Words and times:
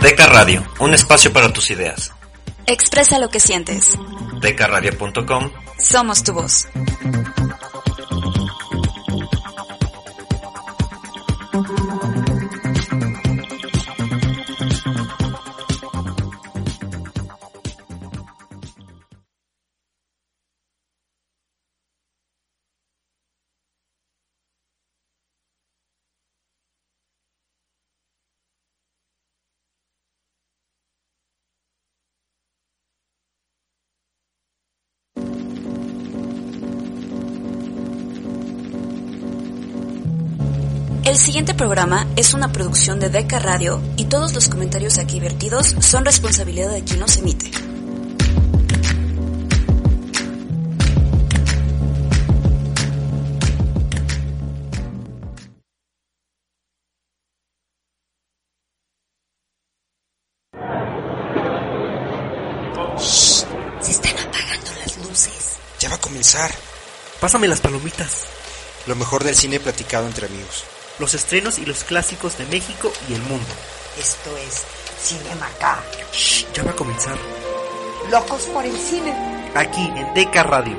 Deca 0.00 0.26
Radio, 0.26 0.66
un 0.80 0.94
espacio 0.94 1.32
para 1.32 1.52
tus 1.52 1.70
ideas. 1.70 2.12
Expresa 2.66 3.18
lo 3.18 3.28
que 3.28 3.40
sientes. 3.40 3.96
Decaradio.com 4.40 5.50
Somos 5.78 6.22
tu 6.22 6.32
voz. 6.32 6.68
El 41.12 41.18
siguiente 41.18 41.52
programa 41.52 42.06
es 42.16 42.32
una 42.32 42.52
producción 42.52 42.98
de 42.98 43.10
Deca 43.10 43.38
Radio 43.38 43.82
y 43.98 44.06
todos 44.06 44.32
los 44.32 44.48
comentarios 44.48 44.96
aquí 44.96 45.20
vertidos 45.20 45.76
son 45.78 46.06
responsabilidad 46.06 46.72
de 46.72 46.84
quien 46.84 47.00
los 47.00 47.18
emite. 47.18 47.50
Se 62.98 63.90
están 63.90 64.18
apagando 64.18 64.70
las 64.80 64.96
luces. 64.96 65.56
Ya 65.78 65.90
va 65.90 65.96
a 65.96 66.00
comenzar. 66.00 66.50
Pásame 67.20 67.48
las 67.48 67.60
palomitas, 67.60 68.24
Lo 68.86 68.96
mejor 68.96 69.24
del 69.24 69.36
cine 69.36 69.60
platicado 69.60 70.06
entre 70.06 70.26
amigos. 70.26 70.64
Los 70.98 71.14
estrenos 71.14 71.58
y 71.58 71.66
los 71.66 71.84
clásicos 71.84 72.38
de 72.38 72.46
México 72.46 72.92
y 73.08 73.14
el 73.14 73.22
mundo. 73.22 73.46
Esto 73.98 74.36
es 74.36 74.64
Cinema 75.00 75.48
K. 75.58 75.82
Shh, 76.12 76.46
ya 76.52 76.62
va 76.62 76.70
a 76.70 76.76
comenzar. 76.76 77.16
Locos 78.10 78.42
por 78.44 78.64
el 78.64 78.76
cine. 78.76 79.50
Aquí 79.54 79.92
en 79.96 80.14
Deca 80.14 80.42
Radio. 80.42 80.76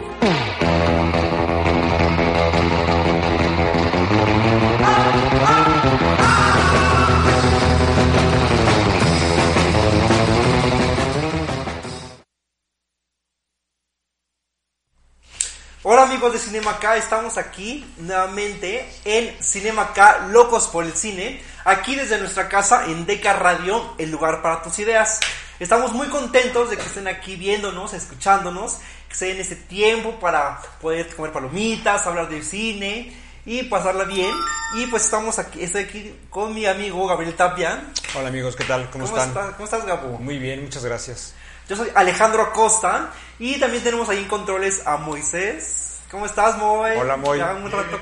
Amigos 16.14 16.34
de 16.34 16.38
Cinema 16.38 16.78
K, 16.78 16.98
estamos 16.98 17.40
aquí 17.40 17.84
nuevamente 17.98 18.88
en 19.04 19.36
Cinema 19.42 19.94
K, 19.94 20.28
Locos 20.30 20.68
por 20.68 20.86
el 20.86 20.94
Cine, 20.94 21.42
aquí 21.66 21.96
desde 21.96 22.20
nuestra 22.20 22.48
casa 22.48 22.86
en 22.86 23.08
Deca 23.08 23.34
Radio, 23.34 23.96
el 23.98 24.12
lugar 24.12 24.44
para 24.44 24.62
tus 24.62 24.78
ideas. 24.78 25.20
Estamos 25.60 25.92
muy 25.92 26.10
contentos 26.10 26.70
de 26.70 26.78
que 26.78 26.84
estén 26.84 27.08
aquí 27.08 27.36
viéndonos, 27.36 27.96
escuchándonos, 27.96 28.78
que 29.10 29.16
se 29.16 29.26
den 29.26 29.40
ese 29.40 29.56
tiempo 29.56 30.20
para 30.20 30.62
poder 30.80 31.16
comer 31.16 31.32
palomitas, 31.32 32.06
hablar 32.06 32.30
de 32.30 32.44
cine 32.44 33.12
y 33.44 33.64
pasarla 33.64 34.04
bien. 34.04 34.36
Y 34.76 34.86
pues 34.86 35.06
estamos 35.06 35.40
aquí, 35.40 35.64
estoy 35.64 35.86
aquí 35.86 36.16
con 36.30 36.54
mi 36.54 36.68
amigo 36.68 37.08
Gabriel 37.08 37.34
Tapia. 37.34 37.86
Hola 38.14 38.28
amigos, 38.28 38.56
¿qué 38.56 38.66
tal? 38.66 38.88
¿Cómo, 38.92 39.06
están? 39.06 39.30
estás? 39.30 39.54
¿Cómo 39.54 39.66
estás, 39.66 39.84
Gabo? 39.84 40.20
Muy 40.20 40.38
bien, 40.38 40.62
muchas 40.62 40.86
gracias. 40.86 41.34
Yo 41.68 41.76
soy 41.76 41.90
Alejandro 41.96 42.44
Acosta 42.44 43.10
y 43.40 43.60
también 43.60 43.84
tenemos 43.84 44.08
ahí 44.10 44.20
en 44.20 44.28
controles 44.28 44.86
a 44.86 44.98
Moisés. 44.98 45.93
¿Cómo 46.14 46.28
estás, 46.28 46.60
Moy? 46.60 46.92
Hola, 46.96 47.18
Moy. 47.18 47.40
Ya 47.40 47.54
un, 47.54 47.62
buen 47.62 47.74
rato, 47.74 48.00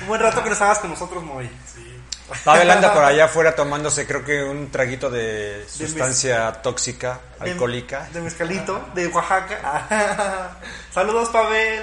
un 0.00 0.06
buen 0.06 0.18
rato 0.18 0.42
que 0.42 0.48
nos 0.48 0.62
hagas 0.62 0.78
con 0.78 0.88
nosotros, 0.88 1.22
Moy. 1.22 1.46
Pavel 2.42 2.70
anda 2.70 2.94
por 2.94 3.04
allá 3.04 3.26
afuera 3.26 3.54
tomándose 3.54 4.06
creo 4.06 4.24
que 4.24 4.42
un 4.42 4.70
traguito 4.70 5.10
de 5.10 5.66
sustancia 5.68 6.52
tóxica, 6.62 7.20
De- 7.38 7.50
alcohólica. 7.50 8.08
De, 8.14 8.22
mezcalito, 8.22 8.88
de 8.94 9.08
Oaxaca. 9.08 10.56
Saludos, 10.90 11.28
Pavel. 11.28 11.82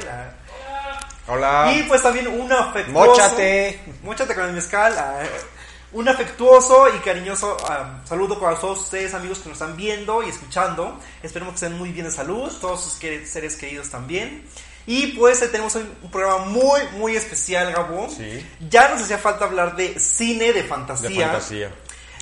Hola. 1.28 1.72
Y 1.72 1.84
pues 1.84 2.02
también 2.02 2.28
un 2.28 2.52
afectuoso. 2.52 3.12
Móchate. 3.12 3.80
Móchate 4.02 4.34
con 4.34 4.46
el 4.46 4.54
mezcal. 4.54 4.96
un 5.92 6.10
afectuoso 6.10 6.88
y 6.96 6.98
cariñoso 7.02 7.56
saludo 8.04 8.40
para 8.40 8.56
todos 8.58 8.80
ustedes, 8.80 9.14
amigos 9.14 9.38
que 9.42 9.50
nos 9.50 9.62
están 9.62 9.78
viendo 9.78 10.24
y 10.24 10.30
escuchando. 10.30 11.00
Esperemos 11.22 11.52
que 11.54 11.66
estén 11.66 11.78
muy 11.78 11.92
bien 11.92 12.08
de 12.08 12.12
salud, 12.12 12.52
todos 12.60 12.84
sus 12.84 12.94
seres 12.94 13.56
queridos 13.58 13.92
también. 13.92 14.44
Y 14.88 15.08
pues 15.18 15.40
tenemos 15.52 15.76
hoy 15.76 15.86
un 16.02 16.10
programa 16.10 16.46
muy, 16.46 16.80
muy 16.94 17.16
especial, 17.16 17.72
Gabo. 17.74 18.10
Sí. 18.10 18.44
Ya 18.70 18.88
nos 18.90 19.02
hacía 19.04 19.18
falta 19.18 19.46
hablar 19.46 19.76
de 19.76 20.00
cine 20.00 20.46
de 20.54 20.54
De 20.54 20.64
fantasía. 20.64 21.28
fantasía. 21.28 21.72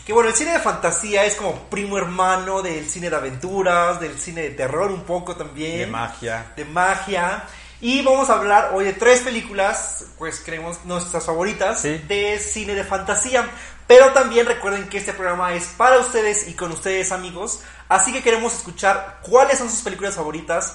Que 0.05 0.13
bueno, 0.13 0.29
el 0.29 0.35
cine 0.35 0.51
de 0.51 0.59
fantasía 0.59 1.25
es 1.25 1.35
como 1.35 1.53
primo 1.69 1.97
hermano 1.97 2.61
del 2.61 2.87
cine 2.89 3.09
de 3.09 3.15
aventuras, 3.15 3.99
del 3.99 4.19
cine 4.19 4.41
de 4.41 4.49
terror 4.51 4.91
un 4.91 5.03
poco 5.03 5.35
también. 5.35 5.77
De 5.77 5.87
magia. 5.87 6.53
De 6.55 6.65
magia. 6.65 7.43
Y 7.81 8.01
vamos 8.03 8.29
a 8.29 8.33
hablar 8.33 8.71
hoy 8.73 8.85
de 8.85 8.93
tres 8.93 9.19
películas, 9.21 10.05
pues 10.17 10.41
creemos 10.43 10.83
nuestras 10.85 11.23
favoritas, 11.25 11.81
Sí. 11.81 12.01
de 12.07 12.39
cine 12.39 12.73
de 12.73 12.83
fantasía. 12.83 13.47
Pero 13.87 14.11
también 14.13 14.47
recuerden 14.47 14.89
que 14.89 14.97
este 14.97 15.13
programa 15.13 15.53
es 15.53 15.65
para 15.77 15.99
ustedes 15.99 16.47
y 16.47 16.53
con 16.53 16.71
ustedes 16.71 17.11
amigos. 17.11 17.59
Así 17.89 18.11
que 18.11 18.23
queremos 18.23 18.53
escuchar 18.53 19.19
cuáles 19.21 19.59
son 19.59 19.69
sus 19.69 19.81
películas 19.81 20.15
favoritas 20.15 20.73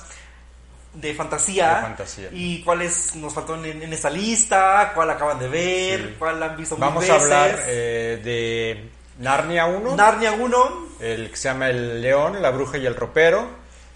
de 0.94 1.14
fantasía. 1.14 1.74
De 1.76 1.82
fantasía. 1.82 2.28
Y 2.32 2.62
cuáles 2.62 3.14
nos 3.16 3.32
faltaron 3.32 3.64
en, 3.64 3.82
en 3.82 3.92
esta 3.92 4.10
lista, 4.10 4.92
cuál 4.94 5.10
acaban 5.10 5.38
de 5.38 5.48
ver, 5.48 6.00
Sí. 6.00 6.16
cuál 6.18 6.42
han 6.42 6.56
visto 6.56 6.74
mil 6.76 6.80
Vamos 6.84 7.08
a 7.08 7.14
veces. 7.14 7.22
hablar 7.32 7.60
eh, 7.66 8.20
de 8.24 8.90
Narnia 9.18 9.66
1, 9.66 9.96
Narnia 9.96 10.32
1, 10.32 10.88
el 11.00 11.30
que 11.30 11.36
se 11.36 11.48
llama 11.48 11.68
El 11.70 12.00
León, 12.02 12.40
la 12.42 12.50
Bruja 12.50 12.78
y 12.78 12.86
el 12.86 12.96
Ropero. 12.96 13.48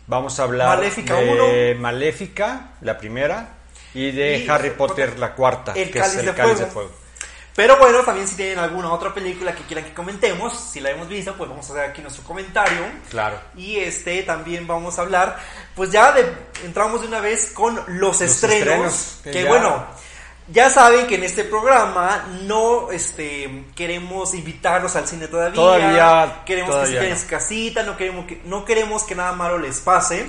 Vamos 0.06 0.38
a 0.38 0.42
hablar 0.42 0.76
Maléfica 0.78 1.14
de 1.14 1.72
1. 1.74 1.80
Maléfica, 1.80 2.72
la 2.82 2.98
primera, 2.98 3.54
y 3.94 4.10
de 4.10 4.38
Y 4.38 4.48
Harry 4.48 4.70
Potter, 4.70 5.06
Potter, 5.06 5.18
la 5.18 5.34
cuarta, 5.34 5.72
El 5.72 5.90
que 5.90 5.98
Cáliz 5.98 6.12
es 6.14 6.20
El 6.20 6.26
de 6.26 6.34
Cáliz 6.34 6.58
de 6.58 6.66
Fuego. 6.66 6.90
Pero 7.56 7.76
bueno, 7.78 8.00
también 8.00 8.26
si 8.26 8.34
tienen 8.34 8.58
alguna 8.58 8.92
otra 8.92 9.14
película 9.14 9.54
que 9.54 9.62
quieran 9.62 9.84
que 9.84 9.94
comentemos, 9.94 10.58
si 10.58 10.80
la 10.80 10.90
hemos 10.90 11.06
visto, 11.08 11.34
pues 11.36 11.48
vamos 11.48 11.68
a 11.70 11.72
hacer 11.74 11.90
aquí 11.90 12.02
nuestro 12.02 12.24
comentario. 12.24 12.80
Claro. 13.10 13.38
Y 13.56 13.76
este 13.76 14.22
también 14.24 14.66
vamos 14.66 14.98
a 14.98 15.02
hablar, 15.02 15.38
pues 15.76 15.90
ya 15.92 16.10
de, 16.12 16.26
entramos 16.64 17.02
de 17.02 17.06
una 17.06 17.20
vez 17.20 17.52
con 17.52 17.80
los, 17.86 18.20
estrenos, 18.20 18.60
estrenos, 18.60 19.20
que 19.22 19.30
que 19.30 19.42
ya- 19.44 19.48
bueno, 19.48 19.86
ya 20.48 20.68
saben 20.68 21.06
que 21.06 21.14
en 21.14 21.22
este 21.22 21.44
programa 21.44 22.26
no 22.42 22.90
este 22.90 23.66
queremos 23.76 24.34
invitarlos 24.34 24.96
al 24.96 25.06
cine 25.06 25.28
todavía, 25.28 25.54
Todavía- 25.54 26.42
queremos 26.44 26.72
todavía 26.72 26.90
que 26.90 26.96
se 26.96 27.00
queden 27.06 27.16
en 27.18 27.22
no. 27.24 27.30
casita, 27.30 27.82
no 27.84 27.96
queremos 27.96 28.26
que 28.26 28.40
no 28.44 28.64
queremos 28.64 29.04
que 29.04 29.14
nada 29.14 29.30
malo 29.32 29.58
les 29.58 29.78
pase, 29.78 30.26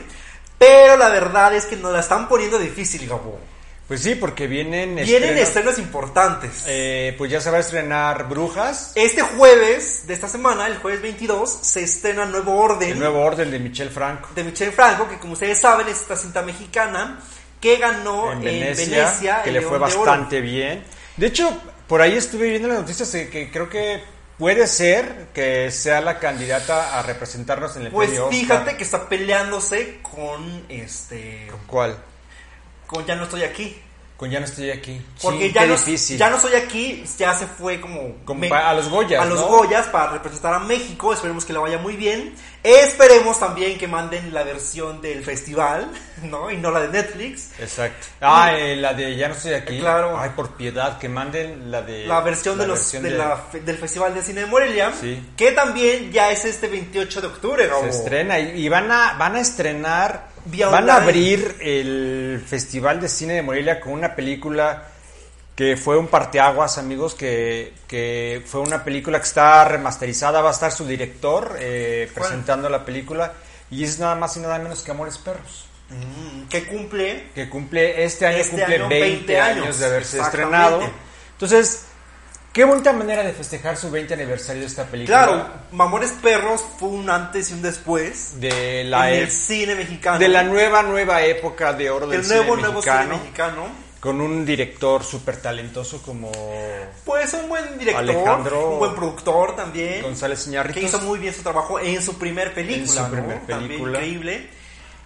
pero 0.59 0.95
la 0.95 1.09
verdad 1.09 1.55
es 1.55 1.65
que 1.65 1.75
nos 1.75 1.91
la 1.91 2.01
están 2.01 2.27
poniendo 2.27 2.59
difícil, 2.59 3.09
Gabo. 3.09 3.39
Pues 3.87 4.01
sí, 4.01 4.15
porque 4.15 4.47
vienen 4.47 4.95
Vienen 4.95 5.37
estrenos- 5.37 5.77
importantes. 5.77 6.63
Eh, 6.67 7.13
pues 7.19 7.29
ya 7.29 7.39
se 7.39 7.51
va 7.51 7.57
a 7.57 7.59
estrenar 7.59 8.27
Brujas, 8.27 8.93
Este 8.95 9.21
jueves 9.21 10.07
de 10.07 10.13
esta 10.15 10.27
semana, 10.27 10.65
el 10.65 10.77
jueves 10.77 11.01
22, 11.03 11.59
se 11.61 11.83
estrena 11.83 12.25
Nuevo 12.25 12.55
Orden 12.57 12.89
el 12.91 12.99
nuevo 12.99 13.21
orden 13.21 13.51
de 13.51 13.59
Michel 13.59 13.89
Franco. 13.91 14.29
de 14.33 14.43
Michel 14.43 14.71
Franco, 14.71 15.07
que 15.07 15.19
como 15.19 15.33
ustedes 15.33 15.59
saben 15.59 15.87
es 15.87 16.01
esta 16.01 16.15
cinta 16.17 16.41
mexicana 16.41 17.19
que 17.61 17.77
ganó 17.77 18.31
en 18.31 18.47
en 18.47 18.75
Venecia, 18.75 19.43
que 19.43 19.51
le 19.51 19.61
fue 19.61 19.73
de 19.73 19.79
bastante 19.79 20.41
bien. 20.41 20.83
De 21.17 21.27
hecho, 21.27 21.55
por 21.87 22.01
ahí 22.01 22.17
estuve 22.17 22.49
viendo 22.49 22.67
las 22.67 22.79
noticias 22.79 23.11
de 23.11 23.29
que 23.29 23.51
creo 23.51 23.69
que 23.69 24.03
puede 24.37 24.65
ser 24.67 25.27
que 25.33 25.69
sea 25.71 26.01
la 26.01 26.19
candidata 26.19 26.97
a 26.97 27.03
representarnos 27.03 27.75
en 27.77 27.83
el 27.83 27.91
Pues 27.91 28.11
fíjate 28.31 28.75
que 28.77 28.83
está 28.83 29.07
peleándose 29.07 29.99
con 30.01 30.65
este 30.69 31.47
¿Cuál? 31.67 31.97
Con 32.87 33.05
Ya 33.05 33.15
no 33.15 33.23
estoy 33.23 33.43
aquí. 33.43 33.77
Con 34.17 34.29
Ya 34.31 34.39
no 34.39 34.45
estoy 34.45 34.71
aquí. 34.71 35.01
Porque 35.21 35.47
Sí, 35.47 35.53
ya, 35.53 35.61
qué 35.61 35.67
no, 35.67 35.73
difícil. 35.75 36.17
ya 36.17 36.29
no 36.29 36.37
estoy 36.37 36.53
aquí, 36.55 37.03
ya 37.17 37.33
se 37.35 37.47
fue 37.47 37.81
como, 37.81 38.15
Como 38.23 38.47
pa- 38.47 38.69
a 38.69 38.73
los 38.73 38.87
Goyas, 38.89 39.21
a 39.21 39.25
los 39.25 39.41
¿no? 39.41 39.47
Goyas 39.47 39.87
para 39.87 40.11
representar 40.13 40.53
a 40.53 40.59
México. 40.59 41.11
Esperemos 41.11 41.43
que 41.43 41.51
le 41.51 41.59
vaya 41.59 41.77
muy 41.79 41.97
bien. 41.97 42.33
Esperemos 42.65 43.39
también 43.39 43.77
que 43.77 43.87
manden 43.87 44.33
la 44.33 44.43
versión 44.43 44.99
del 45.01 45.23
festival, 45.23 45.87
¿no? 46.23 46.49
Y 46.49 46.57
no 46.57 46.71
la 46.71 46.79
de 46.81 46.87
Netflix. 46.89 47.51
Exacto. 47.59 48.07
Ah, 48.21 48.53
eh, 48.57 48.75
la 48.75 48.93
de 48.95 49.15
Ya 49.15 49.27
no 49.27 49.35
estoy 49.35 49.53
aquí. 49.53 49.79
Claro. 49.79 50.17
Ay, 50.19 50.31
por 50.35 50.55
piedad, 50.55 50.97
que 50.97 51.07
manden 51.07 51.69
la 51.69 51.83
de... 51.83 52.07
la 52.07 52.21
versión, 52.21 52.57
de 52.57 52.65
los, 52.65 52.79
versión 52.79 53.03
de 53.03 53.11
de- 53.11 53.17
la 53.17 53.43
del 53.63 53.77
Festival 53.77 54.15
de 54.15 54.23
Cine 54.23 54.41
de 54.41 54.47
Morelia, 54.47 54.91
Sí. 54.99 55.23
que 55.37 55.51
también 55.51 56.11
ya 56.11 56.31
es 56.31 56.43
este 56.45 56.67
28 56.67 57.21
de 57.21 57.27
octubre, 57.27 57.67
Gabo. 57.67 57.83
Se 57.83 57.89
estrena 57.89 58.39
y, 58.39 58.65
y 58.65 58.69
van 58.69 58.91
a 58.91 59.13
van 59.13 59.35
a 59.35 59.39
estrenar 59.41 60.33
vía 60.45 60.67
van 60.69 60.89
a 60.89 60.95
abrir 60.97 61.55
el 61.59 62.43
Festival 62.47 62.99
de 62.99 63.09
Cine 63.09 63.33
de 63.35 63.41
Morelia 63.43 63.79
con 63.79 63.93
una 63.93 64.15
película 64.15 64.87
que 65.55 65.77
fue 65.77 65.97
un 65.97 66.07
parteaguas, 66.07 66.77
amigos, 66.77 67.15
que, 67.15 67.73
que 67.87 68.43
fue 68.45 68.61
una 68.61 68.83
película 68.83 69.19
que 69.19 69.25
está 69.25 69.63
remasterizada, 69.65 70.41
va 70.41 70.49
a 70.49 70.53
estar 70.53 70.71
su 70.71 70.85
director 70.85 71.57
eh, 71.59 72.11
presentando 72.13 72.69
la 72.69 72.83
película 72.83 73.33
y 73.71 73.83
es 73.83 73.99
nada 73.99 74.15
más 74.15 74.35
y 74.37 74.41
nada 74.41 74.59
menos 74.59 74.81
que 74.81 74.91
Amores 74.91 75.17
Perros, 75.17 75.65
Mm, 75.89 76.47
que 76.47 76.65
cumple 76.65 77.27
que 77.35 77.47
cumple 77.47 78.03
este 78.03 78.25
año 78.25 78.37
Este 78.37 78.55
cumple 78.57 78.75
año 78.75 78.89
20, 78.89 79.05
20 79.07 79.39
años, 79.39 79.63
años, 79.65 79.79
de 79.79 79.85
haberse 79.85 80.19
estrenado. 80.19 80.81
Entonces, 81.33 81.83
qué 82.51 82.63
bonita 82.63 82.91
manera 82.91 83.21
de 83.21 83.33
festejar 83.33 83.77
su 83.77 83.91
20 83.91 84.15
aniversario 84.15 84.61
de 84.61 84.67
esta 84.67 84.85
película. 84.85 85.25
Claro, 85.25 85.49
Amores 85.77 86.11
Perros 86.23 86.65
fue 86.79 86.89
un 86.89 87.07
antes 87.11 87.51
y 87.51 87.53
un 87.53 87.61
después 87.61 88.39
de 88.41 88.83
la 88.85 89.11
en 89.11 89.19
el 89.19 89.27
e- 89.27 89.31
cine 89.31 89.75
mexicano. 89.75 90.17
de 90.17 90.27
la 90.27 90.41
nueva 90.43 90.81
nueva 90.81 91.21
época 91.23 91.73
de 91.73 91.91
oro 91.91 92.07
del 92.07 92.21
el 92.21 92.27
nuevo, 92.27 92.43
cine 92.43 92.61
nuevo 92.61 92.73
mexicano. 92.73 93.03
cine 93.03 93.17
mexicano. 93.17 93.84
Con 94.05 94.21
un 94.21 94.45
director 94.45 95.03
súper 95.03 95.41
talentoso 95.41 96.01
como 96.01 96.31
Pues 97.03 97.33
un 97.33 97.49
buen 97.49 97.77
director, 97.77 98.03
Alejandro 98.03 98.69
un 98.73 98.79
buen 98.79 98.95
productor 98.95 99.55
también. 99.55 100.01
González 100.03 100.45
Iñárritu, 100.47 100.79
que 100.79 100.85
hizo 100.85 101.01
muy 101.01 101.19
bien 101.19 101.33
su 101.33 101.41
trabajo 101.41 101.79
en 101.79 102.01
su 102.01 102.17
primer 102.19 102.53
película, 102.53 102.81
En 102.83 102.87
su 102.87 103.01
¿no? 103.01 103.09
primer 103.09 103.39
También 103.47 103.67
película. 103.69 103.97
increíble. 103.99 104.49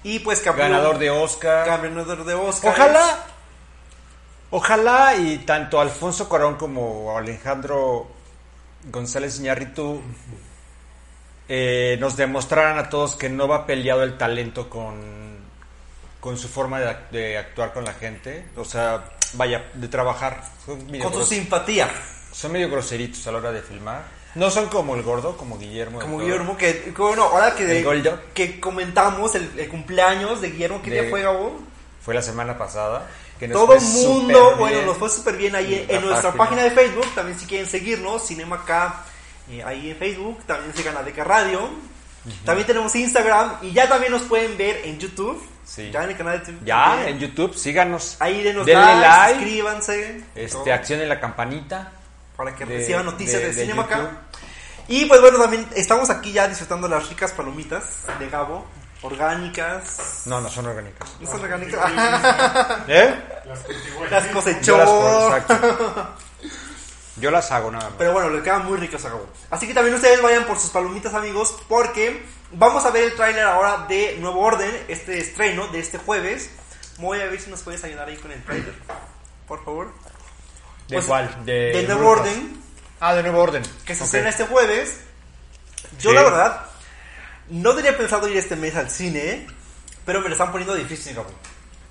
Y 0.04 0.20
pues 0.20 0.46
abrió- 0.46 0.64
ganador 0.66 0.98
de 0.98 1.10
Oscar. 1.10 1.66
ganador 1.68 2.24
de 2.26 2.34
Oscar. 2.34 2.74
Ojalá, 2.74 3.26
ojalá 4.52 5.16
y 5.16 5.40
tanto 5.40 5.80
Alfonso 5.80 6.28
Cuarón 6.30 6.56
como 6.56 7.18
Alejandro 7.18 8.08
González 8.92 9.40
Iñárritu 9.40 10.02
eh, 11.48 11.98
nos 12.00 12.16
demostraran 12.16 12.78
a 12.78 12.90
todos 12.90 13.16
que 13.16 13.30
no 13.30 13.48
va 13.48 13.66
peleado 13.66 14.04
el 14.04 14.18
talento 14.18 14.70
con, 14.70 15.29
con 16.20 16.38
su 16.38 16.48
forma 16.48 16.80
de, 16.80 16.96
de 17.12 17.38
actuar 17.38 17.74
con 17.74 17.86
la 17.86 17.94
gente. 17.94 18.46
O 18.56 18.66
sea, 18.66 19.04
vaya, 19.34 19.66
de 19.74 19.88
trabajar. 19.88 20.44
Con 20.66 21.14
su 21.14 21.24
simpatía. 21.26 21.90
son 22.32 22.52
medio 22.52 22.70
groseritos 22.70 23.26
a 23.28 23.32
la 23.32 23.38
hora 23.40 23.52
de 23.52 23.62
filmar. 23.62 24.04
No 24.36 24.52
son 24.52 24.68
como 24.68 24.96
el 24.96 25.02
gordo, 25.02 25.36
como 25.38 25.58
Guillermo. 25.58 26.00
Como. 26.00 26.20
Guillermo, 26.20 26.56
que, 26.56 26.94
bueno, 26.96 27.24
ahora 27.24 27.56
que, 27.56 27.84
que 28.34 28.60
comentamos 28.60 29.34
el, 29.36 29.52
el 29.58 29.68
cumpleaños 29.70 30.40
de 30.42 30.52
Guillermo, 30.52 30.82
¿qué 30.84 30.92
De- 30.92 31.02
día 31.02 31.10
fue, 31.10 31.24
Gabo? 31.24 31.60
Fue 32.02 32.14
la 32.14 32.22
semana 32.22 32.58
pasada. 32.58 33.08
que 33.40 33.48
nos 33.48 33.58
Todo 33.60 33.74
el 33.76 33.82
mundo, 33.82 34.56
bueno, 34.58 34.76
bien. 34.76 34.86
nos 34.86 34.98
fue 34.98 35.10
súper 35.10 35.36
bien 35.36 35.56
ahí 35.56 35.86
en, 35.90 36.02
nuestra 36.06 36.32
página. 36.34 36.38
página 36.38 36.64
de 36.64 36.72
Facebook. 36.72 37.08
También 37.16 37.40
si 37.40 37.46
quieren 37.48 37.68
seguirnos, 37.68 38.26
Cinema 38.28 38.64
K, 38.66 39.04
eh, 39.50 39.64
ahí 39.64 39.90
en 39.90 39.98
Facebook. 39.98 40.44
También 40.46 40.76
sigan 40.76 40.96
a 40.96 41.02
Deca 41.04 41.24
Radio. 41.24 41.68
También 42.46 42.68
tenemos 42.68 42.96
Instagram 42.96 43.58
y 43.64 43.72
ya 43.72 43.90
también 43.90 44.12
nos 44.12 44.22
pueden 44.24 44.56
ver 44.58 44.82
en 44.86 45.00
YouTube. 45.00 45.42
Sí. 45.70 45.92
Ya 45.92 46.04
en 46.04 46.10
el 46.10 46.18
canal 46.18 46.40
de 46.40 46.46
YouTube. 46.48 46.66
Ya, 46.66 46.84
también. 46.86 47.10
en 47.10 47.20
YouTube, 47.20 47.56
síganos. 47.56 48.18
Ahí 48.20 48.42
denos 48.42 48.66
Denle 48.66 48.84
like, 48.84 49.02
like, 49.08 49.34
suscríbanse. 49.40 50.24
este, 50.36 50.74
accionen 50.74 51.08
la 51.10 51.20
campanita. 51.20 51.92
para 52.36 52.56
que 52.56 52.66
de- 52.66 52.78
reciban 52.78 53.06
noticias 53.06 53.42
de, 53.42 53.50
de- 53.50 53.54
de 53.54 53.62
Cinema. 53.62 53.88
YouTube. 53.88 54.10
Y 54.88 55.06
pues 55.06 55.22
bueno, 55.22 55.38
también 55.40 55.68
estamos 55.76 56.10
aquí 56.10 56.32
ya 56.32 56.48
disfrutando 56.48 56.88
las 56.88 57.08
ricas 57.10 57.32
palomitas 57.34 57.84
de 58.18 58.30
Gabo. 58.30 58.66
Orgánicas. 59.02 60.24
No, 60.26 60.42
no 60.42 60.50
son 60.50 60.66
orgánicas. 60.66 61.08
¿No 61.20 61.30
son 61.30 61.42
orgánicas? 61.42 61.80
¿Eh? 62.88 63.14
las 64.10 64.26
Yo 64.28 64.34
cosechó. 64.34 64.78
las, 64.78 64.90
por- 64.90 65.38
exacto. 65.38 66.08
Yo 67.18 67.32
las 67.32 67.52
hago 67.52 67.70
nada 67.72 67.86
más. 67.90 67.94
Pero 67.98 68.14
bueno, 68.14 68.30
le 68.30 68.42
quedan 68.42 68.66
muy 68.66 68.78
ricos 68.78 69.04
a 69.06 69.10
Gabo. 69.10 69.28
Así 69.52 69.68
que 69.68 69.74
también 69.74 69.96
ustedes 69.96 70.22
vayan 70.22 70.46
por 70.46 70.58
sus 70.58 70.70
palomitas, 70.72 71.14
amigos, 71.14 71.56
porque 71.68 72.24
vamos 72.52 72.86
a 72.86 72.92
ver 72.92 73.04
el 73.06 73.16
tráiler 73.16 73.44
ahora 73.46 73.86
de 73.88 74.18
Nuevo 74.20 74.40
Orden, 74.42 74.72
este 74.88 75.20
estreno 75.20 75.68
de 75.68 75.80
este 75.80 75.98
jueves. 75.98 76.50
Voy 76.98 77.20
a 77.22 77.26
ver 77.26 77.40
si 77.40 77.50
nos 77.50 77.62
puedes 77.62 77.84
ayudar 77.84 78.08
ahí 78.10 78.18
con 78.18 78.32
el 78.32 78.44
tráiler, 78.44 78.74
por 79.48 79.64
favor. 79.64 79.94
¿De 80.88 80.96
Pues, 80.96 81.06
cuál? 81.06 81.46
De, 81.46 81.54
de 81.72 81.84
Nuevo 81.84 82.12
Brujas. 82.12 82.28
Orden, 82.28 82.62
Ah, 83.00 83.14
de 83.16 83.24
Nuevo 83.24 83.40
Orden. 83.42 83.64
que 83.86 83.96
se 83.96 84.04
estrena 84.04 84.30
este 84.30 84.46
jueves. 84.46 85.00
Yo 86.00 86.10
Sí. 86.10 86.16
la 86.16 86.24
verdad, 86.24 86.66
no 87.50 87.74
tenía 87.76 87.96
pensado 87.98 88.28
ir 88.28 88.36
este 88.38 88.56
mes 88.58 88.76
al 88.76 88.90
cine, 88.90 89.48
pero 90.06 90.20
me 90.22 90.28
lo 90.28 90.34
están 90.34 90.52
poniendo 90.52 90.76
difícil, 90.76 91.16
Gabo. 91.16 91.30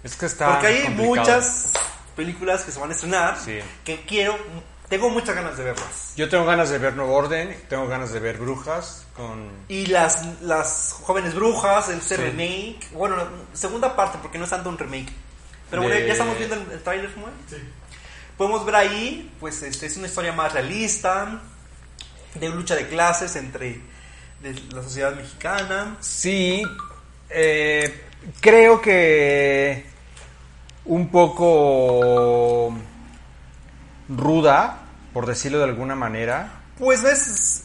Es 0.05 0.15
que 0.17 0.27
está 0.27 0.51
Porque 0.53 0.67
hay 0.67 0.83
complicado. 0.85 1.09
muchas 1.09 1.67
películas 2.15 2.63
que 2.65 2.73
se 2.73 2.79
van 2.79 2.91
a 2.91 2.93
estrenar 2.95 3.39
Sí. 3.43 3.59
que 3.85 4.03
quiero, 4.05 4.37
tengo 4.88 5.11
muchas 5.11 5.35
ganas 5.35 5.56
de 5.56 5.64
verlas. 5.64 6.12
Yo 6.17 6.29
tengo 6.29 6.44
ganas 6.46 6.70
de 6.70 6.79
ver 6.79 6.94
Nuevo 6.94 7.14
Orden, 7.14 7.56
tengo 7.69 7.87
ganas 7.87 8.12
de 8.12 8.20
ver 8.20 8.38
Brujas 8.38 9.05
con... 9.14 9.49
Y 9.69 9.87
las, 9.87 10.40
las 10.43 10.94
jóvenes 11.02 11.35
brujas, 11.35 11.88
este 11.88 12.17
Sí. 12.17 12.23
remake, 12.23 12.81
bueno, 12.93 13.17
segunda 13.52 13.94
parte, 13.94 14.19
porque 14.23 14.38
no 14.38 14.44
es 14.44 14.50
tanto 14.50 14.69
un 14.70 14.79
remake. 14.79 15.12
Pero 15.70 15.82
bueno, 15.82 15.96
De- 15.96 16.06
ya 16.06 16.12
estamos 16.12 16.38
viendo 16.38 16.55
el, 16.56 16.70
el 16.73 16.82
tráiler, 16.82 17.11
¿no? 17.19 17.26
Podemos 18.38 18.64
ver 18.64 18.76
ahí, 18.76 19.31
pues 19.40 19.62
este, 19.62 19.87
es 19.87 19.96
una 19.96 20.06
historia 20.06 20.32
más 20.32 20.52
realista, 20.52 21.40
de 22.35 22.49
lucha 22.50 22.75
de 22.76 22.87
clases 22.88 23.35
entre 23.37 23.81
de 24.43 24.55
la 24.73 24.82
sociedad 24.82 25.14
mexicana. 25.14 25.96
Sí, 26.00 26.62
eh, 27.31 28.05
creo 28.40 28.81
que 28.81 29.85
un 30.85 31.11
poco 31.11 32.73
ruda, 34.09 34.79
por 35.13 35.27
decirlo 35.27 35.59
de 35.59 35.65
alguna 35.65 35.95
manera. 35.95 36.63
Pues 36.79 37.03
ves, 37.03 37.65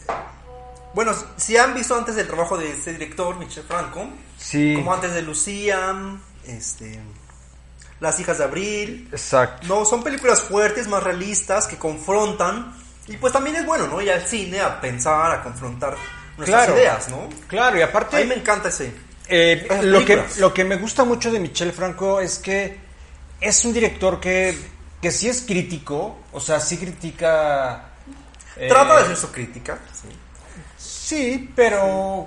bueno, 0.94 1.12
si 1.36 1.56
han 1.56 1.74
visto 1.74 1.94
antes 1.96 2.16
el 2.16 2.26
trabajo 2.26 2.56
de 2.58 2.70
este 2.70 2.92
director, 2.92 3.36
Michel 3.36 3.64
Franco, 3.64 4.08
Sí, 4.38 4.74
como 4.74 4.92
antes 4.92 5.14
de 5.14 5.22
Lucía, 5.22 5.94
este, 6.46 7.00
Las 8.00 8.18
hijas 8.20 8.38
de 8.38 8.44
Abril, 8.44 9.08
exacto. 9.12 9.66
No, 9.68 9.84
son 9.84 10.02
películas 10.02 10.40
fuertes, 10.42 10.88
más 10.88 11.02
realistas, 11.02 11.66
que 11.66 11.76
confrontan. 11.78 12.74
Y 13.06 13.16
pues 13.16 13.32
también 13.32 13.56
es 13.56 13.66
bueno, 13.66 13.86
¿no? 13.86 14.00
Ir 14.02 14.10
al 14.12 14.22
cine 14.22 14.60
a 14.60 14.80
pensar, 14.80 15.30
a 15.30 15.42
confrontar 15.42 15.94
nuestras 16.36 16.64
Claro. 16.66 16.78
ideas, 16.80 17.08
¿no? 17.08 17.28
Claro, 17.46 17.76
y 17.78 17.82
A 17.82 17.86
mí 17.86 17.90
aparte... 17.90 18.24
me 18.24 18.34
encanta 18.34 18.68
ese. 18.68 18.92
Eh, 19.28 19.66
lo, 19.84 20.04
que, 20.04 20.22
lo 20.38 20.52
que 20.52 20.64
me 20.64 20.76
gusta 20.76 21.04
mucho 21.04 21.30
de 21.30 21.38
Michel 21.38 21.72
Franco 21.72 22.20
es 22.20 22.38
que 22.38 22.78
es 23.40 23.64
un 23.64 23.72
director 23.72 24.20
que, 24.20 24.58
que 25.04 25.10
sí 25.12 25.28
es 25.28 25.42
crítico, 25.42 26.16
o 26.32 26.40
sea, 26.40 26.58
sí 26.60 26.78
critica... 26.78 27.90
eh, 28.56 28.68
Trata 28.68 28.96
de 28.96 29.02
hacer 29.02 29.16
su 29.18 29.30
crítica. 29.30 29.78
sí. 29.92 30.08
Sí, 30.78 31.52
pero 31.54 32.26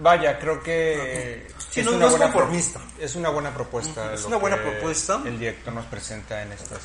vaya, 0.00 0.36
creo 0.40 0.60
que 0.62 1.46
Sí, 1.70 1.82
no- 1.84 1.92
no 1.92 2.06
es 2.06 2.10
buena 2.10 2.32
conformista. 2.32 2.80
es 2.98 3.14
una 3.14 3.28
buena 3.28 3.54
propuesta. 3.54 4.12
Es 4.12 4.24
una 4.24 4.36
buena 4.36 4.56
propuesta. 4.60 5.22
El 5.24 5.38
director 5.38 5.72
nos 5.72 5.86
presenta 5.86 6.42
en 6.42 6.50
estas. 6.50 6.80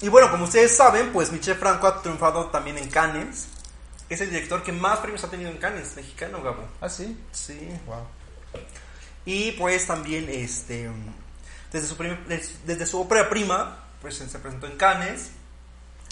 Y 0.00 0.08
bueno, 0.08 0.30
como 0.30 0.44
ustedes 0.44 0.74
saben, 0.74 1.12
pues 1.12 1.30
Michel 1.30 1.56
Franco 1.56 1.86
ha 1.86 2.00
triunfado 2.00 2.46
también 2.46 2.78
en 2.78 2.88
Cannes. 2.88 3.48
Es 4.08 4.22
el 4.22 4.30
director 4.30 4.62
que 4.62 4.72
más 4.72 4.98
premios 5.00 5.22
ha 5.24 5.28
tenido 5.30 5.50
en 5.50 5.58
Cannes, 5.58 5.94
mexicano, 5.94 6.42
Gabo. 6.42 6.66
Ah, 6.80 6.88
sí. 6.88 7.18
Sí. 7.32 7.68
Wow. 7.86 8.06
Y 9.26 9.52
pues 9.52 9.86
también, 9.86 10.26
este, 10.30 10.90
desde 11.72 11.86
su, 11.86 11.96
desde 12.66 12.86
su 12.86 13.00
ópera 13.02 13.28
prima, 13.28 13.83
pues 14.04 14.16
se 14.18 14.38
presentó 14.38 14.66
en 14.66 14.76
Cannes. 14.76 15.30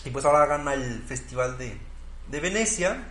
Y 0.04 0.10
pues 0.10 0.24
ahora 0.24 0.46
gana 0.46 0.72
el 0.72 1.02
Festival 1.06 1.58
de, 1.58 1.78
de 2.28 2.40
Venecia. 2.40 3.04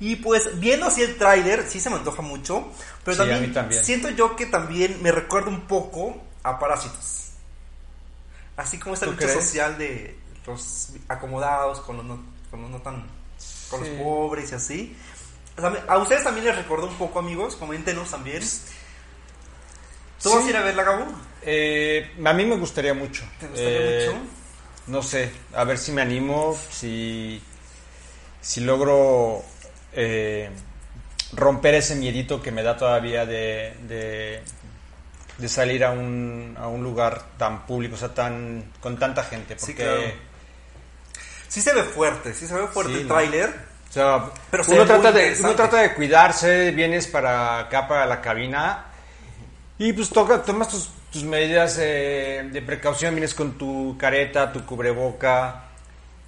Y 0.00 0.16
pues 0.16 0.58
viendo 0.58 0.86
así 0.86 1.02
el 1.02 1.16
tráiler, 1.16 1.64
sí 1.68 1.78
se 1.78 1.90
me 1.90 1.96
antoja 1.96 2.20
mucho. 2.22 2.72
Pero 3.04 3.24
Sí, 3.24 3.52
también, 3.52 3.84
siento 3.84 4.10
yo 4.10 4.34
que 4.34 4.46
también 4.46 5.00
me 5.00 5.12
recuerda 5.12 5.48
un 5.48 5.62
poco 5.68 6.20
a 6.42 6.58
Parásitos. 6.58 7.28
Así 8.56 8.78
como 8.80 8.94
esta 8.94 9.06
¿Tú 9.06 9.12
lucha 9.12 9.26
crees? 9.26 9.44
social 9.44 9.78
de 9.78 10.18
los 10.44 10.90
acomodados 11.08 11.80
con 11.80 11.98
los 11.98 12.04
no, 12.04 12.20
con 12.50 12.62
los 12.62 12.70
no 12.72 12.78
tan... 12.82 13.06
con 13.70 13.84
Sí. 13.84 13.90
los 13.90 14.02
pobres 14.02 14.50
y 14.50 14.54
así. 14.56 14.96
O 15.56 15.60
sea, 15.60 15.84
a 15.86 15.98
ustedes 15.98 16.24
también 16.24 16.46
les 16.46 16.56
recordó 16.56 16.86
un 16.88 16.96
poco, 16.96 17.20
amigos. 17.20 17.54
Coméntenos 17.56 18.10
también. 18.10 18.42
¿Tú 20.22 20.34
vas 20.34 20.44
a 20.44 20.48
ir 20.48 20.56
a 20.56 20.62
verla, 20.62 20.82
Gabo? 20.82 21.06
Eh, 21.42 22.10
a 22.24 22.32
mí 22.32 22.44
me 22.44 22.56
gustaría 22.56 22.94
mucho. 22.94 23.24
¿Te 23.38 23.46
gustaría 23.46 23.78
Eh, 23.80 24.06
mucho? 24.10 24.18
No 24.86 25.02
sé, 25.02 25.30
a 25.54 25.64
ver 25.64 25.78
si 25.78 25.92
me 25.92 26.02
animo, 26.02 26.58
si, 26.70 27.40
si 28.40 28.60
logro 28.60 29.42
eh, 29.92 30.50
romper 31.32 31.74
ese 31.74 31.94
miedito 31.94 32.42
que 32.42 32.50
me 32.50 32.62
da 32.62 32.76
todavía 32.76 33.24
de, 33.24 33.74
de, 33.86 34.42
de 35.38 35.48
salir 35.48 35.84
a 35.84 35.92
un, 35.92 36.56
a 36.58 36.66
un 36.66 36.82
lugar 36.82 37.22
tan 37.38 37.66
público, 37.66 37.94
o 37.94 37.98
sea, 37.98 38.12
tan, 38.12 38.72
con 38.80 38.98
tanta 38.98 39.22
gente. 39.22 39.54
Sí, 39.58 39.66
Porque, 39.66 39.82
claro. 39.84 40.02
Sí 41.48 41.60
se 41.60 41.72
ve 41.74 41.82
fuerte, 41.84 42.34
sí 42.34 42.46
se 42.46 42.54
ve 42.54 42.66
fuerte 42.68 42.92
Sí, 42.94 43.00
el 43.00 43.08
¿no? 43.08 43.14
tráiler. 43.14 43.54
O 43.90 43.92
sea, 43.92 44.30
Pero 44.50 44.64
uno, 44.68 44.84
trata 44.86 45.12
de, 45.12 45.36
uno 45.40 45.54
trata 45.54 45.78
de 45.82 45.94
cuidarse, 45.94 46.70
vienes 46.72 47.06
para 47.08 47.58
acá, 47.60 47.86
para 47.88 48.06
la 48.06 48.20
cabina, 48.20 48.86
y 49.78 49.92
pues 49.92 50.10
toca, 50.10 50.42
tomas 50.42 50.68
tus, 50.68 50.90
tus 51.12 51.24
medidas 51.24 51.76
eh, 51.80 52.48
de 52.52 52.62
precaución, 52.62 53.14
vienes 53.14 53.34
con 53.34 53.58
tu 53.58 53.96
careta, 53.98 54.52
tu 54.52 54.64
cubreboca, 54.64 55.64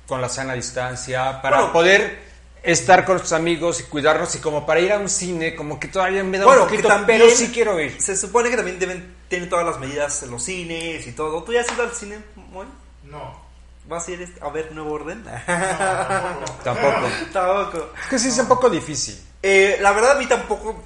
con 0.07 0.21
la 0.21 0.29
sana 0.29 0.55
distancia, 0.55 1.41
para 1.41 1.59
Bueno. 1.59 1.73
poder 1.73 2.19
estar 2.62 3.05
con 3.05 3.19
sus 3.19 3.33
amigos 3.33 3.81
y 3.81 3.85
cuidarnos 3.85 4.35
y 4.35 4.39
como 4.39 4.65
para 4.67 4.81
ir 4.81 4.93
a 4.93 4.99
un 4.99 5.09
cine, 5.09 5.55
como 5.55 5.81
que 5.81 5.89
todavía 5.89 6.23
me 6.25 6.39
da 6.39 6.45
Bueno, 6.45 6.62
un 6.62 6.69
que 6.69 6.75
poquito, 6.77 6.89
también 6.89 7.21
pero 7.21 7.31
sí 7.35 7.51
quiero 7.53 7.79
ir. 7.81 8.01
Se 8.01 8.17
supone 8.17 8.51
que 8.51 8.57
también 8.57 8.79
deben 8.79 9.15
tener 9.29 9.49
todas 9.49 9.65
las 9.67 9.79
medidas 9.79 10.23
en 10.23 10.31
los 10.31 10.43
cines 10.45 11.07
y 11.07 11.12
todo. 11.12 11.43
¿Tú 11.43 11.53
ya 11.53 11.61
has 11.62 11.73
ido 11.73 11.83
al 11.83 11.93
cine, 11.93 12.19
Moy? 12.37 12.67
No. 13.05 13.41
¿Vas 13.89 14.07
a 14.07 14.12
ir 14.12 14.23
este- 14.23 14.45
a 14.45 14.49
ver 14.51 14.71
Nuevo 14.73 14.93
Orden? 14.93 15.25
Tampoco. 16.65 17.09
Tampoco. 17.33 17.91
Es 18.03 18.09
que 18.09 18.19
sí 18.19 18.29
es 18.29 18.39
un 18.39 18.47
poco 18.47 18.71
difícil. 18.71 19.19
Eh, 19.43 19.79
la 19.81 19.93
verdad 19.93 20.12
a 20.12 20.15
mí 20.15 20.27
tampoco, 20.27 20.83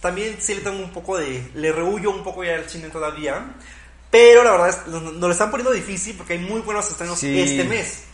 también 0.00 0.36
sí 0.40 0.54
le 0.54 0.60
tengo 0.60 0.78
un 0.78 0.90
poco 0.92 1.16
de, 1.18 1.50
le 1.54 1.72
rehuyo 1.72 2.10
un 2.10 2.22
poco 2.22 2.44
ya 2.44 2.54
al 2.54 2.68
cine 2.68 2.88
todavía, 2.88 3.44
pero 4.10 4.42
la 4.44 4.52
verdad 4.52 4.68
es, 4.70 4.86
nos, 4.86 5.02
nos 5.02 5.14
lo 5.20 5.30
están 5.30 5.50
poniendo 5.50 5.72
difícil 5.72 6.16
porque 6.16 6.34
hay 6.34 6.38
muy 6.38 6.60
buenos 6.60 6.88
estrenos 6.90 7.18
Sí. 7.18 7.38
este 7.40 7.64
mes. 7.64 8.04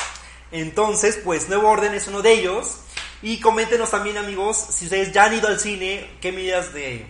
Entonces, 0.52 1.18
pues 1.22 1.48
Nuevo 1.48 1.68
Orden 1.68 1.94
es 1.94 2.06
uno 2.08 2.22
de 2.22 2.32
ellos. 2.32 2.76
Y 3.22 3.40
coméntenos 3.40 3.90
también 3.90 4.18
amigos, 4.18 4.56
si 4.70 4.84
ustedes 4.84 5.10
ya 5.12 5.24
han 5.24 5.34
ido 5.34 5.48
al 5.48 5.58
cine, 5.58 6.10
qué 6.20 6.30
medidas 6.30 6.74
de, 6.74 7.06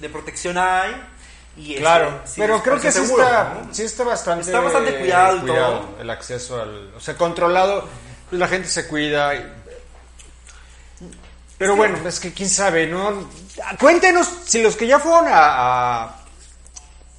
de 0.00 0.08
protección 0.08 0.58
hay. 0.58 0.94
Y 1.56 1.70
este, 1.70 1.80
Claro, 1.82 2.20
si 2.26 2.40
pero 2.40 2.60
creo 2.62 2.80
que 2.80 2.90
sí 2.92 3.00
seguro, 3.00 3.22
está, 3.22 3.54
¿no? 3.64 3.72
sí 3.74 3.82
está 3.84 4.02
bastante, 4.04 4.44
Está 4.46 4.60
bastante 4.60 4.98
cuidado 4.98 5.36
y 5.38 5.46
todo. 5.46 5.96
el 6.00 6.10
acceso 6.10 6.60
al, 6.60 6.92
o 6.94 7.00
sea, 7.00 7.16
controlado, 7.16 7.88
pues 8.28 8.38
la 8.40 8.48
gente 8.48 8.68
se 8.68 8.86
cuida. 8.88 9.32
Pero 11.58 11.76
bueno, 11.76 11.96
es 12.06 12.20
que 12.20 12.32
quién 12.32 12.48
sabe, 12.50 12.86
¿no? 12.86 13.28
Cuéntenos 13.80 14.28
si 14.44 14.62
los 14.62 14.76
que 14.76 14.86
ya 14.86 14.98
fueron 14.98 15.26
a, 15.28 16.02
a- 16.04 16.16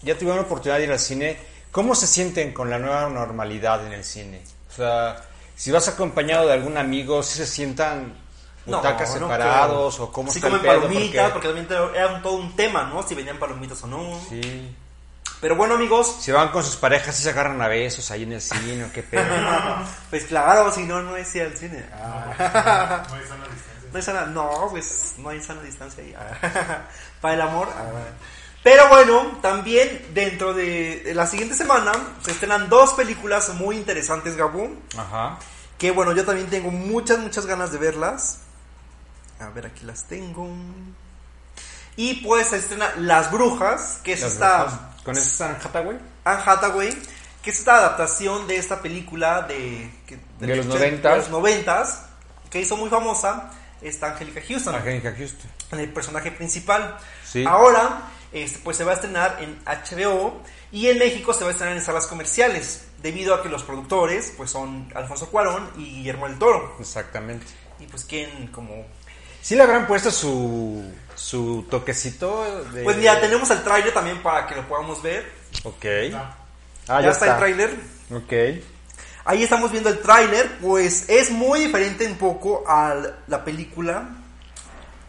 ya 0.01 0.13
tuvieron 0.15 0.37
la 0.37 0.43
oportunidad 0.43 0.77
de 0.77 0.83
ir 0.85 0.91
al 0.91 0.99
cine, 0.99 1.37
¿cómo 1.71 1.95
se 1.95 2.07
sienten 2.07 2.53
con 2.53 2.69
la 2.69 2.77
nueva 2.79 3.09
normalidad 3.09 3.85
en 3.85 3.93
el 3.93 4.03
cine? 4.03 4.41
O 4.71 4.75
sea, 4.75 5.21
si 5.55 5.71
vas 5.71 5.87
acompañado 5.87 6.47
de 6.47 6.53
algún 6.53 6.77
amigo, 6.77 7.23
si 7.23 7.37
se 7.39 7.47
sientan 7.47 8.13
No, 8.67 8.77
butacas 8.77 9.09
no 9.15 9.27
separados 9.27 9.95
creo. 9.95 10.07
o 10.07 10.11
cómo 10.11 10.31
si 10.31 10.37
está 10.37 10.49
comen 10.49 10.65
palomitas, 10.65 11.31
porque- 11.31 11.49
porque 11.49 11.65
también 11.65 11.93
era 11.95 12.07
un- 12.13 12.21
todo 12.21 12.33
un 12.33 12.55
tema, 12.55 12.83
¿no? 12.83 13.01
Si 13.07 13.15
venían 13.15 13.39
palomitas 13.39 13.83
o 13.83 13.87
no. 13.87 14.19
sí. 14.29 14.75
Pero 15.39 15.55
bueno 15.55 15.75
amigos, 15.75 16.15
Si 16.19 16.31
van 16.31 16.49
con 16.49 16.63
sus 16.63 16.77
parejas 16.77 17.19
y 17.19 17.23
se 17.23 17.29
agarran 17.29 17.61
a 17.61 17.67
besos 17.67 18.09
ahí 18.09 18.23
en 18.23 18.31
el 18.33 18.41
cine, 18.41 18.85
o 18.85 18.91
qué 18.91 19.03
pedo. 19.03 19.23
Pues 20.09 20.23
claro, 20.25 20.71
si 20.71 20.81
no, 20.83 21.03
no 21.03 21.15
es 21.15 21.35
ir 21.35 21.43
al 21.43 21.55
cine. 21.55 21.85
Ah. 21.93 23.03
No 23.07 23.27
sana 23.27 23.43
distancia. 23.45 23.76
No 23.91 23.97
hay 23.97 24.03
sana, 24.03 24.25
no, 24.25 24.67
pues 24.69 25.15
no 25.17 25.29
hay 25.29 25.41
sana 25.41 25.61
distancia 25.61 26.03
ahí. 26.03 26.13
Ah. 26.17 26.81
Para 27.21 27.33
el 27.33 27.41
amor. 27.41 27.69
Ah. 27.75 27.83
Pero 28.63 28.89
bueno, 28.89 29.37
también 29.41 30.07
dentro 30.13 30.53
de 30.53 31.01
de 31.03 31.13
la 31.13 31.25
siguiente 31.27 31.55
semana 31.55 31.91
se 32.23 32.31
estrenan 32.31 32.67
dos 32.69 32.93
películas 32.93 33.49
muy 33.55 33.77
interesantes, 33.77 34.35
Gabú. 34.35 34.75
Ajá. 34.97 35.37
Que 35.77 35.91
bueno, 35.91 36.11
yo 36.13 36.25
también 36.25 36.49
tengo 36.49 36.71
muchas, 36.71 37.19
muchas 37.19 37.45
ganas 37.45 37.71
de 37.71 37.77
verlas. 37.77 38.39
A 39.39 39.49
ver, 39.49 39.67
aquí 39.67 39.85
las 39.85 40.05
tengo. 40.05 40.49
Y 41.95 42.15
pues 42.25 42.47
se 42.47 42.57
estrena 42.57 42.91
Las 42.97 43.31
Brujas, 43.31 43.99
que 44.03 44.13
es 44.13 44.21
Las 44.21 44.33
esta... 44.33 44.63
brujas. 44.63 44.79
¿Con 45.03 45.17
ese 45.17 45.29
San 45.29 45.55
Hathaway? 45.63 45.97
Anne 46.25 46.43
Hathaway, 46.45 46.89
que 47.41 47.49
es 47.51 47.59
esta 47.59 47.77
adaptación 47.77 48.45
de 48.47 48.57
esta 48.57 48.81
película 48.81 49.43
de, 49.43 49.89
De 50.39 50.55
los 50.55 50.65
de 50.67 50.73
noventas. 50.73 51.17
los 51.17 51.29
noventas, 51.29 52.01
que 52.49 52.59
hizo 52.59 52.75
muy 52.75 52.89
famosa 52.89 53.51
esta 53.81 54.11
Angélica 54.11 54.41
Houston, 54.47 54.75
Angélica 54.75 55.13
Houston. 55.17 55.49
el 55.79 55.89
personaje 55.89 56.31
principal. 56.31 56.97
Sí. 57.25 57.43
Ahora, 57.47 58.03
este, 58.31 58.59
pues 58.63 58.77
se 58.77 58.83
va 58.83 58.91
a 58.91 58.95
estrenar 58.95 59.37
en 59.41 59.57
HBO 59.65 60.41
y 60.71 60.87
en 60.87 60.97
México 60.97 61.33
se 61.33 61.43
va 61.43 61.49
a 61.49 61.51
estrenar 61.51 61.77
en 61.77 61.83
salas 61.83 62.07
comerciales, 62.07 62.85
debido 63.01 63.33
a 63.35 63.43
que 63.43 63.49
los 63.49 63.63
productores 63.63 64.33
pues 64.35 64.51
son 64.51 64.91
Alfonso 64.95 65.29
Cuarón 65.29 65.69
y 65.77 65.85
Guillermo 65.85 66.27
del 66.27 66.37
Toro. 66.37 66.75
Exactamente. 66.79 67.45
Y 67.79 67.85
pues 67.85 68.05
quién 68.05 68.47
como... 68.47 68.85
¿Sí 69.41 69.55
le 69.55 69.63
habrán 69.63 69.87
puesto 69.87 70.11
su, 70.11 70.91
su 71.15 71.65
toquecito 71.69 72.63
de... 72.73 72.83
Pues 72.83 72.97
mira, 72.97 73.21
tenemos 73.21 73.49
el 73.51 73.63
tráiler 73.63 73.93
también 73.93 74.21
para 74.21 74.45
que 74.45 74.55
lo 74.55 74.67
podamos 74.67 75.01
ver. 75.01 75.31
Ok. 75.63 75.85
Ah, 76.13 76.35
Ah, 76.89 77.01
ya, 77.01 77.11
está, 77.11 77.31
el 77.33 77.37
tráiler. 77.37 77.75
Ok. 78.11 78.33
Ahí 79.29 79.43
estamos 79.43 79.71
viendo 79.71 79.89
el 79.89 79.99
tráiler, 79.99 80.57
pues 80.61 81.09
es 81.09 81.29
muy 81.31 81.59
diferente 81.59 82.07
un 82.07 82.15
poco 82.15 82.63
a 82.65 82.95
la 83.27 83.43
película 83.43 84.07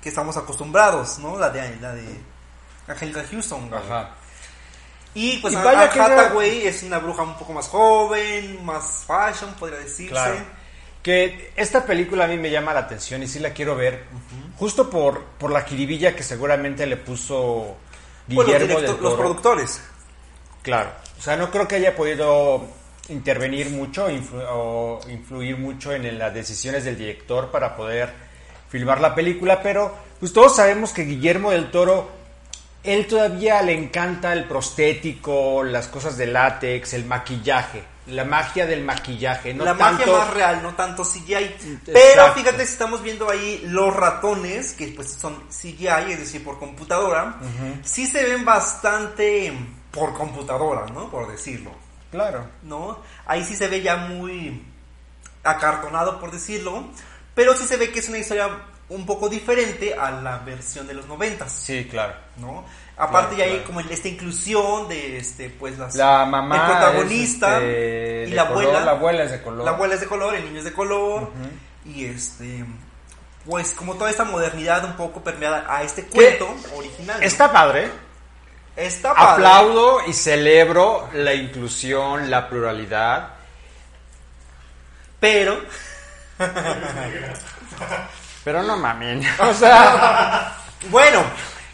que 0.02 0.08
estamos 0.08 0.36
acostumbrados, 0.36 1.20
¿no? 1.20 1.38
La 1.38 1.50
de 1.50 1.76
la 1.76 1.94
de 1.94 2.04
Angelica 2.88 3.24
Houston. 3.30 3.70
¿no? 3.70 3.76
Ajá. 3.76 4.16
Y 5.14 5.36
pues 5.38 5.54
Y 5.54 5.56
vaya 5.56 5.88
que 5.88 6.00
Hathaway 6.00 6.66
es 6.66 6.82
una 6.82 6.98
bruja 6.98 7.22
un 7.22 7.36
poco 7.36 7.52
más 7.52 7.68
joven, 7.68 8.64
más 8.64 9.04
fashion, 9.06 9.54
podría 9.54 9.78
decirse. 9.78 10.10
Claro. 10.10 10.36
Que 11.00 11.52
esta 11.54 11.86
película 11.86 12.24
a 12.24 12.26
mí 12.26 12.38
me 12.38 12.50
llama 12.50 12.74
la 12.74 12.80
atención 12.80 13.22
y 13.22 13.28
sí 13.28 13.38
la 13.38 13.50
quiero 13.50 13.76
ver. 13.76 14.04
Justo 14.58 14.90
por, 14.90 15.22
por 15.38 15.52
la 15.52 15.62
jiribilla 15.62 16.16
que 16.16 16.24
seguramente 16.24 16.86
le 16.86 16.96
puso 16.96 17.76
Bueno, 18.26 18.50
los, 18.50 18.60
Guillermo 18.60 18.80
del 18.80 19.00
los 19.00 19.14
productores. 19.14 19.80
Claro. 20.62 20.90
O 21.16 21.22
sea, 21.22 21.36
no 21.36 21.52
creo 21.52 21.68
que 21.68 21.76
haya 21.76 21.94
podido 21.94 22.66
intervenir 23.08 23.70
mucho 23.70 24.08
influ- 24.10 24.44
o 24.50 25.00
influir 25.08 25.56
mucho 25.56 25.92
en 25.92 26.18
las 26.18 26.32
decisiones 26.34 26.84
del 26.84 26.98
director 26.98 27.50
para 27.50 27.74
poder 27.76 28.12
filmar 28.68 29.00
la 29.00 29.14
película, 29.14 29.62
pero 29.62 29.94
pues 30.20 30.32
todos 30.32 30.56
sabemos 30.56 30.92
que 30.92 31.02
Guillermo 31.04 31.50
del 31.50 31.70
Toro, 31.70 32.10
él 32.84 33.06
todavía 33.06 33.62
le 33.62 33.72
encanta 33.72 34.32
el 34.32 34.44
prostético, 34.44 35.62
las 35.64 35.88
cosas 35.88 36.16
de 36.16 36.26
látex, 36.26 36.92
el 36.94 37.06
maquillaje, 37.06 37.82
la 38.08 38.24
magia 38.24 38.66
del 38.66 38.82
maquillaje, 38.84 39.54
no 39.54 39.64
la 39.64 39.76
tanto... 39.76 40.06
magia 40.06 40.18
más 40.18 40.34
real, 40.34 40.62
no 40.62 40.74
tanto 40.74 41.02
CGI. 41.02 41.34
Exacto. 41.34 41.92
Pero 41.92 42.32
fíjate 42.34 42.66
si 42.66 42.72
estamos 42.72 43.02
viendo 43.02 43.30
ahí 43.30 43.62
los 43.66 43.94
ratones, 43.94 44.72
que 44.74 44.88
pues 44.88 45.12
son 45.12 45.44
CGI, 45.50 46.12
es 46.12 46.18
decir, 46.20 46.44
por 46.44 46.58
computadora, 46.58 47.36
sí 47.82 48.06
se 48.06 48.22
ven 48.24 48.44
bastante 48.44 49.52
por 49.90 50.14
computadora, 50.14 50.86
¿no? 50.92 51.10
Por 51.10 51.30
decirlo. 51.30 51.70
Claro. 52.10 52.46
¿no? 52.62 52.98
Ahí 53.26 53.44
sí 53.44 53.54
se 53.56 53.68
ve 53.68 53.82
ya 53.82 53.96
muy 53.96 54.64
acartonado, 55.44 56.18
por 56.20 56.30
decirlo, 56.30 56.84
pero 57.34 57.54
sí 57.56 57.64
se 57.66 57.76
ve 57.76 57.90
que 57.90 58.00
es 58.00 58.08
una 58.08 58.18
historia 58.18 58.48
un 58.88 59.04
poco 59.04 59.28
diferente 59.28 59.94
a 59.94 60.10
la 60.10 60.38
versión 60.38 60.86
de 60.86 60.94
los 60.94 61.06
noventas, 61.06 61.52
Sí, 61.52 61.86
claro. 61.90 62.14
¿no? 62.38 62.64
Aparte 62.96 63.36
Claro, 63.36 63.38
ya 63.38 63.44
hay 63.44 63.60
claro. 63.60 63.66
como 63.66 63.80
esta 63.80 64.08
inclusión 64.08 64.88
de 64.88 65.18
este 65.18 65.50
pues 65.50 65.78
las 65.78 65.94
La 65.94 66.24
mamá 66.24 66.56
el 66.56 66.62
protagonista 66.62 67.58
es, 67.58 67.62
este, 67.62 68.24
y 68.26 68.30
de 68.30 68.36
la 68.36 68.48
color, 68.48 68.62
abuela 68.64 68.80
la 68.84 68.90
abuela 68.92 69.22
es 69.24 69.30
de 69.30 69.42
color. 69.42 69.64
la 69.64 69.70
abuela 69.72 69.94
es 69.94 70.00
de 70.00 70.06
color, 70.06 70.34
el 70.34 70.44
niño 70.46 70.58
es 70.58 70.64
de 70.64 70.72
color 70.72 71.30
y 71.84 72.06
este 72.06 72.64
pues 73.46 73.72
como 73.72 73.94
toda 73.94 74.10
esta 74.10 74.24
modernidad 74.24 74.84
un 74.84 74.94
poco 74.94 75.22
permeada 75.22 75.64
a 75.68 75.82
este 75.82 76.04
cuento 76.04 76.48
original. 76.76 77.20
¿no? 77.20 77.26
Está 77.26 77.52
padre. 77.52 77.88
Está 78.78 79.14
padre. 79.14 79.44
Aplaudo 79.44 80.00
y 80.06 80.12
celebro 80.12 81.08
la 81.12 81.34
inclusión, 81.34 82.30
la 82.30 82.48
pluralidad. 82.48 83.28
pero 85.20 85.60
Pero 88.44 88.62
no 88.62 88.76
mamen. 88.76 89.22
O 89.40 89.52
sea, 89.52 90.54
bueno, 90.90 91.22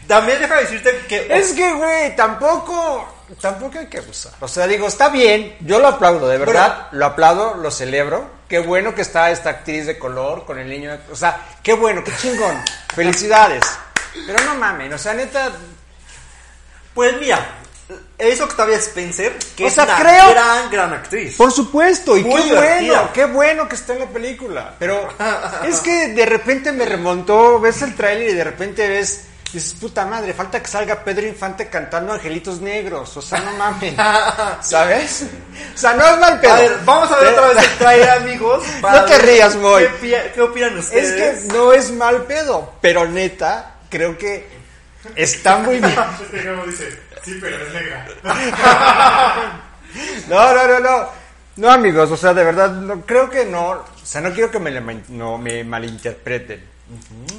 también 0.07 0.39
deja 0.39 0.55
decirte 0.57 1.05
que 1.07 1.27
es 1.29 1.53
que, 1.53 1.73
güey, 1.73 2.15
tampoco. 2.15 3.11
Tampoco 3.41 3.79
hay 3.79 3.87
que 3.87 3.97
abusar. 3.99 4.33
O 4.39 4.47
sea, 4.47 4.67
digo, 4.67 4.87
está 4.87 5.09
bien. 5.09 5.57
Yo 5.61 5.79
lo 5.79 5.87
aplaudo, 5.87 6.27
de 6.27 6.37
verdad. 6.37 6.89
lo 6.91 7.05
aplaudo, 7.07 7.55
lo 7.55 7.71
celebro. 7.71 8.29
Qué 8.47 8.59
bueno 8.59 8.93
que 8.93 9.01
está 9.01 9.31
esta 9.31 9.49
actriz 9.49 9.87
de 9.87 9.97
color 9.97 10.45
con 10.45 10.59
el 10.59 10.69
niño. 10.69 10.91
de- 10.91 10.99
O 11.11 11.15
sea, 11.15 11.41
qué 11.63 11.73
bueno, 11.73 12.03
qué 12.03 12.15
chingón. 12.17 12.55
Felicidades. 12.93 13.63
Pero 14.27 14.43
no 14.45 14.53
mamen. 14.55 14.93
O 14.93 14.97
sea, 14.99 15.13
neta. 15.15 15.51
Pues 16.95 17.15
mira, 17.19 17.45
es 18.17 18.41
Octavia 18.41 18.77
Spencer, 18.77 19.37
que 19.55 19.65
O 19.65 19.67
es 19.67 19.77
una 19.77 19.95
creo- 19.97 20.31
gran, 20.31 20.69
gran 20.71 20.93
actriz. 20.93 21.35
Por 21.35 21.51
supuesto, 21.51 22.17
y 22.17 22.23
Muy 22.23 22.41
qué 22.41 22.47
divertida. 22.49 22.93
bueno, 22.97 23.13
qué 23.13 23.25
bueno 23.25 23.69
que 23.69 23.75
está 23.75 23.93
en 23.93 23.99
la 23.99 24.07
película. 24.07 24.73
Pero 24.79 25.07
es 25.67 25.79
que 25.81 26.07
de 26.09 26.25
repente 26.25 26.71
me 26.71 26.85
remontó, 26.85 27.59
ves 27.59 27.81
el 27.83 27.93
tráiler 27.95 28.29
y 28.29 28.33
de 28.33 28.43
repente 28.45 28.87
ves, 28.87 29.25
dices, 29.51 29.73
puta 29.73 30.05
madre, 30.05 30.33
falta 30.33 30.61
que 30.61 30.67
salga 30.67 31.03
Pedro 31.03 31.27
Infante 31.27 31.67
cantando 31.69 32.13
Angelitos 32.13 32.59
Negros. 32.61 33.15
O 33.17 33.21
sea, 33.21 33.39
no 33.41 33.51
mames. 33.51 33.93
¿Sabes? 34.61 35.25
O 35.75 35.77
sea, 35.77 35.93
no 35.93 36.05
es 36.07 36.17
mal 36.17 36.39
pedo. 36.39 36.53
A 36.53 36.59
ver, 36.59 36.77
vamos 36.85 37.11
a 37.11 37.19
ver 37.19 37.27
otra 37.33 37.47
vez 37.49 37.57
el 37.57 37.69
trailer, 37.77 38.09
amigos. 38.09 38.63
No 38.81 39.03
te 39.05 39.17
rías, 39.19 39.55
Moy. 39.57 39.85
¿Qué, 40.01 40.31
qué 40.33 40.41
opinan 40.41 40.77
Es 40.79 40.85
ustedes? 40.85 41.43
que 41.43 41.53
no 41.53 41.73
es 41.73 41.91
mal 41.91 42.23
pedo, 42.23 42.73
pero 42.81 43.05
neta, 43.07 43.75
creo 43.89 44.17
que 44.17 44.54
está 45.15 45.57
muy 45.57 45.79
bien. 45.79 45.93
Este 46.33 46.65
dice, 46.65 46.99
sí, 47.23 47.37
pero 47.41 47.57
es 47.57 47.73
negra. 47.73 48.07
No, 50.27 50.53
no, 50.53 50.67
no, 50.67 50.79
no. 50.79 51.07
No, 51.57 51.71
amigos, 51.71 52.11
o 52.11 52.17
sea, 52.17 52.33
de 52.33 52.43
verdad, 52.43 52.71
no, 52.71 53.01
creo 53.05 53.29
que 53.29 53.45
no. 53.45 53.69
O 53.69 53.85
sea, 54.03 54.19
no 54.19 54.33
quiero 54.33 54.51
que 54.51 54.59
me, 54.59 54.71
no, 55.09 55.37
me 55.37 55.63
malinterpreten. 55.63 56.61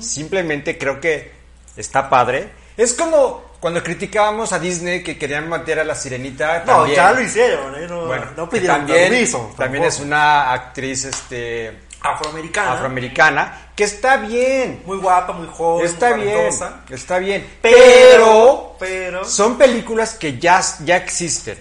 Simplemente 0.01 0.79
creo 0.79 0.99
que 1.01 1.33
está 1.77 2.09
padre. 2.09 2.51
Es 2.77 2.95
como 2.95 3.57
cuando 3.61 3.83
criticábamos 3.83 4.53
a 4.53 4.59
Disney 4.59 5.03
que 5.03 5.19
querían 5.19 5.49
meter 5.49 5.81
a 5.81 5.85
la 5.85 5.95
sirenita. 5.95 6.61
No, 6.61 6.65
también. 6.65 6.97
ya 6.97 7.13
lo 7.13 7.21
hicieron, 7.21 7.75
¿eh? 7.75 7.87
No, 7.89 8.07
Bueno, 8.07 8.27
no 8.37 8.49
que 8.49 8.57
pidieron 8.57 8.79
también, 8.79 9.11
permiso. 9.11 9.55
También 9.57 9.83
tampoco. 9.83 9.89
es 9.89 10.01
una 10.01 10.53
actriz, 10.53 11.05
este. 11.05 11.86
Afroamericana. 12.13 12.73
afroamericana, 12.73 13.71
que 13.75 13.85
está 13.85 14.17
bien. 14.17 14.83
muy 14.87 14.99
guapa, 14.99 15.33
muy 15.33 15.49
joven. 15.49 15.87
Está 15.87 16.17
muy 16.17 16.25
bien, 16.27 16.49
está 16.91 17.19
bien. 17.19 17.47
Pero, 17.63 18.77
pero, 18.79 19.25
son 19.25 19.57
películas 19.59 20.15
que 20.15 20.39
ya, 20.39 20.61
ya 20.85 20.97
existen, 20.97 21.59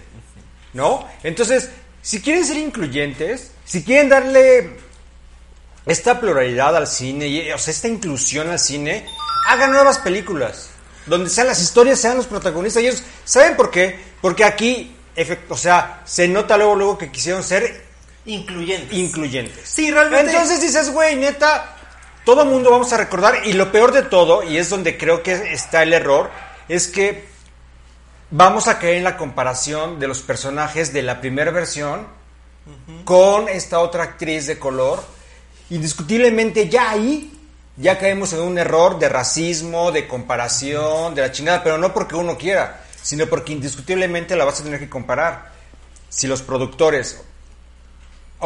¿no? 0.73 1.07
Entonces, 1.23 1.69
si 2.01 2.21
quieren 2.21 2.45
ser 2.45 2.57
incluyentes, 2.57 3.51
si 3.65 3.83
quieren 3.83 4.09
darle 4.09 4.77
esta 5.85 6.19
pluralidad 6.19 6.75
al 6.75 6.87
cine, 6.87 7.27
y, 7.27 7.51
o 7.51 7.57
sea, 7.57 7.71
esta 7.71 7.87
inclusión 7.87 8.49
al 8.49 8.59
cine, 8.59 9.05
hagan 9.47 9.71
nuevas 9.71 9.99
películas, 9.99 10.69
donde 11.05 11.29
sean 11.29 11.47
las 11.47 11.61
historias, 11.61 11.99
sean 11.99 12.17
los 12.17 12.27
protagonistas. 12.27 12.81
Y 12.83 12.87
ellos, 12.87 13.03
¿saben 13.23 13.55
por 13.55 13.69
qué? 13.69 13.99
Porque 14.21 14.43
aquí, 14.43 14.95
efect- 15.15 15.45
o 15.49 15.57
sea, 15.57 16.01
se 16.05 16.27
nota 16.27 16.57
luego, 16.57 16.75
luego 16.75 16.97
que 16.97 17.11
quisieron 17.11 17.43
ser 17.43 17.84
incluyentes. 18.25 18.97
incluyentes. 18.97 19.69
Sí, 19.69 19.91
realmente. 19.91 20.31
Entonces 20.31 20.61
dices, 20.61 20.91
güey, 20.91 21.15
neta, 21.15 21.75
todo 22.23 22.45
mundo 22.45 22.71
vamos 22.71 22.91
a 22.93 22.97
recordar 22.97 23.45
y 23.45 23.53
lo 23.53 23.71
peor 23.71 23.91
de 23.91 24.03
todo, 24.03 24.43
y 24.43 24.57
es 24.57 24.69
donde 24.69 24.97
creo 24.97 25.23
que 25.23 25.33
está 25.53 25.83
el 25.83 25.93
error, 25.93 26.31
es 26.67 26.87
que 26.87 27.25
vamos 28.31 28.67
a 28.67 28.79
caer 28.79 28.95
en 28.95 29.03
la 29.03 29.17
comparación 29.17 29.99
de 29.99 30.07
los 30.07 30.21
personajes 30.21 30.91
de 30.91 31.03
la 31.03 31.21
primera 31.21 31.51
versión 31.51 32.07
con 33.03 33.47
esta 33.47 33.79
otra 33.79 34.03
actriz 34.03 34.47
de 34.47 34.57
color. 34.57 35.03
Indiscutiblemente 35.69 36.67
ya 36.67 36.91
ahí 36.91 37.31
ya 37.77 37.99
caemos 37.99 38.31
en 38.33 38.41
un 38.41 38.57
error 38.57 38.97
de 38.99 39.09
racismo, 39.09 39.91
de 39.91 40.07
comparación, 40.07 41.13
de 41.13 41.21
la 41.21 41.31
chingada, 41.31 41.61
pero 41.61 41.77
no 41.77 41.93
porque 41.93 42.15
uno 42.15 42.37
quiera, 42.37 42.83
sino 43.01 43.27
porque 43.27 43.51
indiscutiblemente 43.51 44.35
la 44.35 44.45
vas 44.45 44.61
a 44.61 44.63
tener 44.63 44.79
que 44.79 44.89
comparar. 44.89 45.51
Si 46.07 46.27
los 46.27 46.41
productores 46.41 47.21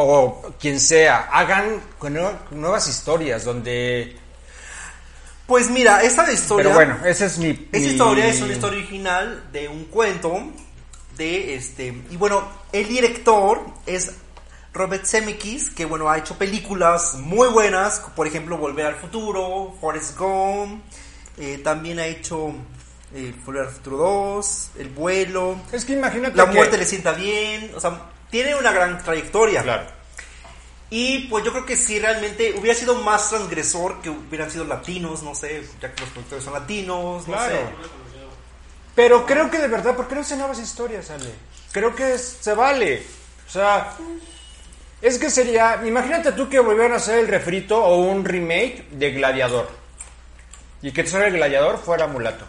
o 0.01 0.53
quien 0.59 0.79
sea 0.79 1.29
hagan 1.31 1.81
nuevas 2.51 2.87
historias 2.87 3.43
donde 3.45 4.15
Pues 5.47 5.69
mira, 5.69 6.03
esta 6.03 6.31
historia. 6.31 6.63
pero 6.65 6.75
bueno 6.75 7.05
esa 7.05 7.25
es 7.25 7.37
mi, 7.37 7.49
Esta 7.49 7.77
mi- 7.79 7.85
historia 7.85 8.27
es 8.27 8.41
una 8.41 8.53
historia 8.53 8.77
original 8.79 9.49
de 9.51 9.67
un 9.67 9.85
cuento 9.85 10.41
de 11.17 11.55
este 11.55 11.87
y 12.09 12.17
bueno, 12.17 12.47
el 12.71 12.87
director 12.87 13.61
es 13.85 14.11
Robert 14.71 15.05
Zemeckis, 15.05 15.71
que 15.71 15.85
bueno, 15.85 16.09
ha 16.09 16.17
hecho 16.19 16.37
películas 16.37 17.15
muy 17.15 17.47
buenas, 17.49 17.99
por 18.15 18.27
ejemplo, 18.27 18.57
Volver 18.57 18.85
al 18.85 18.95
Futuro, 18.95 19.75
Forrest 19.81 20.15
Gump, 20.17 20.83
eh, 21.39 21.59
también 21.63 21.99
ha 21.99 22.05
hecho 22.05 22.53
eh, 23.15 23.33
Volver 23.43 23.63
al 23.63 23.69
Futuro 23.71 23.97
2, 23.97 24.69
El 24.77 24.89
vuelo, 24.89 25.57
es 25.71 25.83
que 25.83 25.93
imagínate 25.93 26.37
La 26.37 26.45
que- 26.47 26.55
muerte 26.55 26.77
le 26.77 26.85
sienta 26.85 27.13
bien, 27.13 27.71
o 27.75 27.79
sea, 27.79 27.99
tiene 28.29 28.55
una 28.55 28.71
gran 28.71 29.03
trayectoria. 29.03 29.63
claro 29.63 29.85
Y 30.89 31.27
pues 31.27 31.43
yo 31.45 31.51
creo 31.51 31.65
que 31.65 31.75
si 31.75 31.99
realmente 31.99 32.53
hubiera 32.57 32.77
sido 32.77 32.95
más 32.95 33.29
transgresor 33.29 34.01
que 34.01 34.09
hubieran 34.09 34.49
sido 34.51 34.65
latinos, 34.65 35.21
no 35.23 35.35
sé, 35.35 35.63
ya 35.81 35.93
que 35.93 36.01
los 36.01 36.09
productores 36.11 36.43
son 36.43 36.53
latinos, 36.53 37.27
no 37.27 37.33
Claro. 37.33 37.55
sé. 37.55 37.61
pero 38.95 39.25
creo 39.25 39.49
que 39.49 39.59
de 39.59 39.67
verdad 39.67 39.95
¿por 39.95 40.07
qué 40.07 40.15
no 40.15 40.21
hacen 40.21 40.39
nuevas 40.39 40.59
historias 40.59 41.09
Ale? 41.11 41.31
creo 41.71 41.95
que 41.95 42.15
es- 42.15 42.37
se 42.41 42.53
vale 42.53 43.03
o 43.47 43.51
sea 43.51 43.95
es 45.01 45.17
que 45.17 45.29
sería 45.29 45.79
imagínate 45.85 46.31
tú 46.33 46.49
que 46.49 46.59
volvieran 46.59 46.93
a 46.93 46.97
hacer 46.97 47.19
el 47.19 47.27
refrito 47.27 47.77
o 47.81 47.97
un 47.97 48.25
remake 48.25 48.87
de 48.91 49.11
Gladiador 49.11 49.69
y 50.81 50.91
que 50.91 51.05
solo 51.07 51.25
el 51.25 51.33
Gladiador 51.33 51.77
fuera 51.77 52.07
mulato 52.07 52.45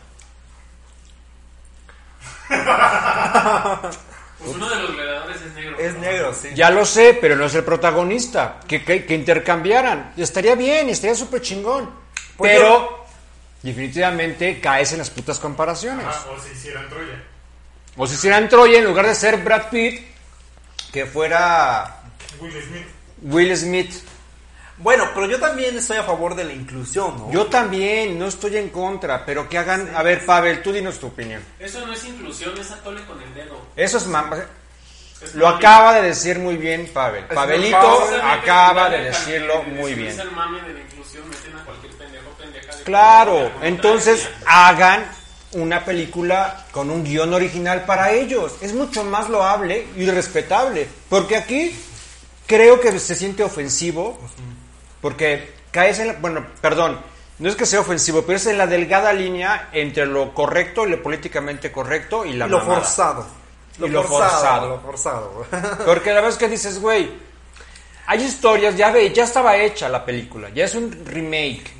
Pues 4.43 4.57
uno 4.57 4.71
de 4.71 4.77
los 4.77 4.95
gladiadores 4.95 5.43
es 5.43 5.55
negro. 5.55 5.79
Es 5.79 5.95
¿no? 5.95 6.01
negro, 6.01 6.35
sí. 6.35 6.49
Ya 6.55 6.71
lo 6.71 6.85
sé, 6.85 7.19
pero 7.21 7.37
no 7.37 7.45
es 7.45 7.55
el 7.55 7.65
protagonista. 7.65 8.61
Que, 8.67 8.83
que, 8.83 9.05
que 9.05 9.15
intercambiaran. 9.15 10.15
Estaría 10.17 10.55
bien, 10.55 10.89
estaría 10.89 11.15
súper 11.15 11.43
chingón. 11.43 11.91
Pues 12.37 12.57
pero 12.57 13.05
definitivamente 13.63 14.61
caes 14.61 14.93
en 14.93 14.99
las 14.99 15.11
putas 15.11 15.39
comparaciones. 15.39 16.07
Ajá, 16.07 16.31
o 16.31 16.41
si 16.41 16.53
hicieran 16.53 16.89
Troya. 16.89 17.23
O 17.97 18.07
si 18.07 18.15
hicieran 18.15 18.49
Troya, 18.49 18.79
en 18.79 18.85
lugar 18.85 19.07
de 19.07 19.15
ser 19.15 19.37
Brad 19.39 19.69
Pitt, 19.69 20.07
que 20.91 21.05
fuera 21.05 22.01
Will 22.41 22.53
Smith. 22.53 22.87
Will 23.23 23.57
Smith. 23.57 23.95
Bueno, 24.83 25.09
pero 25.15 25.27
yo 25.27 25.39
también 25.39 25.77
estoy 25.77 25.99
a 25.99 26.03
favor 26.05 26.35
de 26.35 26.45
la 26.45 26.53
inclusión, 26.55 27.17
¿no? 27.19 27.31
Yo 27.31 27.47
también, 27.47 28.19
no 28.19 28.27
estoy 28.27 28.57
en 28.57 28.71
contra, 28.71 29.25
pero 29.27 29.49
que 29.49 29.59
hagan... 29.59 29.93
A 29.95 30.03
ver, 30.03 30.25
Pavel, 30.25 30.63
tú 30.63 30.73
dinos 30.73 30.99
tu 30.99 31.09
opinión. 31.09 31.43
Eso 31.59 31.87
no 31.87 31.93
es 31.93 32.03
inclusión, 32.05 32.57
es 32.59 32.71
atole 32.71 33.05
con 33.05 33.21
el 33.21 33.35
dedo. 33.35 33.61
Eso 33.77 33.99
es... 33.99 34.09
mam- 34.09 34.43
Es 35.23 35.35
Lo 35.35 35.49
acaba 35.49 35.95
de 35.97 36.03
decir 36.09 36.39
muy 36.39 36.57
bien 36.57 36.89
Pavel. 36.95 37.25
Es 37.29 37.35
Pavelito 37.35 37.77
Pavel. 37.79 38.21
acaba 38.23 38.89
de 38.89 39.03
decirlo 39.05 39.63
muy 39.65 39.93
bien. 39.95 40.17
de 40.17 40.25
la 40.25 40.81
inclusión, 40.81 41.29
meten 41.29 41.57
a 41.57 41.65
cualquier 41.65 41.93
pendejo, 41.93 42.31
pendeja 42.39 42.75
de 42.77 42.83
Claro, 42.85 43.53
entonces 43.61 44.27
hagan 44.47 45.05
una 45.53 45.85
película 45.85 46.65
con 46.71 46.91
un 46.91 47.05
guion 47.05 47.35
original 47.35 47.85
para 47.85 48.13
ellos. 48.13 48.55
Es 48.63 48.73
mucho 48.73 49.05
más 49.05 49.29
loable 49.29 49.87
y 49.95 50.07
respetable. 50.11 50.89
Porque 51.11 51.37
aquí 51.37 51.77
creo 52.47 52.81
que 52.81 52.99
se 52.99 53.15
siente 53.15 53.43
ofensivo. 53.43 54.19
Porque 55.01 55.53
caes 55.71 55.99
en 55.99 56.09
la... 56.09 56.13
Bueno, 56.15 56.47
perdón. 56.61 57.01
No 57.39 57.49
es 57.49 57.57
que 57.57 57.65
sea 57.65 57.81
ofensivo, 57.81 58.23
pero 58.23 58.37
es 58.37 58.47
en 58.47 58.59
la 58.59 58.67
delgada 58.67 59.13
línea 59.15 59.71
entre 59.73 60.05
lo 60.05 60.35
correcto 60.35 60.87
y 60.87 60.91
lo 60.91 61.03
políticamente 61.03 61.73
correcto 61.73 62.25
y 62.27 62.35
la 62.35 62.47
Y 62.47 62.51
lo 62.51 62.59
mamada. 62.59 62.81
forzado. 62.81 63.27
Y 63.79 63.89
lo 63.89 64.03
forzado. 64.05 64.69
Lo 64.69 64.81
forzado. 64.81 65.47
Porque 65.87 66.13
la 66.13 66.21
vez 66.21 66.37
que 66.37 66.49
dices, 66.49 66.79
güey, 66.81 67.11
hay 68.07 68.23
historias, 68.23 68.77
ya 68.77 68.91
ve, 68.91 69.11
ya 69.13 69.25
estaba 69.25 69.57
hecha 69.57 69.89
la 69.89 70.05
película, 70.05 70.51
ya 70.51 70.67
es 70.67 70.75
un 70.75 71.03
remake. 71.07 71.73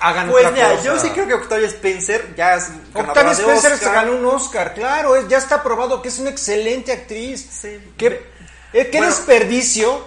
Hagan 0.00 0.28
pues 0.30 0.50
mira, 0.52 0.70
cosa. 0.70 0.82
yo 0.84 0.98
sí 0.98 1.08
creo 1.10 1.26
que 1.26 1.34
Octavia 1.34 1.66
Spencer 1.66 2.34
ya 2.36 2.54
es 2.54 2.68
de 2.94 3.00
Spencer 3.32 3.76
se 3.76 3.90
ganó 3.90 4.12
un 4.16 4.24
Oscar, 4.26 4.72
claro, 4.72 5.16
es- 5.16 5.26
ya 5.28 5.38
está 5.38 5.60
probado 5.62 6.00
que 6.00 6.08
es 6.08 6.18
una 6.20 6.30
excelente 6.30 6.92
actriz. 6.92 7.48
Sí. 7.50 7.92
Qué, 7.96 8.06
eh, 8.72 8.88
qué 8.90 8.98
Bueno. 8.98 9.06
desperdicio, 9.06 10.04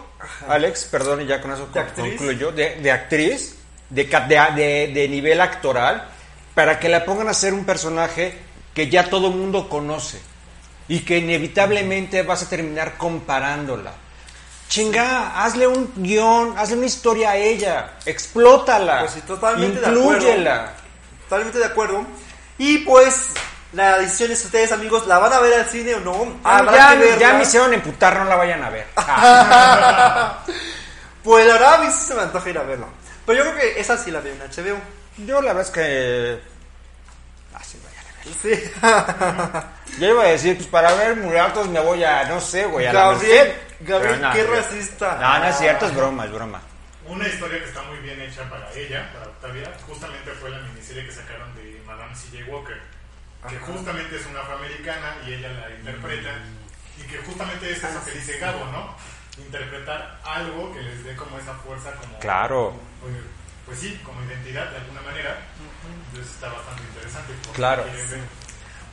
Alex, 0.48 0.86
perdón, 0.86 1.22
y 1.22 1.26
ya 1.26 1.42
con 1.42 1.52
eso 1.52 1.70
concluyo, 1.96 2.52
de, 2.52 2.76
de 2.76 2.92
actriz, 2.92 3.56
de, 3.90 5.08
nivel 5.10 5.42
actoral, 5.42 6.08
para 6.56 6.80
que 6.80 6.90
la 6.90 7.06
pongan 7.06 7.28
a 7.28 7.34
ser 7.34 7.54
un 7.54 7.66
personaje 7.66 8.38
que 8.74 8.90
ya 8.90 9.10
todo 9.10 9.28
el 9.28 9.36
mundo 9.36 9.70
conoce 9.70 10.20
y 10.88 11.00
que 11.02 11.18
inevitablemente 11.18 12.24
vas 12.24 12.44
a 12.44 12.50
terminar 12.50 12.98
comparándola. 12.98 13.94
Chinga, 14.70 15.44
hazle 15.44 15.68
un 15.68 15.92
guion, 15.98 16.58
hazle 16.58 16.78
una 16.78 16.86
historia 16.86 17.32
a 17.32 17.38
ella, 17.38 17.98
explótala, 18.06 19.02
Pues 19.02 19.12
sí, 19.12 19.22
totalmente 19.22 19.82
de 19.82 19.88
inclúyela. 19.88 20.74
Totalmente 21.24 21.60
de 21.60 21.66
acuerdo. 21.66 22.06
Y 22.58 22.80
pues, 22.80 23.28
la 23.74 23.98
decisión 24.00 24.32
es 24.32 24.44
ustedes, 24.44 24.72
amigos, 24.72 25.08
¿la 25.08 25.18
van 25.20 25.32
a 25.34 25.40
ver 25.40 25.54
al 25.54 25.66
cine 25.66 25.96
o 25.96 26.00
no? 26.02 26.40
Habrá 26.44 26.76
ya, 26.76 26.90
que 26.92 26.98
verla. 27.06 27.18
ya 27.18 27.34
me 27.34 27.44
hicieron 27.44 27.74
emputar, 27.74 28.18
no 28.18 28.26
la 28.26 28.36
vayan 28.36 28.64
a 28.64 28.70
ver. 28.70 28.88
Ah, 28.98 30.44
Pues 31.24 31.46
la 31.46 31.54
verdad, 31.54 31.74
a 31.76 31.78
mí 31.80 31.88
sí 31.92 32.08
se 32.08 32.16
me 32.16 32.22
antoja 32.22 32.50
ir 32.50 32.58
a 32.58 32.64
verla. 32.64 32.88
Pero 33.26 33.44
yo 33.44 33.52
creo 33.52 33.62
que 33.62 33.80
esa 33.80 33.98
sí 33.98 34.10
la 34.12 34.20
veo 34.22 34.34
en 34.34 34.40
HBO. 34.40 34.78
yo 35.26 35.42
la 35.42 35.54
verdad 35.54 35.64
es 35.64 35.70
que... 35.70 36.42
Ah, 37.54 37.62
sí, 37.64 37.80
vayan 37.84 38.06
a 38.06 38.24
ver. 38.24 38.34
Sí. 38.42 38.72
Yo 40.00 40.10
iba 40.10 40.24
a 40.24 40.28
decir, 40.28 40.56
pues 40.56 40.68
para 40.70 40.94
ver 40.94 41.18
mulatos 41.18 41.68
me 41.68 41.80
voy 41.82 42.02
a, 42.04 42.24
no 42.24 42.40
sé, 42.40 42.66
güey, 42.66 42.88
a 42.88 42.94
la 42.94 43.00
Gabriel, 43.08 43.48
Merced. 43.50 43.62
Gabriel, 43.82 44.22
no, 44.22 44.32
qué 44.32 44.44
racista. 44.46 45.18
No, 45.20 45.40
no 45.40 45.46
es 45.48 45.58
cierto, 45.58 45.86
es 45.86 45.94
broma, 45.96 46.26
es 46.26 46.32
broma. 46.32 46.62
Una 47.08 47.28
historia 47.28 47.60
que 47.60 47.66
está 47.66 47.82
muy 47.84 47.98
bien 47.98 48.22
hecha 48.22 48.50
para 48.50 48.72
ella, 48.74 49.12
para 49.12 49.26
Octavia, 49.26 49.70
justamente 49.86 50.32
fue 50.40 50.50
la 50.50 50.60
miniserie 50.60 51.06
que 51.06 51.12
sacaron 51.12 51.54
de 51.56 51.82
Madame 51.86 52.16
C.J. 52.16 52.50
Walker, 52.50 52.82
que 53.50 53.58
justamente 53.60 54.16
es 54.16 54.26
una 54.28 54.42
afroamericana 54.42 55.16
y 55.28 55.34
ella 55.34 55.50
la 55.52 55.70
interpreta, 55.76 56.30
y 56.98 57.08
que 57.08 57.18
justamente 57.20 57.72
es 57.72 57.84
eso 57.84 58.04
que 58.06 58.12
dice 58.12 58.38
Gabo, 58.40 58.66
¿no? 58.72 58.96
Interpretar 59.44 60.20
algo 60.26 60.74
que 60.74 60.82
les 60.82 61.04
dé 61.04 61.16
como 61.16 61.38
esa 61.40 61.54
fuerza, 61.56 61.92
como. 61.96 62.20
Claro. 62.20 62.74
Pues, 63.02 63.14
pues 63.66 63.80
sí, 63.80 64.00
como 64.04 64.22
identidad 64.24 64.70
de 64.70 64.78
alguna 64.78 65.02
manera. 65.02 65.38
Entonces 66.10 66.34
está 66.36 66.50
bastante 66.50 66.84
interesante. 66.84 67.34
Claro. 67.54 67.86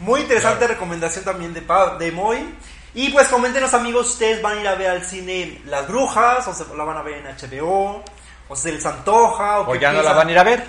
Muy 0.00 0.20
interesante 0.20 0.66
recomendación 0.68 1.24
también 1.24 1.52
de, 1.52 1.62
Pa- 1.62 1.96
de 1.96 2.12
Moy. 2.12 2.54
Y 2.94 3.10
pues 3.10 3.28
coméntenos 3.28 3.74
amigos, 3.74 4.10
ustedes 4.10 4.40
van 4.40 4.58
a 4.58 4.60
ir 4.60 4.68
a 4.68 4.74
ver 4.76 4.90
al 4.90 5.04
cine 5.04 5.60
Las 5.66 5.86
Brujas, 5.88 6.46
o 6.48 6.54
se 6.54 6.64
la 6.74 6.84
van 6.84 6.96
a 6.96 7.02
ver 7.02 7.14
en 7.16 7.26
HBO, 7.36 8.02
o 8.48 8.56
se 8.56 8.72
les 8.72 8.86
antoja, 8.86 9.60
o, 9.60 9.72
O 9.72 9.74
ya 9.74 9.88
no 9.92 9.96
la 9.96 10.00
piensan. 10.02 10.16
van 10.16 10.28
a 10.28 10.32
ir 10.32 10.38
a 10.38 10.42
ver. 10.44 10.64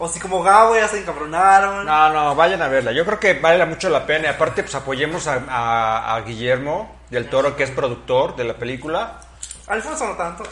O 0.00 0.08
si 0.08 0.20
como 0.20 0.42
Gabo 0.42 0.76
ya 0.76 0.86
se 0.88 0.98
encabronaron. 1.00 1.84
No, 1.84 2.10
no, 2.12 2.34
vayan 2.36 2.62
a 2.62 2.68
verla. 2.68 2.92
Yo 2.92 3.04
creo 3.04 3.18
que 3.18 3.34
vale 3.34 3.64
mucho 3.66 3.88
la 3.90 4.06
pena. 4.06 4.26
Y 4.26 4.30
aparte, 4.30 4.62
pues 4.62 4.74
apoyemos 4.74 5.26
a, 5.26 5.42
a- 5.48 6.14
a 6.14 6.20
Guillermo 6.22 6.96
del 7.10 7.28
Toro, 7.28 7.56
que 7.56 7.64
es 7.64 7.70
productor 7.70 8.36
de 8.36 8.44
la 8.44 8.54
película. 8.54 9.20
Alfonso 9.66 10.06
no 10.06 10.14
tanto. 10.16 10.44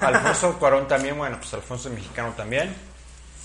Ah. 0.00 0.06
Alfonso 0.06 0.58
Cuarón 0.58 0.86
también, 0.88 1.18
bueno, 1.18 1.36
pues 1.38 1.52
Alfonso 1.54 1.88
es 1.88 1.94
mexicano 1.94 2.32
también. 2.36 2.74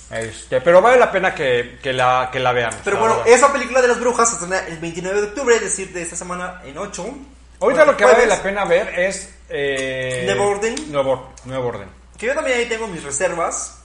Este, 0.10 0.62
pero 0.62 0.82
vale 0.82 0.98
la 0.98 1.12
pena 1.12 1.36
que, 1.36 1.80
que 1.84 1.92
la, 1.92 2.30
que 2.32 2.40
la 2.40 2.54
veamos. 2.54 2.78
Pero 2.84 2.98
bueno, 2.98 3.16
verdad. 3.18 3.34
esa 3.34 3.52
película 3.52 3.82
de 3.82 3.90
las 3.90 4.00
brujas 4.00 4.30
se 4.30 4.36
estrena 4.36 4.60
el 4.68 4.78
29 4.78 5.22
de 5.22 5.28
octubre, 5.28 5.56
es 5.56 5.62
decir, 5.62 5.92
de 5.92 6.02
esta 6.04 6.16
semana 6.16 6.62
en 6.64 6.78
8. 6.78 7.06
Ahorita 7.60 7.84
lo 7.84 7.98
que 7.98 8.06
vale 8.06 8.18
Jueves. 8.20 8.38
la 8.38 8.44
pena 8.44 8.64
ver 8.66 8.98
es 9.00 9.34
Eh, 9.50 10.24
¿Nuevo 10.28 10.50
orden? 10.52 10.76
Nuevo, 10.92 11.34
nuevo 11.46 11.68
orden. 11.70 11.90
Que 12.18 12.28
yo 12.28 12.34
también 12.36 12.58
ahí 12.60 12.66
tengo 12.68 12.88
mis 12.88 13.04
reservas, 13.04 13.80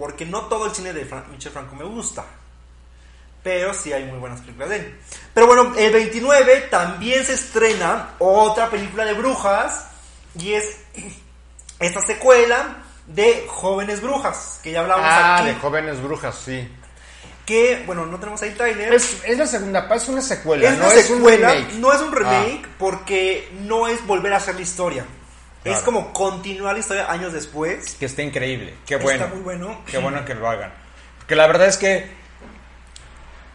porque 0.00 0.26
no 0.26 0.46
todo 0.46 0.66
el 0.66 0.72
cine 0.74 0.92
de 0.92 1.08
Fran- 1.08 1.28
Michel 1.30 1.52
Franco 1.52 1.76
me 1.76 1.84
gusta. 1.84 2.24
Pero 3.42 3.72
sí 3.72 3.92
hay 3.92 4.04
muy 4.04 4.18
buenas 4.18 4.40
películas 4.40 4.68
de 4.70 4.76
él. 4.76 4.98
Pero 5.32 5.46
bueno, 5.46 5.72
el 5.76 5.92
29 5.92 6.62
también 6.70 7.24
se 7.24 7.34
estrena 7.34 8.10
otra 8.18 8.68
película 8.68 9.04
de 9.04 9.14
brujas, 9.14 9.86
y 10.38 10.52
es 10.54 10.76
esta 11.78 12.00
secuela 12.02 12.78
de 13.06 13.46
Jóvenes 13.48 14.02
Brujas, 14.02 14.60
que 14.62 14.72
ya 14.72 14.80
hablamos 14.80 15.06
Ah, 15.08 15.38
aquí. 15.38 15.46
de 15.48 15.54
jóvenes 15.56 16.00
brujas, 16.02 16.36
sí. 16.44 16.68
Que, 17.46 17.82
bueno, 17.86 18.06
no 18.06 18.18
tenemos 18.18 18.40
ahí 18.42 18.50
trailer. 18.52 18.92
Es, 18.94 19.22
es 19.24 19.36
la 19.38 19.46
segunda 19.46 19.88
parte, 19.88 20.04
es 20.04 20.08
una 20.10 20.22
secuela, 20.22 20.68
Es 20.68 20.78
no 20.78 20.84
una 20.84 20.94
es 20.94 21.10
un 21.10 21.16
secuela, 21.16 21.52
remake. 21.52 21.72
no 21.74 21.92
es 21.92 22.00
un 22.00 22.12
remake, 22.12 22.62
Ah. 22.64 22.68
porque 22.78 23.48
no 23.62 23.88
es 23.88 24.06
volver 24.06 24.32
a 24.34 24.36
hacer 24.36 24.54
la 24.54 24.60
historia. 24.60 25.04
Es 25.64 25.80
como 25.80 26.12
continuar 26.12 26.74
la 26.74 26.80
historia 26.80 27.10
años 27.10 27.32
después. 27.32 27.94
Que 27.96 28.06
está 28.06 28.22
increíble, 28.22 28.74
qué 28.86 28.96
bueno. 28.96 29.24
Está 29.24 29.34
muy 29.34 29.42
bueno. 29.44 29.80
Qué 29.86 29.98
bueno 29.98 30.24
que 30.24 30.34
lo 30.34 30.48
hagan. 30.48 30.72
Porque 31.18 31.36
la 31.36 31.46
verdad 31.46 31.68
es 31.68 31.76
que 31.76 32.06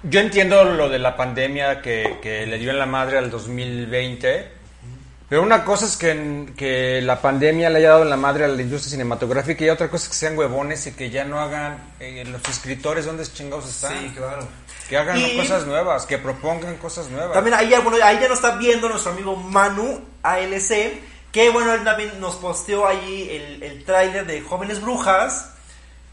yo 0.03 0.19
entiendo 0.19 0.63
lo 0.65 0.87
de 0.89 0.99
la 0.99 1.15
pandemia 1.17 1.81
que, 1.81 2.19
que 2.21 2.45
le 2.45 2.57
dio 2.59 2.69
en 2.69 2.77
la 2.77 2.85
madre 2.85 3.17
al 3.17 3.31
2020, 3.31 4.51
pero 5.27 5.41
una 5.41 5.65
cosa 5.65 5.85
es 5.87 5.97
que, 5.97 6.45
que 6.55 7.01
la 7.01 7.19
pandemia 7.19 7.71
le 7.71 7.79
haya 7.79 7.89
dado 7.89 8.03
en 8.03 8.11
la 8.11 8.17
madre 8.17 8.45
a 8.45 8.47
la 8.47 8.61
industria 8.61 8.91
cinematográfica 8.91 9.65
y 9.65 9.69
otra 9.69 9.89
cosa 9.89 10.03
es 10.03 10.09
que 10.09 10.15
sean 10.15 10.37
huevones 10.37 10.85
y 10.85 10.91
que 10.91 11.09
ya 11.09 11.23
no 11.23 11.39
hagan 11.39 11.79
eh, 11.99 12.23
los 12.27 12.43
escritores 12.47 13.05
donde 13.05 13.25
chingados 13.25 13.67
están. 13.67 13.99
Sí, 13.99 14.13
claro. 14.15 14.47
Que 14.87 14.97
hagan 14.97 15.17
Y- 15.17 15.37
cosas 15.37 15.65
nuevas, 15.65 16.05
que 16.05 16.19
propongan 16.19 16.77
cosas 16.77 17.09
nuevas. 17.09 17.33
También 17.33 17.55
ahí 17.55 17.73
bueno, 17.83 17.97
ahí 18.05 18.19
ya 18.21 18.27
nos 18.27 18.37
está 18.37 18.55
viendo 18.57 18.87
nuestro 18.87 19.11
amigo 19.13 19.35
Manu 19.35 19.99
ALC, 20.21 20.99
que 21.35 21.49
bueno, 21.49 21.73
él 21.73 21.83
también 21.83 22.17
nos 22.21 22.35
posteó 22.37 22.87
ahí 22.87 23.27
el, 23.29 23.61
el 23.61 23.83
tráiler 23.83 24.25
de 24.25 24.39
Jóvenes 24.41 24.79
Brujas 24.79 25.49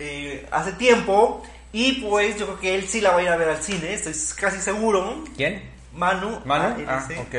eh, 0.00 0.48
hace 0.50 0.72
tiempo. 0.72 1.44
Y 1.72 1.92
pues 2.02 2.36
yo 2.36 2.46
creo 2.46 2.58
que 2.58 2.74
él 2.74 2.88
sí 2.88 3.00
la 3.00 3.12
va 3.12 3.20
a 3.20 3.22
ir 3.22 3.28
a 3.28 3.36
ver 3.36 3.48
al 3.50 3.62
cine, 3.62 3.94
estoy 3.94 4.12
casi 4.36 4.60
seguro. 4.60 5.22
¿Quién? 5.36 5.70
Manu. 5.94 6.40
¿Manu? 6.44 6.84
Ah, 6.88 7.06
ALC. 7.08 7.20
ok. 7.20 7.34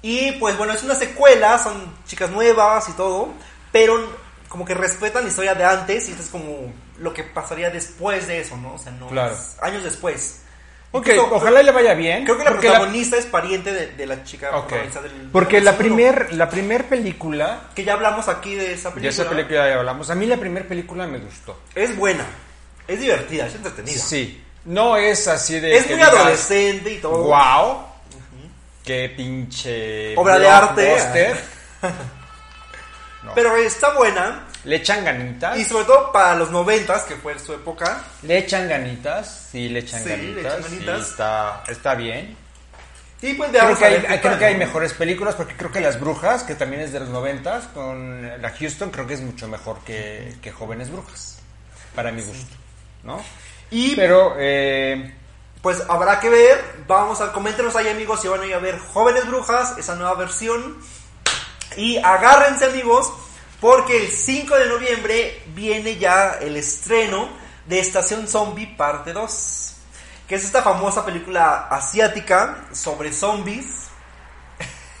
Y 0.00 0.32
pues 0.32 0.56
bueno, 0.56 0.72
es 0.72 0.82
una 0.82 0.94
secuela, 0.94 1.58
son 1.58 1.94
chicas 2.06 2.30
nuevas 2.30 2.88
y 2.88 2.92
todo, 2.92 3.28
pero 3.70 4.02
como 4.48 4.64
que 4.64 4.72
respetan 4.72 5.24
la 5.24 5.28
historia 5.28 5.54
de 5.54 5.64
antes 5.66 6.08
y 6.08 6.12
esto 6.12 6.22
es 6.22 6.30
como 6.30 6.72
lo 6.98 7.12
que 7.12 7.24
pasaría 7.24 7.68
después 7.68 8.26
de 8.26 8.40
eso, 8.40 8.56
¿no? 8.56 8.72
O 8.72 8.78
sea, 8.78 8.90
no 8.92 9.08
Claro. 9.08 9.36
años 9.60 9.84
después. 9.84 10.40
Ok, 10.92 11.06
Incluso, 11.06 11.34
ojalá 11.36 11.62
le 11.62 11.70
vaya 11.70 11.94
bien. 11.94 12.24
Creo 12.24 12.36
que 12.36 12.42
la 12.44 12.50
protagonista 12.50 13.16
es 13.16 13.26
pariente 13.26 13.72
de, 13.72 13.86
de 13.92 14.06
la 14.06 14.24
chica 14.24 14.50
Ok. 14.56 14.66
protagonista 14.66 15.00
del 15.02 15.12
Porque 15.32 15.56
del 15.56 15.64
la 15.66 15.78
primer, 15.78 16.34
la 16.34 16.50
primer 16.50 16.86
película, 16.88 17.60
Que 17.76 17.84
ya 17.84 17.92
hablamos 17.92 18.26
aquí 18.28 18.54
de 18.56 18.72
esa 18.72 18.88
de 18.88 18.94
película. 18.96 19.08
esa 19.22 19.28
película 19.30 19.68
ya 19.68 19.78
hablamos, 19.78 20.10
a 20.10 20.14
mí 20.16 20.26
la 20.26 20.36
primera 20.36 20.66
película 20.66 21.06
me 21.06 21.18
gustó. 21.18 21.60
Es 21.76 21.96
buena, 21.96 22.24
es 22.88 22.98
divertida, 23.00 23.46
es 23.46 23.54
entretenida. 23.54 23.98
Sí, 24.00 24.42
no 24.64 24.96
es 24.96 25.28
así 25.28 25.60
de... 25.60 25.76
Es 25.76 25.84
que 25.84 25.94
muy 25.94 26.02
digas, 26.04 26.12
adolescente 26.16 26.92
y 26.94 26.98
todo. 26.98 27.22
Wow, 27.22 27.84
qué 28.84 29.12
pinche... 29.16 30.16
Obra 30.16 30.38
de 30.40 30.48
arte. 30.48 30.84
blockbuster". 30.86 31.40
No. 33.22 33.34
Pero 33.34 33.54
está 33.56 33.92
buena. 33.92 34.46
Le 34.64 34.76
echan 34.76 35.04
ganitas. 35.04 35.56
Y 35.58 35.64
sobre 35.64 35.84
todo 35.86 36.12
para 36.12 36.34
los 36.34 36.50
noventas, 36.50 37.04
que 37.04 37.16
fue 37.16 37.38
su 37.38 37.52
época. 37.54 38.02
Le 38.22 38.38
echan 38.38 38.68
ganitas, 38.68 39.48
sí, 39.50 39.68
le 39.68 39.80
echan 39.80 40.02
Sí, 40.02 40.08
le 40.10 40.16
ganitas. 40.16 40.44
echan 40.58 40.62
ganitas. 40.62 41.04
sí, 41.06 41.10
está, 41.12 41.62
está 41.68 41.94
bien. 41.94 42.36
Y 43.22 43.34
pues 43.34 43.50
Creo 43.50 43.76
que, 43.76 43.84
hay, 43.84 44.18
creo 44.20 44.38
que 44.38 44.44
hay 44.46 44.56
mejores 44.56 44.94
películas 44.94 45.34
porque 45.34 45.54
creo 45.54 45.70
que 45.70 45.80
Las 45.80 46.00
Brujas, 46.00 46.42
que 46.42 46.54
también 46.54 46.80
es 46.82 46.92
de 46.92 47.00
los 47.00 47.10
noventas, 47.10 47.66
con 47.74 48.22
la 48.40 48.50
Houston, 48.50 48.90
creo 48.90 49.06
que 49.06 49.14
es 49.14 49.20
mucho 49.20 49.46
mejor 49.46 49.80
que, 49.84 50.36
que 50.40 50.50
Jóvenes 50.50 50.90
Brujas, 50.90 51.38
para 51.94 52.12
mi 52.12 52.22
gusto, 52.22 52.56
¿no? 53.02 53.22
Y 53.70 53.94
Pero, 53.94 54.36
eh, 54.38 55.14
Pues 55.60 55.82
habrá 55.88 56.18
que 56.18 56.30
ver, 56.30 56.64
vamos 56.86 57.20
a 57.20 57.30
coméntenos 57.32 57.76
ahí 57.76 57.88
amigos 57.88 58.22
si 58.22 58.28
van 58.28 58.40
a 58.40 58.46
ir 58.46 58.54
a 58.54 58.58
ver 58.58 58.78
Jóvenes 58.78 59.26
Brujas, 59.26 59.76
esa 59.76 59.94
nueva 59.96 60.14
versión. 60.14 60.78
Y 61.76 61.98
agárrense 61.98 62.64
amigos, 62.64 63.12
porque 63.60 64.04
el 64.04 64.10
5 64.10 64.56
de 64.56 64.66
noviembre 64.66 65.42
viene 65.54 65.96
ya 65.96 66.38
el 66.40 66.56
estreno 66.56 67.28
de 67.66 67.78
Estación 67.78 68.26
Zombie 68.26 68.66
parte 68.66 69.12
2. 69.12 69.74
Que 70.26 70.36
es 70.36 70.44
esta 70.44 70.62
famosa 70.62 71.04
película 71.04 71.66
asiática 71.68 72.68
sobre 72.72 73.12
zombies. 73.12 73.88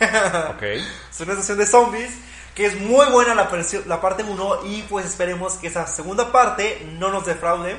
ok. 0.00 0.62
Es 0.62 1.20
una 1.20 1.32
estación 1.32 1.58
de 1.58 1.66
zombies 1.66 2.10
que 2.54 2.66
es 2.66 2.80
muy 2.80 3.06
buena 3.06 3.34
la, 3.34 3.48
la 3.86 4.00
parte 4.00 4.22
1 4.24 4.66
y 4.66 4.82
pues 4.82 5.06
esperemos 5.06 5.54
que 5.54 5.68
esa 5.68 5.86
segunda 5.86 6.30
parte 6.30 6.86
no 6.98 7.10
nos 7.10 7.24
defraude. 7.24 7.76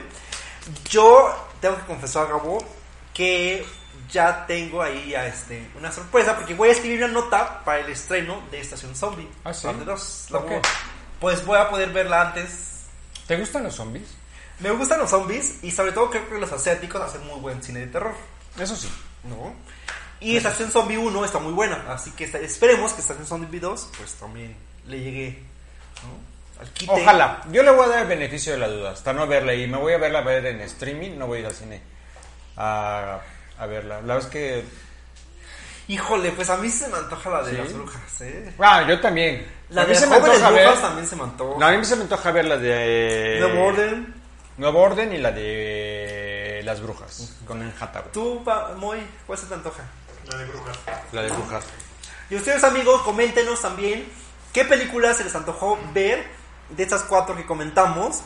Yo 0.89 1.32
tengo 1.60 1.76
que 1.76 1.86
confesar, 1.86 2.28
Gabo, 2.28 2.63
que 3.13 3.65
ya 4.12 4.45
tengo 4.45 4.82
ahí 4.82 5.15
a 5.15 5.28
este, 5.28 5.67
una 5.78 5.91
sorpresa 5.91 6.36
porque 6.36 6.54
voy 6.54 6.69
a 6.69 6.71
escribir 6.74 7.04
una 7.04 7.13
nota 7.13 7.63
para 7.63 7.80
el 7.80 7.89
estreno 7.89 8.41
de 8.52 8.60
Estación 8.62 8.95
Zombie. 8.95 9.28
Ah, 9.43 9.54
¿sí? 9.54 9.65
Parte 9.67 9.86
2. 9.86 10.28
La 10.32 10.38
Ok. 10.39 10.50
voy- 10.50 10.62
Pues 11.19 11.45
voy 11.45 11.58
a 11.58 11.69
poder 11.69 11.89
verla 11.91 12.21
antes. 12.21 12.86
¿Te 13.28 13.38
gustan 13.38 13.63
los 13.63 13.76
zombies? 13.76 14.08
Me 14.60 14.71
gustan 14.71 15.00
los 15.00 15.10
zombies 15.10 15.63
y 15.63 15.71
sobre 15.71 15.91
todo 15.91 16.10
creo 16.10 16.28
que 16.30 16.38
los 16.38 16.52
asiáticos 16.52 17.02
hacen 17.02 17.26
muy 17.28 17.39
buen 17.39 17.62
cine 17.63 17.82
de 17.82 17.88
terror. 17.88 18.13
Eso 18.60 18.76
sí. 18.76 18.89
¿no? 19.24 19.54
Y 20.19 20.38
Estación 20.38 20.71
Zombie 20.71 20.97
1 20.97 21.26
está 21.26 21.39
muy 21.39 21.54
buena, 21.54 21.86
así 21.91 22.12
que 22.12 22.26
esperemos 22.26 22.93
que 22.93 23.02
Estación 23.02 23.26
Zombie 23.26 23.60
2 23.60 23.89
pues 23.97 24.13
también 24.15 24.56
le 24.88 25.00
llegue 25.00 25.43
¿no? 26.04 26.93
Ojalá. 26.93 27.41
Yo 27.52 27.63
le 27.63 27.71
voy 27.71 27.86
a 27.86 27.89
dar 27.89 28.00
el 28.04 28.08
beneficio 28.08 28.54
de 28.54 28.60
la 28.60 28.67
duda, 28.67 28.91
hasta 28.91 29.13
no 29.13 29.26
verla. 29.26 29.54
Y 29.56 29.65
me 29.67 29.78
voy 29.78 29.93
a 29.93 29.97
verla 29.97 30.19
a 30.19 30.24
ver 30.24 30.45
en 30.45 30.62
streaming, 30.62 31.17
no 31.17 31.26
voy 31.28 31.38
a 31.38 31.41
ir 31.41 31.45
al 31.47 31.56
cine 31.56 31.82
a, 32.58 33.19
a 33.62 33.67
verla. 33.67 34.02
La 34.02 34.15
verdad 34.15 34.19
es 34.19 34.26
que... 34.26 34.65
Híjole, 35.88 36.32
pues 36.32 36.50
a 36.50 36.58
mí 36.58 36.69
se 36.69 36.88
me 36.88 36.97
antoja 36.97 37.30
la 37.30 37.43
de 37.43 37.52
¿Sí? 37.52 37.58
las 37.58 37.74
brujas, 37.74 38.21
¿eh? 38.21 38.54
Ah, 38.60 38.86
yo 38.88 39.00
también. 39.00 39.45
La 39.69 39.82
a 39.82 39.86
mí 39.86 39.93
de 39.93 40.00
se 40.00 40.08
me 40.08 40.15
jóvenes 40.15 40.38
antoja 40.38 40.52
brujas 40.52 40.74
ver... 40.74 40.82
también 40.82 41.08
se 41.08 41.15
me 41.15 41.24
antoja. 41.24 41.60
No, 41.60 41.65
a 41.65 41.71
mí 41.71 41.86
se 41.86 41.95
me 41.95 42.02
antoja 42.04 42.32
ver 42.32 42.45
la 42.45 42.58
de... 42.58 43.38
Nuevo 43.39 43.65
Orden. 43.65 44.15
Nuevo 44.58 44.80
Orden 44.82 45.13
y 45.13 45.17
la 45.17 45.32
de 45.32 46.62
Las 46.63 46.82
Brujas, 46.82 47.36
con 47.47 47.62
el 47.62 47.71
Hathaway. 47.80 48.12
Tú, 48.12 48.43
pa, 48.43 48.74
Moy, 48.78 49.00
¿cuál 49.26 49.38
se 49.38 49.45
te 49.45 49.54
antoja? 49.54 49.84
La 50.28 50.38
de 50.38 50.45
brujas. 50.45 50.78
La 51.12 51.21
de 51.24 51.30
Brujas. 51.30 51.65
Y 52.30 52.36
ustedes 52.36 52.63
amigos, 52.63 53.02
coméntenos 53.02 53.62
también 53.62 54.08
qué 54.54 54.65
películas 54.65 55.17
se 55.17 55.24
les 55.24 55.36
antojó 55.36 55.80
ver 55.93 56.26
de 56.69 56.84
estas 56.84 57.04
cuatro 57.04 57.36
que 57.36 57.45
comentamos. 57.45 58.21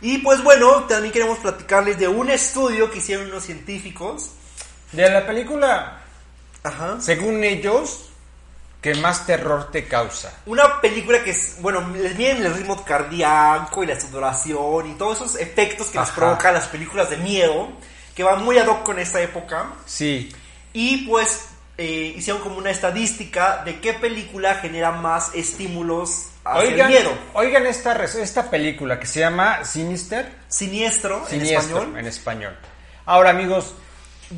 Y 0.00 0.18
pues 0.18 0.42
bueno, 0.42 0.84
también 0.84 1.12
queremos 1.12 1.38
platicarles 1.38 1.98
de 1.98 2.08
un 2.08 2.30
estudio 2.30 2.90
que 2.90 2.98
hicieron 2.98 3.26
unos 3.26 3.44
científicos. 3.44 4.30
De 4.92 5.08
la 5.10 5.26
película, 5.26 6.00
Ajá. 6.62 7.00
según 7.00 7.42
ellos, 7.42 8.10
que 8.80 8.94
más 8.96 9.26
terror 9.26 9.70
te 9.72 9.88
causa. 9.88 10.32
Una 10.46 10.80
película 10.80 11.24
que 11.24 11.30
es, 11.30 11.56
bueno, 11.60 11.88
les 11.96 12.14
miren 12.16 12.44
el 12.44 12.54
ritmo 12.54 12.84
cardíaco 12.84 13.82
y 13.82 13.86
la 13.86 13.98
sudoración 13.98 14.90
y 14.90 14.94
todos 14.94 15.16
esos 15.18 15.36
efectos 15.36 15.88
que 15.88 15.98
les 15.98 16.08
Ajá. 16.08 16.16
provocan 16.16 16.54
las 16.54 16.66
películas 16.66 17.08
de 17.08 17.16
miedo, 17.16 17.68
que 18.14 18.22
van 18.22 18.44
muy 18.44 18.58
ad 18.58 18.68
hoc 18.68 18.82
con 18.82 18.98
esta 18.98 19.20
época. 19.22 19.72
Sí. 19.86 20.30
Y 20.74 21.06
pues 21.08 21.46
eh, 21.78 22.14
hicieron 22.16 22.42
como 22.42 22.58
una 22.58 22.70
estadística 22.70 23.62
de 23.64 23.80
qué 23.80 23.94
película 23.94 24.56
genera 24.56 24.92
más 24.92 25.30
estímulos 25.34 26.26
Oigan, 26.44 26.88
miedo. 26.90 27.10
oigan 27.32 27.66
esta, 27.66 28.04
esta 28.04 28.50
película 28.50 28.98
que 29.00 29.06
se 29.06 29.20
llama 29.20 29.64
Sinister. 29.64 30.30
Siniestro, 30.48 31.22
en 31.24 31.40
Siniestro, 31.40 31.78
español. 31.78 31.98
en 31.98 32.06
español. 32.06 32.56
Ahora, 33.06 33.30
amigos, 33.30 33.74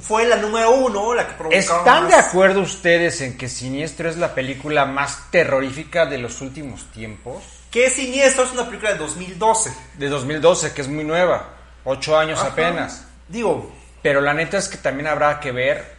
Fue 0.03 0.27
la 0.27 0.37
número 0.37 0.73
uno, 0.73 1.15
la 1.15 1.27
que 1.29 1.35
provocaba 1.35 1.61
¿están 1.61 2.03
más- 2.05 2.09
de 2.13 2.17
acuerdo 2.17 2.61
ustedes 2.61 3.21
en 3.21 3.39
que 3.39 3.49
Siniestro 3.49 4.09
es 4.11 4.17
la 4.17 4.35
película 4.35 4.85
más 4.85 5.31
terrorífica 5.31 6.07
de 6.07 6.19
los 6.19 6.41
últimos 6.41 6.91
tiempos? 6.93 7.43
Que 7.71 7.89
Siniestro 7.89 8.45
es 8.45 8.53
una 8.53 8.67
película 8.67 8.93
de 8.93 8.99
2012. 8.99 9.73
De 9.95 10.09
2012, 10.09 10.73
que 10.75 10.83
es 10.83 10.89
muy 10.89 11.05
nueva. 11.05 11.51
Ocho 11.85 12.19
años 12.19 12.41
Ajá. 12.41 12.49
apenas. 12.49 13.05
Digo, 13.29 13.73
Pero 14.03 14.21
la 14.21 14.35
neta 14.35 14.59
es 14.59 14.69
que 14.69 14.77
también 14.77 15.07
habrá 15.09 15.39
que 15.41 15.51
ver, 15.53 15.95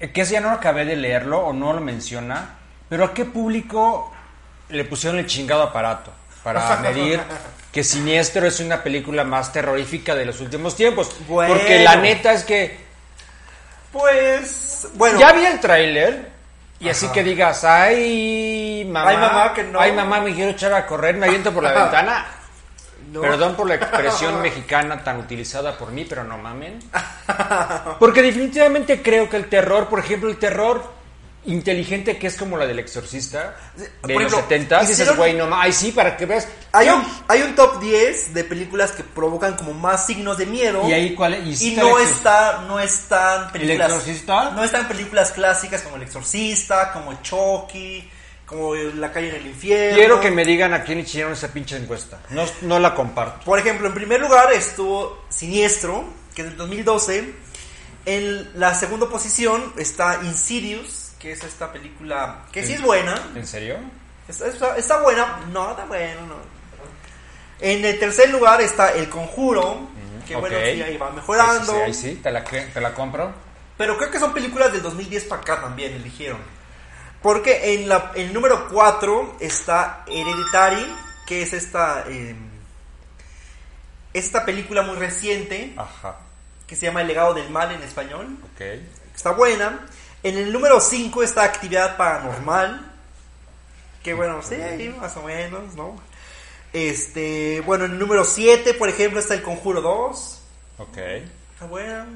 eh, 0.00 0.10
que 0.12 0.22
ese 0.22 0.32
ya 0.34 0.40
no 0.40 0.50
acabé 0.50 0.84
de 0.84 0.96
leerlo 0.96 1.40
o 1.40 1.52
no 1.52 1.72
lo 1.72 1.80
menciona, 1.80 2.58
pero 2.88 3.04
a 3.04 3.14
qué 3.14 3.24
público 3.24 4.11
le 4.72 4.84
pusieron 4.84 5.18
el 5.18 5.26
chingado 5.26 5.62
aparato 5.62 6.12
para 6.42 6.76
medir 6.82 7.20
que 7.70 7.84
Siniestro 7.84 8.46
es 8.46 8.60
una 8.60 8.82
película 8.82 9.24
más 9.24 9.52
terrorífica 9.52 10.14
de 10.14 10.26
los 10.26 10.40
últimos 10.40 10.76
tiempos. 10.76 11.10
Bueno. 11.28 11.54
Porque 11.54 11.82
la 11.84 11.96
neta 11.96 12.32
es 12.32 12.44
que 12.44 12.78
pues, 13.92 14.88
bueno. 14.94 15.18
ya 15.18 15.32
vi 15.32 15.44
el 15.46 15.60
tráiler 15.60 16.30
y 16.80 16.88
así 16.88 17.06
que 17.08 17.22
digas, 17.22 17.62
ay 17.64 18.84
mamá, 18.90 19.10
Ay, 19.10 19.16
mamá, 19.16 19.54
que 19.54 19.64
no. 19.64 19.80
ay 19.80 19.92
mamá, 19.92 20.20
me 20.20 20.34
quiero 20.34 20.50
echar 20.50 20.72
a 20.74 20.86
correr, 20.86 21.14
me 21.16 21.26
aviento 21.26 21.52
por 21.52 21.62
la 21.62 21.72
ventana. 21.82 22.26
no. 23.12 23.20
Perdón 23.20 23.54
por 23.54 23.68
la 23.68 23.76
expresión 23.76 24.40
mexicana 24.42 25.04
tan 25.04 25.18
utilizada 25.20 25.76
por 25.78 25.92
mí, 25.92 26.04
pero 26.08 26.24
no 26.24 26.38
mamen. 26.38 26.80
Porque 28.00 28.22
definitivamente 28.22 29.00
creo 29.00 29.28
que 29.28 29.36
el 29.36 29.48
terror, 29.48 29.88
por 29.88 30.00
ejemplo, 30.00 30.28
el 30.28 30.38
terror 30.38 30.82
inteligente 31.44 32.18
que 32.18 32.28
es 32.28 32.36
como 32.36 32.56
la 32.56 32.66
del 32.66 32.78
exorcista 32.78 33.56
de 33.76 33.90
los 34.02 34.10
ejemplo, 34.10 34.38
70 34.38 34.80
dices, 34.84 35.16
güey, 35.16 35.34
no 35.34 35.48
ay 35.52 35.72
sí, 35.72 35.92
para 35.92 36.16
que 36.16 36.26
veas. 36.26 36.46
Hay 36.72 36.88
un, 36.88 37.04
hay 37.28 37.42
un 37.42 37.54
top 37.54 37.80
10 37.80 38.34
de 38.34 38.44
películas 38.44 38.92
que 38.92 39.02
provocan 39.02 39.56
como 39.56 39.74
más 39.74 40.06
signos 40.06 40.38
de 40.38 40.46
miedo. 40.46 40.88
Y 40.88 40.92
ahí 40.92 41.14
cuál 41.14 41.46
y, 41.46 41.68
Y 41.68 41.76
no 41.76 41.98
el 41.98 42.06
está, 42.06 42.64
no 42.68 42.78
están 42.78 43.50
películas. 43.50 43.90
exorcista? 43.90 44.50
No 44.50 44.62
están 44.62 44.86
películas 44.86 45.32
clásicas 45.32 45.82
como 45.82 45.96
El 45.96 46.02
Exorcista, 46.02 46.92
como 46.92 47.20
Chucky, 47.22 48.08
como 48.46 48.74
La 48.74 49.10
calle 49.10 49.30
en 49.30 49.36
el 49.36 49.46
infierno. 49.46 49.96
Quiero 49.96 50.20
que 50.20 50.30
me 50.30 50.44
digan 50.44 50.72
a 50.74 50.84
quién 50.84 51.00
hicieron 51.00 51.32
esa 51.32 51.48
pinche 51.48 51.76
encuesta. 51.76 52.20
No, 52.30 52.44
no 52.62 52.78
la 52.78 52.94
comparto. 52.94 53.44
Por 53.44 53.58
ejemplo, 53.58 53.88
en 53.88 53.94
primer 53.94 54.20
lugar 54.20 54.52
estuvo 54.52 55.24
Siniestro, 55.28 56.04
que 56.34 56.42
es 56.42 56.48
del 56.48 56.56
2012. 56.56 57.34
En 58.04 58.50
la 58.58 58.74
segunda 58.74 59.08
posición 59.08 59.72
está 59.76 60.20
Insidious, 60.24 61.01
que 61.22 61.30
es 61.30 61.44
esta 61.44 61.72
película 61.72 62.40
que 62.50 62.66
sí 62.66 62.72
es 62.72 62.82
buena. 62.82 63.14
¿En 63.36 63.46
serio? 63.46 63.76
Está, 64.26 64.76
está- 64.76 65.00
buena, 65.00 65.40
no 65.52 65.70
está 65.70 65.84
buena, 65.84 66.20
no. 66.22 66.34
En 67.60 67.84
el 67.84 67.96
tercer 68.00 68.28
lugar 68.30 68.60
está 68.60 68.90
El 68.92 69.08
Conjuro, 69.08 69.88
que 70.26 70.34
bueno, 70.34 70.56
ok. 70.58 70.64
sí, 70.64 70.82
ahí 70.82 70.96
va 70.96 71.10
mejorando. 71.10 71.72
Sí, 71.72 71.78
ahí 71.78 71.94
sí, 71.94 72.20
te 72.20 72.32
la, 72.32 72.42
te 72.42 72.80
la 72.80 72.92
compro. 72.92 73.32
Pero 73.78 73.96
creo 73.96 74.10
que 74.10 74.18
son 74.18 74.32
películas 74.34 74.72
del 74.72 74.82
2010 74.82 75.24
para 75.26 75.42
acá 75.42 75.60
también, 75.60 75.92
eligieron. 75.92 76.40
Porque 77.22 77.74
en, 77.74 77.88
la, 77.88 78.10
el 78.16 78.32
número 78.32 78.68
4 78.68 79.36
está 79.38 80.04
Hereditary, 80.08 80.92
que 81.24 81.42
es 81.42 81.52
esta, 81.52 82.04
eh, 82.08 82.34
esta 84.12 84.44
película 84.44 84.82
muy 84.82 84.96
reciente, 84.96 85.72
Ajá, 85.76 86.16
que 86.66 86.74
se 86.74 86.86
llama 86.86 87.02
El 87.02 87.06
legado 87.08 87.32
del 87.34 87.48
mal 87.48 87.70
en 87.70 87.82
español. 87.82 88.38
ok. 88.54 88.60
Está 89.14 89.30
buena. 89.32 89.86
En 90.22 90.38
el 90.38 90.52
número 90.52 90.80
5 90.80 91.22
está 91.22 91.44
Actividad 91.44 91.96
Paranormal. 91.96 92.92
Que 94.02 94.14
bueno, 94.14 94.40
sí, 94.42 94.54
ahí 94.54 94.88
más 95.00 95.16
o 95.16 95.22
menos, 95.22 95.74
¿no? 95.74 95.96
Este, 96.72 97.60
bueno, 97.62 97.84
en 97.84 97.92
el 97.92 97.98
número 97.98 98.24
7, 98.24 98.74
por 98.74 98.88
ejemplo, 98.88 99.20
está 99.20 99.34
El 99.34 99.42
Conjuro 99.42 99.80
2. 99.80 100.42
Ok. 100.78 100.96
Está 100.96 101.66
buena. 101.66 102.06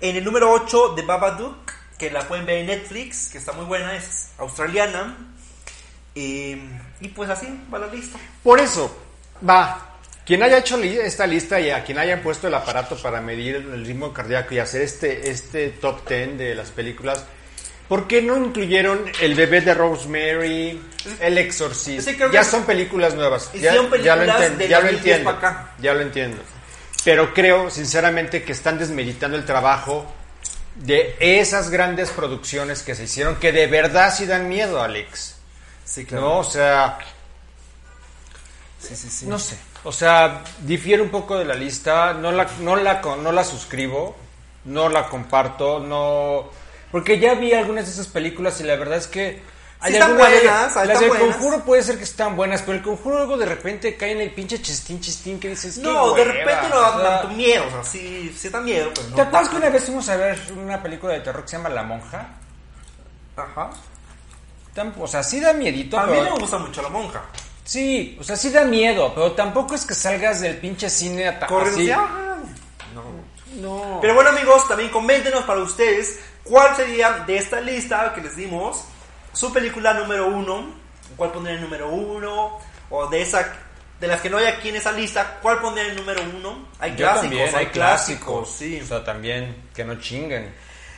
En 0.00 0.16
el 0.16 0.24
número 0.24 0.50
8, 0.52 0.94
The 0.96 1.02
Babadook, 1.02 1.72
que 1.96 2.10
la 2.10 2.26
pueden 2.26 2.44
ver 2.44 2.58
en 2.58 2.66
Netflix, 2.66 3.28
que 3.28 3.38
está 3.38 3.52
muy 3.52 3.64
buena, 3.64 3.94
es 3.96 4.30
australiana. 4.38 5.16
Eh, 6.14 6.60
y 7.00 7.08
pues 7.08 7.30
así 7.30 7.48
va 7.72 7.78
la 7.78 7.86
lista. 7.86 8.18
Por 8.42 8.60
eso, 8.60 8.94
va. 9.48 9.91
Quien 10.24 10.42
haya 10.42 10.58
hecho 10.58 10.76
esta 10.82 11.26
lista 11.26 11.58
y 11.60 11.70
a 11.70 11.82
quien 11.82 11.98
haya 11.98 12.22
puesto 12.22 12.46
el 12.48 12.54
aparato 12.54 12.96
para 13.02 13.20
medir 13.20 13.56
el 13.56 13.84
ritmo 13.84 14.12
cardíaco 14.12 14.54
y 14.54 14.58
hacer 14.60 14.82
este, 14.82 15.30
este 15.30 15.70
top 15.70 16.08
10 16.08 16.38
de 16.38 16.54
las 16.54 16.70
películas, 16.70 17.24
¿por 17.88 18.06
qué 18.06 18.22
no 18.22 18.36
incluyeron 18.36 19.04
El 19.20 19.34
bebé 19.34 19.62
de 19.62 19.74
Rosemary, 19.74 20.80
El 21.20 21.38
exorcista? 21.38 22.12
Sí, 22.12 22.16
ya 22.32 22.44
son 22.44 22.64
películas 22.64 23.14
nuevas. 23.14 23.50
Ya, 23.54 23.74
lo, 23.74 23.90
películas 23.90 24.18
enten- 24.40 24.56
del 24.58 24.68
ya 24.68 24.78
lo 24.78 24.84
2010 24.86 24.96
entiendo. 25.16 25.30
acá. 25.30 25.70
Ya 25.80 25.92
lo 25.94 26.00
entiendo. 26.02 26.42
Pero 27.04 27.34
creo, 27.34 27.68
sinceramente, 27.68 28.44
que 28.44 28.52
están 28.52 28.78
desmeritando 28.78 29.36
el 29.36 29.44
trabajo 29.44 30.06
de 30.76 31.16
esas 31.18 31.68
grandes 31.68 32.10
producciones 32.10 32.82
que 32.84 32.94
se 32.94 33.04
hicieron, 33.04 33.36
que 33.36 33.50
de 33.50 33.66
verdad 33.66 34.14
sí 34.16 34.24
dan 34.26 34.48
miedo, 34.48 34.80
Alex. 34.80 35.34
Sí, 35.84 36.06
¿No? 36.12 36.38
O 36.38 36.44
sea, 36.44 36.96
Sí, 38.78 38.94
sí, 38.96 39.08
sí. 39.10 39.26
no 39.26 39.38
sé. 39.38 39.56
O 39.84 39.92
sea, 39.92 40.42
difiere 40.60 41.02
un 41.02 41.10
poco 41.10 41.36
de 41.38 41.44
la 41.44 41.54
lista. 41.54 42.12
No 42.14 42.30
la, 42.32 42.46
no 42.60 42.76
la, 42.76 43.00
no 43.00 43.32
la 43.32 43.44
suscribo. 43.44 44.16
No 44.64 44.88
la 44.88 45.08
comparto. 45.08 45.80
No. 45.80 46.44
Porque 46.90 47.18
ya 47.18 47.34
vi 47.34 47.52
algunas 47.52 47.86
de 47.86 47.92
esas 47.92 48.08
películas 48.08 48.60
y 48.60 48.64
la 48.64 48.76
verdad 48.76 48.98
es 48.98 49.06
que. 49.06 49.42
Sí 49.84 49.94
están 49.94 50.12
de 50.16 50.18
buenas, 50.18 50.76
Las 50.86 51.00
del 51.00 51.08
conjuro 51.08 51.64
puede 51.64 51.82
ser 51.82 51.98
que 51.98 52.04
están 52.04 52.36
buenas, 52.36 52.62
pero 52.62 52.74
el 52.78 52.84
conjuro 52.84 53.16
luego 53.16 53.36
de 53.36 53.46
repente 53.46 53.96
cae 53.96 54.12
en 54.12 54.20
el 54.20 54.30
pinche 54.30 54.62
chistín, 54.62 55.00
chistín 55.00 55.40
que 55.40 55.48
dices. 55.48 55.74
"Qué 55.74 55.82
No, 55.82 56.12
de 56.14 56.22
hueva", 56.22 56.32
repente 56.34 56.68
no 56.68 56.76
o 56.76 56.80
da 56.80 56.92
sea, 57.00 57.20
tanto 57.22 57.28
miedo, 57.34 57.64
o 57.66 57.70
sea, 57.70 57.82
sí, 57.82 58.32
sí 58.38 58.48
da 58.48 58.60
miedo, 58.60 58.92
pero 58.94 59.08
no 59.08 59.16
¿Te 59.16 59.22
acuerdas 59.22 59.48
que 59.48 59.56
una 59.56 59.70
vez 59.70 59.84
fuimos 59.84 60.08
a 60.08 60.14
ver 60.16 60.38
una 60.56 60.80
película 60.80 61.14
de 61.14 61.20
terror 61.20 61.42
que 61.42 61.48
se 61.48 61.56
llama 61.56 61.68
La 61.70 61.82
Monja? 61.82 62.28
Ajá. 63.36 63.70
O 65.00 65.08
sea, 65.08 65.22
sí 65.24 65.40
da 65.40 65.52
miedito, 65.52 65.98
A 65.98 66.06
mí 66.06 66.12
pero- 66.12 66.26
no 66.26 66.34
me 66.36 66.40
gusta 66.42 66.58
mucho 66.58 66.80
la 66.80 66.88
monja. 66.88 67.20
Sí, 67.64 68.16
o 68.20 68.24
sea, 68.24 68.36
sí 68.36 68.50
da 68.50 68.64
miedo, 68.64 69.12
pero 69.14 69.32
tampoco 69.32 69.74
es 69.74 69.86
que 69.86 69.94
salgas 69.94 70.40
del 70.40 70.56
pinche 70.56 70.90
cine 70.90 71.28
a 71.28 71.38
así. 71.38 71.86
No. 71.86 73.02
No. 73.60 73.98
Pero 74.00 74.14
bueno 74.14 74.30
amigos, 74.30 74.66
también 74.66 74.90
coméntenos 74.90 75.44
para 75.44 75.60
ustedes 75.60 76.20
cuál 76.42 76.74
sería 76.74 77.24
de 77.26 77.36
esta 77.36 77.60
lista 77.60 78.12
que 78.14 78.22
les 78.22 78.34
dimos 78.34 78.84
su 79.32 79.52
película 79.52 79.94
número 79.94 80.26
uno, 80.26 80.74
cuál 81.16 81.32
pondrían 81.32 81.58
el 81.58 81.64
número 81.64 81.88
uno, 81.88 82.58
o 82.90 83.06
de 83.08 83.22
esa 83.22 83.52
de 84.00 84.08
las 84.08 84.20
que 84.20 84.28
no 84.28 84.38
hay 84.38 84.46
aquí 84.46 84.70
en 84.70 84.76
esa 84.76 84.90
lista, 84.90 85.38
cuál 85.40 85.60
pondrían 85.60 85.90
el 85.90 85.96
número 85.96 86.22
uno. 86.36 86.68
Hay 86.80 86.90
Yo 86.90 86.96
clásicos, 86.96 87.20
también, 87.22 87.54
hay 87.54 87.66
clásicos, 87.66 88.50
sí. 88.50 88.80
O 88.82 88.86
sea, 88.86 89.04
también 89.04 89.68
que 89.72 89.84
no 89.84 89.94
chinguen. 90.00 90.52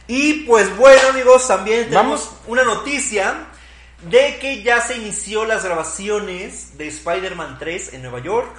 Y 0.06 0.44
pues 0.44 0.74
bueno 0.76 1.08
amigos, 1.08 1.46
también 1.46 1.84
tenemos 1.84 2.26
Vamos. 2.26 2.30
una 2.46 2.64
noticia 2.64 3.46
de 4.10 4.38
que 4.38 4.62
ya 4.62 4.80
se 4.80 4.96
inició 4.96 5.44
las 5.44 5.64
grabaciones 5.64 6.76
de 6.78 6.88
Spider-Man 6.88 7.58
3 7.58 7.94
en 7.94 8.02
Nueva 8.02 8.20
York. 8.20 8.54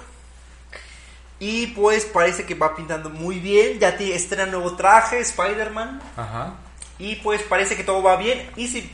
Y 1.38 1.68
pues 1.68 2.06
parece 2.06 2.46
que 2.46 2.54
va 2.54 2.74
pintando 2.74 3.10
muy 3.10 3.38
bien, 3.40 3.78
ya 3.78 3.96
te 3.96 4.14
estrena 4.14 4.46
nuevo 4.46 4.74
traje 4.74 5.20
Spider-Man. 5.20 6.00
Ajá. 6.16 6.54
Y 6.98 7.16
pues 7.16 7.42
parece 7.42 7.76
que 7.76 7.84
todo 7.84 8.02
va 8.02 8.16
bien. 8.16 8.50
Y 8.56 8.68
si 8.68 8.90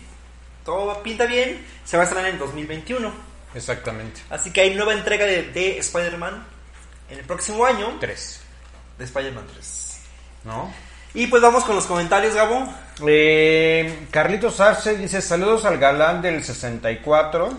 todo 0.64 0.86
va- 0.86 1.02
pinta 1.02 1.24
bien, 1.26 1.64
se 1.84 1.96
va 1.96 2.02
a 2.02 2.06
estrenar 2.06 2.30
en 2.30 2.38
2021. 2.38 3.12
Exactamente. 3.54 4.22
Así 4.30 4.50
que 4.50 4.62
hay 4.62 4.74
nueva 4.74 4.92
entrega 4.92 5.24
de, 5.24 5.44
de 5.44 5.78
Spider-Man 5.78 6.44
en 7.10 7.18
el 7.18 7.24
próximo 7.24 7.64
año. 7.64 7.96
Tres. 8.00 8.40
De 8.98 9.04
Spider-Man 9.04 9.46
3. 9.52 10.00
¿No? 10.44 10.74
Y 11.14 11.26
pues 11.26 11.42
vamos 11.42 11.64
con 11.64 11.74
los 11.76 11.84
comentarios, 11.86 12.34
Gabo. 12.34 12.66
Eh, 13.06 14.06
Carlitos 14.10 14.60
Arce 14.60 14.96
dice: 14.96 15.20
Saludos 15.20 15.64
al 15.64 15.78
galán 15.78 16.22
del 16.22 16.42
64. 16.42 17.50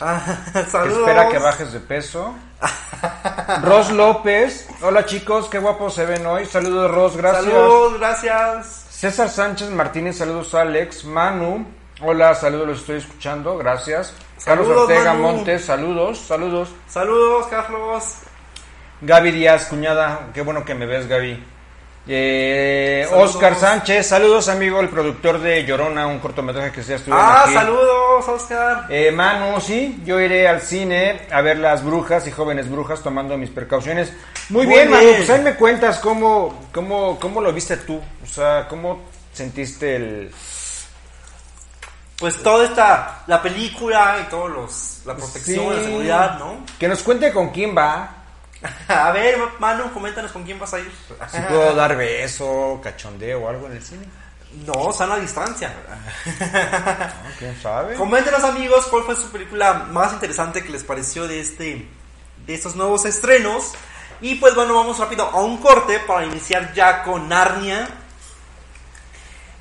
Ah, 0.00 0.38
Que 0.52 0.64
saludos. 0.70 0.98
espera 1.00 1.28
que 1.28 1.38
bajes 1.38 1.72
de 1.72 1.80
peso. 1.80 2.34
Ros 3.62 3.90
López. 3.92 4.68
Hola 4.82 5.04
chicos, 5.04 5.48
qué 5.50 5.58
guapos 5.58 5.94
se 5.94 6.06
ven 6.06 6.24
hoy. 6.26 6.46
Saludos, 6.46 6.90
Ros, 6.90 7.16
gracias. 7.16 7.44
Saludos, 7.44 7.98
gracias. 7.98 8.86
César 8.90 9.28
Sánchez 9.28 9.68
Martínez, 9.70 10.16
saludos 10.16 10.54
Alex. 10.54 11.04
Manu, 11.04 11.66
hola, 12.00 12.34
saludos, 12.34 12.66
los 12.68 12.80
estoy 12.80 12.96
escuchando, 12.98 13.58
gracias. 13.58 14.14
Carlos 14.44 14.66
Ortega 14.68 15.12
Manu. 15.12 15.22
Montes, 15.36 15.64
saludos, 15.66 16.20
saludos. 16.20 16.70
Saludos, 16.88 17.46
Carlos. 17.48 18.04
Gaby 19.02 19.30
Díaz, 19.32 19.66
cuñada, 19.66 20.28
qué 20.32 20.40
bueno 20.40 20.64
que 20.64 20.74
me 20.74 20.86
ves, 20.86 21.06
Gaby. 21.06 21.44
Eh. 22.06 23.06
Oscar 23.12 23.54
Sánchez, 23.56 24.06
saludos 24.08 24.48
amigo, 24.48 24.80
el 24.80 24.90
productor 24.90 25.38
de 25.40 25.64
Llorona, 25.64 26.06
un 26.06 26.18
cortometraje 26.18 26.70
que 26.70 26.82
ya 26.82 26.96
estuvieron 26.96 27.24
Ah, 27.26 27.44
aquí. 27.44 27.54
saludos, 27.54 28.28
Oscar. 28.28 28.86
Eh, 28.90 29.10
Manu, 29.10 29.58
sí, 29.60 30.02
yo 30.04 30.20
iré 30.20 30.46
al 30.46 30.60
cine 30.60 31.22
a 31.32 31.40
ver 31.40 31.58
las 31.58 31.82
brujas 31.82 32.26
y 32.26 32.30
jóvenes 32.30 32.70
brujas 32.70 33.02
tomando 33.02 33.38
mis 33.38 33.48
precauciones. 33.50 34.12
Muy, 34.50 34.66
Muy 34.66 34.74
bien, 34.74 34.90
Manu, 34.90 35.02
bien. 35.02 35.16
pues 35.16 35.30
ahí 35.30 35.40
me 35.42 35.54
cuentas 35.54 35.98
cómo, 35.98 36.66
cómo, 36.74 37.18
cómo 37.18 37.40
lo 37.40 37.52
viste 37.52 37.78
tú, 37.78 37.98
o 38.22 38.26
sea, 38.26 38.66
cómo 38.68 39.00
sentiste 39.32 39.96
el... 39.96 40.30
Pues 42.18 42.40
toda 42.42 42.64
esta, 42.66 43.22
la 43.26 43.42
película 43.42 44.18
y 44.24 44.30
todos 44.30 44.50
los, 44.50 45.00
la 45.06 45.16
protección, 45.16 45.64
Sí. 45.70 45.76
la 45.80 45.82
seguridad, 45.84 46.38
¿no? 46.38 46.64
Que 46.78 46.86
nos 46.86 47.02
cuente 47.02 47.32
con 47.32 47.48
quién 47.50 47.74
va, 47.76 48.23
A 48.88 49.12
ver, 49.12 49.38
Manu, 49.58 49.92
coméntanos 49.92 50.32
con 50.32 50.44
quién 50.44 50.58
vas 50.58 50.74
a 50.74 50.80
ir. 50.80 50.90
si 51.30 51.38
puedo 51.40 51.74
dar 51.74 51.96
beso, 51.96 52.80
cachondeo 52.82 53.40
o 53.40 53.48
algo 53.48 53.66
en 53.66 53.72
el 53.72 53.82
cine. 53.82 54.06
No, 54.66 54.92
sana 54.92 55.16
distancia. 55.16 55.72
¿no? 55.88 57.30
¿Quién 57.38 57.60
sabe? 57.60 57.94
Coméntenos, 57.96 58.44
amigos, 58.44 58.86
cuál 58.86 59.02
fue 59.02 59.16
su 59.16 59.28
película 59.30 59.74
más 59.90 60.12
interesante 60.12 60.62
que 60.62 60.70
les 60.70 60.84
pareció 60.84 61.26
de 61.26 61.40
este, 61.40 61.88
de 62.46 62.54
estos 62.54 62.76
nuevos 62.76 63.04
estrenos. 63.04 63.72
Y 64.20 64.36
pues 64.36 64.54
bueno, 64.54 64.74
vamos 64.74 64.98
rápido 64.98 65.24
a 65.24 65.40
un 65.40 65.58
corte 65.58 65.98
para 66.00 66.24
iniciar 66.24 66.72
ya 66.72 67.02
con 67.02 67.28
Narnia. 67.28 67.88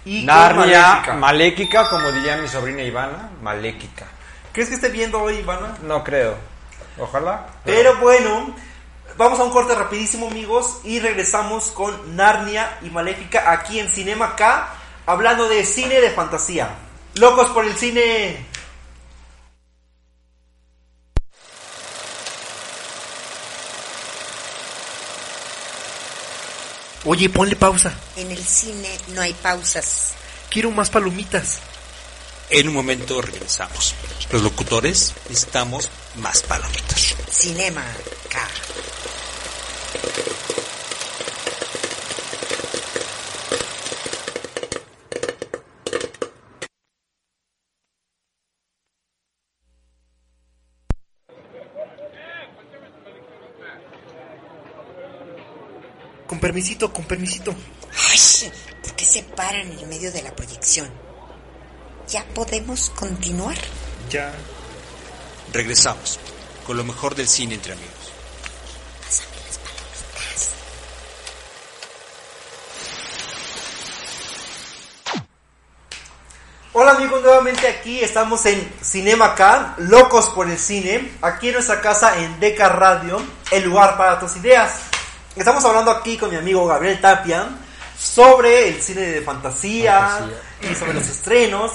Y 0.06 0.20
con 0.20 0.28
Narnia, 0.28 0.82
Maléfica. 0.82 1.14
maléquica, 1.14 1.90
como 1.90 2.12
diría 2.12 2.38
mi 2.38 2.48
sobrina 2.48 2.84
Ivana, 2.84 3.32
maléquica. 3.42 4.06
¿Crees 4.52 4.70
que 4.70 4.76
esté 4.76 4.90
viendo 4.90 5.20
hoy, 5.22 5.38
Ivana? 5.38 5.76
No 5.82 6.04
creo, 6.04 6.36
ojalá. 7.00 7.48
Pero 7.66 7.98
bueno, 7.98 8.54
vamos 9.18 9.40
a 9.40 9.44
un 9.44 9.52
corte 9.52 9.76
rapidísimo, 9.76 10.28
amigos, 10.28 10.80
y 10.84 11.00
regresamos 11.00 11.72
con 11.72 12.16
Narnia 12.16 12.80
y 12.82 12.90
Maléfica 12.90 13.52
aquí 13.52 13.80
en 13.80 13.90
Cinema 13.90 14.36
K, 14.36 14.70
hablando 15.06 15.48
de 15.48 15.66
cine 15.66 16.02
de 16.02 16.12
fantasía. 16.12 16.76
Locos 17.16 17.50
por 17.50 17.66
el 17.66 17.76
cine. 17.76 18.46
Oye, 27.06 27.30
ponle 27.30 27.56
pausa. 27.58 27.94
En 28.16 28.32
el 28.32 28.44
cine 28.44 28.90
no 29.10 29.22
hay 29.22 29.34
pausas. 29.34 30.14
Quiero 30.50 30.72
más 30.72 30.90
palomitas. 30.90 31.60
En 32.50 32.70
un 32.70 32.74
momento 32.74 33.22
regresamos. 33.22 33.94
Los 34.32 34.42
locutores 34.42 35.14
necesitamos 35.28 35.90
más 36.16 36.44
palomitas. 36.44 37.16
Cinema 37.30 37.84
K. 38.30 38.40
Con 56.34 56.40
permisito, 56.40 56.92
con 56.92 57.06
permisito. 57.06 57.54
Ay, 58.10 58.52
¿por 58.82 58.96
qué 58.96 59.06
se 59.06 59.22
paran 59.22 59.72
en 59.72 59.80
el 59.80 59.88
medio 59.88 60.12
de 60.12 60.24
la 60.24 60.36
proyección? 60.36 60.90
¿Ya 62.10 62.26
podemos 62.34 62.90
continuar? 62.90 63.56
Ya. 64.10 64.34
Regresamos 65.52 66.20
con 66.66 66.76
lo 66.78 66.84
mejor 66.84 67.14
del 67.16 67.28
cine 67.28 67.56
entre 67.56 67.74
amigos. 67.74 67.94
Pásame 69.06 69.36
las 69.46 69.58
palomitas. 69.60 70.50
Hola 76.76 76.94
amigos, 76.94 77.22
nuevamente 77.22 77.68
aquí 77.68 78.00
estamos 78.00 78.48
en 78.48 78.68
Cinema 78.82 79.36
K, 79.36 79.76
locos 79.78 80.30
por 80.30 80.50
el 80.50 80.58
cine, 80.58 81.12
aquí 81.22 81.50
en 81.50 81.54
nuestra 81.54 81.80
casa 81.82 82.18
en 82.18 82.40
Deca 82.40 82.68
Radio, 82.68 83.22
el 83.52 83.66
lugar 83.66 83.96
para 83.96 84.20
tus 84.20 84.36
ideas. 84.38 84.80
Estamos 85.36 85.64
hablando 85.66 85.92
aquí 85.92 86.18
con 86.18 86.32
mi 86.32 86.36
amigo 86.36 86.66
Gabriel 86.66 87.00
Tapia 87.00 87.48
sobre 87.96 88.70
el 88.70 88.82
cine 88.82 89.02
de 89.02 89.22
fantasía, 89.22 90.28
y 90.68 90.74
sobre 90.74 90.96
los 90.96 91.08
estrenos. 91.08 91.74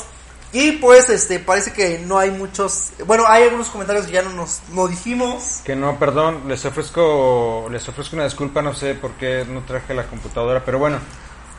Y 0.51 0.73
pues 0.73 1.09
este 1.11 1.39
parece 1.39 1.73
que 1.73 2.01
no 2.01 2.19
hay 2.19 2.33
muchos, 2.33 2.89
bueno, 3.07 3.23
hay 3.29 3.45
algunos 3.45 3.69
comentarios 3.69 4.07
que 4.07 4.13
ya 4.15 4.23
no 4.23 4.31
nos 4.31 4.63
no 4.73 4.89
dijimos. 4.89 5.61
Que 5.65 5.77
no, 5.77 5.97
perdón, 5.97 6.49
les 6.49 6.65
ofrezco, 6.65 7.69
les 7.71 7.89
ofrezco 7.89 8.17
una 8.17 8.25
disculpa, 8.25 8.63
no 8.63 8.75
sé 8.75 8.97
por 8.97 9.13
qué 9.13 9.47
no 9.49 9.61
traje 9.61 9.95
la 9.95 10.09
computadora, 10.09 10.65
pero 10.65 10.81
bueno. 10.81 10.99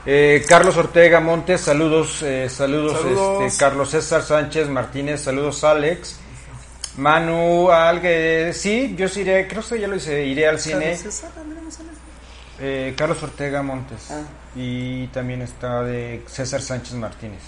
Eh, 0.06 0.46
Carlos 0.48 0.78
Ortega 0.78 1.20
Montes, 1.20 1.62
saludos, 1.62 2.22
eh, 2.24 2.50
saludos, 2.50 3.02
Saludos. 3.02 3.44
Este, 3.44 3.60
Carlos 3.60 3.90
César 3.90 4.22
Sánchez 4.22 4.68
Martínez, 4.70 5.22
saludos 5.22 5.64
Alex. 5.64 6.20
Manu, 6.98 7.70
alguien, 7.70 8.54
sí, 8.54 8.96
yo 8.98 9.08
sí 9.08 9.22
iré, 9.22 9.48
creo 9.48 9.64
que 9.68 9.80
ya 9.80 9.88
lo 9.88 9.96
hice, 9.96 10.26
iré 10.26 10.48
al 10.48 10.60
cine. 10.60 10.98
Eh, 12.60 12.94
Carlos 12.98 13.22
Ortega 13.24 13.62
Montes. 13.62 14.10
Y 14.56 15.08
también 15.08 15.42
está 15.42 15.84
de 15.84 16.24
César 16.28 16.62
Sánchez 16.62 16.94
Martínez. 16.94 17.42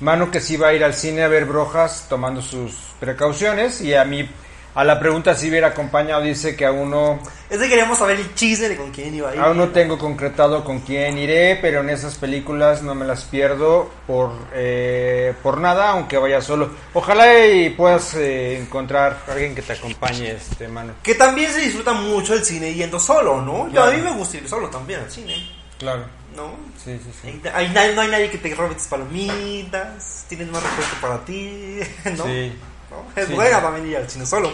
Manu 0.00 0.30
que 0.30 0.40
sí 0.40 0.56
va 0.56 0.68
a 0.68 0.74
ir 0.74 0.82
al 0.82 0.94
cine 0.94 1.22
a 1.22 1.28
ver 1.28 1.44
Brojas 1.44 2.06
tomando 2.08 2.42
sus 2.42 2.72
precauciones 2.98 3.80
y 3.80 3.94
a 3.94 4.04
mí 4.04 4.28
a 4.74 4.84
la 4.84 4.98
pregunta 4.98 5.34
si 5.34 5.48
hubiera 5.50 5.68
acompañado 5.68 6.22
dice 6.22 6.56
que 6.56 6.64
aún 6.64 6.90
no, 6.90 7.20
Es 7.50 7.58
que 7.58 7.68
queríamos 7.68 7.98
saber 7.98 8.18
el 8.18 8.34
chisme 8.34 8.68
de 8.70 8.76
con 8.76 8.90
quién 8.90 9.14
iba 9.14 9.30
a 9.30 9.34
ir. 9.34 9.40
aún 9.40 9.58
no 9.58 9.68
tengo 9.68 9.98
concretado 9.98 10.64
con 10.64 10.80
quién 10.80 11.18
iré, 11.18 11.58
pero 11.60 11.80
en 11.80 11.90
esas 11.90 12.14
películas 12.16 12.82
no 12.82 12.94
me 12.94 13.04
las 13.04 13.24
pierdo 13.24 13.90
por, 14.06 14.32
eh, 14.54 15.34
por 15.42 15.58
nada, 15.58 15.90
aunque 15.90 16.16
vaya 16.16 16.40
solo. 16.40 16.70
Ojalá 16.94 17.46
y 17.46 17.70
puedas 17.70 18.14
eh, 18.14 18.58
encontrar 18.58 19.18
a 19.28 19.32
alguien 19.32 19.54
que 19.54 19.60
te 19.62 19.74
acompañe, 19.74 20.30
este 20.32 20.68
Manu. 20.68 20.94
Que 21.02 21.14
también 21.14 21.52
se 21.52 21.60
disfruta 21.60 21.92
mucho 21.92 22.32
el 22.34 22.44
cine 22.44 22.72
yendo 22.72 22.98
solo, 22.98 23.42
¿no? 23.42 23.66
Yo, 23.66 23.72
Claro. 23.72 23.90
a 23.90 23.94
mí 23.94 24.00
me 24.00 24.12
gusta 24.12 24.36
ir 24.38 24.48
solo 24.48 24.68
también 24.68 25.00
al 25.00 25.10
cine, 25.10 25.34
Claro. 25.78 26.04
¿no? 26.34 26.54
Sí, 26.82 26.98
sí, 27.04 27.10
sí. 27.20 27.40
Hay- 27.52 27.68
no 27.94 28.00
hay 28.00 28.08
nadie 28.08 28.30
que 28.30 28.38
te 28.38 28.54
robe 28.54 28.74
tus 28.74 28.86
palomitas, 28.86 30.24
tienes 30.28 30.48
más 30.48 30.62
respeto 30.62 30.96
para 31.00 31.24
ti, 31.24 31.80
¿no? 32.16 32.24
Sí. 32.24 32.52
¿No? 32.92 33.06
Es 33.20 33.28
Sí. 33.28 33.34
buena 33.34 33.60
también 33.60 33.86
ir 33.86 33.96
al 33.96 34.08
cine 34.10 34.26
solo. 34.26 34.52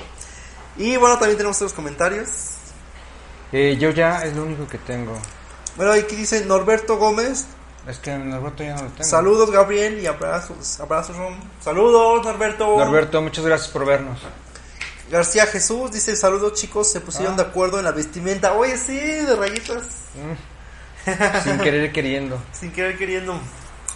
Y 0.77 0.96
bueno, 0.96 1.18
también 1.18 1.37
tenemos 1.37 1.57
otros 1.57 1.72
comentarios. 1.72 2.29
Eh, 3.53 3.77
yo 3.81 3.90
ya 3.90 4.22
es 4.24 4.35
lo 4.35 4.42
único 4.44 4.66
que 4.68 4.79
tengo. 4.79 5.12
Bueno, 5.77 5.92
aquí 5.92 6.14
dice 6.16 6.44
Norberto 6.44 6.96
Gómez. 6.98 7.46
Es 7.87 7.98
que 7.98 8.16
Norberto 8.18 8.62
ya 8.62 8.74
no 8.74 8.83
lo 8.83 8.88
tengo. 8.90 9.05
Saludos, 9.05 9.51
Gabriel, 9.51 9.98
y 10.01 10.07
abrazos. 10.07 10.79
Abrazos, 10.81 11.16
Ron. 11.16 11.35
Saludos, 11.61 12.24
Norberto. 12.24 12.77
Norberto, 12.79 13.22
muchas 13.22 13.44
gracias 13.44 13.70
por 13.70 13.87
vernos. 13.87 14.20
García 15.11 15.46
Jesús 15.46 15.90
dice: 15.92 16.14
Saludos, 16.16 16.53
chicos. 16.55 16.90
Se 16.92 17.01
pusieron 17.01 17.33
Ah. 17.35 17.37
de 17.38 17.42
acuerdo 17.44 17.79
en 17.79 17.85
la 17.85 17.92
vestimenta. 17.92 18.53
Oye, 18.53 18.77
sí, 18.77 18.98
de 18.98 19.35
rayitas. 19.35 19.85
Sin 21.44 21.59
querer 21.59 21.90
queriendo. 21.92 22.38
Sin 22.53 22.70
querer 22.72 22.98
queriendo. 22.98 23.40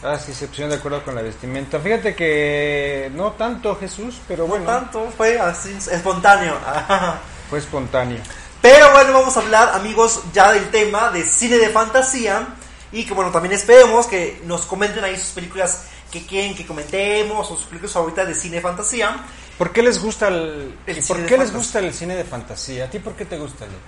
Ah, 0.02 0.18
sí, 0.18 0.34
se 0.34 0.48
pusieron 0.48 0.70
de 0.70 0.76
acuerdo 0.76 1.04
con 1.04 1.14
la 1.14 1.22
vestimenta. 1.22 1.78
Fíjate 1.78 2.14
que 2.14 3.10
no 3.14 3.32
tanto 3.32 3.76
Jesús, 3.76 4.20
pero 4.26 4.46
bueno, 4.46 4.64
Tanto 4.66 5.10
fue 5.16 5.38
así, 5.38 5.76
espontáneo. 5.90 6.54
fue 7.50 7.60
espontáneo. 7.60 8.18
Pero 8.60 8.90
bueno, 8.92 9.12
vamos 9.12 9.36
a 9.36 9.40
hablar, 9.40 9.70
amigos, 9.74 10.22
ya 10.32 10.52
del 10.52 10.70
tema 10.70 11.10
de 11.10 11.22
cine 11.24 11.56
de 11.58 11.68
fantasía. 11.68 12.48
Y 12.90 13.04
que 13.04 13.14
bueno, 13.14 13.30
también 13.30 13.54
esperemos 13.54 14.06
que 14.06 14.40
nos 14.44 14.66
comenten 14.66 15.02
ahí 15.04 15.16
sus 15.16 15.30
películas 15.30 15.84
que 16.10 16.26
quieren 16.26 16.54
que 16.54 16.66
comentemos 16.66 17.50
o 17.50 17.56
sus 17.56 17.64
películas 17.66 17.92
favoritas 17.92 18.26
de 18.28 18.34
cine 18.34 18.56
de 18.56 18.62
fantasía. 18.62 19.16
¿Por 19.56 19.72
qué 19.72 19.82
les 19.82 19.98
gusta 20.02 20.28
el, 20.28 20.74
El 20.86 20.98
y 20.98 21.02
por 21.02 21.16
qué 21.18 21.38
les 21.38 21.50
fantasía. 21.50 21.56
gusta 21.58 21.78
el 21.78 21.94
cine 21.94 22.14
de 22.16 22.24
fantasía? 22.24 22.84
¿A 22.84 22.90
ti 22.90 22.98
por 22.98 23.14
qué 23.14 23.24
te 23.24 23.38
gusta? 23.38 23.64
Leo? 23.66 23.78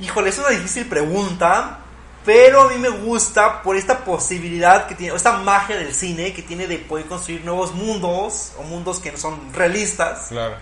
Híjole, 0.00 0.28
es 0.30 0.38
una 0.38 0.48
difícil 0.50 0.86
pregunta, 0.86 1.78
pero 2.24 2.62
a 2.62 2.68
mí 2.68 2.76
me 2.76 2.90
gusta 2.90 3.62
por 3.62 3.76
esta 3.76 4.04
posibilidad 4.04 4.86
que 4.86 4.94
tiene, 4.94 5.16
esta 5.16 5.38
magia 5.38 5.76
del 5.76 5.94
cine 5.94 6.32
que 6.34 6.42
tiene 6.42 6.66
de 6.66 6.78
poder 6.78 7.06
construir 7.06 7.44
nuevos 7.44 7.74
mundos 7.74 8.52
o 8.58 8.62
mundos 8.62 9.00
que 9.00 9.12
no 9.12 9.18
son 9.18 9.52
realistas 9.54 10.26
Claro. 10.28 10.56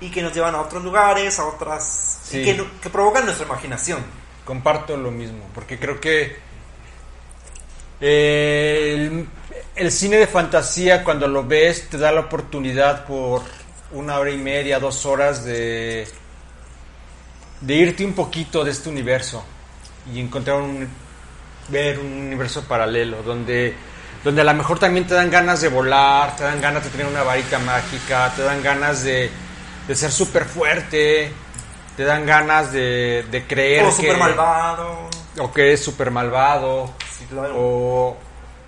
y 0.00 0.10
que 0.10 0.22
nos 0.22 0.32
llevan 0.32 0.54
a 0.54 0.62
otros 0.62 0.82
lugares, 0.82 1.38
a 1.38 1.46
otras. 1.46 2.30
y 2.32 2.42
que, 2.42 2.90
provocan 2.90 3.26
nuestra 3.26 3.46
imaginación. 3.46 4.02
Comparto 4.44 4.96
lo 4.96 5.10
mismo, 5.10 5.44
porque 5.54 5.78
creo 5.78 6.00
que 6.00 6.36
eh, 8.00 8.94
el, 8.96 9.28
el 9.76 9.92
cine 9.92 10.16
de 10.16 10.26
fantasía 10.26 11.04
cuando 11.04 11.28
lo 11.28 11.44
ves 11.44 11.90
te 11.90 11.98
da 11.98 12.12
la 12.12 12.20
oportunidad 12.20 13.04
por 13.04 13.42
una 13.92 14.18
hora 14.18 14.30
y 14.30 14.38
media, 14.38 14.78
dos 14.78 15.04
horas 15.04 15.44
de, 15.44 16.08
de 17.60 17.74
irte 17.74 18.06
un 18.06 18.14
poquito 18.14 18.64
de 18.64 18.70
este 18.70 18.88
universo 18.88 19.44
y 20.12 20.20
encontrar 20.20 20.58
un, 20.58 20.88
ver 21.68 21.98
un 21.98 22.06
universo 22.12 22.62
paralelo 22.64 23.22
donde, 23.22 23.74
donde 24.24 24.40
a 24.40 24.44
lo 24.44 24.54
mejor 24.54 24.78
también 24.78 25.06
te 25.06 25.14
dan 25.14 25.30
ganas 25.30 25.60
de 25.60 25.68
volar, 25.68 26.36
te 26.36 26.44
dan 26.44 26.60
ganas 26.60 26.84
de 26.84 26.90
tener 26.90 27.06
una 27.06 27.22
varita 27.22 27.58
mágica, 27.58 28.32
te 28.34 28.42
dan 28.42 28.62
ganas 28.62 29.02
de, 29.04 29.30
de 29.86 29.94
ser 29.94 30.10
súper 30.10 30.44
fuerte, 30.44 31.30
te 31.96 32.04
dan 32.04 32.24
ganas 32.26 32.72
de, 32.72 33.24
de 33.30 33.46
creer 33.46 33.84
O 33.84 33.88
que, 33.88 33.94
super 33.96 34.16
malvado. 34.16 35.08
o 35.38 35.52
que 35.52 35.62
eres 35.68 35.84
súper 35.84 36.10
malvado 36.10 36.92
Sí, 37.18 37.26
claro. 37.28 37.54
o, 37.56 38.16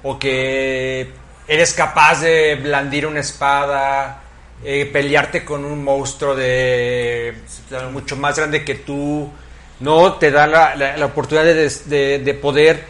o 0.03 0.19
que 0.19 1.13
eres 1.47 1.73
capaz 1.75 2.21
de 2.21 2.57
blandir 2.57 3.07
una 3.07 3.21
espada, 3.21 4.21
eh, 4.65 4.89
pelearte 4.93 5.45
con 5.45 5.65
un 5.65 5.83
monstruo 5.85 6.35
de 6.35 7.35
claro. 7.69 7.91
mucho 7.93 8.17
más 8.17 8.37
grande 8.37 8.65
que 8.65 8.75
tú, 8.77 9.31
no 9.81 10.15
te 10.15 10.31
da 10.31 10.47
la, 10.47 10.75
la- 10.77 10.97
la 10.97 11.07
oportunidad 11.07 11.45
de, 11.47 11.69
de- 11.87 12.19
de 12.19 12.35
poder 12.35 12.85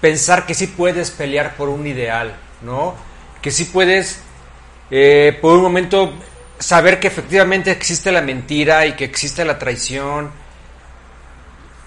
pensar 0.00 0.46
que 0.46 0.54
sí 0.54 0.68
puedes 0.68 1.10
pelear 1.10 1.56
por 1.56 1.68
un 1.68 1.86
ideal, 1.86 2.36
¿no? 2.62 2.94
Que 3.42 3.50
sí 3.50 3.64
puedes 3.64 4.20
eh, 4.90 5.36
por 5.40 5.56
un 5.56 5.62
momento 5.62 6.12
saber 6.58 6.98
que 7.00 7.08
efectivamente 7.08 7.70
existe 7.70 8.10
la 8.12 8.22
mentira 8.22 8.86
y 8.86 8.92
que 8.94 9.04
existe 9.04 9.44
la 9.44 9.58
traición 9.58 10.30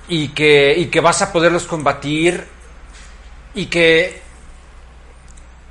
y 0.08 0.30
que, 0.30 0.74
y 0.78 0.86
que 0.88 1.00
vas 1.00 1.22
a 1.22 1.32
poderlos 1.32 1.64
combatir 1.66 2.46
y 3.54 3.66
que 3.68 4.22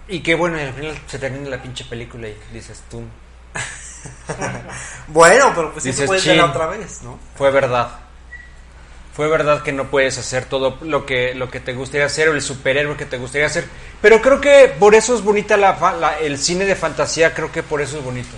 y 0.09 0.21
que 0.21 0.35
bueno 0.35 0.59
al 0.59 0.73
final 0.75 0.99
se 1.07 1.19
termina 1.19 1.49
la 1.49 1.63
pinche 1.63 1.85
película 1.85 2.29
y 2.29 2.37
dices 2.53 2.83
tú 2.91 3.03
Bueno, 5.09 5.53
pero 5.55 5.73
pues 5.73 5.85
Dices, 5.85 6.07
puedes 6.07 6.25
verla 6.27 6.43
"Chin". 6.45 6.51
otra 6.51 6.67
vez, 6.67 7.03
¿no? 7.03 7.19
fue 7.37 7.51
verdad 7.51 7.91
fue 9.21 9.29
verdad 9.29 9.63
que 9.63 9.71
no 9.71 9.89
puedes 9.91 10.17
hacer 10.17 10.47
todo 10.47 10.79
lo 10.81 11.05
que 11.05 11.35
lo 11.35 11.51
que 11.51 11.61
te 11.61 11.75
gustaría 11.75 12.07
hacer 12.07 12.31
o 12.31 12.33
el 12.33 12.41
superhéroe 12.41 12.97
que 12.97 13.05
te 13.05 13.19
gustaría 13.19 13.47
hacer 13.49 13.67
pero 14.01 14.23
creo 14.23 14.41
que 14.41 14.75
por 14.79 14.95
eso 14.95 15.15
es 15.15 15.21
bonita 15.23 15.59
la, 15.59 15.75
fa- 15.75 15.93
la- 15.93 16.19
el 16.21 16.39
cine 16.39 16.65
de 16.65 16.75
fantasía 16.75 17.35
creo 17.35 17.53
que 17.53 17.63
por 17.63 17.83
eso 17.83 17.99
es 17.99 18.03
bonito 18.05 18.31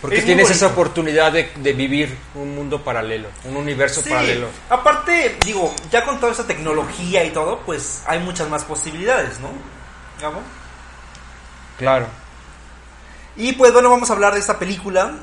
porque 0.00 0.18
Es 0.18 0.24
tienes 0.24 0.48
esa 0.48 0.68
oportunidad 0.68 1.32
de, 1.32 1.50
de 1.56 1.72
vivir 1.72 2.16
un 2.36 2.54
mundo 2.54 2.80
paralelo 2.84 3.26
un 3.44 3.56
universo 3.56 4.02
Sí, 4.02 4.08
paralelo 4.10 4.46
aparte, 4.68 5.36
digo, 5.44 5.74
ya 5.90 6.04
con 6.04 6.20
toda 6.20 6.30
esa 6.30 6.46
tecnología 6.46 7.24
y 7.24 7.30
todo, 7.30 7.58
pues 7.66 8.04
hay 8.06 8.20
muchas 8.20 8.48
más 8.48 8.62
posibilidades, 8.62 9.40
¿no? 9.40 9.48
Gabo? 10.22 10.42
claro 11.76 12.06
Y 13.36 13.54
pues 13.54 13.72
bueno, 13.72 13.90
vamos 13.90 14.08
a 14.10 14.12
hablar 14.12 14.34
de 14.34 14.38
esta 14.38 14.60
película, 14.60 15.14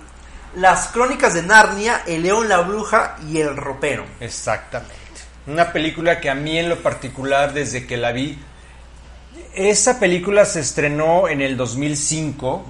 Las 0.57 0.87
Crónicas 0.87 1.33
de 1.35 1.43
Narnia, 1.43 2.01
El 2.07 2.23
León, 2.23 2.49
la 2.49 2.57
Bruja 2.61 3.15
y 3.29 3.39
el 3.39 3.55
Ropero. 3.55 4.05
Exactamente. 4.19 4.95
Una 5.45 5.71
película 5.71 6.19
que 6.19 6.29
a 6.31 6.35
mí 6.35 6.57
en 6.57 6.67
lo 6.67 6.81
particular, 6.81 7.53
desde 7.53 7.85
que 7.85 7.95
la 7.95 8.11
vi, 8.11 8.39
esa 9.53 9.99
película 9.99 10.45
se 10.45 10.59
estrenó 10.61 11.27
en 11.27 11.41
el 11.41 11.55
2005. 11.57 12.65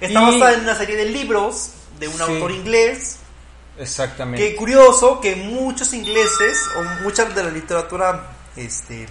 Está 0.00 0.20
basada 0.20 0.52
en 0.52 0.60
una 0.60 0.74
serie 0.74 0.96
de 0.96 1.06
libros 1.06 1.70
de 1.98 2.08
un 2.08 2.14
Sí. 2.14 2.22
autor 2.22 2.50
inglés. 2.52 3.16
Exactamente. 3.78 4.46
Qué 4.50 4.54
curioso 4.56 5.18
que 5.20 5.34
muchos 5.36 5.94
ingleses, 5.94 6.58
o 6.78 7.02
mucha 7.04 7.24
de 7.24 7.42
la 7.42 7.50
literatura 7.50 8.32
este, 8.54 9.06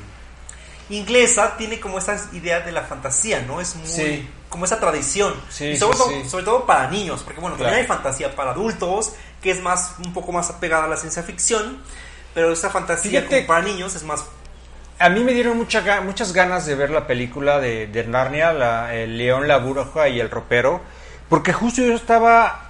inglesa, 0.89 1.55
tiene 1.57 1.79
como 1.79 1.97
esa 1.99 2.17
idea 2.33 2.61
de 2.61 2.71
la 2.71 2.83
fantasía, 2.83 3.41
¿no? 3.41 3.59
Es 3.61 3.75
muy. 3.75 3.87
Sí. 3.87 4.29
como 4.49 4.63
esa 4.63 4.79
tradición. 4.79 5.33
Sí, 5.49 5.65
y 5.65 5.77
sobre, 5.77 5.97
sí, 5.97 6.03
todo, 6.03 6.29
sobre 6.29 6.45
todo 6.45 6.65
para 6.65 6.89
niños, 6.89 7.21
porque 7.23 7.41
bueno, 7.41 7.57
Claro. 7.57 7.71
también 7.71 7.81
hay 7.83 7.87
fantasía 7.87 8.33
para 8.33 8.51
adultos, 8.51 9.11
que 9.41 9.51
es 9.51 9.61
más 9.61 9.95
un 10.05 10.13
poco 10.13 10.31
más 10.31 10.49
apegada 10.49 10.85
a 10.85 10.87
la 10.87 10.95
ciencia 10.95 11.21
ficción, 11.21 11.81
pero 12.33 12.53
esa 12.53 12.69
fantasía 12.69 13.21
Fíjate- 13.21 13.35
como 13.45 13.47
para 13.47 13.65
niños 13.65 13.93
es 13.95 14.03
más 14.03 14.23
A 14.99 15.09
mí 15.09 15.19
me 15.19 15.33
dieron 15.33 15.57
mucha 15.57 15.99
muchas 16.01 16.31
ganas 16.33 16.65
de 16.65 16.73
ver 16.75 16.89
la 16.91 17.05
película 17.05 17.59
de, 17.59 17.87
de 17.87 18.05
Narnia, 18.05 18.53
la- 18.53 18.95
El 18.95 19.17
León, 19.17 19.47
la 19.49 19.57
Bruja 19.57 20.07
y 20.07 20.19
el 20.21 20.29
Ropero, 20.31 20.81
porque 21.29 21.51
justo 21.53 21.81
yo 21.81 21.93
estaba... 21.93 22.69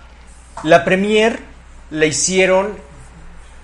La 0.64 0.84
premier 0.84 1.40
la 1.92 2.06
hicieron 2.08 2.76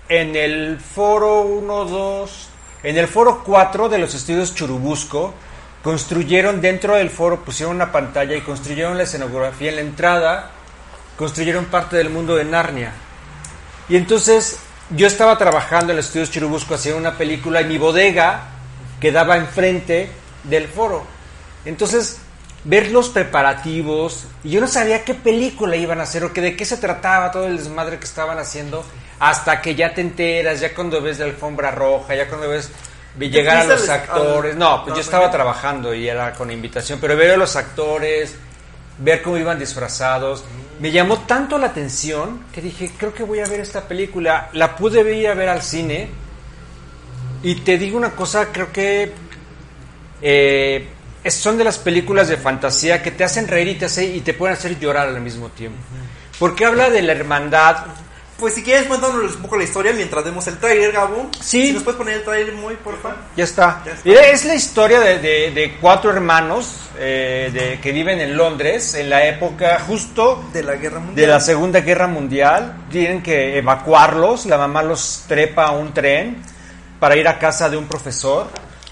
en 0.08 0.36
el 0.36 0.80
foro 0.80 1.42
1, 1.42 1.86
2... 1.86 2.50
En 2.84 2.98
el 2.98 3.08
foro 3.08 3.44
4 3.46 3.88
de 3.88 3.98
los 3.98 4.14
estudios 4.14 4.54
Churubusco, 4.54 5.34
construyeron 5.82 6.60
dentro 6.60 6.96
del 6.96 7.10
foro, 7.10 7.44
pusieron 7.44 7.76
una 7.76 7.94
pantalla 7.94 8.36
y 8.36 8.42
construyeron 8.42 8.98
la 8.98 9.04
escenografía 9.04 9.70
en 9.70 9.76
la 9.76 9.82
entrada, 9.82 10.52
construyeron 11.18 11.66
parte 11.66 11.96
del 11.96 12.10
mundo 12.10 12.36
de 12.36 12.44
Narnia. 12.44 12.92
Y 13.88 13.96
entonces 13.96 14.60
yo 14.90 15.08
estaba 15.08 15.38
trabajando 15.38 15.92
en 15.92 15.98
los 15.98 16.08
estudios 16.08 16.30
Chirubusco 16.30 16.76
haciendo 16.76 17.00
una 17.00 17.18
película 17.18 17.62
y 17.62 17.66
mi 17.66 17.78
bodega 17.78 18.50
quedaba 19.00 19.38
enfrente 19.38 20.10
del 20.44 20.68
foro. 20.68 21.06
Entonces, 21.66 22.20
ver 22.66 22.92
los 22.92 23.10
preparativos, 23.10 24.26
y 24.44 24.52
yo 24.52 24.62
no 24.62 24.68
sabía 24.68 25.06
qué 25.06 25.14
película 25.14 25.76
iban 25.78 26.00
a 26.00 26.04
hacer 26.04 26.24
o 26.24 26.34
que 26.34 26.42
de 26.42 26.56
qué 26.58 26.66
se 26.66 26.78
trataba 26.78 27.32
todo 27.32 27.48
el 27.48 27.58
desmadre 27.58 27.98
que 27.98 28.06
estaban 28.06 28.40
haciendo, 28.40 28.84
hasta 29.30 29.62
que 29.62 29.74
ya 29.76 29.94
te 29.94 30.02
enteras, 30.02 30.60
ya 30.60 30.74
cuando 30.74 31.02
ves 31.02 31.20
la 31.20 31.26
alfombra 31.26 31.72
roja, 31.72 32.16
ya 32.16 32.28
cuando 32.28 32.50
ves 32.50 32.70
llegar 33.38 33.58
a 33.58 33.64
los 33.66 33.82
actores. 33.90 34.54
al- 34.54 34.60
No, 34.60 34.84
pues 34.84 34.96
yo 34.96 35.02
estaba 35.02 35.26
trabajando 35.32 35.94
y 35.94 36.08
era 36.10 36.34
con 36.34 36.52
invitación, 36.52 37.00
pero 37.00 37.16
ver 37.16 37.32
a 37.32 37.38
los 37.38 37.56
actores, 37.56 38.36
ver 38.98 39.22
cómo 39.22 39.38
iban 39.38 39.58
disfrazados. 39.60 40.44
Me 40.80 40.92
llamó 40.92 41.20
tanto 41.20 41.58
la 41.58 41.68
atención 41.68 42.46
que 42.52 42.62
dije, 42.62 42.92
creo 42.98 43.14
que 43.14 43.24
voy 43.24 43.40
a 43.40 43.46
ver 43.46 43.60
esta 43.62 43.82
película. 43.88 44.50
La 44.54 44.76
pude 44.76 45.16
ir 45.16 45.28
a 45.30 45.34
ver 45.36 45.48
al 45.50 45.62
cine. 45.62 46.10
Y 47.44 47.56
te 47.56 47.78
digo 47.78 47.98
una 47.98 48.12
cosa, 48.12 48.48
creo 48.52 48.72
que 48.72 49.12
eh, 50.22 50.88
son 51.30 51.58
de 51.58 51.64
las 51.64 51.78
películas 51.78 52.28
de 52.28 52.38
fantasía 52.38 53.02
que 53.02 53.12
te 53.12 53.24
hacen 53.24 53.48
reír 53.48 53.68
y 53.70 53.76
te, 53.76 53.86
hace- 53.86 54.06
y 54.06 54.22
te 54.22 54.34
pueden 54.34 54.56
hacer 54.58 54.78
llorar 54.80 55.08
al 55.10 55.22
mismo 55.22 55.50
tiempo. 55.50 55.78
Porque 56.40 56.66
habla 56.66 56.90
de 56.90 57.02
la 57.02 57.14
hermandad. 57.14 57.78
Pues 58.40 58.56
si 58.56 58.64
quieres 58.64 58.88
cuéntanos 58.88 59.36
un 59.36 59.42
poco 59.44 59.56
la 59.58 59.64
historia 59.64 59.94
mientras 59.94 60.24
vemos 60.26 60.46
el 60.48 60.58
tráiler, 60.58 60.92
Gabo. 60.92 61.30
Sí. 61.40 61.68
Si 61.68 61.74
nos 61.74 61.84
puedes 61.84 61.98
poner 61.98 62.16
el 62.18 62.24
tráiler 62.24 62.54
muy, 62.56 62.76
por 62.76 63.00
favor. 63.02 63.18
Ya 63.38 63.44
está. 63.44 63.82
Ya 63.86 63.92
está. 63.94 64.10
Es 64.10 64.44
la 64.46 64.56
historia 64.56 65.00
de, 65.00 65.20
de- 65.20 65.52
de 65.52 65.78
cuatro 65.80 66.12
hermanos 66.12 66.76
eh, 67.00 67.50
de, 67.54 67.80
que 67.80 67.92
viven 67.92 68.20
en 68.20 68.36
Londres 68.36 68.96
en 68.96 69.10
la 69.10 69.26
época 69.26 69.80
justo 69.88 70.44
De 70.52 70.62
la 70.64 70.76
guerra 70.76 71.00
mundial. 71.00 71.16
de 71.16 71.28
la 71.28 71.40
Segunda 71.40 71.80
Guerra 71.82 72.08
Mundial. 72.08 72.86
Tienen 72.90 73.22
que 73.24 73.58
evacuarlos. 73.60 74.46
La 74.48 74.58
mamá 74.58 74.84
los 74.84 75.24
trepa 75.28 75.66
a 75.68 75.72
un 75.72 75.94
tren 75.94 76.42
para 77.00 77.16
ir 77.16 77.28
a 77.28 77.38
casa 77.40 77.70
de 77.70 77.78
un 77.78 77.86
profesor. 77.88 78.48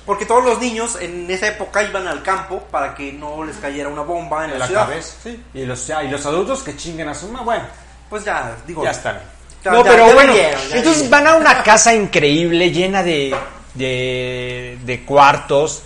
Porque 0.06 0.26
todos 0.26 0.44
los 0.46 0.60
niños 0.60 0.98
en 1.02 1.30
esa 1.30 1.48
época 1.48 1.84
iban 1.84 2.08
al 2.08 2.24
campo 2.24 2.64
para 2.72 2.96
que 2.96 3.12
no 3.14 3.44
les 3.44 3.58
cayera 3.58 3.90
una 3.90 4.02
bomba 4.02 4.46
en, 4.46 4.52
en 4.52 4.60
la, 4.60 4.60
la 4.60 4.68
ciudad. 4.68 4.88
cabeza. 4.88 5.14
Sí. 5.24 5.44
Y, 5.54 5.66
los, 5.66 5.90
y 5.90 6.08
los 6.10 6.26
adultos 6.26 6.64
que 6.64 6.76
chinguen 6.78 7.08
a 7.10 7.14
su 7.16 7.28
mamá. 7.28 7.44
Bueno, 7.44 7.64
Pues 8.12 8.24
ya, 8.26 8.56
digo. 8.68 8.84
ya 8.84 8.92
están. 8.92 9.20
Ya- 9.64 9.72
no, 9.72 9.84
ya- 9.84 9.90
pero 9.92 10.08
ya 10.08 10.14
bueno, 10.14 10.34
entonces 10.36 11.04
vieron. 11.04 11.10
van 11.10 11.28
a 11.28 11.36
una 11.36 11.64
casa 11.64 11.96
increíble, 11.96 12.70
llena 12.72 13.02
de, 13.02 13.34
de, 13.74 14.78
de 14.84 15.04
cuartos, 15.06 15.82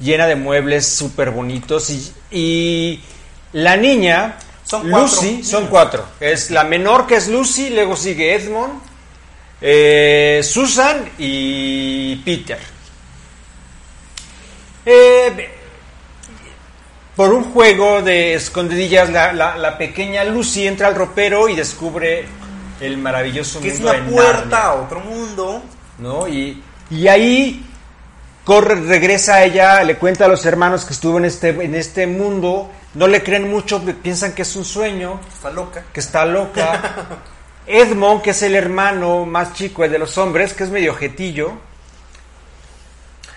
llena 0.00 0.26
de 0.26 0.36
muebles 0.36 0.86
súper 0.86 1.30
bonitos. 1.30 1.88
Y, 1.90 2.12
y 2.30 3.00
la 3.54 3.76
niña, 3.76 4.36
Son 4.64 4.82
cuatro 4.90 5.00
Lucy, 5.06 5.42
son 5.44 5.66
cuatro. 5.68 6.04
Es 6.20 6.50
la 6.50 6.64
menor 6.64 7.06
que 7.06 7.16
es 7.16 7.28
Lucy, 7.28 7.70
luego 7.70 7.94
sigue 7.96 8.34
Edmond, 8.34 8.80
eh, 9.60 10.40
Susan 10.42 11.08
y 11.18 12.16
Peter. 12.24 12.58
Eh, 14.86 15.59
por 17.20 17.34
un 17.34 17.52
juego 17.52 18.00
de 18.00 18.32
escondidillas, 18.32 19.10
la, 19.10 19.34
la- 19.34 19.54
la 19.58 19.76
pequeña 19.76 20.24
Lucy 20.24 20.66
entra 20.66 20.86
al 20.88 20.94
ropero 20.94 21.50
y 21.50 21.54
descubre 21.54 22.24
el 22.80 22.96
maravilloso 22.96 23.60
Que 23.60 23.68
es 23.68 23.74
mundo 23.74 23.90
una 23.90 23.98
de 24.06 24.10
puerta 24.10 24.40
Narnia, 24.48 24.64
a 24.64 24.74
otro 24.74 25.00
mundo. 25.00 25.62
¿no? 25.98 26.26
Y, 26.26 26.62
y 26.90 27.08
ahí 27.08 27.66
corre, 28.42 28.74
regresa 28.76 29.34
a 29.34 29.44
ella, 29.44 29.84
le 29.84 29.98
cuenta 29.98 30.24
a 30.24 30.28
los 30.28 30.46
hermanos 30.46 30.86
que 30.86 30.94
estuvo 30.94 31.18
en 31.18 31.26
este, 31.26 31.50
en 31.50 31.74
este 31.74 32.06
mundo, 32.06 32.70
no 32.94 33.06
le 33.06 33.22
creen 33.22 33.50
mucho, 33.50 33.82
piensan 34.02 34.32
que 34.32 34.40
es 34.40 34.56
un 34.56 34.64
sueño, 34.64 35.20
Está 35.30 35.50
loca. 35.50 35.84
que 35.92 36.00
está 36.00 36.24
loca. 36.24 37.18
Edmond, 37.66 38.22
que 38.22 38.30
es 38.30 38.40
el 38.42 38.54
hermano 38.54 39.26
más 39.26 39.52
chico 39.52 39.84
el 39.84 39.92
de 39.92 39.98
los 39.98 40.16
hombres, 40.16 40.54
que 40.54 40.64
es 40.64 40.70
medio 40.70 40.94
jetillo. 40.94 41.52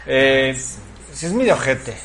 Eh, 0.05 0.57
sí, 1.11 1.25
es 1.25 1.33
medio 1.33 1.57
jete. 1.57 1.97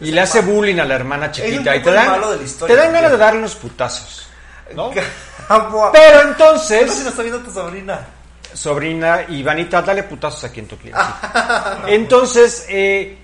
Y 0.00 0.10
le 0.10 0.20
hace 0.20 0.40
bullying 0.40 0.78
a 0.80 0.84
la 0.84 0.94
hermana 0.94 1.30
chiquita. 1.30 1.74
Y 1.76 1.82
te 1.82 1.90
dan, 1.92 2.08
malo 2.10 2.30
de 2.32 2.38
la 2.38 2.42
historia, 2.42 2.74
te 2.76 2.82
dan 2.82 2.92
ganas 2.92 3.10
de 3.12 3.16
darle 3.16 3.38
unos 3.38 3.54
putazos. 3.54 4.26
¿no? 4.74 4.90
Pero 5.92 6.22
no 6.24 6.28
entonces, 6.30 6.90
sé 6.90 6.96
si 6.98 7.04
lo 7.04 7.10
está 7.10 7.22
viendo 7.22 7.40
tu 7.42 7.50
sobrina. 7.52 8.00
sobrina 8.52 9.22
Ivanita, 9.28 9.82
dale 9.82 10.02
putazos 10.04 10.44
aquí 10.44 10.60
en 10.60 10.68
tu 10.68 10.76
cliente. 10.78 11.00
Entonces, 11.88 12.66
eh, 12.68 13.18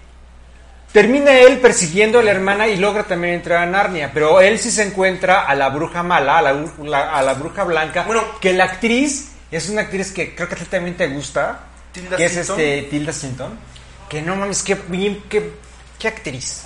termina 0.92 1.32
él 1.38 1.58
persiguiendo 1.58 2.18
a 2.18 2.22
la 2.22 2.30
hermana 2.30 2.68
y 2.68 2.76
logra 2.76 3.04
también 3.04 3.34
entrar 3.34 3.62
a 3.62 3.66
Narnia. 3.66 4.10
Pero 4.12 4.40
él 4.40 4.58
sí 4.58 4.70
se 4.70 4.82
encuentra 4.82 5.42
a 5.42 5.54
la 5.54 5.68
bruja 5.70 6.02
mala, 6.02 6.38
a 6.38 6.42
la, 6.42 6.52
la- 6.84 7.10
a 7.16 7.22
la 7.22 7.34
bruja 7.34 7.64
blanca. 7.64 8.02
Bueno. 8.04 8.22
que 8.40 8.52
la 8.52 8.64
actriz 8.64 9.32
es 9.50 9.68
una 9.68 9.82
actriz 9.82 10.12
que 10.12 10.34
creo 10.34 10.48
que 10.48 10.54
a 10.54 10.58
ti 10.58 10.64
también 10.66 10.96
te 10.96 11.08
gusta. 11.08 11.60
Tilda 11.92 12.16
que 12.16 12.24
es 12.26 12.36
este 12.36 12.82
Tilda 12.90 13.12
Swinton. 13.12 13.58
Que 14.08 14.20
no 14.22 14.36
mames, 14.36 14.62
qué 14.62 14.74
bien, 14.88 15.24
qué, 15.28 15.52
qué 16.00 16.08
actriz. 16.08 16.64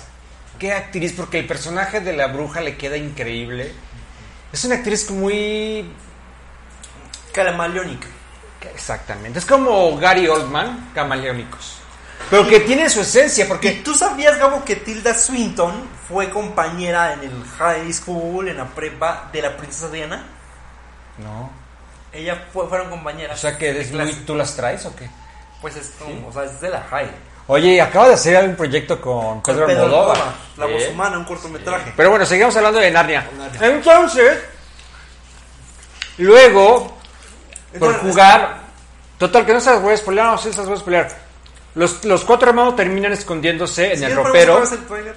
Qué 0.57 0.73
actriz, 0.73 1.13
porque 1.15 1.37
el 1.37 1.45
personaje 1.45 1.99
de 1.99 2.13
la 2.13 2.27
bruja 2.27 2.61
le 2.61 2.77
queda 2.77 2.97
increíble. 2.97 3.71
Es 4.51 4.63
una 4.65 4.75
actriz 4.75 5.11
muy 5.11 5.85
Calamaleónica. 7.33 8.07
Exactamente. 8.73 9.39
Es 9.39 9.45
como 9.45 9.97
Gary 9.97 10.27
Oldman, 10.27 10.91
camaleónicos. 10.95 11.77
Pero 12.29 12.47
que 12.47 12.61
tiene 12.61 12.89
su 12.89 13.01
esencia, 13.01 13.45
¿Y 13.45 13.47
porque. 13.47 13.71
tú 13.83 13.93
sabías, 13.93 14.39
Gabo, 14.39 14.63
que 14.63 14.77
Tilda 14.77 15.13
Swinton 15.13 15.87
fue 16.07 16.29
compañera 16.29 17.13
en 17.13 17.19
el 17.19 17.43
high 17.57 17.91
school, 17.93 18.47
en 18.47 18.57
la 18.57 18.65
prepa 18.65 19.29
de 19.31 19.41
la 19.41 19.55
princesa 19.57 19.89
Diana? 19.89 20.25
No. 21.17 21.51
Ella 22.13 22.47
fue, 22.51 22.67
fueron 22.67 22.89
compañeras. 22.89 23.37
O 23.37 23.41
sea 23.41 23.57
que 23.57 23.69
eres 23.69 23.91
muy. 23.91 24.11
¿Tú 24.25 24.33
las 24.33 24.55
traes 24.55 24.85
o 24.85 24.95
qué? 24.95 25.09
Pues 25.61 25.75
es 25.75 25.89
como, 25.99 26.29
o 26.29 26.31
sea, 26.31 26.45
es 26.45 26.61
de 26.61 26.69
la 26.69 26.81
high. 26.83 27.11
Oye, 27.47 27.79
acaba 27.79 28.07
de 28.07 28.15
hacer 28.15 28.43
un 28.43 28.55
proyecto 28.55 28.99
con 28.99 29.41
Pedro, 29.43 29.67
Pedro 29.67 29.83
Almodóvar. 29.83 30.17
Almodóvar, 30.17 30.35
La 30.57 30.65
voz 30.65 30.89
humana, 30.89 31.17
un 31.19 31.25
cortometraje. 31.25 31.93
Pero 31.95 32.09
bueno, 32.09 32.25
seguimos 32.25 32.55
hablando 32.57 32.79
de 32.79 32.89
Narnia. 32.91 33.27
Entonces, 33.61 34.39
luego, 36.17 36.97
por 37.79 37.93
jugar. 37.99 38.65
Total, 39.17 39.45
que 39.45 39.53
no 39.53 39.61
se 39.61 39.71
las 39.71 39.81
voy 39.81 39.93
a 39.93 39.97
spoiler, 39.97 40.25
no, 40.25 40.37
se 40.37 40.49
las 40.49 40.65
voy 40.65 40.73
a 40.75 40.79
spoiler. 40.79 41.07
Los, 41.75 42.03
los 42.05 42.23
cuatro 42.25 42.49
hermanos 42.49 42.75
terminan 42.75 43.13
escondiéndose 43.13 43.93
en 43.93 43.99
¿sí 43.99 44.05
el 44.05 44.15
ropero. 44.15 44.61
trailer? 44.87 45.15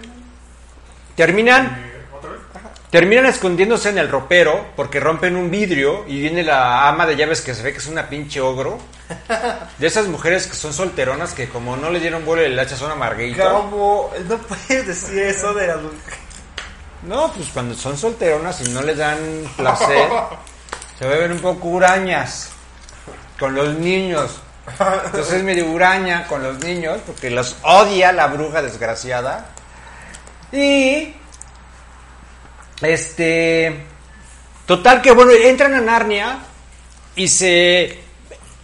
Terminan 1.17 1.67
Eh, 1.67 1.67
¿Otra 1.69 1.87
vez? 1.87 1.88
Terminan 2.91 3.27
escondiéndose 3.27 3.91
en 3.91 3.99
el 3.99 4.09
ropero 4.09 4.69
porque 4.75 4.99
rompen 4.99 5.37
un 5.37 5.51
vidrio 5.51 6.07
y 6.09 6.21
viene 6.21 6.43
la 6.43 6.89
ama 6.89 7.07
de 7.07 7.17
llaves 7.17 7.43
que 7.43 7.55
se 7.55 7.63
ve 7.63 7.73
que 7.73 7.79
es 7.79 7.87
una 7.87 8.09
pinche 8.09 8.41
ogro. 8.41 8.79
De 9.79 9.87
esas 9.87 10.07
mujeres 10.07 10.47
que 10.47 10.55
son 10.55 10.73
solteronas 10.73 11.35
que 11.35 11.49
como 11.51 11.77
no 11.77 11.91
le 11.91 12.01
dieron 12.01 12.25
vuelo 12.25 12.43
el 12.43 12.59
hacha 12.59 12.77
son 12.77 12.91
amarguitas. 12.91 13.45
Gabo, 13.45 14.11
no 14.27 14.39
puedes 14.39 14.87
decir 14.87 15.19
eso 15.19 15.53
de 15.53 15.67
las 15.67 15.79
No, 17.03 17.31
pues 17.33 17.49
cuando 17.53 17.75
son 17.75 17.99
solteronas 17.99 18.67
y 18.67 18.71
no 18.71 18.81
les 18.81 18.97
dan 18.97 19.19
placer, 19.57 20.09
se 20.99 21.07
vuelven 21.07 21.33
un 21.33 21.41
poco 21.41 21.69
hurañas 21.69 22.51
con 23.39 23.55
los 23.55 23.75
niños. 23.75 24.41
Entonces 25.05 25.35
es 25.35 25.45
medio 25.45 25.67
huraña 25.71 26.27
con 26.27 26.43
los 26.43 26.59
niños 26.61 27.01
porque 27.07 27.29
los 27.29 27.57
odia 27.63 28.13
la 28.13 28.29
bruja 28.29 28.63
desgraciada. 28.63 29.47
Y 30.53 31.15
este 32.83 33.85
total 34.67 35.03
que 35.03 35.13
bueno, 35.13 35.33
entran 35.33 35.75
a 35.75 35.81
Narnia 35.81 36.39
y 37.17 37.29
se 37.29 37.99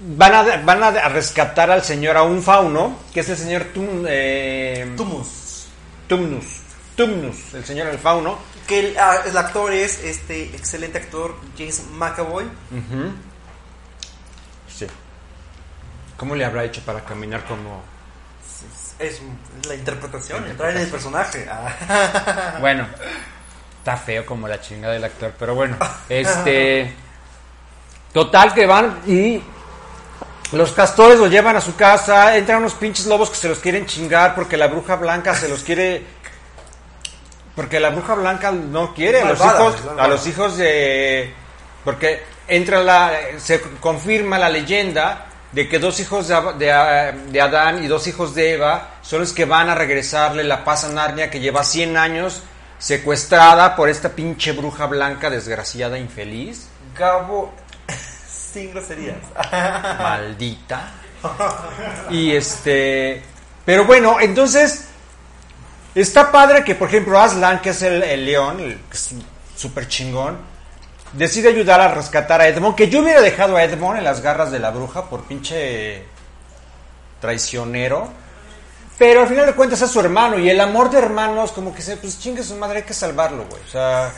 van 0.00 0.34
a, 0.34 0.56
van 0.58 0.82
a 0.82 1.08
rescatar 1.08 1.70
al 1.70 1.82
señor, 1.82 2.16
a 2.16 2.22
un 2.22 2.42
fauno, 2.42 2.98
que 3.12 3.20
es 3.20 3.28
el 3.28 3.36
señor 3.36 3.64
Tum, 3.74 4.04
eh, 4.06 4.92
Tumus. 4.96 5.66
Tumnus. 6.08 6.60
Tumnus, 6.96 7.54
el 7.54 7.64
señor 7.64 7.88
el 7.88 7.98
fauno. 7.98 8.38
Que 8.66 8.80
el, 8.80 8.98
ah, 8.98 9.22
el 9.26 9.36
actor 9.36 9.72
es 9.72 10.02
este 10.02 10.44
excelente 10.44 10.98
actor 10.98 11.36
James 11.56 11.82
McAvoy. 11.92 12.44
Sí. 14.68 14.86
¿Cómo 16.16 16.34
le 16.34 16.44
habrá 16.44 16.64
hecho 16.64 16.80
para 16.82 17.04
caminar 17.04 17.44
como... 17.44 17.82
Es 18.98 19.20
la 19.66 19.74
interpretación, 19.74 20.46
entrar 20.46 20.70
en 20.70 20.82
el 20.82 20.88
personaje. 20.88 21.46
Ah. 21.50 22.56
Bueno, 22.60 22.86
está 23.84 23.98
feo 23.98 24.24
como 24.24 24.48
la 24.48 24.62
chinga 24.62 24.90
del 24.90 25.04
actor, 25.04 25.34
pero 25.38 25.54
bueno, 25.54 25.76
este... 26.08 26.90
Total 28.14 28.54
que 28.54 28.64
van 28.64 29.00
y 29.06 29.42
los 30.52 30.72
castores 30.72 31.18
los 31.18 31.30
llevan 31.30 31.56
a 31.56 31.60
su 31.60 31.76
casa, 31.76 32.34
entran 32.38 32.60
unos 32.60 32.72
pinches 32.74 33.04
lobos 33.04 33.28
que 33.28 33.36
se 33.36 33.46
los 33.46 33.58
quieren 33.58 33.84
chingar 33.84 34.34
porque 34.34 34.56
la 34.56 34.68
bruja 34.68 34.96
blanca 34.96 35.34
se 35.34 35.50
los 35.50 35.62
quiere... 35.62 36.02
Porque 37.54 37.78
la 37.78 37.90
bruja 37.90 38.14
blanca 38.14 38.52
no 38.52 38.94
quiere 38.94 39.20
a 39.20 39.26
los 39.26 39.38
hijos, 39.38 39.74
a 39.98 40.08
los 40.08 40.26
hijos 40.26 40.56
de... 40.56 41.34
Porque 41.84 42.22
entra 42.48 42.82
la... 42.82 43.12
Se 43.36 43.60
confirma 43.80 44.38
la 44.38 44.48
leyenda 44.48 45.26
de 45.52 45.68
que 45.68 45.78
dos 45.78 46.00
hijos 46.00 46.28
de, 46.28 46.40
de, 46.58 46.72
ah, 46.72 47.12
de 47.12 47.40
Adán 47.40 47.84
y 47.84 47.86
dos 47.86 48.06
hijos 48.06 48.34
de 48.34 48.54
Eva 48.54 48.94
son 49.02 49.20
los 49.20 49.34
que 49.34 49.44
van 49.44 49.68
a 49.68 49.74
regresarle 49.74 50.42
la 50.42 50.64
paz 50.64 50.84
a 50.84 50.88
Narnia 50.88 51.28
que 51.30 51.40
lleva 51.40 51.62
100 51.62 51.98
años 51.98 52.42
secuestrada 52.78 53.76
por 53.76 53.88
esta 53.88 54.10
pinche 54.10 54.52
bruja 54.52 54.86
blanca 54.86 55.30
desgraciada 55.30 55.98
infeliz. 55.98 56.68
Gabo, 56.96 57.52
sin 58.28 58.70
groserías. 58.70 59.18
Maldita. 59.98 60.92
Y 62.10 62.32
este. 62.32 63.22
Pero 63.64 63.84
bueno, 63.84 64.20
entonces. 64.20 64.88
Está 65.94 66.32
padre 66.32 66.64
que, 66.64 66.74
por 66.74 66.88
ejemplo, 66.88 67.20
Aslan, 67.20 67.60
que 67.60 67.70
es 67.70 67.80
el, 67.82 68.02
el 68.02 68.26
león, 68.26 68.58
el, 68.58 68.80
que 68.90 68.96
es 68.96 69.14
súper 69.54 69.86
chingón, 69.86 70.38
decide 71.12 71.50
ayudar 71.50 71.80
a 71.80 71.94
rescatar 71.94 72.40
a 72.40 72.48
Edmond. 72.48 72.74
Que 72.74 72.90
yo 72.90 73.00
hubiera 73.00 73.20
dejado 73.20 73.56
a 73.56 73.62
Edmond 73.62 73.98
en 73.98 74.04
las 74.04 74.20
garras 74.20 74.50
de 74.50 74.58
la 74.58 74.70
bruja 74.70 75.08
por 75.08 75.22
pinche 75.22 76.04
traicionero. 77.20 78.23
Pero 78.96 79.22
al 79.22 79.28
final 79.28 79.46
de 79.46 79.54
cuentas 79.54 79.82
es 79.82 79.90
su 79.90 80.00
hermano. 80.00 80.38
Y 80.38 80.48
el 80.48 80.60
amor 80.60 80.90
de 80.90 80.98
hermanos, 80.98 81.52
como 81.52 81.74
que 81.74 81.82
se, 81.82 81.96
pues 81.96 82.18
chingue 82.18 82.42
su 82.42 82.54
madre, 82.56 82.78
hay 82.78 82.84
que 82.84 82.94
salvarlo, 82.94 83.44
güey. 83.50 83.62
O 83.62 83.68
sea, 83.68 84.12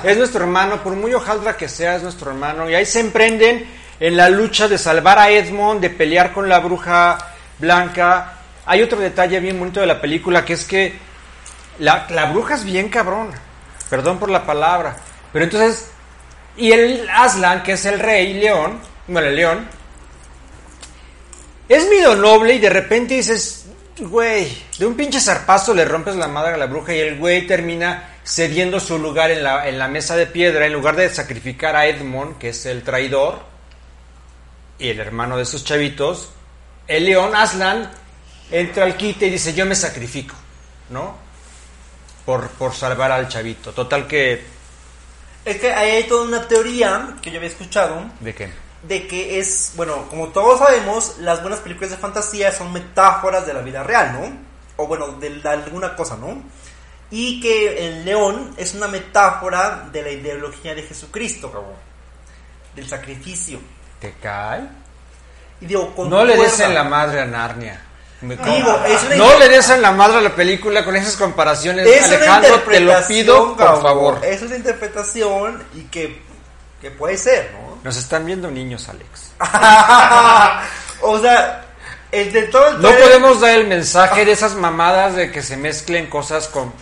es 0.04 0.16
nuestro 0.16 0.42
hermano, 0.42 0.82
por 0.82 0.94
muy 0.94 1.12
hojaldra 1.14 1.56
que 1.56 1.68
sea, 1.68 1.96
es 1.96 2.02
nuestro 2.02 2.30
hermano. 2.30 2.68
Y 2.70 2.74
ahí 2.74 2.86
se 2.86 3.00
emprenden 3.00 3.66
en 3.98 4.16
la 4.16 4.30
lucha 4.30 4.68
de 4.68 4.78
salvar 4.78 5.18
a 5.18 5.30
Edmond, 5.30 5.80
de 5.80 5.90
pelear 5.90 6.32
con 6.32 6.48
la 6.48 6.60
bruja 6.60 7.18
blanca. 7.58 8.34
Hay 8.66 8.82
otro 8.82 9.00
detalle 9.00 9.40
bien 9.40 9.58
bonito 9.58 9.80
de 9.80 9.86
la 9.86 10.00
película, 10.00 10.44
que 10.44 10.52
es 10.52 10.64
que 10.64 10.96
la, 11.80 12.06
la 12.10 12.26
bruja 12.26 12.54
es 12.54 12.64
bien 12.64 12.88
cabrón. 12.88 13.30
Perdón 13.88 14.18
por 14.18 14.30
la 14.30 14.46
palabra. 14.46 14.96
Pero 15.32 15.44
entonces, 15.44 15.90
y 16.56 16.70
el 16.70 17.08
Aslan, 17.10 17.64
que 17.64 17.72
es 17.72 17.84
el 17.84 17.98
rey 17.98 18.34
león, 18.34 18.78
bueno, 19.08 19.26
el 19.26 19.34
león, 19.34 19.68
es 21.68 21.88
medio 21.88 22.16
noble 22.16 22.54
y 22.54 22.58
de 22.58 22.68
repente 22.68 23.14
dices, 23.14 23.59
güey, 24.08 24.50
de 24.78 24.86
un 24.86 24.94
pinche 24.94 25.20
zarpazo 25.20 25.74
le 25.74 25.84
rompes 25.84 26.16
la 26.16 26.28
madre 26.28 26.54
a 26.54 26.56
la 26.56 26.66
bruja 26.66 26.94
y 26.94 27.00
el 27.00 27.18
güey 27.18 27.46
termina 27.46 28.16
cediendo 28.24 28.80
su 28.80 28.98
lugar 28.98 29.30
en 29.30 29.42
la, 29.42 29.68
en 29.68 29.78
la 29.78 29.88
mesa 29.88 30.16
de 30.16 30.26
piedra 30.26 30.66
en 30.66 30.72
lugar 30.72 30.96
de 30.96 31.08
sacrificar 31.08 31.76
a 31.76 31.86
Edmond, 31.86 32.38
que 32.38 32.50
es 32.50 32.66
el 32.66 32.82
traidor 32.82 33.42
y 34.78 34.88
el 34.88 35.00
hermano 35.00 35.36
de 35.36 35.42
esos 35.44 35.64
chavitos. 35.64 36.30
El 36.86 37.04
león 37.04 37.34
Aslan 37.34 37.90
entra 38.50 38.84
al 38.84 38.96
quite 38.96 39.26
y 39.26 39.30
dice, 39.30 39.54
yo 39.54 39.66
me 39.66 39.74
sacrifico, 39.74 40.34
¿no? 40.88 41.16
Por, 42.24 42.48
por 42.50 42.74
salvar 42.74 43.12
al 43.12 43.28
chavito. 43.28 43.72
Total 43.72 44.06
que... 44.06 44.44
Es 45.44 45.56
que 45.56 45.72
ahí 45.72 45.90
hay 45.92 46.04
toda 46.04 46.24
una 46.24 46.46
teoría 46.46 47.16
que 47.22 47.30
yo 47.30 47.38
había 47.38 47.48
escuchado 47.48 48.04
¿De 48.20 48.34
qué? 48.34 48.50
De 48.82 49.06
que 49.06 49.38
es, 49.38 49.72
bueno, 49.76 50.06
como 50.08 50.28
todos 50.28 50.58
sabemos, 50.58 51.16
las 51.18 51.42
buenas 51.42 51.60
películas 51.60 51.90
de 51.90 51.96
fantasía 51.96 52.52
son 52.52 52.72
metáforas 52.72 53.46
de 53.46 53.54
la 53.54 53.60
vida 53.60 53.82
real, 53.82 54.12
¿no? 54.12 54.38
O 54.76 54.86
bueno, 54.86 55.08
de, 55.18 55.40
alguna 55.48 55.94
cosa, 55.94 56.16
¿no? 56.16 56.42
Y 57.10 57.40
que 57.40 57.86
el 57.86 58.04
león 58.04 58.54
es 58.56 58.74
una 58.74 58.88
metáfora 58.88 59.88
de 59.92 60.02
la 60.02 60.10
ideología 60.10 60.74
de 60.74 60.82
Jesucristo, 60.82 61.50
cabrón. 61.52 61.74
Del 62.74 62.88
sacrificio. 62.88 63.58
¿Te 63.98 64.14
cae? 64.22 64.62
Y 65.60 65.66
digo, 65.66 65.92
No 66.08 66.24
le 66.24 66.36
des 66.36 66.60
en 66.60 66.74
la 66.74 66.84
madre 66.84 67.20
a 67.20 67.26
Narnia. 67.26 67.86
Digo, 68.22 68.78
no 69.16 69.38
le 69.38 69.48
des 69.48 69.70
en 69.70 69.80
la 69.80 69.92
madre 69.92 70.18
a 70.18 70.20
la 70.20 70.34
película 70.34 70.84
con 70.84 70.94
esas 70.94 71.16
comparaciones. 71.16 71.86
Es 71.86 72.04
Alejandro, 72.04 72.60
te 72.62 72.80
lo 72.80 73.06
pido, 73.06 73.56
por 73.56 73.82
favor. 73.82 74.24
Es 74.24 74.42
una 74.42 74.56
interpretación 74.56 75.62
y 75.74 75.82
que, 75.84 76.22
que 76.80 76.90
puede 76.90 77.16
ser, 77.16 77.50
¿no? 77.52 77.69
Nos 77.84 77.96
están 77.96 78.26
viendo 78.26 78.50
niños, 78.50 78.88
Alex. 78.88 79.32
o 81.02 81.18
sea, 81.18 81.64
el 82.12 82.32
de 82.32 82.42
todo 82.44 82.68
el 82.68 82.82
No 82.82 82.88
trailer- 82.88 83.02
podemos 83.04 83.40
dar 83.40 83.50
el 83.52 83.66
mensaje 83.66 84.24
de 84.24 84.32
esas 84.32 84.54
mamadas 84.54 85.14
de 85.16 85.30
que 85.32 85.42
se 85.42 85.56
mezclen 85.56 86.08
cosas 86.08 86.48
con 86.48 86.72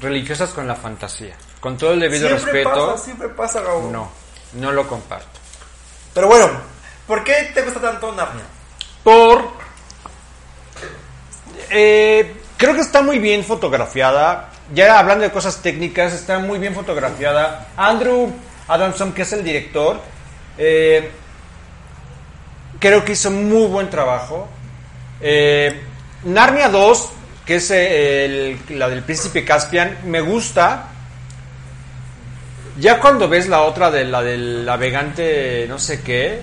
religiosas 0.00 0.50
con 0.50 0.66
la 0.68 0.74
fantasía. 0.74 1.34
Con 1.60 1.78
todo 1.78 1.92
el 1.92 2.00
debido 2.00 2.28
siempre 2.28 2.52
respeto, 2.62 2.90
pasa, 2.92 3.04
siempre 3.04 3.28
pasa, 3.30 3.60
Gabo. 3.62 3.88
no, 3.90 4.10
no 4.54 4.72
lo 4.72 4.86
comparto. 4.86 5.38
Pero 6.12 6.26
bueno, 6.28 6.50
¿por 7.06 7.24
qué 7.24 7.50
te 7.54 7.62
gusta 7.62 7.80
tanto 7.80 8.12
Narnia? 8.12 8.44
Por. 9.02 9.48
eh, 11.70 12.36
creo 12.56 12.74
que 12.74 12.80
está 12.80 13.00
muy 13.02 13.18
bien 13.18 13.44
fotografiada. 13.44 14.50
Ya 14.74 14.98
hablando 14.98 15.24
de 15.24 15.30
cosas 15.32 15.58
técnicas, 15.62 16.12
está 16.12 16.38
muy 16.38 16.58
bien 16.58 16.74
fotografiada. 16.74 17.68
Andrew 17.76 18.32
Adamson, 18.68 19.12
que 19.12 19.22
es 19.22 19.32
el 19.32 19.44
director, 19.44 20.00
eh, 20.58 21.10
creo 22.78 23.04
que 23.04 23.12
hizo 23.12 23.30
muy 23.30 23.66
buen 23.66 23.90
trabajo. 23.90 24.48
Eh, 25.20 25.80
Narnia 26.24 26.68
2, 26.68 27.10
que 27.44 27.56
es 27.56 27.70
eh, 27.70 28.24
el- 28.24 28.78
la 28.78 28.88
del 28.88 29.02
príncipe 29.02 29.44
Caspian, 29.44 29.98
me 30.04 30.20
gusta. 30.20 30.88
Ya 32.78 32.98
cuando 33.00 33.28
ves 33.28 33.48
la 33.48 33.62
otra 33.62 33.90
de 33.90 34.04
la 34.04 34.20
del 34.22 34.64
navegante 34.64 35.66
no 35.68 35.78
sé 35.78 36.02
qué, 36.02 36.42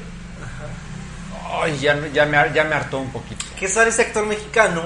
ay, 1.61 1.77
ya, 1.79 1.99
ya, 2.13 2.25
me, 2.25 2.37
ya 2.53 2.63
me 2.63 2.75
hartó 2.75 2.99
un 2.99 3.11
poquito. 3.11 3.45
Que 3.59 3.67
sale 3.67 3.89
ese 3.89 4.03
actor 4.03 4.25
mexicano 4.25 4.83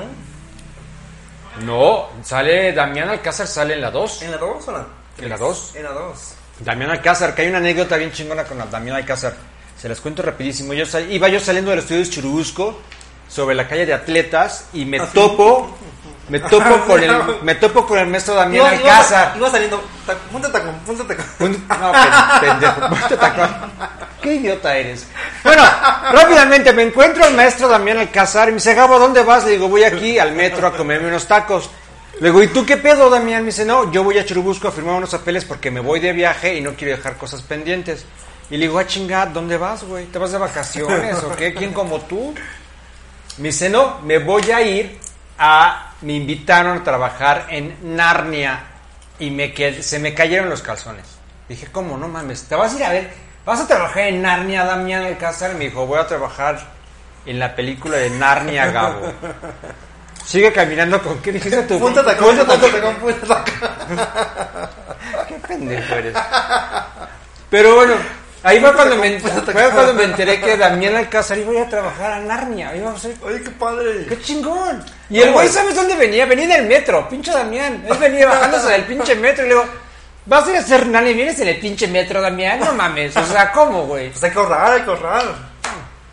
No, 1.61 2.09
sale 2.23 2.73
Damián 2.73 3.09
Alcázar, 3.09 3.45
sale 3.47 3.75
en 3.75 3.81
la 3.81 3.91
2. 3.91 4.21
en 4.23 4.31
la 4.31 4.37
2 4.37 4.67
o 4.67 4.71
la 4.71 4.85
¿En 5.17 5.29
la 5.29 5.37
dos? 5.37 5.73
En 5.75 5.83
la 5.83 5.91
2. 5.91 6.33
Damián 6.59 6.89
Alcázar, 6.91 7.35
que 7.35 7.41
hay 7.43 7.49
una 7.49 7.57
anécdota 7.59 7.97
bien 7.97 8.11
chingona 8.11 8.43
con 8.43 8.57
Damián 8.69 8.95
Alcázar. 8.95 9.33
Se 9.79 9.89
las 9.89 9.99
cuento 9.99 10.21
rapidísimo. 10.21 10.73
Yo 10.73 10.85
sal- 10.85 11.11
iba 11.11 11.27
yo 11.27 11.39
saliendo 11.39 11.71
del 11.71 11.79
estudio 11.79 12.01
de 12.01 12.09
Churubusco 12.09 12.79
sobre 13.27 13.55
la 13.55 13.67
calle 13.67 13.85
de 13.85 13.93
Atletas 13.93 14.67
y 14.73 14.85
me 14.85 14.99
topo, 14.99 15.75
me 16.29 16.39
topo 16.39 16.79
con 16.87 17.03
el, 17.03 17.11
me 17.43 17.55
topo 17.55 17.85
con 17.85 17.99
el 17.99 18.07
maestro 18.07 18.35
Damián 18.35 18.65
Iba, 18.79 18.91
Alcázar. 18.91 19.33
iba 19.35 19.51
saliendo. 19.51 19.83
ta- 20.07 20.15
Ponte 20.31 20.47
tacón, 20.49 20.75
ponte 20.85 21.03
tacón. 21.03 21.25
No, 21.67 21.91
pen- 21.91 22.49
pendejo, 22.49 22.89
ponte 22.89 23.17
tacón. 23.17 23.49
Qué 24.21 24.35
idiota 24.35 24.75
eres. 24.77 25.07
Bueno, 25.43 25.61
rápidamente 26.11 26.71
me 26.73 26.83
encuentro 26.83 27.25
al 27.25 27.33
maestro 27.33 27.67
Damián 27.67 27.97
Alcázar 27.97 28.47
y 28.47 28.51
me 28.53 28.55
dice, 28.55 28.73
Gabo, 28.73 28.97
¿dónde 28.97 29.21
vas? 29.23 29.43
Le 29.45 29.51
digo, 29.51 29.67
voy 29.67 29.83
aquí 29.83 30.17
al 30.17 30.31
metro 30.31 30.65
a 30.67 30.71
comerme 30.75 31.09
unos 31.09 31.27
tacos. 31.27 31.69
Le 32.19 32.27
digo, 32.29 32.41
¿y 32.41 32.47
tú 32.47 32.65
qué 32.65 32.77
pedo, 32.77 33.09
Damián? 33.09 33.41
Me 33.41 33.47
dice, 33.47 33.65
no, 33.65 33.91
yo 33.91 34.03
voy 34.03 34.17
a 34.17 34.25
Churubusco 34.25 34.67
a 34.69 34.71
firmar 34.71 34.95
unos 34.95 35.09
papeles 35.11 35.43
porque 35.45 35.69
me 35.69 35.79
voy 35.81 35.99
de 35.99 36.13
viaje 36.13 36.55
y 36.55 36.61
no 36.61 36.73
quiero 36.73 36.95
dejar 36.95 37.17
cosas 37.17 37.41
pendientes. 37.41 38.05
Y 38.49 38.57
le 38.57 38.67
digo, 38.67 38.79
ah, 38.79 38.87
chingada, 38.87 39.25
¿dónde 39.27 39.57
vas, 39.57 39.83
güey? 39.83 40.05
¿Te 40.05 40.17
vas 40.19 40.31
de 40.31 40.37
vacaciones 40.37 41.15
o 41.23 41.35
qué? 41.35 41.53
¿Quién 41.53 41.73
como 41.73 41.99
tú? 42.01 42.33
Me 43.37 43.49
dice, 43.49 43.69
no, 43.69 43.99
me 44.01 44.19
voy 44.19 44.49
a 44.51 44.61
ir 44.61 44.97
a... 45.37 45.93
Me 46.01 46.13
invitaron 46.13 46.77
a 46.77 46.83
trabajar 46.83 47.47
en 47.49 47.95
Narnia 47.95 48.63
y 49.19 49.31
me 49.31 49.53
qued- 49.55 49.81
se 49.81 49.97
me 49.99 50.13
cayeron 50.13 50.49
los 50.49 50.61
calzones. 50.61 51.05
Dije, 51.49 51.67
¿cómo? 51.71 51.97
No 51.97 52.07
mames, 52.07 52.43
¿te 52.43 52.55
vas 52.55 52.73
a 52.73 52.77
ir 52.77 52.83
a 52.83 52.89
ver? 52.91 53.09
¿Vas 53.45 53.59
a 53.61 53.67
trabajar 53.67 54.03
en 54.07 54.21
Narnia, 54.21 54.63
Damián 54.65 55.03
Alcázar? 55.03 55.55
Me 55.55 55.65
dijo, 55.65 55.85
voy 55.85 55.99
a 55.99 56.07
trabajar 56.07 56.59
en 57.25 57.39
la 57.39 57.55
película 57.55 57.97
de 57.97 58.09
Narnia, 58.11 58.71
Gabo. 58.71 59.11
Sigue 60.25 60.51
caminando 60.51 61.01
con... 61.01 61.21
¿Qué 61.21 61.31
dijiste 61.31 61.63
tú? 61.63 61.79
Ponte 61.79 62.01
tacón, 62.01 62.35
ponte 62.37 62.69
tacón, 62.69 62.95
tacón. 63.27 63.43
Qué 65.27 65.35
pendejo 65.47 65.95
eres. 65.95 66.15
Pero 67.49 67.75
bueno, 67.75 67.93
ahí 68.41 68.59
fue 68.59 68.73
cuando 68.73 68.95
me, 68.95 69.19
fue 69.19 69.69
cuando 69.71 69.93
me 69.93 70.05
enteré 70.05 70.41
que 70.41 70.57
Damián 70.57 70.95
Alcázar 70.95 71.37
iba 71.37 71.51
a 71.51 71.53
ir 71.53 71.61
a 71.61 71.69
trabajar 71.69 72.11
a 72.13 72.19
Narnia. 72.21 72.75
Iba 72.75 72.91
a 72.91 72.97
ser 72.97 73.15
Oye, 73.21 73.41
qué 73.43 73.51
padre. 73.51 74.05
¡Qué 74.07 74.19
chingón! 74.19 74.83
Y 75.11 75.21
el 75.21 75.31
güey, 75.31 75.47
¿sabes 75.47 75.75
dónde 75.75 75.95
venía? 75.95 76.25
Venía 76.25 76.45
en 76.45 76.63
el 76.63 76.65
metro, 76.65 77.07
pinche 77.07 77.31
Damián. 77.31 77.85
Él 77.87 77.97
venía 77.97 78.27
bajándose 78.27 78.71
del 78.71 78.83
pinche 78.85 79.15
metro 79.15 79.45
y 79.45 79.49
le 79.49 79.53
digo, 79.53 79.65
¿vas 80.25 80.47
a 80.47 80.49
ir 80.49 80.57
a 80.57 80.59
hacer 80.59 80.87
nani? 80.87 81.13
¿Vienes 81.13 81.39
en 81.39 81.49
el 81.49 81.59
pinche 81.59 81.87
metro, 81.87 82.19
Damián? 82.19 82.59
No 82.59 82.73
mames, 82.73 83.15
o 83.15 83.25
sea, 83.25 83.51
¿cómo, 83.51 83.85
güey? 83.85 84.09
Pues 84.09 84.23
hay 84.23 84.31
que 84.31 84.39
ahorrar, 84.39 84.73
hay 84.73 84.81
que 84.81 84.89
ahorrar. 84.89 85.54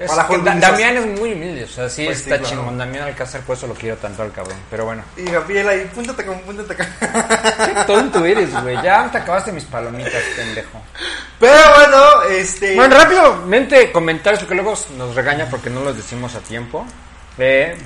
Es 0.03 0.11
Para 0.11 0.23
que 0.27 0.29
Jorge 0.35 0.45
Da- 0.45 0.55
Luis 0.55 0.63
Damián 0.63 0.97
es 0.97 1.21
muy 1.21 1.33
humilde, 1.33 1.65
o 1.65 1.69
sea, 1.69 1.89
sí 1.89 2.05
Pues 2.07 2.19
sí, 2.19 2.25
está 2.25 2.39
claro. 2.39 2.57
chingón. 2.57 2.79
Damián 2.79 3.05
Alcázar, 3.05 3.41
por 3.43 3.57
eso 3.57 3.67
lo 3.69 3.75
quiero 3.75 3.97
tanto 3.99 4.23
al 4.23 4.33
cabrón. 4.33 4.57
Pero 4.71 4.85
bueno. 4.85 5.05
Y 5.17 5.25
Gabriela, 5.25 5.75
y 5.77 5.85
púntate 5.87 6.25
con 6.27 6.39
púntate 6.41 6.77
con. 6.77 6.87
Qué 7.67 7.75
tonto 7.87 8.25
eres, 8.25 8.51
güey. 8.63 8.83
Ya 8.83 9.09
te 9.11 9.19
acabaste 9.19 9.53
mis 9.53 9.65
palomitas, 9.65 10.23
pendejo. 10.37 10.81
Pero 11.39 11.55
bueno, 11.77 12.23
este. 12.31 12.75
Bueno, 12.75 12.97
rápidamente 12.97 13.93
comentarios 13.93 14.41
porque 14.43 14.55
luego 14.55 14.75
nos 14.97 15.15
regaña 15.15 15.47
porque 15.51 15.71
no 15.71 15.81
los 15.83 15.97
decimos 15.97 16.35
a 16.35 16.41
tiempo. 16.41 16.85
Eh, 17.39 17.77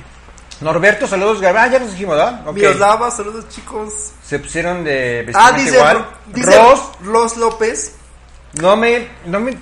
Norberto, 0.60 1.06
saludos. 1.06 1.40
Gab- 1.40 1.56
Ah, 1.58 1.66
ya 1.68 1.78
nos 1.78 1.90
dijimos, 1.92 2.16
¿verdad? 2.16 2.46
Ok. 2.46 2.54
Miroslava, 2.54 3.10
saludos 3.10 3.46
chicos. 3.50 3.92
Se 4.24 4.38
pusieron 4.38 4.82
de 4.84 5.20
Ah, 5.34 5.50
vestimenta 5.52 5.56
dice, 5.58 5.76
igual. 5.76 6.06
dice 6.32 6.56
Ross, 6.58 6.80
Ros 7.02 7.36
López. 7.36 7.94
no 8.54 8.74
me, 8.76 9.06
no 9.26 9.38
me, 9.40 9.56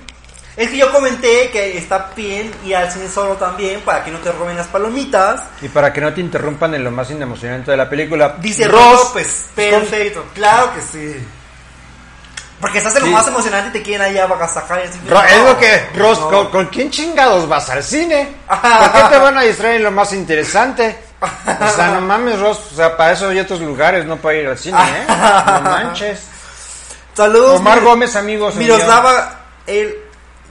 Es 0.57 0.69
que 0.69 0.77
yo 0.77 0.89
comenté 0.91 1.49
que 1.51 1.77
está 1.77 2.11
bien 2.15 2.49
ir 2.63 2.75
al 2.77 2.89
cine 2.89 3.09
solo 3.09 3.33
también 3.33 3.81
para 3.81 4.03
que 4.05 4.11
no 4.11 4.19
te 4.19 4.31
roben 4.31 4.55
las 4.55 4.67
palomitas. 4.67 5.41
y 5.61 5.67
para 5.67 5.91
que 5.91 5.99
no 5.99 6.13
te 6.13 6.21
interrumpan 6.21 6.73
en 6.75 6.83
lo 6.83 6.91
más 6.91 7.11
emocionante 7.11 7.71
de 7.71 7.77
la 7.77 7.89
película. 7.89 8.35
Dice 8.39 8.67
Ros 8.67 8.81
Ross, 8.81 9.03
López. 9.09 9.45
Perfecto, 9.53 10.23
claro 10.33 10.73
que 10.73 10.81
sí. 10.81 11.27
Porque 12.61 12.77
estás 12.77 12.95
en 12.95 13.01
lo 13.03 13.07
más 13.11 13.27
emocionante 13.27 13.67
y 13.69 13.71
te 13.73 13.81
quieren 13.83 14.07
allá 14.07 14.23
agasajar. 14.23 14.79
y 14.85 14.87
así, 14.87 14.99
Ro- 15.09 15.21
es 15.23 15.43
lo 15.43 15.57
que, 15.57 15.87
Ross, 15.97 16.19
no. 16.21 16.29
¿con, 16.29 16.47
con 16.47 16.65
quién 16.67 16.89
chingados 16.89 17.47
vas 17.49 17.69
al 17.69 17.83
cine? 17.83 18.29
¿Por 18.47 18.61
qué 18.61 19.01
te 19.09 19.17
van 19.17 19.37
a 19.37 19.41
distraer 19.41 19.75
en 19.75 19.83
lo 19.83 19.91
más 19.91 20.13
interesante? 20.13 20.97
O 21.19 21.67
sea, 21.75 21.87
no 21.95 22.01
mames, 22.01 22.39
Ross, 22.39 22.59
o 22.71 22.75
sea, 22.75 22.95
para 22.95 23.11
eso 23.11 23.27
hay 23.27 23.39
otros 23.39 23.59
lugares, 23.59 24.05
no 24.05 24.15
para 24.17 24.35
ir 24.37 24.47
al 24.47 24.57
cine, 24.57 24.77
¿eh? 24.79 25.03
No 25.07 25.61
manches. 25.69 26.21
Saludos. 27.13 27.59
Omar 27.59 27.81
Gómez, 27.81 28.15
amigos. 28.15 28.55
Miroslava, 28.55 29.41
el, 29.67 29.95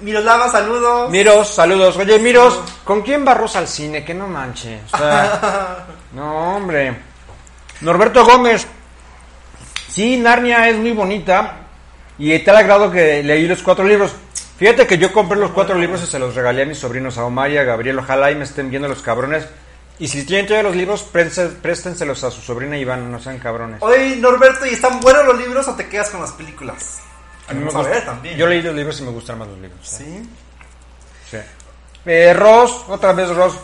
Miroslava, 0.04 0.50
saludos. 0.50 1.10
Miros, 1.10 1.54
saludos. 1.54 1.96
Oye, 1.96 2.18
Miros, 2.18 2.60
¿con 2.84 3.00
quién 3.00 3.26
va 3.26 3.32
Rosa 3.32 3.58
al 3.58 3.66
cine? 3.66 4.04
Que 4.04 4.12
no 4.12 4.28
manche. 4.28 4.80
O 4.92 4.96
sea, 4.98 5.86
no, 6.12 6.56
hombre. 6.56 6.94
Norberto 7.80 8.22
Gómez. 8.22 8.66
Sí, 9.88 10.18
Narnia 10.18 10.68
es 10.68 10.76
muy 10.76 10.92
bonita. 10.92 11.56
Y 12.18 12.38
tal 12.40 12.56
agrado 12.56 12.90
que 12.90 13.22
leí 13.22 13.48
los 13.48 13.62
cuatro 13.62 13.84
libros. 13.86 14.12
Fíjate 14.58 14.86
que 14.86 14.98
yo 14.98 15.10
compré 15.10 15.38
los 15.38 15.52
cuatro 15.52 15.76
libros 15.76 16.02
y 16.02 16.06
se 16.06 16.18
los 16.18 16.34
regalé 16.34 16.62
a 16.62 16.66
mis 16.66 16.78
sobrinos, 16.78 17.16
a 17.16 17.24
Omar 17.24 17.50
y 17.50 17.56
a 17.56 17.64
Gabriel. 17.64 17.98
Ojalá 17.98 18.30
y 18.30 18.34
me 18.34 18.44
estén 18.44 18.68
viendo 18.70 18.88
los 18.88 19.00
cabrones. 19.00 19.48
Y 19.98 20.08
si 20.08 20.26
tienen 20.26 20.46
todos 20.46 20.62
los 20.62 20.76
libros, 20.76 21.02
préstenselos 21.02 22.24
a 22.24 22.30
su 22.30 22.42
sobrina 22.42 22.76
Iván, 22.76 23.10
no 23.10 23.18
sean 23.20 23.38
cabrones. 23.38 23.80
Oye, 23.80 24.16
Norberto, 24.16 24.66
¿y 24.66 24.74
están 24.74 25.00
buenos 25.00 25.24
los 25.24 25.38
libros 25.38 25.66
o 25.66 25.74
te 25.74 25.88
quedas 25.88 26.10
con 26.10 26.20
las 26.20 26.32
películas? 26.32 27.00
A 27.48 27.52
mí 27.52 27.58
me 27.60 27.64
gusta- 27.66 27.82
ver 27.82 28.04
también. 28.04 28.36
Yo 28.36 28.46
leí 28.46 28.62
los 28.62 28.74
libros 28.74 28.98
y 29.00 29.02
me 29.02 29.10
gustan 29.10 29.38
más 29.38 29.48
los 29.48 29.58
libros. 29.58 30.00
¿eh? 30.00 30.04
Sí. 30.04 30.30
Sí. 31.30 31.36
Eh, 32.06 32.32
Ross, 32.34 32.84
otra 32.88 33.12
vez 33.12 33.28
Ross. 33.34 33.54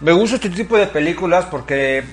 Me 0.00 0.12
gusta 0.12 0.36
este 0.36 0.50
tipo 0.50 0.76
de 0.76 0.86
películas 0.86 1.46
porque 1.46 2.04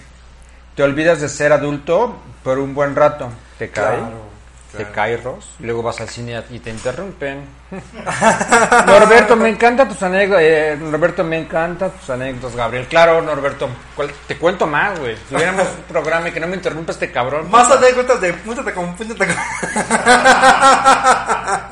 te 0.76 0.84
olvidas 0.84 1.22
de 1.22 1.30
ser 1.30 1.52
adulto 1.52 2.16
por 2.44 2.60
un 2.60 2.74
buen 2.74 2.96
rato. 2.96 3.30
Te 3.58 3.70
cae. 3.70 3.98
Claro, 3.98 4.31
Te 4.78 4.86
cae 4.90 5.18
Ross. 5.18 5.46
Y 5.60 5.64
luego 5.66 5.84
vas 5.84 6.00
al 6.00 6.08
cine 6.10 6.42
y 6.50 6.60
te 6.60 6.70
interrumpen. 6.70 7.46
Norberto, 8.86 9.36
me 9.36 9.50
encantan 9.50 9.90
tus 9.90 10.02
anécdotas. 10.02 10.44
eh, 10.44 10.78
Norberto, 10.80 11.24
me 11.24 11.40
encantan 11.40 11.92
tus 11.92 12.10
anécdotas, 12.10 12.56
Gabriel. 12.56 12.88
Claro, 12.88 13.22
Norberto. 13.22 13.70
¿cuál- 13.96 14.12
Te 14.28 14.38
cuento 14.38 14.66
más, 14.68 14.98
güey. 15.00 15.16
Si 15.18 15.24
tuviéramos 15.34 15.68
un 15.68 15.84
programa 15.84 16.30
y 16.30 16.32
que 16.32 16.40
no 16.40 16.48
me 16.48 16.56
interrumpa 16.56 16.92
este 16.94 17.12
cabrón. 17.12 17.50
Más 17.52 17.70
anécdotas 17.72 18.22
de 18.22 18.34
púntate 18.34 18.74
con 18.74 18.96
púntate 18.96 19.28
con. 19.28 19.36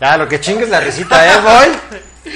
Ya, 0.00 0.16
lo 0.16 0.26
que 0.28 0.40
chingues 0.40 0.68
la 0.70 0.80
risita, 0.80 1.26
¿eh, 1.26 1.38
boy? 1.40 2.32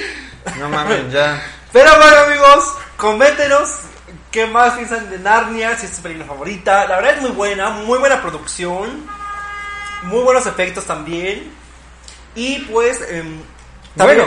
No 0.59 0.69
mames, 0.69 1.11
ya. 1.11 1.41
Pero 1.73 1.89
bueno, 1.97 2.17
amigos, 2.27 2.73
coméntenos 2.95 3.69
qué 4.31 4.45
más 4.45 4.73
piensan 4.75 5.09
de 5.09 5.17
Narnia, 5.19 5.75
si 5.75 5.87
es 5.87 5.95
su 5.95 6.01
película 6.03 6.25
favorita. 6.27 6.85
La 6.85 6.97
verdad 6.97 7.15
es 7.15 7.21
muy 7.21 7.31
buena, 7.31 7.71
muy 7.71 7.97
buena 7.97 8.21
producción, 8.21 9.07
muy 10.05 10.23
buenos 10.23 10.45
efectos 10.45 10.85
también. 10.85 11.51
Y 12.35 12.59
pues, 12.71 12.99
también- 13.95 14.19
Bueno, 14.19 14.25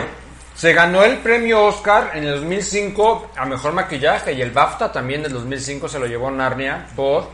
se 0.55 0.73
ganó 0.73 1.05
el 1.05 1.19
premio 1.19 1.65
Oscar 1.67 2.13
en 2.15 2.25
el 2.25 2.41
2005 2.41 3.31
a 3.37 3.45
mejor 3.45 3.73
maquillaje 3.73 4.33
y 4.33 4.43
el 4.43 4.51
BAFTA 4.51 4.91
también 4.91 5.23
del 5.23 5.33
2005 5.33 5.89
se 5.89 5.99
lo 5.99 6.07
llevó 6.07 6.31
Narnia 6.31 6.89
por 6.97 7.31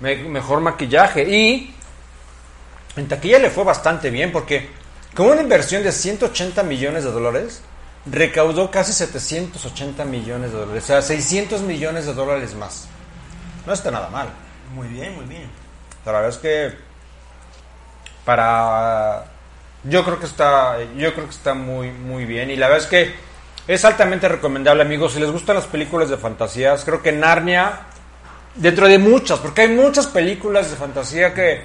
me- 0.00 0.16
mejor 0.16 0.60
maquillaje 0.60 1.22
y 1.22 1.74
en 2.96 3.08
taquilla 3.08 3.38
le 3.38 3.50
fue 3.50 3.64
bastante 3.64 4.10
bien 4.10 4.30
porque 4.32 4.68
con 5.14 5.26
una 5.30 5.40
inversión 5.42 5.82
de 5.82 5.92
180 5.92 6.62
millones 6.64 7.04
de 7.04 7.10
dólares 7.12 7.62
recaudó 8.06 8.70
casi 8.70 8.92
780 8.92 10.04
millones 10.04 10.52
de 10.52 10.58
dólares, 10.58 10.84
o 10.84 10.86
sea, 10.86 11.02
600 11.02 11.60
millones 11.62 12.06
de 12.06 12.14
dólares 12.14 12.54
más. 12.54 12.88
No 13.66 13.72
está 13.72 13.90
nada 13.90 14.08
mal. 14.10 14.28
muy 14.74 14.86
bien, 14.88 15.14
muy 15.16 15.24
bien. 15.24 15.48
La 16.04 16.12
verdad 16.12 16.28
es 16.30 16.36
que 16.38 16.87
para 18.28 19.24
yo 19.84 20.04
creo 20.04 20.20
que 20.20 20.26
está 20.26 20.76
yo 20.98 21.14
creo 21.14 21.24
que 21.24 21.34
está 21.34 21.54
muy 21.54 21.90
muy 21.90 22.26
bien 22.26 22.50
y 22.50 22.56
la 22.56 22.68
verdad 22.68 22.84
es 22.84 22.90
que 22.90 23.14
es 23.66 23.82
altamente 23.86 24.28
recomendable, 24.28 24.82
amigos, 24.82 25.14
si 25.14 25.20
les 25.20 25.30
gustan 25.30 25.56
las 25.56 25.66
películas 25.66 26.10
de 26.10 26.18
fantasías, 26.18 26.84
creo 26.84 27.00
que 27.00 27.10
Narnia 27.10 27.86
dentro 28.54 28.86
de 28.86 28.98
muchas, 28.98 29.38
porque 29.38 29.62
hay 29.62 29.68
muchas 29.68 30.08
películas 30.08 30.70
de 30.70 30.76
fantasía 30.76 31.32
que 31.32 31.64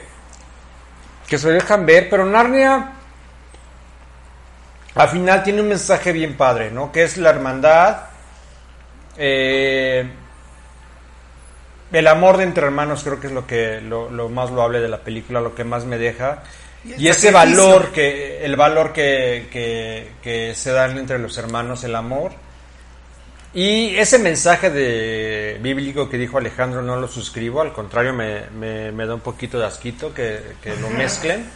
que 1.28 1.38
se 1.38 1.52
dejan 1.52 1.86
ver, 1.86 2.10
pero 2.10 2.24
Narnia 2.24 2.94
al 4.96 5.10
final 5.10 5.44
tiene 5.44 5.60
un 5.60 5.68
mensaje 5.68 6.14
bien 6.14 6.38
padre, 6.38 6.72
¿no? 6.72 6.94
Que 6.94 7.04
es 7.04 7.18
la 7.18 7.30
hermandad, 7.30 8.04
eh, 9.18 10.10
el 11.94 12.08
amor 12.08 12.38
de 12.38 12.44
entre 12.44 12.66
hermanos 12.66 13.04
creo 13.04 13.20
que 13.20 13.28
es 13.28 13.34
lo 13.34 13.48
que 13.48 13.80
lo, 13.80 14.10
lo 14.10 14.28
más 14.28 14.52
loable 14.52 14.80
de 14.80 14.90
la 14.90 15.00
película, 15.00 15.40
lo 15.40 15.56
que 15.56 15.64
más 15.64 15.86
me 15.86 15.98
deja. 15.98 16.44
Y 16.98 17.08
ese 17.08 17.32
valor 17.32 17.92
que, 17.92 18.44
el 18.44 18.58
valor 18.58 18.92
que, 18.92 19.48
que, 19.50 20.12
que 20.22 20.54
se 20.54 20.72
dan 20.72 20.98
entre 20.98 21.18
los 21.18 21.38
hermanos, 21.38 21.84
el 21.86 21.96
amor. 21.96 22.34
Y 23.54 23.96
ese 23.96 24.20
mensaje 24.20 24.70
de 24.70 25.60
bíblico 25.62 26.10
que 26.10 26.18
dijo 26.18 26.40
Alejandro 26.40 26.82
no 26.82 27.00
lo 27.00 27.08
suscribo, 27.08 27.62
al 27.62 27.72
contrario 27.72 28.12
me, 28.12 28.50
me, 28.50 28.92
me 28.92 29.06
da 29.06 29.14
un 29.14 29.22
poquito 29.22 29.60
de 29.60 29.68
asquito 29.68 30.14
que, 30.14 30.56
que 30.62 30.76
lo 30.76 30.90
mezclen. 30.90 31.50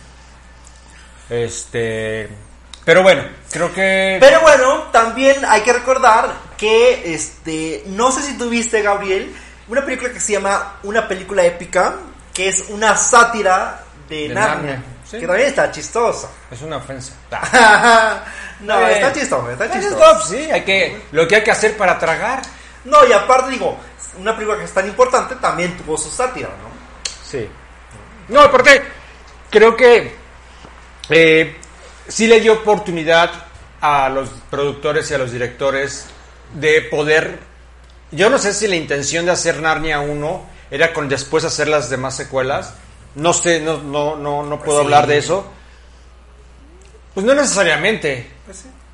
Este, 1.29 2.29
pero 2.85 3.03
bueno, 3.03 3.23
creo 3.51 3.73
que 3.73 4.17
Pero 4.21 4.39
bueno, 4.39 4.83
también 4.93 5.43
hay 5.45 5.59
que 5.59 5.73
recordar 5.73 6.31
que, 6.57 7.13
este, 7.13 7.83
no 7.87 8.13
sé 8.13 8.21
si 8.21 8.37
tuviste, 8.37 8.81
Gabriel, 8.81 9.35
una 9.67 9.83
película 9.83 10.11
que 10.11 10.19
se 10.19 10.33
llama 10.33 10.77
Una 10.83 11.07
película 11.07 11.43
épica, 11.43 11.95
que 12.33 12.49
es 12.49 12.65
una 12.69 12.95
sátira 12.95 13.83
de, 14.07 14.29
De 14.29 14.33
Narnia, 14.33 14.73
Narnia, 14.73 14.83
sí. 15.05 15.19
que 15.19 15.27
también 15.27 15.49
está 15.49 15.71
chistosa. 15.71 16.29
es 16.51 16.61
una 16.61 16.77
ofensa. 16.77 17.13
no, 18.61 18.79
Está 18.87 19.13
chistosa, 19.13 19.51
está 19.51 19.71
chistoso, 19.71 20.27
sí, 20.27 20.49
hay 20.51 20.63
que, 20.63 21.01
lo 21.11 21.27
que 21.27 21.37
hay 21.37 21.43
que 21.43 21.51
hacer 21.51 21.75
para 21.75 21.97
tragar. 21.99 22.41
No, 22.85 23.05
y 23.05 23.11
aparte 23.11 23.51
digo, 23.51 23.77
una 24.19 24.33
película 24.33 24.57
que 24.57 24.65
es 24.65 24.73
tan 24.73 24.87
importante 24.87 25.35
también 25.35 25.75
tuvo 25.77 25.97
su 25.97 26.09
sátira, 26.09 26.49
¿no? 26.49 26.69
Sí. 27.29 27.47
No, 28.29 28.49
porque 28.51 28.81
creo 29.49 29.75
que 29.75 30.15
eh, 31.09 31.55
sí 32.07 32.27
le 32.27 32.39
dio 32.39 32.53
oportunidad 32.53 33.31
a 33.81 34.09
los 34.09 34.29
productores 34.49 35.09
y 35.11 35.13
a 35.13 35.17
los 35.17 35.31
directores 35.31 36.07
de 36.53 36.81
poder. 36.83 37.46
Yo 38.11 38.29
no 38.29 38.37
sé 38.37 38.53
si 38.53 38.67
la 38.67 38.75
intención 38.75 39.25
de 39.25 39.31
hacer 39.31 39.59
Narnia 39.61 39.99
1 39.99 40.45
era 40.71 40.93
con 40.93 41.09
después 41.09 41.43
hacer 41.43 41.67
las 41.67 41.89
demás 41.89 42.15
secuelas. 42.15 42.73
No 43.15 43.33
sé, 43.33 43.59
no, 43.59 43.77
no, 43.81 44.15
no, 44.15 44.43
no 44.43 44.59
puedo 44.63 44.79
Sí. 44.79 44.85
hablar 44.85 45.07
de 45.07 45.17
eso. 45.17 45.45
Pues 47.13 47.25
no 47.25 47.33
necesariamente. 47.33 48.31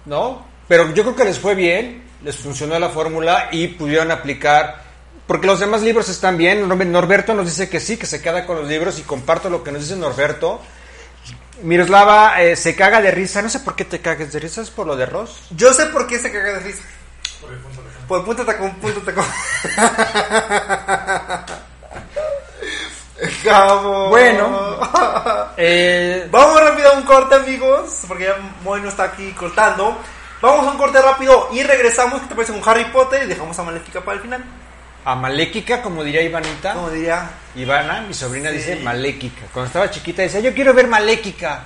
¿no? 0.05 0.45
Pero 0.67 0.93
yo 0.93 1.03
creo 1.03 1.15
que 1.15 1.25
les 1.25 1.39
fue 1.39 1.55
bien, 1.55 2.03
les 2.23 2.35
funcionó 2.37 2.77
la 2.79 2.89
fórmula 2.89 3.49
y 3.51 3.67
pudieron 3.67 4.11
aplicar, 4.11 4.81
porque 5.27 5.45
los 5.47 5.59
demás 5.59 5.81
libros 5.81 6.09
están 6.09 6.37
bien. 6.37 6.67
Nor- 6.67 6.85
Norberto 6.85 7.33
nos 7.33 7.45
dice 7.45 7.69
que 7.69 7.79
sí, 7.79 7.97
que 7.97 8.05
se 8.05 8.21
queda 8.21 8.45
con 8.45 8.57
los 8.57 8.67
libros 8.67 8.97
y 8.99 9.03
comparto 9.03 9.49
lo 9.49 9.63
que 9.63 9.71
nos 9.71 9.81
dice 9.83 9.95
Norberto. 9.95 10.61
Miroslava 11.61 12.41
eh, 12.41 12.55
se 12.55 12.75
caga 12.75 13.01
de 13.01 13.11
risa, 13.11 13.41
no 13.41 13.49
sé 13.49 13.59
por 13.59 13.75
qué 13.75 13.85
te 13.85 13.99
cagas 14.01 14.31
de 14.33 14.39
risa, 14.39 14.61
es 14.61 14.69
por 14.71 14.87
lo 14.87 14.95
de 14.95 15.05
Ross. 15.05 15.37
Yo 15.51 15.71
sé 15.73 15.85
por 15.87 16.07
qué 16.07 16.17
se 16.19 16.31
caga 16.31 16.53
de 16.53 16.59
risa. 16.61 16.83
Por 17.39 17.51
el. 17.53 17.59
Por 18.07 18.25
punto 18.25 18.45
tacón, 18.45 18.71
punto 18.75 19.01
tacón. 19.01 19.25
Cabo. 23.43 24.09
Bueno. 24.09 24.79
Eh, 25.57 26.27
Vamos 26.31 26.61
rápido 26.61 26.91
a 26.91 26.97
un 26.97 27.03
corte, 27.03 27.35
amigos, 27.35 28.01
porque 28.07 28.25
ya 28.25 28.35
Moy 28.63 28.81
no 28.81 28.89
está 28.89 29.03
aquí 29.05 29.31
cortando. 29.33 29.97
Vamos 30.41 30.67
a 30.67 30.71
un 30.71 30.77
corte 30.77 31.01
rápido 31.01 31.49
y 31.53 31.63
regresamos. 31.63 32.21
¿Qué 32.21 32.27
te 32.27 32.35
parece 32.35 32.53
con 32.53 32.67
Harry 32.69 32.85
Potter? 32.85 33.23
Y 33.23 33.27
dejamos 33.27 33.57
a 33.59 33.63
Maléfica 33.63 34.01
para 34.01 34.17
el 34.17 34.21
final. 34.23 34.43
a 35.05 35.15
Maléquica, 35.15 35.81
como 35.81 36.03
diría 36.03 36.21
Ivanita. 36.21 36.73
Como 36.73 36.89
diría. 36.89 37.29
Ivana, 37.55 38.01
mi 38.01 38.13
sobrina, 38.13 38.49
Sí. 38.49 38.57
dice 38.57 38.75
Maléquica. 38.77 39.41
Cuando 39.53 39.67
estaba 39.67 39.89
chiquita 39.91 40.21
decía, 40.21 40.39
yo 40.39 40.53
quiero 40.53 40.73
ver 40.73 40.87
Maléquica. 40.87 41.63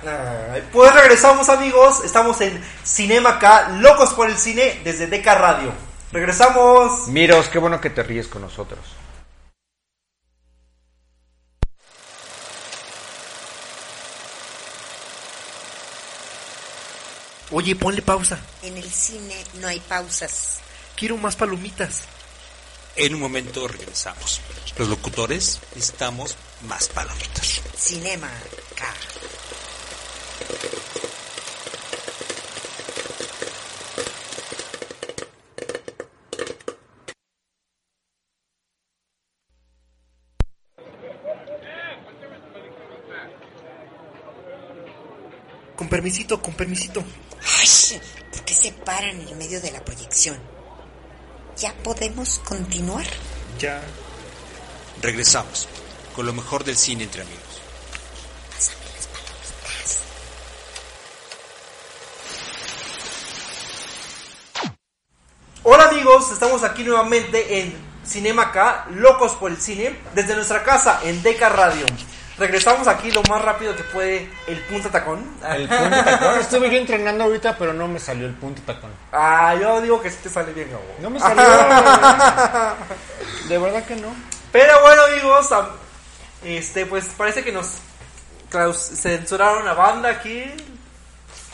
Ay, 0.52 0.62
Pues 0.72 0.92
regresamos 0.92 1.48
amigos, 1.48 2.04
estamos 2.04 2.40
en 2.40 2.62
Cinema 2.84 3.38
K, 3.38 3.68
locos 3.80 4.12
por 4.14 4.28
el 4.28 4.36
cine 4.36 4.80
desde 4.84 5.06
Deca 5.06 5.34
Radio. 5.36 5.72
Regresamos. 6.12 7.08
Miros, 7.08 7.48
qué 7.48 7.58
bueno 7.58 7.80
que 7.80 7.90
te 7.90 8.02
ríes 8.02 8.26
con 8.28 8.42
nosotros. 8.42 8.80
Oye, 17.50 17.74
ponle 17.76 18.02
pausa. 18.02 18.38
En 18.62 18.76
el 18.76 18.90
cine 18.90 19.34
no 19.60 19.68
hay 19.68 19.80
pausas. 19.80 20.60
Quiero 20.96 21.16
más 21.16 21.34
palomitas. 21.36 22.04
En 22.96 23.14
un 23.14 23.20
momento 23.20 23.66
regresamos. 23.68 24.40
Los 24.76 24.88
locutores 24.88 25.60
necesitamos 25.74 26.36
más 26.68 26.88
palomitas. 26.88 27.62
Cinema 27.76 28.28
K. 28.74 28.84
Con 45.88 45.96
permisito, 45.96 46.42
con 46.42 46.52
permisito. 46.52 47.02
Ay, 47.60 48.00
¿por 48.30 48.44
qué 48.44 48.52
se 48.52 48.72
paran 48.72 49.22
en 49.22 49.28
el 49.28 49.36
medio 49.36 49.58
de 49.58 49.70
la 49.70 49.82
proyección? 49.82 50.38
¿Ya 51.56 51.72
podemos 51.82 52.40
continuar? 52.40 53.06
Ya. 53.58 53.80
Regresamos 55.00 55.66
con 56.14 56.26
lo 56.26 56.34
mejor 56.34 56.62
del 56.62 56.76
cine 56.76 57.04
entre 57.04 57.22
amigos. 57.22 57.62
Pásame 58.54 58.84
las 58.96 59.06
palomitas. 59.06 59.98
Hola 65.62 65.84
amigos, 65.84 66.30
estamos 66.32 66.64
aquí 66.64 66.84
nuevamente 66.84 67.60
en 67.60 67.74
Cinema 68.04 68.52
K, 68.52 68.88
locos 68.90 69.32
por 69.36 69.50
el 69.50 69.56
cine, 69.56 69.98
desde 70.14 70.36
nuestra 70.36 70.62
casa 70.64 71.00
en 71.04 71.22
Deca 71.22 71.48
Radio. 71.48 71.86
Regresamos 72.38 72.86
aquí 72.86 73.10
lo 73.10 73.22
más 73.24 73.42
rápido 73.42 73.74
que 73.74 73.82
puede 73.84 74.30
el 74.46 74.60
punta 74.66 74.90
tacón. 74.90 75.24
El 75.48 75.68
punto 75.68 76.04
tacón. 76.04 76.38
Estuve 76.40 76.70
yo 76.70 76.78
entrenando 76.78 77.24
ahorita, 77.24 77.56
pero 77.58 77.72
no 77.72 77.88
me 77.88 77.98
salió 77.98 78.26
el 78.26 78.34
punto 78.34 78.62
tacón. 78.62 78.90
Ah, 79.12 79.54
yo 79.60 79.80
digo 79.80 80.00
que 80.00 80.10
sí 80.10 80.18
te 80.22 80.28
sale 80.28 80.52
bien, 80.52 80.70
Gabo. 80.70 80.84
No 81.00 81.10
me 81.10 81.18
salió. 81.18 81.42
De 83.48 83.58
verdad 83.58 83.84
que 83.84 83.96
no. 83.96 84.08
Pero 84.52 84.80
bueno 84.82 85.02
amigos, 85.02 85.50
am- 85.52 85.68
este 86.44 86.86
pues 86.86 87.06
parece 87.16 87.42
que 87.42 87.52
nos 87.52 87.72
censuraron 88.96 89.64
la 89.64 89.74
banda 89.74 90.10
aquí. 90.10 90.44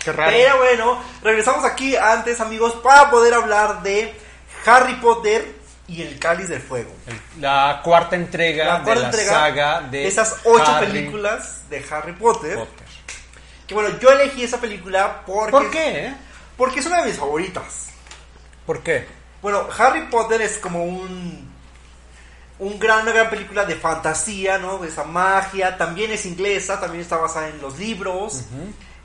Qué 0.05 0.13
raro. 0.13 0.31
Pero 0.31 0.59
bueno, 0.59 1.03
regresamos 1.23 1.65
aquí 1.65 1.97
antes 1.97 2.41
amigos 2.41 2.75
para 2.83 3.11
poder 3.11 3.35
hablar 3.35 3.83
de 3.83 4.15
Harry 4.67 4.95
Potter 4.97 5.54
y 5.89 6.03
el 6.03 6.19
Cáliz 6.19 6.49
del 6.49 6.61
Fuego. 6.63 6.91
La 7.41 7.81
cuarta 7.85 8.17
entrega 8.17 8.65
La 8.65 8.83
cuarta 8.83 9.11
de 9.11 9.25
la 9.25 9.33
saga 9.33 9.81
de 9.83 10.07
esas 10.07 10.37
ocho 10.45 10.65
Harry 10.67 10.87
películas 10.87 11.69
de 11.69 11.85
Harry 11.91 12.13
Potter. 12.13 12.57
Potter. 12.59 12.87
Que 13.67 13.75
bueno, 13.75 13.99
yo 13.99 14.11
elegí 14.11 14.43
esa 14.45 14.61
película 14.61 15.23
porque, 15.27 15.51
¿Por 15.51 15.71
qué? 15.71 16.07
eh? 16.07 16.15
porque 16.57 16.81
es 16.81 16.87
una 16.87 17.03
de 17.03 17.11
mis 17.11 17.19
favoritas. 17.19 17.89
¿Por 18.67 18.83
qué? 18.83 19.07
Bueno, 19.43 19.67
Harry 19.79 20.07
Potter 20.09 20.41
es 20.41 20.59
como 20.59 20.85
un, 20.85 21.51
un 22.59 22.79
gran, 22.79 23.03
una 23.03 23.13
gran 23.13 23.31
película 23.31 23.65
de 23.65 23.75
fantasía, 23.77 24.59
¿no? 24.59 24.79
De 24.79 24.89
esa 24.89 25.05
magia. 25.05 25.77
También 25.77 26.11
es 26.13 26.25
inglesa, 26.25 26.81
también 26.81 27.03
está 27.03 27.17
basada 27.17 27.49
en 27.49 27.61
los 27.61 27.79
libros. 27.79 28.45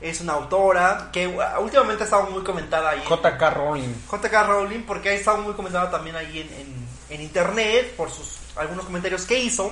Es 0.00 0.20
una 0.22 0.32
autora 0.34 1.10
que 1.12 1.26
uh, 1.26 1.40
últimamente 1.60 2.02
ha 2.02 2.06
estado 2.06 2.30
muy 2.30 2.42
comentada 2.42 2.90
ahí. 2.90 3.02
JK 3.08 3.40
Rowling. 3.54 3.94
J.K. 4.06 4.42
Rowling, 4.44 4.82
porque 4.84 5.10
ha 5.10 5.12
estado 5.12 5.38
muy 5.38 5.52
comentada 5.54 5.90
también 5.90 6.16
ahí 6.16 6.40
en, 6.40 6.60
en- 6.60 6.90
en 7.10 7.20
internet 7.22 7.94
por 7.96 8.08
sus 8.08 8.38
algunos 8.56 8.84
comentarios 8.84 9.24
que 9.24 9.38
hizo. 9.38 9.70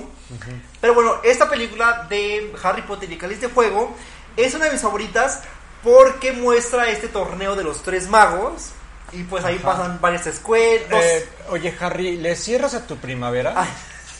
Pero 0.81 0.93
bueno, 0.93 1.15
esta 1.23 1.49
película 1.49 2.05
de 2.09 2.53
Harry 2.63 2.81
Potter 2.81 3.09
y 3.11 3.17
Cáliz 3.17 3.39
de 3.39 3.47
Fuego 3.49 3.95
es 4.35 4.53
una 4.53 4.65
de 4.65 4.71
mis 4.71 4.81
favoritas 4.81 5.41
porque 5.81 6.33
muestra 6.33 6.89
este 6.89 7.07
torneo 7.07 7.55
de 7.55 7.63
los 7.63 7.81
tres 7.81 8.09
magos. 8.09 8.71
Y 9.13 9.23
pues 9.23 9.43
ahí 9.45 9.55
Ajá. 9.55 9.65
pasan 9.71 10.01
varias 10.01 10.27
escuelas. 10.27 10.91
Eh, 11.03 11.27
oye, 11.49 11.73
Harry, 11.79 12.17
¿le 12.17 12.35
cierras 12.35 12.73
a 12.75 12.85
tu 12.85 12.97
primavera? 12.97 13.65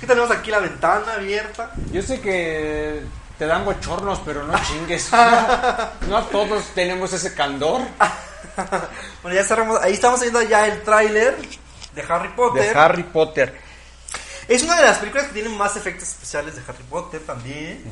¿Qué 0.00 0.06
tenemos 0.06 0.30
aquí 0.30 0.50
la 0.50 0.60
ventana 0.60 1.14
abierta? 1.14 1.72
Yo 1.92 2.00
sé 2.02 2.20
que 2.20 3.02
te 3.38 3.46
dan 3.46 3.64
bochornos, 3.64 4.20
pero 4.24 4.44
no 4.44 4.54
chingues. 4.64 5.10
no 6.08 6.22
todos 6.30 6.64
tenemos 6.74 7.12
ese 7.12 7.34
candor 7.34 7.80
Bueno, 9.22 9.36
ya 9.36 9.44
cerramos. 9.44 9.80
Ahí 9.82 9.94
estamos 9.94 10.20
viendo 10.20 10.40
ya 10.42 10.66
el 10.66 10.82
tráiler 10.82 11.36
de 11.94 12.02
Harry 12.08 12.28
Potter. 12.36 12.62
de 12.74 12.78
Harry 12.78 13.02
Potter. 13.04 13.64
Es 14.46 14.62
una 14.62 14.76
de 14.76 14.82
las 14.84 14.98
películas 14.98 15.26
que 15.28 15.32
tienen 15.32 15.56
más 15.56 15.74
efectos 15.74 16.06
especiales 16.06 16.54
de 16.54 16.60
Harry 16.68 16.84
Potter 16.90 17.20
también. 17.22 17.82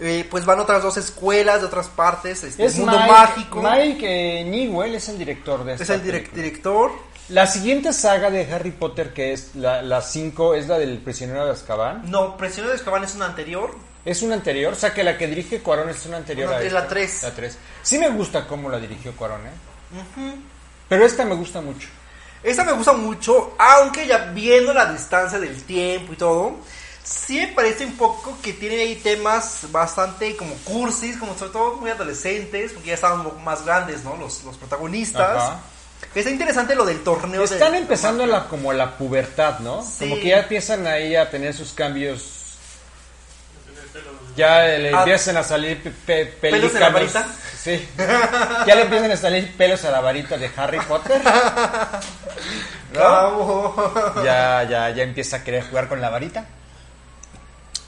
Eh, 0.00 0.26
pues 0.28 0.44
van 0.44 0.58
otras 0.58 0.82
dos 0.82 0.96
escuelas 0.96 1.60
de 1.60 1.66
otras 1.68 1.88
partes. 1.88 2.42
Este, 2.42 2.64
Es 2.64 2.76
mundo 2.76 2.98
Mike, 2.98 3.12
mágico. 3.12 3.62
Mike 3.62 4.40
eh, 4.40 4.44
Newell 4.44 4.96
es 4.96 5.08
el 5.08 5.16
director 5.16 5.62
de 5.64 5.72
esta 5.74 5.84
es 5.84 5.90
el 5.90 6.00
película. 6.00 6.34
director. 6.42 6.90
La 7.28 7.46
siguiente 7.46 7.92
saga 7.92 8.30
de 8.30 8.52
Harry 8.52 8.72
Potter, 8.72 9.12
que 9.12 9.32
es 9.32 9.54
la 9.54 10.00
5, 10.02 10.54
es 10.54 10.66
la 10.68 10.78
del 10.78 10.98
prisionero 10.98 11.44
de 11.46 11.52
Azkaban. 11.52 12.10
No, 12.10 12.36
Prisionero 12.36 12.70
de 12.72 12.78
Azkaban 12.78 13.04
es 13.04 13.14
una 13.14 13.26
anterior. 13.26 13.70
Es 14.06 14.22
una 14.22 14.34
anterior, 14.36 14.72
o 14.72 14.76
sea 14.76 14.94
que 14.94 15.02
la 15.04 15.18
que 15.18 15.26
dirige 15.26 15.60
Cuarón 15.60 15.90
es 15.90 16.06
una 16.06 16.16
anterior 16.16 16.48
Una- 16.48 16.56
a 16.58 16.62
esta. 16.62 16.80
la 16.80 16.88
tres. 16.88 17.22
La 17.24 17.34
3. 17.34 17.58
Sí 17.82 17.98
me 17.98 18.08
gusta 18.08 18.46
cómo 18.46 18.70
la 18.70 18.78
dirigió 18.78 19.14
Cuarón, 19.14 19.40
¿eh? 19.46 19.50
Pero 20.88 21.04
esta 21.04 21.24
me 21.24 21.34
gusta 21.34 21.60
mucho. 21.60 21.88
Esta 22.42 22.64
me 22.64 22.72
gusta 22.72 22.92
mucho, 22.92 23.54
aunque 23.58 24.06
ya 24.06 24.30
viendo 24.32 24.72
la 24.72 24.86
distancia 24.92 25.38
del 25.40 25.60
tiempo 25.64 26.12
y 26.12 26.16
todo, 26.16 26.56
sí 27.02 27.38
me 27.40 27.48
parece 27.48 27.84
un 27.84 27.96
poco 27.96 28.38
que 28.40 28.52
tiene 28.52 28.76
ahí 28.76 28.94
temas 28.96 29.66
bastante 29.72 30.36
como 30.36 30.54
cursis, 30.64 31.16
como 31.16 31.36
sobre 31.36 31.50
todo 31.52 31.76
muy 31.76 31.90
adolescentes, 31.90 32.72
porque 32.72 32.88
ya 32.88 32.94
estaban 32.94 33.26
más 33.42 33.64
grandes, 33.64 34.04
¿no? 34.04 34.16
Los, 34.16 34.44
los 34.44 34.56
protagonistas. 34.56 35.36
Ajá. 35.36 35.60
Está 36.14 36.30
interesante 36.30 36.74
lo 36.76 36.84
del 36.84 37.02
torneo. 37.02 37.40
de- 37.40 37.54
Están 37.54 37.74
empezando 37.74 38.24
la, 38.26 38.46
como 38.48 38.72
la 38.72 38.96
pubertad, 38.96 39.58
¿no? 39.60 39.82
Sí. 39.82 40.04
Como 40.08 40.16
que 40.16 40.28
ya 40.28 40.38
empiezan 40.40 40.86
ahí 40.86 41.16
a 41.16 41.28
tener 41.28 41.52
sus 41.52 41.72
cambios. 41.72 42.35
Ya 44.36 44.62
le 44.64 44.94
Ah. 44.94 44.98
empiezan 44.98 45.36
a 45.38 45.42
salir 45.42 45.82
pe- 45.82 45.90
pe- 46.26 46.50
¿Pelos 46.50 46.74
en 46.74 46.80
la 46.80 46.88
varita? 46.90 47.26
Sí. 47.58 47.88
Ya 48.66 48.74
le 48.74 48.82
empiezan 48.82 49.10
a 49.10 49.16
salir 49.16 49.56
pelos 49.56 49.84
a 49.84 49.90
la 49.90 50.00
varita 50.00 50.36
de 50.36 50.50
Harry 50.56 50.78
Potter. 50.80 51.20
¿No? 52.92 53.00
Bravo. 53.00 54.22
Ya, 54.24 54.62
ya, 54.64 54.90
ya 54.90 55.02
empieza 55.02 55.38
a 55.38 55.44
querer 55.44 55.64
jugar 55.68 55.88
con 55.88 56.00
la 56.00 56.10
varita. 56.10 56.44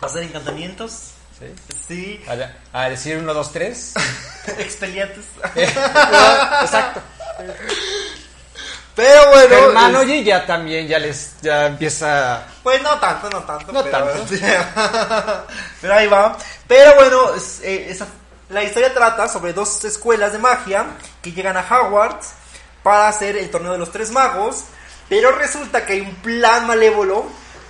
Hacer 0.01 0.23
encantamientos. 0.25 1.13
Sí. 1.39 1.55
Sí. 1.87 2.25
A, 2.73 2.83
a 2.85 2.89
decir 2.89 3.17
uno, 3.19 3.33
dos, 3.35 3.53
tres. 3.53 3.95
Expeliates. 4.59 5.25
Exacto. 5.55 7.01
Pero 8.99 9.31
bueno. 9.31 9.55
Hermano, 9.57 10.01
es- 10.03 10.25
ya 10.25 10.45
también, 10.45 10.87
ya 10.89 10.99
les, 10.99 11.33
ya 11.41 11.67
empieza. 11.67 12.45
Pues 12.63 12.83
no 12.83 12.99
tanto, 12.99 13.31
no 13.31 13.43
tanto. 13.45 13.73
No 13.73 13.83
pero, 13.85 13.99
tanto. 13.99 14.35
pero 15.81 15.95
ahí 15.95 16.07
va. 16.07 16.37
Pero 16.67 16.95
bueno, 16.97 17.35
es- 17.35 17.61
eh, 17.63 17.87
esa- 17.91 18.07
la 18.51 18.63
historia 18.65 18.93
trata 18.93 19.29
sobre 19.29 19.53
dos 19.53 19.85
escuelas 19.85 20.33
de 20.33 20.39
magia 20.39 20.85
que 21.23 21.33
llegan 21.33 21.57
a 21.57 21.61
Hogwarts 21.69 22.31
para 22.83 23.09
hacer 23.09 23.37
el 23.37 23.51
torneo 23.51 23.73
de 23.73 23.79
los 23.79 23.93
tres 23.93 24.11
magos. 24.11 24.65
Pero 25.09 25.33
resulta 25.33 25.87
que 25.87 25.95
hay 25.95 26.01
un 26.03 26.15
plan 26.17 26.67
malévolo 26.67 27.25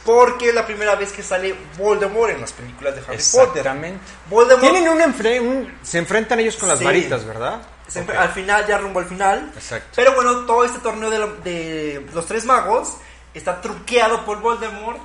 porque 0.05 0.49
es 0.49 0.55
la 0.55 0.64
primera 0.66 0.95
vez 0.97 1.12
que 1.12 1.22
sale 1.22 1.55
Voldemort 1.76 2.31
en 2.33 2.41
las 2.41 2.53
películas 2.53 2.95
de 2.95 3.01
Harry 3.03 3.18
Potter. 3.18 3.59
Exactamente. 3.59 4.01
Voldemort 4.31 4.62
Tienen 4.62 4.89
un, 4.89 4.99
enfre- 5.01 5.41
un- 5.41 5.79
Se 5.83 5.99
enfrentan 5.99 6.41
ellos 6.41 6.57
con 6.57 6.68
las 6.68 6.79
Sí. 6.79 6.85
varitas, 6.85 7.24
¿verdad? 7.24 7.59
Siempre 7.89 8.16
al 8.16 8.28
final, 8.30 8.66
ya 8.66 8.78
rumbo 8.78 9.01
al 9.01 9.07
final. 9.07 9.51
Exacto. 9.55 9.89
Pero 9.97 10.14
bueno, 10.14 10.45
todo 10.47 10.64
este 10.64 10.78
torneo 10.80 11.11
de, 11.11 11.18
lo- 11.18 11.36
de 11.36 12.07
los 12.14 12.26
tres 12.26 12.45
magos 12.45 12.95
está 13.34 13.61
truqueado 13.61 14.24
por 14.24 14.41
Voldemort. 14.41 15.01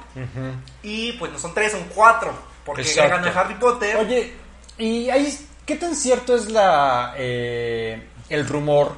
Y 0.84 1.14
pues 1.14 1.32
no 1.32 1.40
son 1.40 1.54
tres, 1.54 1.72
son 1.72 1.84
cuatro. 1.96 2.34
Porque 2.66 2.82
Exacto. 2.82 3.18
gana 3.26 3.40
Harry 3.40 3.56
Potter. 3.56 3.96
Oye, 3.98 4.34
¿y 4.78 5.10
ahí 5.10 5.38
qué 5.66 5.76
tan 5.76 5.96
cierto 5.96 6.36
es 6.36 6.50
la 6.52 7.14
eh, 7.18 8.02
el 8.30 8.48
rumor 8.48 8.96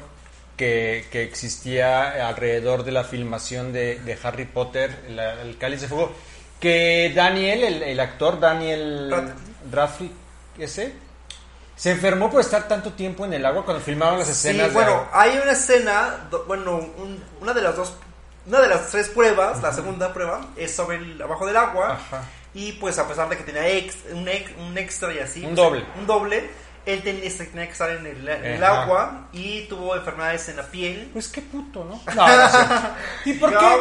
que, 0.57 1.07
que 1.11 1.23
existía 1.23 2.27
alrededor 2.27 2.83
de 2.83 2.91
la 2.91 3.03
filmación 3.03 3.73
de, 3.73 3.99
de 3.99 4.17
Harry 4.23 4.45
Potter, 4.45 5.05
la- 5.09 5.41
el 5.41 5.57
Cáliz 5.57 5.81
de 5.81 5.88
Fuego? 5.88 6.11
Que 6.59 7.11
Daniel, 7.13 7.63
el, 7.63 7.83
el 7.83 7.99
actor 7.99 8.39
Daniel. 8.39 9.13
Radcliffe, 9.71 10.13
ese, 10.59 10.93
se 11.76 11.91
enfermó 11.91 12.30
por 12.32 12.41
estar 12.41 12.67
tanto 12.67 12.93
tiempo 12.93 13.26
en 13.26 13.34
el 13.34 13.45
agua 13.45 13.65
cuando 13.65 13.84
filmaban 13.84 14.17
las 14.19 14.28
sí, 14.28 14.34
escenas. 14.34 14.67
de- 14.67 14.73
bueno, 14.73 15.05
hay 15.11 15.38
una 15.38 15.51
escena, 15.51 16.28
bueno, 16.47 16.76
un- 16.76 17.23
una 17.41 17.53
de 17.53 17.61
las 17.61 17.76
dos 17.76 17.93
una 18.47 18.61
de 18.61 18.67
las 18.67 18.89
tres 18.91 19.09
pruebas, 19.09 19.59
la 19.63 19.73
segunda 19.73 20.13
prueba, 20.13 20.39
es 20.55 20.76
sobre 20.76 20.97
el 20.97 21.19
abajo 21.19 21.47
del 21.47 21.57
agua. 21.57 21.93
Ajá. 21.93 22.21
Y 22.53 22.73
pues 22.73 22.99
a 22.99 23.07
pesar 23.07 23.28
de 23.28 23.38
que 23.38 23.43
tenía 23.43 23.67
ex, 23.67 23.95
un, 24.13 24.28
ex- 24.28 24.51
un 24.59 24.78
extra 24.78 25.11
y 25.11 25.17
así. 25.17 25.39
Un 25.39 25.45
pues, 25.47 25.55
doble. 25.55 25.86
Un 25.99 26.05
doble. 26.05 26.49
Él 26.86 27.01
tenía, 27.01 27.28
tenía 27.36 27.65
que 27.65 27.71
estar 27.71 27.89
en 27.89 28.05
el, 28.05 28.30
en 28.30 28.45
el 28.45 28.63
agua 28.63 29.30
y 29.34 29.61
tuvo 29.63 29.95
enfermedades 29.95 30.47
en 30.49 30.57
la 30.57 30.63
piel. 30.67 31.09
Pues 31.11 31.28
qué 31.28 31.41
puto, 31.41 31.84
¿no? 31.86 31.99
No, 32.13 32.28
no 32.28 32.49
sé. 32.49 32.57
¿Y 33.26 33.34
por 33.34 33.49
qué? 33.57 33.78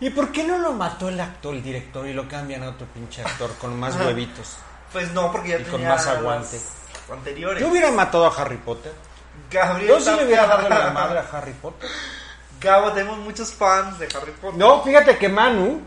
¿Y 0.00 0.10
por 0.10 0.32
qué 0.32 0.42
no 0.42 0.58
lo 0.58 0.72
mató 0.72 1.08
el 1.08 1.20
actor, 1.20 1.54
el 1.54 1.62
director, 1.62 2.04
y 2.08 2.12
lo 2.12 2.26
cambian 2.28 2.64
a 2.64 2.70
otro 2.70 2.88
pinche 2.88 3.22
actor 3.22 3.54
con 3.60 3.78
más 3.78 3.94
huevitos? 3.94 4.56
Pues 4.92 5.12
no, 5.12 5.30
porque 5.30 5.50
ya 5.50 5.54
Y 5.58 5.62
tenía 5.62 5.70
con 5.70 5.84
más 5.88 6.06
aguante. 6.08 6.56
las 6.56 6.62
anteriores. 7.10 7.60
Yo 7.62 7.68
hubiera 7.68 7.90
matado 7.90 8.26
a 8.26 8.34
Harry 8.34 8.56
Potter. 8.56 8.92
Gabriel 9.50 9.88
Yo 9.88 10.00
sí 10.00 10.10
le 10.16 10.24
hubiera 10.24 10.46
dado 10.46 10.68
la 10.68 10.90
madre 10.90 11.18
a 11.18 11.36
Harry 11.36 11.52
Potter. 11.52 11.88
Gabo, 12.60 12.92
tenemos 12.92 13.18
muchos 13.18 13.52
fans 13.52 13.98
de 13.98 14.06
Harry 14.06 14.32
Potter. 14.40 14.58
No, 14.58 14.82
fíjate 14.82 15.18
que 15.18 15.28
Manu, 15.28 15.82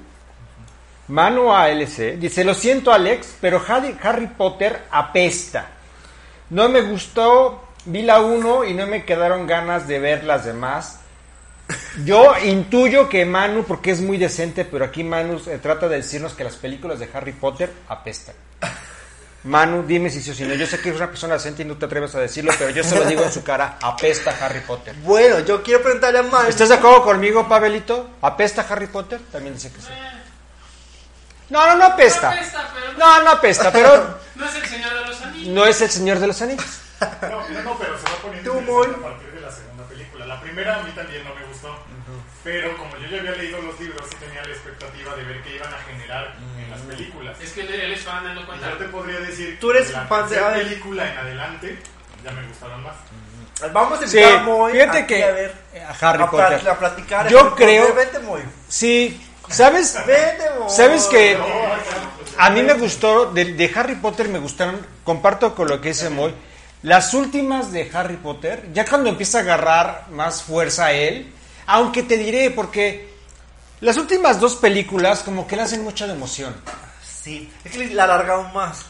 Manu 1.08 1.54
ALC, 1.54 2.18
dice, 2.18 2.44
lo 2.44 2.54
siento 2.54 2.92
Alex, 2.92 3.38
pero 3.42 3.62
Harry, 3.68 3.98
Harry 4.02 4.28
Potter 4.28 4.84
apesta. 4.92 5.68
No 6.50 6.70
me 6.70 6.82
gustó, 6.82 7.68
vi 7.86 8.04
la 8.04 8.22
1 8.22 8.66
y 8.66 8.74
no 8.74 8.88
me 8.88 9.06
quedaron 9.06 9.48
ganas 9.48 9.88
de 9.88 10.00
ver 10.00 10.24
las 10.24 10.46
demás. 10.46 11.00
Yo 12.06 12.34
intuyo 12.46 13.10
que 13.10 13.26
Manu, 13.26 13.64
porque 13.64 13.92
es 13.92 14.02
muy 14.02 14.18
decente, 14.18 14.64
pero 14.64 14.86
aquí 14.86 15.04
Manu 15.04 15.42
eh, 15.48 15.60
trata 15.62 15.90
de 15.90 15.98
decirnos 15.98 16.34
que 16.34 16.44
las 16.44 16.56
películas 16.56 17.00
de 17.00 17.10
Harry 17.14 17.34
Potter 17.34 17.74
apestan. 17.90 18.36
Manu, 19.48 19.84
dime 19.88 20.10
si 20.10 20.22
sí 20.22 20.32
o 20.32 20.34
si 20.34 20.44
no. 20.44 20.54
Yo 20.54 20.68
sé 20.68 20.80
que 20.80 20.90
eres 20.90 21.00
una 21.02 21.10
persona 21.10 21.34
decente 21.36 21.62
y 21.64 21.66
no 21.66 21.76
te 21.78 21.86
atreves 21.86 22.14
a 22.16 22.20
decirlo, 22.20 22.52
pero 22.58 22.70
yo 22.70 22.84
se 22.84 22.96
lo 23.00 23.06
digo 23.06 23.24
en 23.24 23.32
su 23.32 23.44
cara, 23.44 23.78
apesta 23.82 24.36
Harry 24.42 24.60
Potter. 24.62 24.94
Bueno, 25.04 25.40
yo 25.40 25.64
quiero 25.64 25.82
preguntarle 25.82 26.20
a 26.20 26.24
Manu. 26.24 26.50
¿Estás 26.50 26.70
de 26.70 26.76
acuerdo 26.76 27.04
conmigo, 27.04 27.48
Pavelito? 27.48 28.12
¿Apesta 28.22 28.66
Harry 28.70 28.88
Potter? 28.88 29.20
También 29.32 29.56
dice 29.56 29.72
que 29.72 29.82
sí. 29.82 29.88
No, 31.50 31.66
no, 31.66 31.76
no 31.78 31.86
apesta. 31.86 32.30
No 32.30 32.36
apesta, 32.36 32.70
pero- 32.74 32.98
No, 32.98 33.24
no 33.24 33.30
apesta, 33.32 33.72
pero 33.72 34.18
No 34.36 34.46
es 34.46 34.56
el 34.56 34.66
Señor 34.68 34.94
de 34.94 35.06
los 35.06 35.22
Anillos. 35.22 35.48
no 35.54 35.66
es 35.66 35.82
el 35.82 35.90
Señor 35.90 36.20
de 36.20 36.28
los 36.28 36.42
Anillos. 36.42 36.80
No, 37.00 37.50
no, 37.50 37.62
no, 37.64 37.78
pero 37.80 37.98
se 37.98 38.04
va 38.04 38.16
poniendo 38.22 38.52
Tú, 38.52 38.58
a 38.84 39.02
partir 39.02 39.32
de 39.32 39.40
la 39.42 39.52
segunda 39.52 39.84
película. 39.86 40.26
La 40.26 40.42
primera 40.42 40.76
a 40.80 40.84
mí 40.84 40.92
también 40.92 41.24
no. 41.24 41.37
Pero 42.48 42.78
como 42.78 42.96
yo 42.98 43.08
ya 43.10 43.20
había 43.20 43.32
leído 43.34 43.62
los 43.62 43.78
libros, 43.78 44.08
sí 44.10 44.16
tenía 44.26 44.42
la 44.42 44.48
expectativa 44.54 45.14
de 45.18 45.24
ver 45.26 45.42
qué 45.44 45.56
iban 45.58 45.74
a 45.74 45.78
generar 45.80 46.34
en 46.58 46.72
las 46.72 46.80
películas. 46.80 47.38
Es 47.42 47.52
que 47.52 47.60
él, 47.60 47.92
es 47.92 48.02
fan, 48.06 48.26
él 48.26 48.36
lo 48.36 48.42
Y 48.42 48.46
cuenta. 48.46 48.70
yo 48.70 48.78
te 48.78 48.86
podría 48.86 49.20
decir 49.20 49.58
Tú 49.60 49.72
eres 49.72 49.88
que 49.88 49.94
la 49.94 50.06
fan 50.06 50.24
de- 50.24 50.30
tercera 50.30 50.48
a 50.48 50.52
ver. 50.58 50.64
película 50.68 51.12
en 51.12 51.18
adelante 51.18 51.78
ya 52.24 52.32
me 52.32 52.48
gustaron 52.48 52.84
más. 52.84 52.96
Vamos 53.74 54.02
a 54.02 54.08
Sí, 54.08 54.18
invitar 54.18 54.40
a 54.40 54.44
Moy 54.44 54.72
fíjate 54.72 54.98
aquí 55.00 55.08
que 55.08 55.24
a 55.26 55.32
ver. 55.32 55.54
a 55.90 56.10
Harry 56.10 56.24
a, 56.24 56.30
Potter. 56.32 56.70
a 56.70 56.80
platicar. 56.80 57.28
Yo 57.28 57.40
Harry 57.40 57.50
Potter. 57.50 57.66
creo- 57.68 57.94
Vente, 57.96 58.20
Moy. 58.20 58.42
Sí, 58.70 59.22
¿sabes? 59.50 59.96
Vente, 60.08 60.44
Moy. 60.58 60.70
¿Sabes 60.70 61.06
que 61.08 61.38
A 62.38 62.50
mí 62.50 62.64
me 62.64 62.76
gustó, 62.76 63.26
de, 63.34 63.44
de 63.56 63.72
Harry 63.76 63.96
Potter 63.96 64.30
me 64.30 64.40
gustaron, 64.40 64.80
comparto 65.04 65.54
con 65.54 65.68
lo 65.68 65.82
que 65.82 65.90
dice 65.90 66.10
Moy, 66.10 66.34
las 66.84 67.14
últimas 67.14 67.74
de 67.74 67.90
Harry 67.94 68.16
Potter, 68.16 68.70
ya 68.72 68.86
cuando 68.86 69.10
empieza 69.10 69.40
a 69.40 69.42
agarrar 69.42 70.06
más 70.12 70.44
fuerza 70.44 70.86
a 70.86 70.92
él, 70.94 71.34
aunque 71.68 72.04
te 72.04 72.18
diré, 72.18 72.50
porque 72.50 73.14
las 73.82 73.98
últimas 73.98 74.40
dos 74.40 74.56
películas 74.56 75.20
como 75.20 75.46
que 75.46 75.56
le 75.56 75.62
hacen 75.62 75.84
mucha 75.84 76.08
de 76.08 76.14
emoción. 76.14 76.56
Sí, 77.04 77.52
es 77.64 77.72
que 77.72 77.88
la 77.94 78.06
alargaron 78.06 78.52
más. 78.54 78.86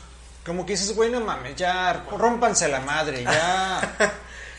Como 0.45 0.65
que 0.65 0.73
dices, 0.73 0.95
güey, 0.95 1.11
no 1.11 1.19
mames, 1.19 1.55
ya, 1.57 2.05
rómpanse 2.09 2.69
la 2.69 2.79
madre, 2.79 3.23
ya. 3.23 3.95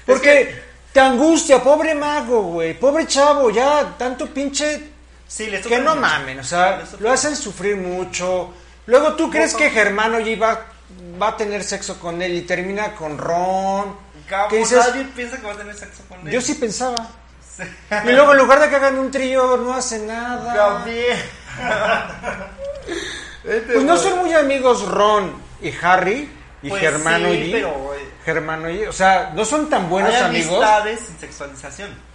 Porque 0.06 0.62
te 0.92 1.00
angustia, 1.00 1.62
pobre 1.62 1.94
mago, 1.94 2.42
güey, 2.42 2.78
pobre 2.78 3.06
chavo, 3.06 3.50
ya, 3.50 3.94
tanto 3.96 4.26
pinche 4.26 4.90
Sí, 5.26 5.46
le 5.46 5.60
que 5.60 5.78
no 5.78 5.90
mucho. 5.90 6.00
mamen, 6.00 6.40
o 6.40 6.44
sea, 6.44 6.84
lo 7.00 7.10
hacen 7.12 7.36
sufrir 7.36 7.76
mucho. 7.76 8.52
Luego 8.86 9.14
tú 9.14 9.30
crees 9.30 9.54
que 9.54 9.70
Germano 9.70 10.18
ya 10.20 10.30
iba, 10.30 10.66
va 11.20 11.28
a 11.28 11.36
tener 11.36 11.62
sexo 11.62 12.00
con 12.00 12.20
él 12.22 12.34
y 12.34 12.40
termina 12.42 12.94
con 12.94 13.18
Ron. 13.18 13.94
Gabo, 14.28 14.48
¿Qué 14.48 14.56
dices? 14.58 14.78
nadie 14.78 15.04
piensa 15.14 15.36
que 15.36 15.46
va 15.46 15.52
a 15.52 15.56
tener 15.56 15.76
sexo 15.76 16.02
con 16.08 16.26
él. 16.26 16.32
Yo 16.32 16.40
sí 16.40 16.54
pensaba. 16.54 17.08
Y 18.04 18.12
luego 18.12 18.32
en 18.32 18.38
lugar 18.38 18.60
de 18.60 18.68
que 18.68 18.76
hagan 18.76 18.98
un 18.98 19.10
trío, 19.10 19.56
no 19.56 19.74
hacen 19.74 20.06
nada. 20.06 20.54
Gabriel. 20.54 21.18
Vente, 23.44 23.72
Pues 23.74 23.84
no 23.84 23.96
son 23.96 24.18
muy 24.18 24.32
amigos 24.34 24.86
Ron 24.88 25.32
y 25.62 25.72
Harry 25.82 26.30
y 26.62 26.68
Pues 26.68 26.80
Germano 26.80 27.28
sí, 27.30 27.34
y 27.38 27.52
pero, 27.52 27.94
Germano 28.24 28.70
y, 28.70 28.84
o 28.84 28.92
sea, 28.92 29.32
no 29.34 29.44
son 29.44 29.68
tan 29.70 29.88
buenos 29.88 30.12
Hay 30.14 30.22
amigos. 30.22 30.48
amistades 30.62 31.00
sin 31.00 31.18
sexualización. 31.18 32.07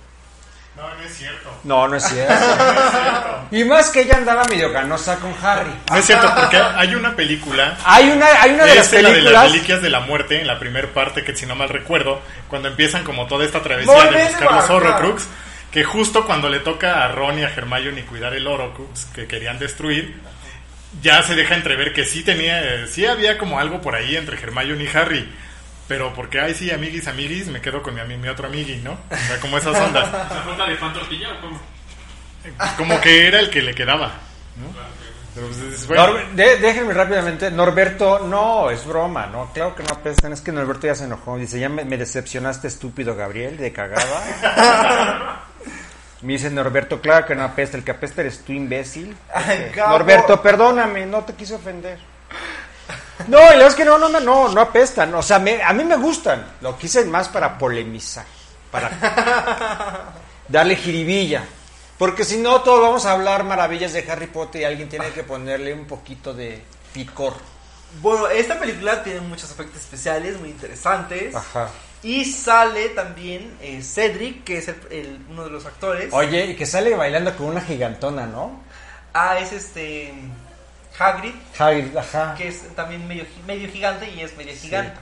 No, 0.75 0.83
no 0.95 1.03
es 1.03 1.15
cierto. 1.15 1.59
No, 1.63 1.87
no 1.89 1.95
es 1.95 2.03
cierto. 2.03 2.33
y 3.51 3.63
más 3.63 3.89
que 3.89 4.01
ella 4.01 4.17
andaba 4.17 4.43
medio 4.45 4.71
ganosa 4.71 5.17
con 5.19 5.33
Harry. 5.41 5.71
No 5.89 5.97
es 5.97 6.05
cierto, 6.05 6.33
porque 6.35 6.57
hay 6.57 6.95
una 6.95 7.15
película 7.15 7.77
Hay 7.85 8.09
una, 8.09 8.25
hay 8.41 8.51
una 8.51 8.65
de 8.65 8.75
las 8.75 8.91
es 8.91 8.93
la 8.93 8.97
de 8.97 9.03
las 9.03 9.13
películas. 9.13 9.51
reliquias 9.51 9.81
de 9.81 9.89
la 9.89 9.99
muerte, 9.99 10.41
en 10.41 10.47
la 10.47 10.59
primera 10.59 10.87
parte, 10.87 11.23
que 11.23 11.35
si 11.35 11.45
no 11.45 11.55
mal 11.55 11.69
recuerdo, 11.69 12.21
cuando 12.47 12.67
empiezan 12.69 13.03
como 13.03 13.27
toda 13.27 13.45
esta 13.45 13.61
travesía 13.61 14.05
de 14.09 14.23
buscar 14.25 14.51
los. 14.51 14.69
Horrocrux, 14.69 15.27
que 15.71 15.83
justo 15.83 16.25
cuando 16.25 16.49
le 16.49 16.59
toca 16.59 17.03
a 17.03 17.07
Ron 17.09 17.39
y 17.39 17.43
a 17.43 17.49
Hermione 17.49 18.05
cuidar 18.05 18.33
el 18.33 18.45
Horrocrux 18.47 19.05
que 19.13 19.27
querían 19.27 19.59
destruir, 19.59 20.19
ya 21.01 21.21
se 21.23 21.35
deja 21.35 21.55
entrever 21.55 21.93
que 21.93 22.05
sí 22.05 22.23
tenía, 22.23 22.61
eh, 22.63 22.87
sí 22.87 23.05
había 23.05 23.37
como 23.37 23.59
algo 23.59 23.81
por 23.81 23.95
ahí 23.95 24.15
entre 24.15 24.39
Hermione 24.41 24.83
y 24.83 24.97
Harry. 24.97 25.31
Pero 25.87 26.13
porque, 26.13 26.39
ay, 26.39 26.53
sí, 26.53 26.71
amiguis, 26.71 27.07
amiguis, 27.07 27.47
me 27.47 27.59
quedo 27.61 27.81
con 27.83 27.93
mi, 27.95 28.17
mi 28.17 28.27
otro 28.29 28.47
amigui, 28.47 28.77
¿no? 28.77 28.93
O 28.93 29.15
sea, 29.27 29.39
como 29.39 29.57
esas 29.57 29.77
ondas. 29.79 30.05
¿Se 30.29 30.39
falta 30.41 30.65
de 30.67 30.75
pan 30.77 30.93
tortilla 30.93 31.27
o 31.33 31.41
cómo? 31.41 31.59
Como 32.77 33.01
que 33.01 33.27
era 33.27 33.39
el 33.39 33.49
que 33.49 33.61
le 33.61 33.73
quedaba, 33.75 34.07
¿no? 34.57 34.67
Pero, 35.35 35.47
pues, 35.47 35.59
es- 35.59 35.87
bueno. 35.87 36.07
Nor- 36.07 36.31
de- 36.33 36.57
déjenme 36.57 36.93
rápidamente. 36.93 37.49
Norberto, 37.51 38.19
no, 38.19 38.69
es 38.69 38.85
broma, 38.85 39.25
¿no? 39.27 39.51
Claro 39.53 39.75
que 39.75 39.83
no 39.83 39.89
apestan. 39.93 40.31
Es 40.31 40.41
que 40.41 40.51
Norberto 40.51 40.87
ya 40.87 40.95
se 40.95 41.05
enojó. 41.05 41.37
Dice, 41.37 41.59
ya 41.59 41.69
me, 41.69 41.83
me 41.85 41.97
decepcionaste, 41.97 42.67
estúpido 42.67 43.15
Gabriel, 43.15 43.57
de 43.57 43.73
cagada. 43.73 45.43
me 46.21 46.33
dice 46.33 46.49
Norberto, 46.49 47.01
claro 47.01 47.25
que 47.25 47.35
no 47.35 47.43
apesta. 47.43 47.77
El 47.77 47.83
que 47.83 47.91
apesta 47.91 48.21
eres 48.21 48.43
tú, 48.45 48.53
imbécil. 48.53 49.15
Ay, 49.33 49.63
Este. 49.67 49.81
Norberto, 49.81 50.41
perdóname, 50.41 51.05
no 51.05 51.23
te 51.23 51.33
quise 51.33 51.55
ofender. 51.55 51.99
No, 53.27 53.37
y 53.37 53.41
la 53.41 53.49
verdad 53.51 53.67
es 53.67 53.75
que 53.75 53.85
no, 53.85 53.97
no, 53.97 54.09
no, 54.09 54.19
no, 54.19 54.49
no 54.49 54.61
apestan. 54.61 55.13
O 55.15 55.21
sea, 55.21 55.39
me- 55.39 55.61
a 55.63 55.73
mí 55.73 55.83
me 55.83 55.95
gustan. 55.97 56.45
Lo 56.61 56.77
quise 56.77 57.05
más 57.05 57.29
para 57.29 57.57
polemizar. 57.57 58.25
Para 58.71 58.89
darle 60.47 60.75
jiribilla. 60.75 61.43
Porque 61.97 62.25
si 62.25 62.37
no, 62.37 62.61
todos 62.61 62.81
vamos 62.81 63.05
a 63.05 63.11
hablar 63.11 63.43
maravillas 63.43 63.93
de 63.93 64.09
Harry 64.11 64.27
Potter 64.27 64.61
y 64.61 64.65
alguien 64.65 64.89
tiene 64.89 65.09
que 65.11 65.23
ponerle 65.23 65.73
un 65.73 65.85
poquito 65.85 66.33
de 66.33 66.61
picor. 66.91 67.33
Bueno, 68.01 68.27
esta 68.27 68.59
película 68.59 69.03
tiene 69.03 69.21
muchos 69.21 69.51
efectos 69.51 69.79
especiales 69.79 70.39
muy 70.39 70.49
interesantes. 70.49 71.35
Ajá. 71.35 71.69
Y 72.01 72.25
sale 72.25 72.89
también 72.89 73.55
eh, 73.61 73.81
Cedric, 73.83 74.43
que 74.43 74.57
es 74.57 74.67
el- 74.67 74.87
el- 74.89 75.25
uno 75.29 75.45
de 75.45 75.51
los 75.51 75.65
actores. 75.65 76.11
Oye, 76.11 76.47
y 76.47 76.55
que 76.55 76.65
sale 76.65 76.95
bailando 76.95 77.35
con 77.37 77.47
una 77.47 77.61
gigantona, 77.61 78.25
¿no? 78.25 78.59
Ah, 79.13 79.37
es 79.39 79.53
este. 79.53 80.13
Hagrid, 80.99 81.33
Hagrid, 81.57 81.97
ajá. 81.97 82.35
que 82.37 82.47
es 82.47 82.75
también 82.75 83.07
medio, 83.07 83.25
medio 83.47 83.69
gigante 83.69 84.09
y 84.09 84.21
es 84.21 84.35
medio 84.37 84.53
gigante. 84.55 84.93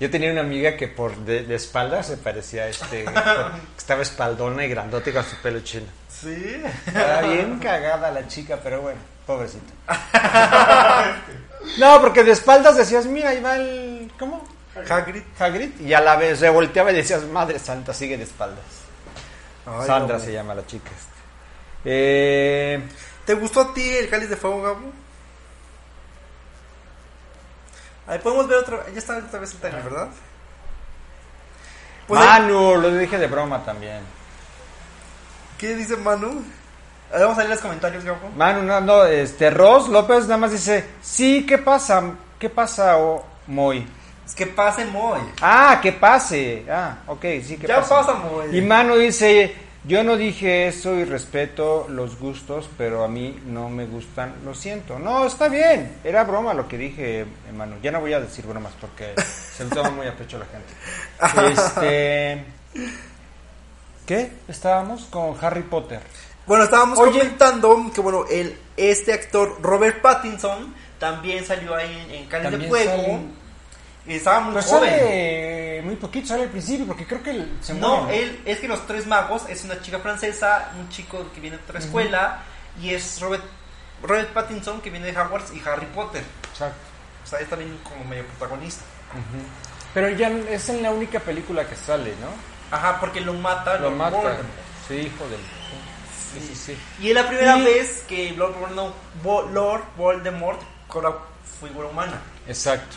Yo 0.00 0.10
tenía 0.10 0.30
una 0.30 0.42
amiga 0.42 0.76
que 0.76 0.86
por 0.88 1.16
de, 1.16 1.42
de 1.42 1.54
espalda 1.56 2.02
se 2.02 2.16
parecía 2.16 2.64
a 2.64 2.68
este. 2.68 3.04
estaba 3.76 4.02
espaldona 4.02 4.64
y 4.64 4.68
grandota 4.68 5.10
y 5.10 5.12
con 5.12 5.24
su 5.24 5.36
pelo 5.36 5.60
chino. 5.60 5.86
Sí. 6.08 6.62
Estaba 6.86 7.22
bien 7.22 7.58
cagada 7.58 8.10
la 8.10 8.28
chica, 8.28 8.58
pero 8.62 8.82
bueno, 8.82 9.00
pobrecita. 9.26 9.72
No, 11.76 12.00
porque 12.00 12.24
de 12.24 12.30
espaldas 12.32 12.76
decías, 12.76 13.04
mira, 13.06 13.30
ahí 13.30 13.40
va 13.40 13.56
el. 13.56 14.10
¿Cómo? 14.18 14.46
Hagrid. 14.88 15.22
Hagrid. 15.38 15.80
Y 15.80 15.92
a 15.92 16.00
la 16.00 16.16
vez 16.16 16.40
revolteaba 16.40 16.92
y 16.92 16.94
decías, 16.94 17.24
madre 17.24 17.58
santa, 17.58 17.92
sigue 17.92 18.16
de 18.16 18.24
espaldas. 18.24 18.64
Ay, 19.66 19.86
Sandra 19.86 20.18
se 20.18 20.32
llama 20.32 20.54
la 20.54 20.64
chica. 20.66 20.88
esta. 20.96 21.12
Eh, 21.84 22.80
¿Te 23.24 23.34
gustó 23.34 23.60
a 23.60 23.74
ti 23.74 23.96
el 23.96 24.08
cáliz 24.08 24.30
de 24.30 24.36
fuego, 24.36 24.62
Gabo? 24.62 24.92
Ahí 28.08 28.18
podemos 28.20 28.48
ver 28.48 28.58
otra 28.58 28.84
Ya 28.92 28.98
está 28.98 29.18
otra 29.18 29.38
vez 29.40 29.52
el 29.52 29.60
timer, 29.60 29.82
¿verdad? 29.84 30.08
Pues 32.06 32.20
ahí- 32.20 32.26
Manu, 32.26 32.76
lo 32.76 32.90
dije 32.96 33.18
de 33.18 33.26
broma 33.26 33.64
también. 33.64 34.00
¿Qué 35.58 35.74
dice 35.76 35.96
Manu? 35.96 36.42
Vamos 37.12 37.36
a 37.36 37.40
leer 37.40 37.50
los 37.50 37.60
comentarios, 37.60 38.04
Gabo. 38.04 38.28
Manu, 38.36 38.62
no, 38.62 38.80
no, 38.80 39.04
este, 39.04 39.50
Ross 39.50 39.88
López 39.88 40.22
nada 40.22 40.36
más 40.38 40.52
dice, 40.52 40.84
sí, 41.02 41.44
¿qué 41.46 41.58
pasa? 41.58 42.02
¿Qué 42.38 42.48
pasa, 42.50 42.98
o 42.98 43.24
Moy? 43.46 43.86
Es 44.26 44.34
que 44.34 44.46
pase 44.46 44.84
Moy. 44.84 45.20
Ah, 45.40 45.78
que 45.82 45.92
pase. 45.92 46.64
Ah, 46.70 46.98
ok, 47.06 47.22
sí, 47.42 47.56
que 47.58 47.66
Ya 47.66 47.80
pasa, 47.82 48.12
Moy. 48.14 48.56
Y 48.56 48.60
Manu 48.60 48.96
dice, 48.96 49.54
yo 49.84 50.02
no 50.04 50.16
dije 50.16 50.66
eso 50.68 50.94
y 50.96 51.04
respeto 51.04 51.86
los 51.88 52.18
gustos, 52.18 52.68
pero 52.76 53.04
a 53.04 53.08
mí 53.08 53.40
no 53.46 53.68
me 53.70 53.86
gustan, 53.86 54.34
lo 54.44 54.54
siento. 54.54 54.98
No, 54.98 55.24
está 55.26 55.48
bien, 55.48 55.96
era 56.04 56.24
broma 56.24 56.52
lo 56.54 56.68
que 56.68 56.76
dije, 56.78 57.26
Manu. 57.54 57.76
Ya 57.82 57.90
no 57.90 58.00
voy 58.00 58.12
a 58.12 58.20
decir 58.20 58.44
bromas 58.46 58.72
porque 58.80 59.14
se 59.56 59.64
me 59.64 59.70
toma 59.70 59.90
muy 59.90 60.06
a 60.06 60.16
pecho 60.16 60.38
la 60.38 60.46
gente. 60.46 61.52
Este... 61.52 62.44
¿Qué? 64.06 64.32
Estábamos 64.48 65.04
con 65.04 65.36
Harry 65.40 65.62
Potter. 65.62 66.00
Bueno, 66.46 66.64
estábamos 66.64 66.98
Oye. 66.98 67.18
comentando 67.18 67.90
que, 67.94 68.00
bueno, 68.00 68.24
el, 68.30 68.56
este 68.76 69.12
actor 69.12 69.58
Robert 69.60 70.00
Pattinson 70.00 70.74
también 70.98 71.44
salió 71.44 71.74
ahí 71.74 72.06
en, 72.08 72.14
en 72.22 72.26
Cáliz 72.26 72.58
de 72.58 72.68
Fuego. 72.68 72.90
sale- 72.90 73.20
Y 74.08 74.14
estaba 74.16 74.40
muy 74.40 74.62
joven. 74.62 74.64
sale 74.90 75.82
muy 75.84 75.96
poquito, 75.96 76.28
sale 76.28 76.44
al 76.44 76.48
principio, 76.48 76.86
porque 76.86 77.06
creo 77.06 77.22
que 77.22 77.30
él 77.30 77.58
se 77.60 77.74
No, 77.74 78.02
muere. 78.04 78.22
él 78.22 78.42
es 78.46 78.58
que 78.58 78.66
los 78.68 78.86
tres 78.86 79.06
magos 79.06 79.42
es 79.48 79.62
una 79.64 79.80
chica 79.80 79.98
francesa, 80.00 80.70
un 80.78 80.88
chico 80.88 81.26
que 81.34 81.40
viene 81.40 81.56
de 81.58 81.62
otra 81.62 81.78
escuela 81.78 82.42
y 82.82 82.94
es 82.94 83.20
Robert, 83.20 83.44
Robert 84.02 84.30
Pattinson 84.32 84.80
que 84.80 84.90
viene 84.90 85.12
de 85.12 85.18
Hogwarts 85.20 85.52
y 85.54 85.62
Harry 85.68 85.86
Potter. 85.94 86.24
Exacto. 86.50 86.78
O 87.24 87.26
sea, 87.28 87.38
es 87.40 87.48
también 87.50 87.78
como 87.84 88.04
medio 88.06 88.24
protagonista. 88.26 88.82
Pero 89.94 90.08
ya 90.10 90.28
es 90.28 90.68
en 90.70 90.82
la 90.82 90.90
única 90.90 91.20
película 91.20 91.66
que 91.66 91.76
sale, 91.76 92.14
¿no? 92.20 92.76
Ajá, 92.76 92.98
porque 93.00 93.20
lo 93.20 93.34
mata. 93.34 93.74
Lo 93.78 93.90
Lord 93.90 93.96
mata. 93.96 94.16
Voldemort. 94.16 94.46
Sí, 94.88 94.94
hijo 94.94 95.28
del... 95.28 95.40
Sí, 96.34 96.40
sí, 96.48 96.54
sí. 96.54 96.78
Y 97.00 97.08
es 97.08 97.14
la 97.14 97.26
primera 97.26 97.58
Y- 97.58 97.64
vez 97.64 98.04
que 98.08 98.32
Lord 98.32 98.54
Lord 99.52 99.82
Voldemort 99.96 100.60
cobra 100.86 101.12
figura 101.60 101.88
humana. 101.88 102.20
Exacto. 102.46 102.96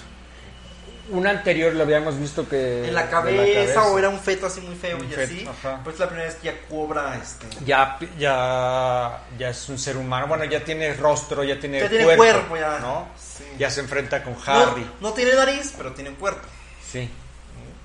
Un 1.12 1.28
anterior 1.28 1.74
lo 1.74 1.84
habíamos 1.84 2.18
visto 2.20 2.48
que... 2.48 2.88
En 2.88 2.94
la 2.96 3.10
cabeza, 3.10 3.84
o 3.88 4.00
era 4.00 4.10
un 4.10 4.20
feto 4.20 4.46
así 4.48 4.62
muy 4.62 4.76
feo 4.76 4.98
Un 4.98 5.06
y 5.06 5.10
feto, 5.10 5.22
así. 5.24 5.48
ajá. 5.48 5.82
Pues 5.84 5.96
es 5.96 6.00
la 6.00 6.08
primera 6.08 6.28
vez 6.28 6.36
que 6.36 6.46
ya 6.48 6.62
cobra 6.70 7.16
este. 7.22 7.48
Ya, 7.66 7.98
ya, 8.18 9.22
ya 9.38 9.50
es 9.50 9.70
un 9.70 9.78
ser 9.78 9.98
humano. 9.98 10.28
Bueno, 10.28 10.46
ya 10.46 10.64
tiene 10.64 10.94
rostro, 10.94 11.44
ya 11.44 11.60
tiene 11.60 11.80
Ya 11.82 11.90
tiene 11.90 12.04
cuerpo, 12.06 12.24
cuerpo, 12.24 12.58
ya. 12.58 12.80
¿no? 12.80 13.08
Sí. 13.18 13.44
Ya 13.58 13.70
se 13.70 13.82
enfrenta 13.82 14.24
con 14.24 14.36
Harry. 14.46 14.90
no 15.02 15.12
tiene 15.14 15.34
nariz, 15.36 15.74
pero 15.78 15.92
tiene 15.94 16.12
cuerpo. 16.12 16.48
Sí. 16.90 17.10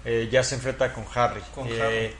Eh, 0.04 0.28
ya 0.30 0.42
se 0.44 0.54
enfrenta 0.54 0.92
con 0.92 1.04
Harry. 1.14 1.42
Con 1.54 1.66
Eh, 1.68 1.80
Harry. 1.82 2.16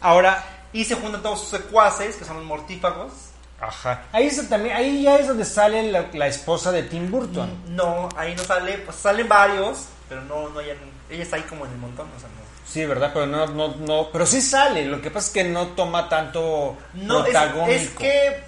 Ahora, 0.00 0.44
Y 0.72 0.84
se 0.84 0.94
juntan 0.96 1.22
todos 1.22 1.40
sus 1.40 1.48
secuaces, 1.48 2.16
que 2.16 2.24
son 2.26 2.36
los 2.36 2.44
mortífagos. 2.44 3.12
ajá. 3.60 4.02
Ahí, 4.12 4.26
es 4.26 4.48
también, 4.50 4.76
ahí 4.76 5.02
ya 5.04 5.16
es 5.16 5.26
donde 5.28 5.46
sale 5.46 5.90
la, 5.90 6.06
la 6.12 6.26
esposa 6.26 6.70
de 6.72 6.82
Tim 6.82 7.10
Burton. 7.10 7.62
No, 7.68 8.10
ahí 8.16 8.34
no 8.34 8.42
sale, 8.44 8.78
pues 8.78 8.96
salen 8.98 9.26
varios, 9.28 9.86
pero 10.08 10.22
no, 10.22 10.48
no 10.50 10.58
hay, 10.60 10.70
ella 11.10 11.22
está 11.22 11.36
ahí 11.36 11.42
como 11.42 11.64
en 11.66 11.72
el 11.72 11.78
montón, 11.78 12.08
o 12.16 12.20
sea, 12.20 12.28
no. 12.28 12.46
Sí, 12.66 12.84
¿verdad? 12.84 13.10
Pero 13.14 13.26
no, 13.26 13.46
no, 13.46 13.76
no, 13.76 14.08
pero 14.12 14.26
sí 14.26 14.40
sale. 14.42 14.84
Lo 14.86 15.00
que 15.00 15.10
pasa 15.10 15.28
es 15.28 15.32
que 15.32 15.44
no 15.44 15.68
toma 15.68 16.08
tanto 16.08 16.76
No, 16.94 17.18
es, 17.18 17.24
protagónico. 17.24 17.70
es 17.72 17.88
que 17.90 18.40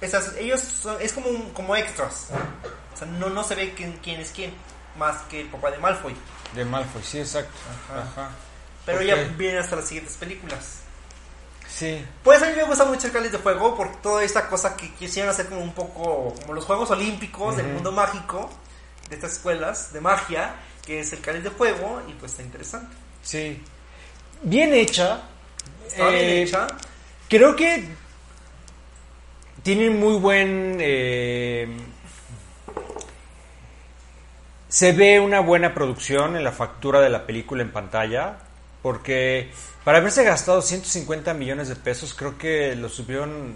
esas- 0.00 0.36
ellos 0.36 0.60
son, 0.60 0.96
es 1.00 1.12
como 1.12 1.28
un- 1.30 1.50
como 1.50 1.74
extras. 1.76 2.28
O 2.94 2.96
sea, 2.96 3.06
no, 3.06 3.30
no 3.30 3.42
se 3.42 3.54
ve 3.54 3.72
quién, 3.74 3.98
quién 4.02 4.20
es 4.20 4.30
quién, 4.30 4.52
más 4.98 5.22
que 5.22 5.40
el 5.40 5.48
papá 5.48 5.70
de 5.70 5.78
Malfoy. 5.78 6.14
De 6.54 6.64
Malfoy, 6.66 7.02
sí, 7.02 7.18
exacto. 7.20 7.52
Ajá. 7.90 8.02
Ajá. 8.02 8.30
Pero 8.84 8.98
Ok. 8.98 9.04
ya 9.04 9.14
viene 9.38 9.58
hasta 9.58 9.76
las 9.76 9.86
siguientes 9.86 10.16
películas. 10.16 10.80
Sí. 11.68 12.04
Pues 12.22 12.42
a 12.42 12.46
mí 12.46 12.52
me 12.56 12.64
gusta 12.64 12.84
mucho 12.84 13.06
el 13.06 13.12
Cáliz 13.12 13.32
de 13.32 13.38
Fuego 13.38 13.74
por 13.74 13.96
toda 14.02 14.22
esta 14.22 14.48
cosa 14.48 14.76
que 14.76 14.92
quisieron 14.94 15.30
hacer 15.30 15.46
como 15.48 15.62
un 15.62 15.72
poco 15.72 16.34
como 16.42 16.52
los 16.52 16.64
Juegos 16.64 16.90
Olímpicos 16.90 17.56
del 17.56 17.66
mundo 17.68 17.90
mágico 17.92 18.50
de 19.08 19.14
estas 19.16 19.32
escuelas 19.32 19.92
de 19.92 20.00
magia, 20.02 20.54
que 20.84 21.00
es 21.00 21.12
el 21.12 21.20
Cáliz 21.20 21.44
de 21.44 21.50
Fuego, 21.50 22.02
y 22.08 22.12
pues 22.14 22.32
está 22.32 22.42
interesante. 22.42 22.94
Sí. 23.22 23.62
Bien 24.42 24.72
hecha. 24.74 25.22
Está 25.86 26.08
bien 26.08 26.20
Eh, 26.24 26.42
hecha. 26.42 26.66
Creo 27.28 27.54
que 27.56 27.84
tiene 29.62 29.90
muy 29.90 30.18
buen... 30.18 30.76
eh, 30.80 31.68
se 34.68 34.92
ve 34.92 35.20
una 35.20 35.40
buena 35.40 35.74
producción 35.74 36.34
en 36.36 36.44
la 36.44 36.52
factura 36.52 37.00
de 37.00 37.10
la 37.10 37.26
película 37.26 37.62
en 37.62 37.70
pantalla, 37.70 38.38
porque 38.82 39.50
para 39.84 39.98
haberse 39.98 40.24
gastado 40.24 40.62
150 40.62 41.34
millones 41.34 41.68
de 41.68 41.76
pesos, 41.76 42.14
creo 42.14 42.38
que 42.38 42.74
lo 42.74 42.88
supieron... 42.88 43.54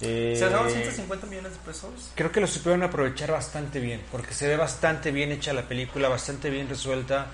eh, 0.00 0.34
¿Se 0.38 0.44
ganaron 0.46 0.70
150 0.70 1.26
millones 1.26 1.52
de 1.52 1.58
pesos? 1.58 2.10
Creo 2.14 2.32
que 2.32 2.40
lo 2.40 2.46
supieron 2.46 2.82
aprovechar 2.82 3.30
bastante 3.32 3.80
bien, 3.80 4.02
porque 4.10 4.34
se 4.34 4.48
ve 4.48 4.56
bastante 4.56 5.10
bien 5.10 5.30
hecha 5.32 5.52
la 5.52 5.68
película, 5.68 6.08
bastante 6.08 6.50
bien 6.50 6.68
resuelta. 6.68 7.26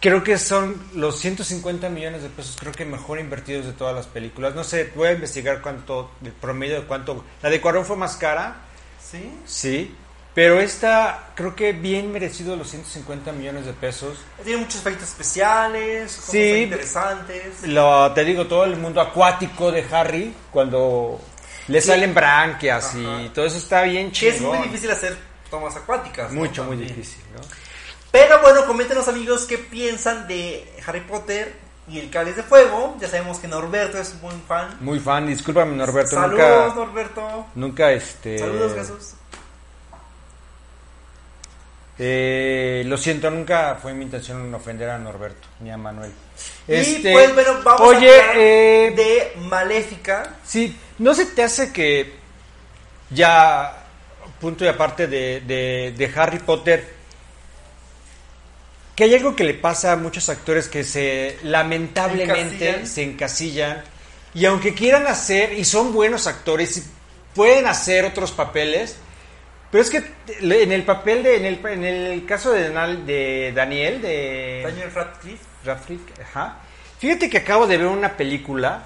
Creo 0.00 0.22
que 0.22 0.36
son 0.36 0.80
los 0.94 1.18
150 1.18 1.88
millones 1.88 2.22
de 2.22 2.28
pesos, 2.28 2.56
creo 2.60 2.72
que 2.72 2.84
mejor 2.84 3.18
invertidos 3.18 3.64
de 3.64 3.72
todas 3.72 3.94
las 3.94 4.06
películas. 4.06 4.54
No 4.54 4.62
sé, 4.62 4.92
voy 4.94 5.08
a 5.08 5.12
investigar 5.12 5.62
cuánto, 5.62 6.10
el 6.22 6.32
promedio 6.32 6.80
de 6.80 6.86
cuánto. 6.86 7.24
La 7.42 7.48
de 7.48 7.60
Cuarón 7.60 7.86
fue 7.86 7.96
más 7.96 8.16
cara, 8.16 8.56
Sí. 9.00 9.32
sí, 9.46 9.94
pero 10.34 10.60
esta 10.60 11.28
creo 11.34 11.54
que 11.54 11.72
bien 11.72 12.12
merecido 12.12 12.56
los 12.56 12.68
150 12.70 13.32
millones 13.32 13.66
de 13.66 13.72
pesos. 13.72 14.18
Tiene 14.42 14.60
muchos 14.62 14.80
efectos 14.80 15.08
especiales, 15.08 16.16
cosas 16.16 16.30
Sí. 16.30 16.62
interesantes. 16.64 17.62
Lo, 17.64 18.12
te 18.12 18.24
digo, 18.24 18.46
todo 18.46 18.64
el 18.64 18.76
mundo 18.76 19.00
acuático 19.00 19.70
de 19.70 19.84
Harry, 19.92 20.34
cuando 20.50 21.20
le 21.68 21.80
salen 21.80 22.12
branquias 22.14 22.94
y 22.94 23.28
todo 23.30 23.46
eso 23.46 23.56
está 23.58 23.82
bien 23.82 24.10
Que 24.10 24.28
es 24.28 24.38
chido. 24.38 24.52
muy 24.52 24.66
difícil 24.68 24.90
hacer 24.90 25.16
tomas 25.50 25.76
acuáticas. 25.76 26.32
¿no? 26.32 26.40
Mucho, 26.40 26.64
muy 26.64 26.76
difícil, 26.76 27.22
¿no? 27.34 27.40
Pero 28.10 28.40
bueno, 28.42 28.64
coméntenos 28.66 29.08
amigos 29.08 29.44
qué 29.44 29.58
piensan 29.58 30.28
de 30.28 30.72
Harry 30.86 31.00
Potter 31.00 31.52
y 31.88 31.98
el 31.98 32.10
Cáliz 32.10 32.36
de 32.36 32.42
Fuego. 32.44 32.96
Ya 33.00 33.08
sabemos 33.08 33.38
que 33.38 33.48
Norberto 33.48 33.98
es 33.98 34.12
un 34.14 34.20
buen 34.20 34.42
fan. 34.42 34.76
Muy 34.80 35.00
fan, 35.00 35.26
discúlpame 35.26 35.74
Norberto, 35.76 36.10
Saludos, 36.16 36.30
nunca, 36.38 36.74
Norberto. 36.76 37.46
nunca 37.56 37.90
este... 37.92 38.38
Saludos, 38.38 38.72
Jesús. 38.74 39.14
Eh, 41.98 42.82
lo 42.86 42.96
siento, 42.98 43.30
nunca 43.30 43.78
fue 43.80 43.94
mi 43.94 44.04
intención 44.04 44.52
ofender 44.52 44.90
a 44.90 44.98
Norberto 44.98 45.46
ni 45.60 45.70
a 45.70 45.76
Manuel. 45.76 46.10
y 46.66 46.96
pues 46.98 47.34
bueno, 47.34 47.60
vamos 47.62 47.80
oye, 47.82 48.10
a 48.10 48.20
hablar 48.30 48.36
eh, 48.38 48.92
de 49.36 49.40
Maléfica. 49.42 50.36
sí, 50.44 50.76
¿no 50.98 51.14
se 51.14 51.26
te 51.26 51.42
hace 51.44 51.72
que 51.72 52.14
ya, 53.10 53.84
punto 54.40 54.64
y 54.64 54.68
aparte 54.68 55.06
de, 55.06 55.40
de- 55.42 55.94
de 55.96 56.12
Harry 56.16 56.40
Potter, 56.40 56.92
que 58.96 59.04
hay 59.04 59.14
algo 59.14 59.34
que 59.36 59.44
le 59.44 59.54
pasa 59.54 59.92
a 59.92 59.96
muchos 59.96 60.28
actores 60.28 60.68
que 60.68 60.84
se 60.84 61.38
lamentablemente 61.42 62.68
Encasillan. 62.68 62.86
se 62.86 63.02
encasillan 63.02 63.84
y 64.34 64.46
aunque 64.46 64.74
quieran 64.74 65.06
hacer 65.06 65.52
y 65.52 65.64
son 65.64 65.92
buenos 65.92 66.26
actores 66.26 66.76
y 66.76 66.84
pueden 67.34 67.66
hacer 67.66 68.04
otros 68.04 68.30
papeles, 68.32 68.96
pero 69.74 69.82
es 69.82 69.90
que 69.90 70.04
en 70.40 70.70
el 70.70 70.84
papel 70.84 71.24
de 71.24 71.34
en 71.34 71.46
el, 71.46 71.66
en 71.66 71.82
el 71.84 72.24
caso 72.26 72.52
de, 72.52 72.70
Daniel 72.70 73.04
de 74.00 74.62
Daniel 74.64 74.92
Radcliffe. 74.94 75.44
Radcliffe, 75.64 76.22
ajá. 76.22 76.58
Fíjate 77.00 77.28
que 77.28 77.38
acabo 77.38 77.66
de 77.66 77.78
ver 77.78 77.88
una 77.88 78.16
película 78.16 78.84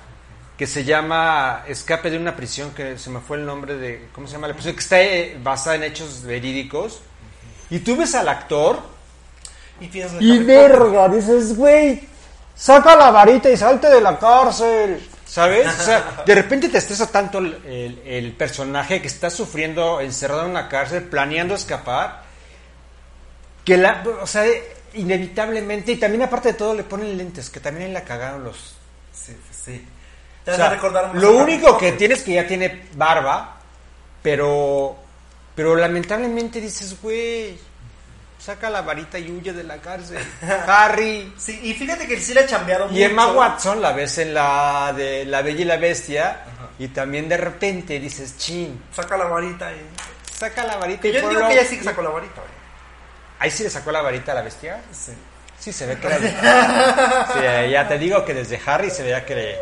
que 0.56 0.66
se 0.66 0.84
llama 0.84 1.62
Escape 1.68 2.10
de 2.10 2.16
una 2.16 2.34
prisión, 2.34 2.70
que 2.70 2.96
se 2.96 3.10
me 3.10 3.20
fue 3.20 3.36
el 3.36 3.44
nombre 3.44 3.76
de, 3.76 4.08
¿cómo 4.14 4.26
se 4.26 4.32
llama? 4.32 4.48
La 4.48 4.54
prisión 4.54 4.76
que 4.76 4.80
está 4.80 5.02
eh, 5.02 5.36
basada 5.42 5.76
en 5.76 5.82
hechos 5.82 6.22
verídicos. 6.22 7.02
Y 7.68 7.80
tú 7.80 7.94
ves 7.94 8.14
al 8.14 8.30
actor 8.30 8.80
Y 9.80 9.90
y 10.20 10.38
verga, 10.38 11.06
dices, 11.10 11.54
güey, 11.54 12.00
saca 12.54 12.96
la 12.96 13.10
varita 13.10 13.50
y 13.50 13.58
salte 13.58 13.90
de 13.90 14.00
la 14.00 14.18
cárcel. 14.18 15.06
¿Sabes? 15.28 15.66
O 15.68 15.82
sea, 15.82 16.22
de 16.24 16.34
repente 16.34 16.68
te 16.70 16.78
estresa 16.78 17.06
tanto 17.12 17.38
el, 17.38 17.54
el- 17.66 18.02
el 18.06 18.32
personaje 18.32 19.02
que 19.02 19.08
está 19.08 19.28
sufriendo 19.28 20.00
encerrado 20.00 20.44
en 20.44 20.50
una 20.50 20.68
cárcel, 20.68 21.02
planeando 21.04 21.54
escapar, 21.54 22.22
que 23.64 23.76
la, 23.76 24.02
o 24.22 24.26
sea, 24.26 24.44
inevitablemente, 24.94 25.92
y 25.92 25.96
también 25.96 26.22
aparte 26.22 26.48
de 26.48 26.54
todo 26.54 26.74
le 26.74 26.82
ponen 26.84 27.16
lentes, 27.18 27.50
que 27.50 27.60
también 27.60 27.92
la 27.92 28.04
cagaron 28.04 28.42
los... 28.44 28.74
Sí, 29.12 29.36
sí. 29.50 29.86
Te 30.44 30.52
O 30.52 30.56
sea, 30.56 30.70
recordar 30.70 31.14
lo 31.14 31.32
único 31.36 31.76
que 31.76 31.92
tienes 31.92 32.22
que 32.22 32.32
ya 32.32 32.46
tiene 32.46 32.86
barba, 32.94 33.58
pero, 34.22 34.96
pero 35.54 35.76
lamentablemente 35.76 36.58
dices, 36.58 36.96
güey, 37.02 37.58
saca 38.38 38.70
la 38.70 38.82
varita 38.82 39.18
y 39.18 39.30
huye 39.30 39.52
de 39.52 39.64
la 39.64 39.78
cárcel. 39.78 40.18
Harry. 40.66 41.32
Sí, 41.36 41.58
y 41.62 41.74
fíjate 41.74 42.06
que 42.06 42.18
sí 42.20 42.32
le 42.34 42.40
ha 42.40 42.46
chambeado 42.46 42.86
Y 42.86 42.92
mucho. 42.92 43.04
Emma 43.04 43.32
Watson 43.32 43.82
la 43.82 43.92
ves 43.92 44.18
en 44.18 44.34
la 44.34 44.92
de 44.96 45.24
La 45.26 45.42
Bella 45.42 45.60
y 45.60 45.64
la 45.64 45.76
Bestia 45.76 46.40
y 46.78 46.88
también 46.88 47.28
de 47.28 47.36
repente 47.36 47.98
dices, 47.98 48.36
chin, 48.38 48.82
Saca 48.94 49.16
la 49.16 49.24
varita 49.24 49.70
y... 49.72 49.80
saca 50.32 50.64
la 50.64 50.76
varita 50.76 51.02
Que 51.02 51.08
y 51.08 51.12
yo 51.12 51.20
digo 51.20 51.32
ponlo". 51.32 51.48
que 51.48 51.54
ella 51.54 51.64
sí 51.68 51.76
que 51.78 51.84
sacó 51.84 52.02
la 52.02 52.10
varita. 52.10 52.42
Ahí 53.40 53.50
sí 53.50 53.62
le 53.64 53.70
sacó 53.70 53.90
la 53.92 54.02
varita 54.02 54.32
a 54.32 54.36
la 54.36 54.42
bestia. 54.42 54.80
Sí. 54.92 55.12
Sí, 55.58 55.72
se 55.72 55.86
ve 55.86 55.96
que 55.98 56.06
era... 56.06 56.18
Sí, 57.64 57.70
ya 57.72 57.88
te 57.88 57.98
digo 57.98 58.24
que 58.24 58.32
desde 58.34 58.60
Harry 58.64 58.90
se 58.90 59.02
veía 59.02 59.24
que 59.26 59.34
le- 59.34 59.58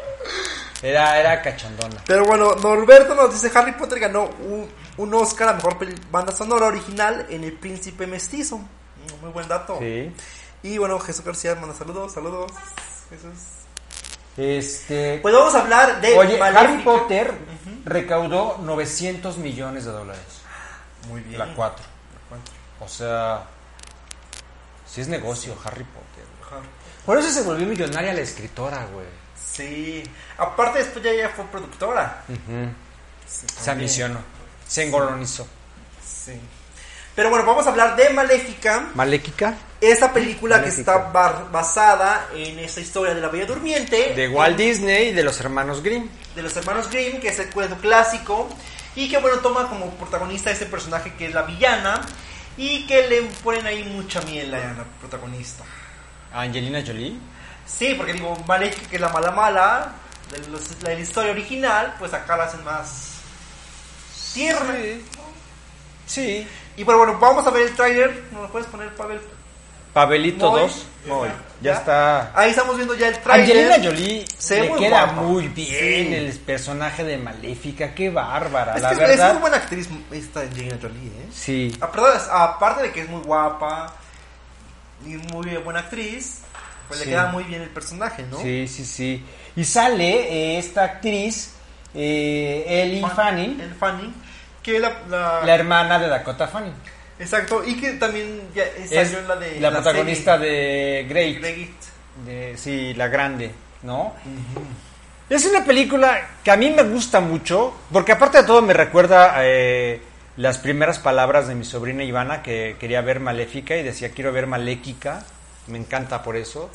era, 0.83 1.19
era 1.19 1.41
cachondona. 1.41 1.97
Pero 2.07 2.25
bueno, 2.27 2.55
Norberto 2.57 3.15
nos 3.15 3.33
dice 3.33 3.51
Harry 3.59 3.73
Potter 3.73 3.99
ganó 3.99 4.25
un, 4.25 4.71
un 4.99 5.15
Oscar 5.15 5.49
a 5.51 5.53
mejor 5.55 5.77
banda 6.11 6.33
sonora 6.33 6.67
original 6.67 7.27
en 7.31 7.45
El 7.45 7.53
Príncipe 7.53 8.07
Mestizo. 8.07 8.59
Mm, 8.59 9.23
Muy 9.23 9.31
buen 9.31 9.49
dato. 9.49 9.79
Sí. 9.79 10.13
Y 10.63 10.79
bueno, 10.79 10.99
Jesús 10.99 11.25
García 11.25 11.55
manda 11.55 11.75
saludos, 11.75 12.13
saludos. 12.13 12.53
Jesús. 13.11 13.33
Este... 14.37 15.19
Pues 15.23 15.35
vamos 15.35 15.55
a 15.55 15.61
hablar 15.61 16.01
de 16.01 16.19
Oye, 16.19 16.39
Maléfica. 16.39 16.61
Harry 16.61 16.83
Potter 16.83 17.35
recaudó 17.85 18.59
900 18.63 19.39
millones 19.39 19.85
de 19.85 19.93
dólares. 19.93 20.43
Muy 21.09 21.21
bien. 21.23 21.39
La 21.39 21.55
4. 21.55 21.85
O 22.81 22.89
sea, 22.89 23.45
si 24.87 25.01
es 25.01 25.09
negocio 25.09 25.57
Harry 25.65 25.85
Potter. 25.85 26.25
Por 27.05 27.19
eso 27.19 27.31
se 27.31 27.43
volvió 27.43 27.67
millonaria 27.67 28.13
la 28.13 28.21
escritora, 28.21 28.85
güey. 28.93 29.07
Sí. 29.37 30.03
Aparte 30.37 30.81
después 30.81 31.05
ya 31.05 31.11
ella 31.13 31.29
fue 31.31 31.45
productora. 31.47 32.25
Sí, 33.27 33.47
Se 33.47 33.71
ambicionó, 33.71 34.19
se 34.67 34.85
engolonizó. 34.85 35.47
Sí. 36.05 36.33
Pero 37.15 37.31
bueno, 37.31 37.47
vamos 37.47 37.67
a 37.67 37.71
hablar 37.71 37.97
de 37.97 38.11
Maléfica. 38.11 38.89
Maléquica, 38.95 39.55
Esta 39.81 40.13
película 40.13 40.57
que 40.57 40.63
Maléfica. 40.69 40.93
está 40.97 41.11
bar- 41.13 41.51
basada 41.51 42.29
en 42.35 42.59
esta 42.59 42.81
historia 42.81 43.15
de 43.15 43.21
la 43.23 43.29
Bella 43.29 43.47
Durmiente. 43.47 44.13
de 44.15 44.29
Walt 44.29 44.57
Disney 44.57 45.09
y 45.09 45.13
de 45.13 45.23
los 45.23 45.41
hermanos 45.41 45.83
Grimm. 45.83 46.09
de 46.35 46.43
los 46.43 46.55
hermanos 46.57 46.91
Grimm, 46.91 47.19
que 47.21 47.29
es 47.29 47.39
el 47.39 47.49
cuento 47.51 47.77
clásico, 47.77 48.49
y 48.95 49.09
que 49.09 49.17
bueno, 49.19 49.39
toma 49.39 49.69
como 49.69 49.91
protagonista 49.93 50.51
a 50.51 50.53
este 50.53 50.67
personaje 50.67 51.15
que 51.15 51.27
es 51.27 51.35
la 51.35 51.43
villana, 51.43 52.03
y 52.59 52.87
que 52.87 53.07
le 53.09 53.23
ponen 53.43 53.67
ahí 53.67 53.85
mucha 53.85 54.21
miel 54.23 54.55
a 54.55 54.59
la 54.59 54.85
protagonista. 55.01 55.65
Angelina 56.35 56.83
Jolie. 56.87 57.19
Sí, 57.67 57.95
porque 57.97 58.13
digo, 58.13 58.37
Maléfica, 58.47 58.89
que 58.91 58.97
es 58.97 59.01
la 59.03 59.09
mala 59.09 59.31
mala, 59.31 59.93
de, 60.31 60.39
los- 60.49 60.79
de 60.81 60.95
la 60.95 61.01
historia 61.01 61.33
original, 61.33 61.95
pues 61.99 62.13
acá 62.13 62.37
la 62.37 62.45
hacen 62.45 62.63
más 62.65 63.16
tierna. 64.37 64.75
Sí. 66.07 66.47
Y 66.77 66.85
bueno, 66.85 66.99
bueno, 66.99 67.19
vamos 67.19 67.47
a 67.47 67.51
ver 67.51 67.63
el 67.69 67.75
tráiler, 67.75 68.25
¿nos 68.33 68.43
lo 68.43 68.53
puedes 68.53 68.69
poner, 68.69 68.95
Pavel? 68.95 69.21
Pavelito 69.93 70.51
Moy. 70.51 70.61
2. 70.63 70.87
Moy, 71.07 71.29
ya 71.63 71.73
está. 71.73 72.39
Ahí 72.39 72.51
estamos 72.51 72.77
viendo 72.77 72.95
ya 72.95 73.09
el 73.09 73.19
tráiler. 73.19 73.57
Angelina 73.73 73.89
Jolie 73.91 74.25
Se 74.37 74.61
le 74.61 74.69
muy 74.69 74.79
queda 74.79 75.05
guapa. 75.07 75.23
muy 75.23 75.49
bien 75.49 76.09
Sí. 76.09 76.15
el 76.15 76.39
personaje 76.41 77.03
de 77.03 77.17
Maléfica, 77.17 77.95
qué 77.95 78.11
bárbara, 78.11 78.77
Es, 78.77 78.83
la 78.83 78.89
que 78.91 78.95
es- 78.97 79.01
es 79.03 79.09
verdad. 79.17 79.33
muy 79.33 79.41
buena 79.41 79.57
actriz 79.57 79.89
esta 80.13 80.41
Angelina 80.41 80.77
Jolie, 80.83 81.07
¿eh? 81.09 81.29
Sí. 81.33 81.75
Aparte, 81.81 82.19
aparte 82.31 82.83
de 82.83 82.93
que 82.93 83.01
es 83.01 83.09
muy 83.09 83.23
guapa 83.23 83.95
y 85.07 85.17
muy 85.33 85.57
buena 85.65 85.81
actriz, 85.81 86.41
pues 86.89 87.01
Sí. 87.01 87.07
le 87.07 87.13
queda 87.13 87.27
muy 87.33 87.45
bien 87.45 87.63
el 87.63 87.71
personaje, 87.71 88.23
¿no? 88.31 88.39
Sí, 88.39 88.69
sí, 88.69 88.85
sí. 88.85 89.25
Y 89.57 89.65
sale 89.65 90.11
eh, 90.11 90.59
esta 90.59 90.85
actriz, 90.85 91.55
eh, 91.95 92.65
Ellie 92.69 93.01
Fan- 93.01 93.17
Fanning, 93.17 93.75
Fanning, 93.81 94.15
que 94.67 94.79
la, 94.81 94.93
la- 95.09 95.43
la 95.47 95.55
hermana 95.55 95.99
de 95.99 96.09
Dakota 96.09 96.49
Fanning. 96.49 96.75
Exacto, 97.19 97.63
y 97.65 97.77
que 97.81 97.93
también 97.93 98.43
ya 98.55 98.65
Es 98.65 98.91
salió 98.91 99.21
en 99.21 99.29
la 99.29 99.37
de... 99.37 99.61
la 99.61 99.71
protagonista 99.71 100.37
de 100.37 101.07
Great. 101.09 101.39
Great. 101.39 101.71
de 102.27 102.57
sí, 102.59 102.93
la 102.95 103.09
grande, 103.09 103.51
¿no? 103.83 104.15
Es 105.31 105.47
una 105.47 105.65
película 105.65 106.21
que 106.45 106.51
a 106.51 106.57
mí 106.57 106.71
me 106.71 106.83
gusta 106.83 107.21
mucho, 107.21 107.75
porque 107.93 108.13
aparte 108.13 108.39
de 108.39 108.45
todo 108.45 108.61
me 108.63 108.75
recuerda 108.75 109.35
eh, 109.39 110.01
las 110.37 110.59
primeras 110.59 110.99
palabras 110.99 111.49
de 111.49 111.55
mi 111.55 111.65
sobrina 111.65 112.05
Ivana, 112.05 112.43
que 112.43 112.77
quería 112.79 113.01
ver 113.01 113.19
Maléfica 113.21 113.77
y 113.77 113.83
decía 113.83 114.11
quiero 114.11 114.33
ver 114.33 114.47
Maléquica, 114.47 115.25
me 115.69 115.79
encanta 115.79 116.23
por 116.23 116.37
eso. 116.37 116.71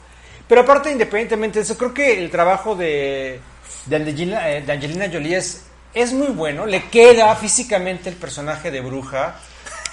Pero 0.48 0.62
aparte, 0.62 0.92
independientemente 0.92 1.60
de 1.60 1.64
eso, 1.64 1.78
creo 1.78 1.94
que 1.94 2.22
el 2.22 2.30
trabajo 2.32 2.76
de, 2.76 3.40
de, 3.86 3.96
Angelina, 3.96 4.50
eh, 4.50 4.62
de 4.64 4.72
Angelina 4.74 5.06
Jolie 5.12 5.38
es, 5.38 5.66
es 5.94 6.14
muy 6.14 6.28
bueno, 6.28 6.66
le 6.66 6.86
queda 6.90 7.36
físicamente 7.36 8.10
el 8.10 8.16
personaje 8.16 8.72
de 8.72 8.82
bruja. 8.82 9.36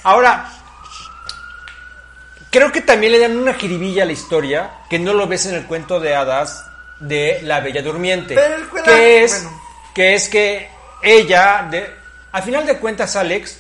Ahora, 0.05 0.53
Creo 2.51 2.73
que 2.73 2.81
también 2.81 3.13
le 3.13 3.19
dan 3.19 3.37
una 3.37 3.53
jiribilla 3.53 4.05
a 4.05 4.07
la 4.07 4.13
historia 4.13 4.71
que 4.89 4.99
no 4.99 5.13
lo 5.13 5.27
ves 5.27 5.45
en 5.45 5.55
el 5.55 5.67
cuento 5.67 6.01
de 6.01 6.15
hadas 6.17 6.65
de 6.99 7.41
La 7.43 7.61
Bella 7.61 7.83
Durmiente. 7.83 8.35
Pero 8.35 8.55
el 8.57 8.69
cuento- 8.69 8.91
que 8.91 9.23
es 9.23 9.43
bueno. 9.45 9.61
que 9.95 10.15
es 10.15 10.29
que 10.31 10.69
ella, 11.03 11.69
de, 11.71 11.91
a 12.33 12.41
final 12.41 12.65
de 12.65 12.79
cuentas, 12.79 13.17
Alex, 13.17 13.59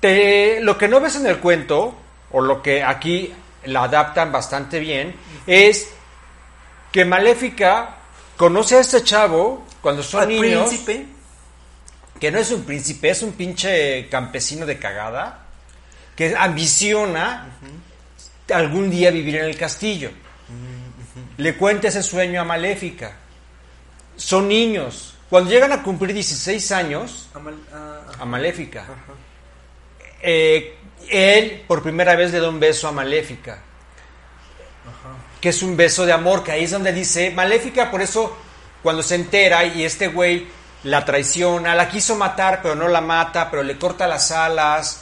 te, 0.00 0.60
lo 0.60 0.76
que 0.76 0.88
no 0.88 1.00
ves 1.00 1.16
en 1.16 1.26
el 1.26 1.38
cuento, 1.38 1.94
o 2.32 2.40
lo 2.42 2.62
que 2.62 2.82
aquí 2.82 3.32
la 3.64 3.84
adaptan 3.84 4.30
bastante 4.30 4.78
bien, 4.78 5.16
es 5.46 5.88
que 6.92 7.06
Maléfica 7.06 7.96
conoce 8.36 8.76
a 8.76 8.80
este 8.80 9.02
chavo 9.02 9.64
cuando 9.86 10.02
son 10.02 10.22
Al 10.22 10.28
niños 10.30 10.66
príncipe. 10.68 11.06
que 12.18 12.32
no 12.32 12.40
es 12.40 12.50
un 12.50 12.64
príncipe, 12.64 13.08
es 13.10 13.22
un 13.22 13.34
pinche 13.34 14.08
campesino 14.08 14.66
de 14.66 14.80
cagada, 14.80 15.46
que 16.16 16.34
ambiciona 16.36 17.50
algún 18.52 18.90
día 18.90 19.12
vivir 19.12 19.36
en 19.36 19.44
el 19.44 19.56
castillo. 19.56 20.10
Le 21.36 21.56
cuenta 21.56 21.86
ese 21.86 22.02
sueño 22.02 22.40
a 22.40 22.44
Maléfica. 22.44 23.12
Son 24.16 24.48
niños. 24.48 25.14
Cuando 25.30 25.50
llegan 25.50 25.70
a 25.70 25.84
cumplir 25.84 26.12
16 26.14 26.72
años, 26.72 27.28
Amal- 27.32 27.54
a 28.18 28.24
Maléfica, 28.24 28.86
eh, 30.20 30.76
él 31.08 31.62
por 31.68 31.80
primera 31.80 32.16
vez 32.16 32.32
le 32.32 32.40
da 32.40 32.48
un 32.48 32.58
beso 32.58 32.88
a 32.88 32.92
Maléfica. 32.92 33.60
Que 35.40 35.50
es 35.50 35.62
un 35.62 35.76
beso 35.76 36.04
de 36.04 36.12
amor, 36.12 36.42
que 36.42 36.50
ahí 36.50 36.64
es 36.64 36.72
donde 36.72 36.92
dice, 36.92 37.30
Maléfica, 37.30 37.88
por 37.88 38.02
eso 38.02 38.36
cuando 38.86 39.02
se 39.02 39.16
entera 39.16 39.64
y 39.64 39.82
este 39.82 40.06
güey 40.06 40.46
la 40.84 41.04
traiciona, 41.04 41.74
la 41.74 41.88
quiso 41.88 42.14
matar, 42.14 42.60
pero 42.62 42.76
no 42.76 42.86
la 42.86 43.00
mata, 43.00 43.50
pero 43.50 43.64
le 43.64 43.76
corta 43.76 44.06
las 44.06 44.30
alas, 44.30 45.00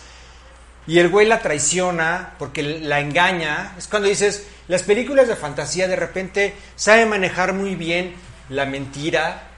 y 0.86 0.98
el 1.00 1.10
güey 1.10 1.26
la 1.26 1.40
traiciona 1.40 2.32
porque 2.38 2.62
la 2.62 3.00
engaña, 3.00 3.74
es 3.76 3.86
cuando 3.86 4.08
dices, 4.08 4.46
las 4.68 4.84
películas 4.84 5.28
de 5.28 5.36
fantasía 5.36 5.86
de 5.86 5.96
repente 5.96 6.54
saben 6.76 7.10
manejar 7.10 7.52
muy 7.52 7.74
bien 7.74 8.14
la 8.48 8.64
mentira, 8.64 9.48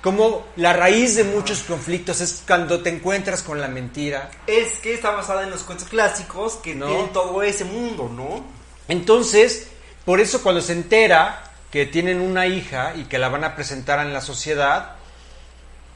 como 0.00 0.46
la 0.54 0.72
raíz 0.72 1.16
de 1.16 1.24
muchos 1.24 1.64
conflictos 1.64 2.20
es 2.20 2.44
cuando 2.46 2.82
te 2.82 2.90
encuentras 2.90 3.42
con 3.42 3.60
la 3.60 3.66
mentira. 3.66 4.30
Es 4.46 4.78
que 4.78 4.94
está 4.94 5.10
basada 5.10 5.42
en 5.42 5.50
los 5.50 5.64
cuentos 5.64 5.88
clásicos 5.88 6.54
que 6.62 6.76
No. 6.76 6.86
tienen 6.86 7.12
todo 7.12 7.42
ese 7.42 7.64
mundo, 7.64 8.08
¿no? 8.14 8.44
Entonces, 8.86 9.66
por 10.04 10.20
eso 10.20 10.40
cuando 10.40 10.60
se 10.60 10.72
entera 10.74 11.42
que 11.76 11.84
tienen 11.84 12.22
una 12.22 12.46
hija 12.46 12.94
y 12.96 13.04
que 13.04 13.18
la 13.18 13.28
van 13.28 13.44
a 13.44 13.54
presentar 13.54 13.98
en 14.00 14.10
la 14.14 14.22
sociedad, 14.22 14.92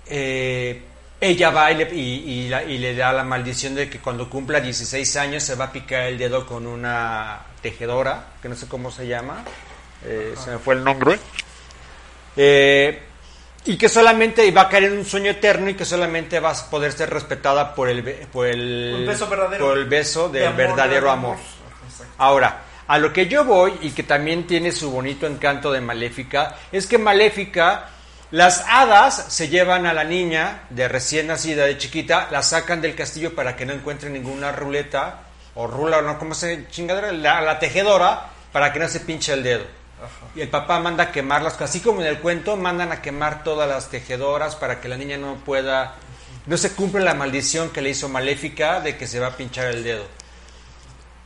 eh, 0.09 0.83
ella 1.23 1.49
va 1.51 1.73
y 1.73 1.77
le, 1.77 1.95
y- 1.95 2.31
y 2.45 2.49
la- 2.51 2.63
y 2.65 2.77
le 2.77 2.95
da 2.95 3.15
la 3.15 3.25
maldición 3.25 3.75
de 3.75 3.89
que 3.89 3.99
cuando 3.99 4.29
cumpla 4.29 4.61
16 4.61 5.17
años 5.17 5.43
se 5.43 5.55
va 5.55 5.67
a 5.67 5.73
picar 5.73 6.03
el 6.03 6.19
dedo 6.19 6.45
con 6.47 6.67
una 6.67 7.41
tejedora, 7.63 8.27
que 8.43 8.51
no 8.51 8.57
sé 8.57 8.69
cómo 8.69 8.91
se 8.91 9.07
llama, 9.07 9.43
eh, 10.05 10.35
se 10.43 10.51
me 10.51 10.59
fue 10.59 10.75
el 10.75 10.85
nombre. 10.85 11.19
Eh, 12.37 13.03
y 13.65 13.79
que 13.79 13.89
solamente 13.89 14.51
va 14.51 14.63
a 14.63 14.69
caer 14.69 14.85
en 14.85 14.99
un 14.99 15.05
sueño 15.07 15.31
eterno 15.31 15.71
y 15.71 15.75
que 15.75 15.87
solamente 15.87 16.41
va 16.41 16.51
a 16.51 16.71
poder 16.71 16.93
ser 16.93 17.09
respetada 17.09 17.75
por 17.75 17.89
el, 17.89 18.03
por 18.33 18.47
el, 18.47 19.05
beso 19.07 19.27
verdadero. 19.29 19.67
por 19.67 19.79
el 19.79 19.85
beso 19.87 20.29
De 20.29 20.41
del 20.41 20.49
amor, 20.49 20.59
verdadero 20.59 21.07
de 21.07 21.13
amor. 21.13 21.37
Ahora, 22.19 22.65
a 22.91 22.99
lo 22.99 23.13
que 23.13 23.29
yo 23.29 23.45
voy 23.45 23.73
y 23.83 23.91
que 23.91 24.03
también 24.03 24.49
tiene 24.49 24.73
su 24.73 24.91
bonito 24.91 25.25
encanto 25.25 25.71
de 25.71 25.81
Maléfica, 25.81 26.57
es 26.73 26.89
que 26.89 26.99
Maléfica, 26.99 27.89
las 28.33 28.65
hadas 28.69 29.27
se 29.29 29.49
llevan 29.49 29.87
a 29.87 29.93
la 29.93 30.03
niña 30.03 30.63
de 30.71 30.89
recién 30.89 31.29
nacida, 31.29 31.67
de 31.67 31.79
chiquita, 31.79 32.27
la 32.33 32.43
sacan 32.43 32.81
del 32.81 32.97
castillo 32.97 33.33
para 33.33 33.55
que 33.55 33.65
no 33.65 33.73
encuentre 33.73 34.11
ninguna 34.11 34.51
ruleta 34.51 35.21
o 35.55 35.69
rula 35.69 35.99
o 35.99 36.03
no, 36.03 36.19
¿cómo 36.19 36.35
se 36.35 36.67
chingadera? 36.69 37.13
La, 37.13 37.41
la 37.41 37.61
tejedora 37.61 38.27
para 38.51 38.73
que 38.73 38.81
no 38.81 38.89
se 38.89 38.99
pinche 38.99 39.35
el 39.35 39.45
dedo. 39.45 39.67
Y 40.35 40.41
el 40.41 40.49
papá 40.49 40.81
manda 40.81 41.05
a 41.05 41.13
quemarlas, 41.13 41.61
así 41.61 41.79
como 41.79 42.01
en 42.01 42.09
el 42.09 42.19
cuento, 42.19 42.57
mandan 42.57 42.91
a 42.91 43.01
quemar 43.01 43.45
todas 43.45 43.69
las 43.69 43.89
tejedoras 43.89 44.57
para 44.57 44.81
que 44.81 44.89
la 44.89 44.97
niña 44.97 45.17
no 45.17 45.37
pueda, 45.37 45.95
no 46.47 46.57
se 46.57 46.73
cumple 46.73 47.05
la 47.05 47.15
maldición 47.15 47.71
que 47.71 47.83
le 47.83 47.91
hizo 47.91 48.09
Maléfica 48.09 48.81
de 48.81 48.97
que 48.97 49.07
se 49.07 49.21
va 49.21 49.29
a 49.29 49.37
pinchar 49.37 49.67
el 49.67 49.85
dedo. 49.85 50.20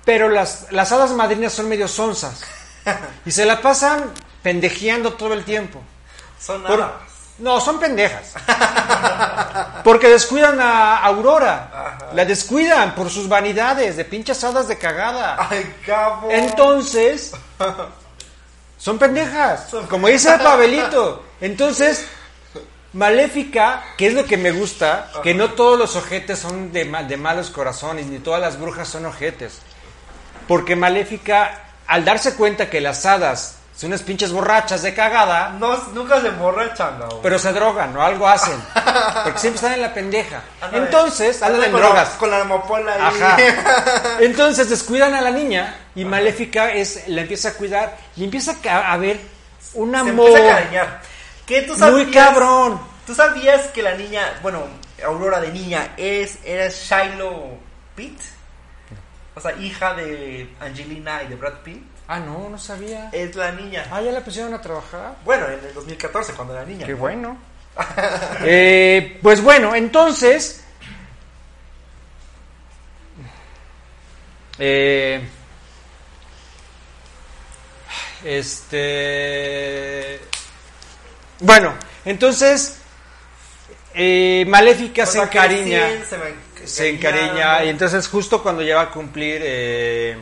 Pero 0.04 0.28
las, 0.28 0.66
las 0.70 0.92
hadas 0.92 1.12
madrinas 1.12 1.52
son 1.52 1.68
medio 1.68 1.88
sonzas. 1.88 2.42
Y 3.26 3.30
se 3.30 3.46
la 3.46 3.62
pasan 3.62 4.10
pendejeando 4.42 5.14
todo 5.14 5.32
el 5.32 5.44
tiempo. 5.44 5.80
Son 6.38 6.62
Por- 6.62 6.82
hadas. 6.82 6.92
no, 7.38 7.58
son 7.60 7.80
pendejas. 7.80 8.34
Porque 9.82 10.08
descuidan 10.08 10.60
a 10.60 10.98
Aurora. 10.98 12.10
La 12.12 12.24
descuidan 12.26 12.94
por 12.94 13.08
sus 13.08 13.26
vanidades 13.28 13.96
de 13.96 14.04
pinches 14.04 14.44
hadas 14.44 14.68
de 14.68 14.76
cagada. 14.76 15.48
Ay, 15.50 15.74
cabo. 15.86 16.28
Entonces, 16.30 17.32
son 18.78 18.98
pendejas. 18.98 19.68
Como 19.88 20.08
dice 20.08 20.34
el 20.34 20.40
Pavelito. 20.40 21.24
Entonces, 21.40 22.06
Maléfica, 22.92 23.82
que 23.96 24.06
es 24.08 24.14
lo 24.14 24.24
que 24.24 24.36
me 24.36 24.52
gusta, 24.52 25.10
que 25.22 25.34
no 25.34 25.52
todos 25.52 25.78
los 25.78 25.96
ojetes 25.96 26.38
son 26.38 26.72
de, 26.72 26.84
de 26.84 27.16
malos 27.16 27.50
corazones, 27.50 28.06
ni 28.06 28.18
todas 28.18 28.40
las 28.40 28.60
brujas 28.60 28.88
son 28.88 29.06
ojetes. 29.06 29.58
Porque 30.48 30.76
Maléfica, 30.76 31.60
al 31.86 32.04
darse 32.04 32.34
cuenta 32.34 32.68
que 32.70 32.80
las 32.80 33.04
hadas 33.06 33.58
son 33.76 33.88
unas 33.88 34.02
pinches 34.02 34.30
borrachas 34.30 34.82
de 34.82 34.94
cagada, 34.94 35.50
No, 35.58 35.76
nunca 35.94 36.20
se 36.20 36.28
emborrachan, 36.28 36.96
no. 36.98 37.08
pero 37.22 37.38
se 37.40 37.52
drogan 37.52 37.96
o 37.96 38.02
algo 38.02 38.28
hacen. 38.28 38.56
Porque 39.24 39.38
siempre 39.40 39.56
están 39.56 39.72
en 39.72 39.82
la 39.82 39.92
pendeja. 39.92 40.42
Anda 40.60 40.78
Entonces, 40.78 41.42
anda 41.42 41.54
andan 41.56 41.64
en 41.66 41.72
con 41.72 41.80
la- 41.80 41.86
drogas. 41.88 42.08
con 42.10 42.30
la 42.30 42.40
amapola 42.42 42.94
ahí. 42.94 43.00
Ajá. 43.22 43.36
Entonces 44.20 44.68
descuidan 44.70 45.14
a 45.14 45.20
la 45.20 45.30
niña 45.32 45.74
y 45.96 46.04
Maléfica 46.04 46.72
es, 46.72 47.08
la 47.08 47.22
empieza 47.22 47.48
a 47.48 47.52
cuidar 47.54 47.96
y 48.16 48.24
empieza 48.24 48.54
a, 48.70 48.92
a 48.92 48.96
ver 48.96 49.18
un 49.74 49.90
Se 49.90 49.96
amor 49.98 50.28
empieza 50.30 50.52
a 50.52 50.56
cariñar. 50.60 51.00
¿Qué 51.46 51.62
tú 51.62 51.74
sabías? 51.76 51.92
muy 52.06 52.14
cabrón. 52.14 52.80
¿Tú 53.06 53.14
sabías 53.14 53.62
que 53.68 53.82
la 53.82 53.94
niña, 53.94 54.38
bueno, 54.42 54.62
Aurora 55.04 55.40
de 55.40 55.48
niña, 55.50 55.94
es, 55.96 56.38
era 56.44 56.68
Shiloh 56.68 57.58
Pitt? 57.96 58.18
O 59.36 59.40
sea, 59.40 59.52
hija 59.56 59.94
de 59.94 60.48
Angelina 60.60 61.22
y 61.24 61.28
de 61.28 61.34
Brad 61.36 61.54
Pitt. 61.64 61.82
Ah, 62.06 62.20
no, 62.20 62.48
no 62.50 62.58
sabía. 62.58 63.08
Es 63.12 63.34
la 63.34 63.50
niña. 63.52 63.86
Ah, 63.90 64.00
ya 64.02 64.12
la 64.12 64.20
pusieron 64.20 64.52
a 64.54 64.60
trabajar. 64.60 65.16
Bueno, 65.24 65.46
en 65.48 65.64
el 65.64 65.74
2014, 65.74 66.34
cuando 66.34 66.54
era 66.54 66.64
niña. 66.64 66.86
Qué 66.86 66.94
bueno. 66.94 67.36
Eh, 68.44 69.18
pues 69.22 69.40
bueno, 69.42 69.74
entonces. 69.74 70.62
eh, 74.58 75.20
este. 79.04 80.20
Bueno, 81.40 81.74
entonces. 82.04 82.78
eh, 83.94 84.44
Maléfica 84.48 85.06
se 85.06 85.18
Cuando 85.18 85.32
encariña. 85.32 85.86
crecen, 85.88 86.06
se, 86.06 86.18
me- 86.18 86.43
Se 86.66 86.88
encariña. 86.90 87.58
¿no? 87.60 87.64
Y 87.64 87.68
entonces, 87.68 88.08
justo 88.08 88.42
cuando 88.42 88.62
ya 88.62 88.76
va 88.76 88.82
a 88.82 88.90
cumplir. 88.90 89.40
eh, 89.44 90.16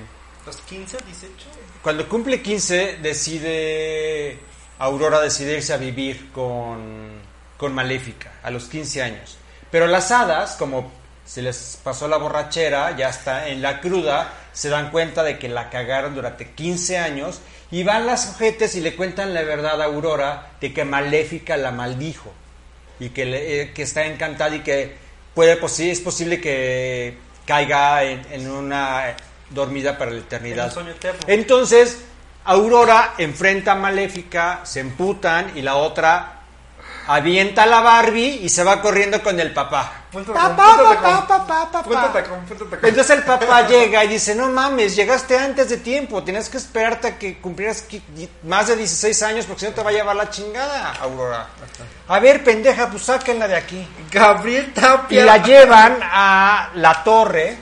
¿Los 0.47 0.57
15 0.57 0.97
o 0.97 1.01
18? 1.07 1.35
cuando 1.83 2.09
cumple 2.09 2.41
15, 2.43 2.99
decide. 3.03 4.39
Aurora 4.79 5.21
decide 5.21 5.55
irse 5.57 5.73
a 5.73 5.77
vivir 5.77 6.31
con, 6.33 7.21
con 7.57 7.73
Maléfica 7.75 8.33
a 8.43 8.51
los 8.51 8.65
15 8.65 9.03
años. 9.03 9.37
Pero 9.71 9.87
las 9.87 10.11
hadas, 10.11 10.57
como 10.57 10.91
se 11.25 11.41
les 11.43 11.79
pasó 11.85 12.09
la 12.09 12.17
borrachera, 12.17 12.97
ya 12.97 13.09
está 13.09 13.49
en 13.49 13.63
la 13.63 13.81
cruda, 13.81 14.33
se 14.53 14.69
dan 14.71 14.91
cuenta 14.91 15.23
de 15.23 15.39
que 15.39 15.49
la 15.49 15.71
cagaron 15.71 16.15
durante 16.17 16.51
15 16.51 16.99
años 16.99 17.41
y 17.71 17.85
van 17.85 18.07
las 18.07 18.29
ojetes 18.31 18.75
y 18.75 18.81
le 18.81 18.97
cuentan 18.97 19.33
la 19.35 19.43
verdad 19.43 19.81
a 19.81 19.85
Aurora 19.85 20.51
de 20.61 20.75
que 20.75 20.85
Maléfica 20.85 21.57
la 21.57 21.71
maldijo 21.71 22.33
y 22.99 23.11
que, 23.11 23.25
le- 23.25 23.61
eh, 23.63 23.73
que 23.73 23.83
está 23.83 24.05
encantada 24.07 24.57
y 24.57 24.61
que 24.61 24.97
puede 25.35 25.61
posi- 25.61 25.91
es 25.91 26.01
posible 26.01 26.41
que 26.41 27.17
caiga 27.47 28.05
en, 28.05 28.23
en 28.31 28.51
una 28.51 29.15
dormida 29.51 29.99
para 29.99 30.11
la 30.11 30.19
eternidad. 30.19 30.59
En 30.65 30.65
un 30.69 30.71
sueño 30.73 30.91
eterno. 30.91 31.21
Entonces, 31.27 31.99
Aurora 32.45 33.15
enfrenta 33.19 33.73
a 33.73 33.75
Maléfica, 33.77 34.61
se 34.65 34.81
emputan 34.81 35.53
y 35.57 35.63
la 35.63 35.77
otra 35.77 36.42
avienta 37.07 37.65
a 37.65 37.67
la 37.67 37.81
Barbie 37.81 38.41
y 38.43 38.49
se 38.49 38.65
va 38.65 38.81
corriendo 38.81 39.23
con 39.23 39.39
el 39.39 39.53
papá. 39.53 40.05
Punto 40.13 40.35
Papá, 40.35 40.77
punto 40.77 40.95
papá, 40.95 41.27
papá, 41.27 41.73
papá. 41.73 41.83
Punto. 41.83 42.77
Entonces 42.83 43.11
el 43.17 43.23
papá 43.25 43.67
llega 43.69 44.05
y 44.05 44.09
dice, 44.09 44.35
no 44.35 44.49
mames, 44.51 44.95
llegaste 44.95 45.39
antes 45.39 45.71
de 45.71 45.79
tiempo, 45.79 46.23
tienes 46.23 46.49
que 46.51 46.59
esperarte 46.59 47.09
a 47.09 47.19
que 47.19 47.39
cumplieras 47.41 47.85
más 48.43 48.69
de 48.69 48.77
16 48.77 49.23
años 49.23 49.47
porque 49.47 49.61
si 49.61 49.67
no 49.67 49.73
te 49.73 49.83
va 49.83 49.91
a 49.91 49.93
llevar 49.93 50.15
la 50.17 50.29
chingada, 50.29 50.93
Aurora. 51.01 51.49
A 52.09 52.19
ver, 52.19 52.45
pendeja, 52.45 52.91
pues 52.91 53.05
sáquenla 53.05 53.49
de 53.49 53.57
aquí. 53.57 53.89
Gabriel 54.11 54.67
Y 54.69 54.81
Tapia. 54.81 55.25
la 55.25 55.39
llevan 55.39 55.99
a 56.03 56.71
la 56.75 57.03
torre 57.03 57.57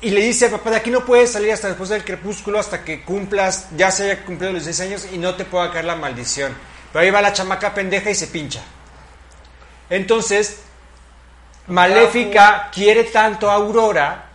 y 0.00 0.10
le 0.10 0.20
dice 0.20 0.50
papá, 0.50 0.70
de 0.70 0.76
aquí 0.76 0.90
no 0.90 1.04
puedes 1.04 1.32
salir 1.32 1.52
hasta 1.52 1.68
después 1.68 1.88
del 1.88 2.04
crepúsculo, 2.04 2.58
hasta 2.58 2.84
que 2.84 3.02
cumplas, 3.04 3.68
ya 3.76 3.90
se 3.90 4.04
haya 4.10 4.24
cumplido 4.24 4.52
los 4.52 4.64
16 4.64 4.90
años 4.90 5.06
y 5.12 5.18
no 5.18 5.34
te 5.34 5.44
pueda 5.44 5.70
caer 5.70 5.86
la 5.86 5.96
maldición. 5.96 6.54
Pero 6.94 7.06
ahí 7.06 7.10
va 7.10 7.20
la 7.20 7.32
chamaca 7.32 7.74
pendeja 7.74 8.08
y 8.08 8.14
se 8.14 8.28
pincha. 8.28 8.62
Entonces, 9.90 10.60
Maléfica 11.66 12.70
quiere 12.72 13.02
tanto 13.02 13.50
a 13.50 13.54
Aurora 13.54 14.26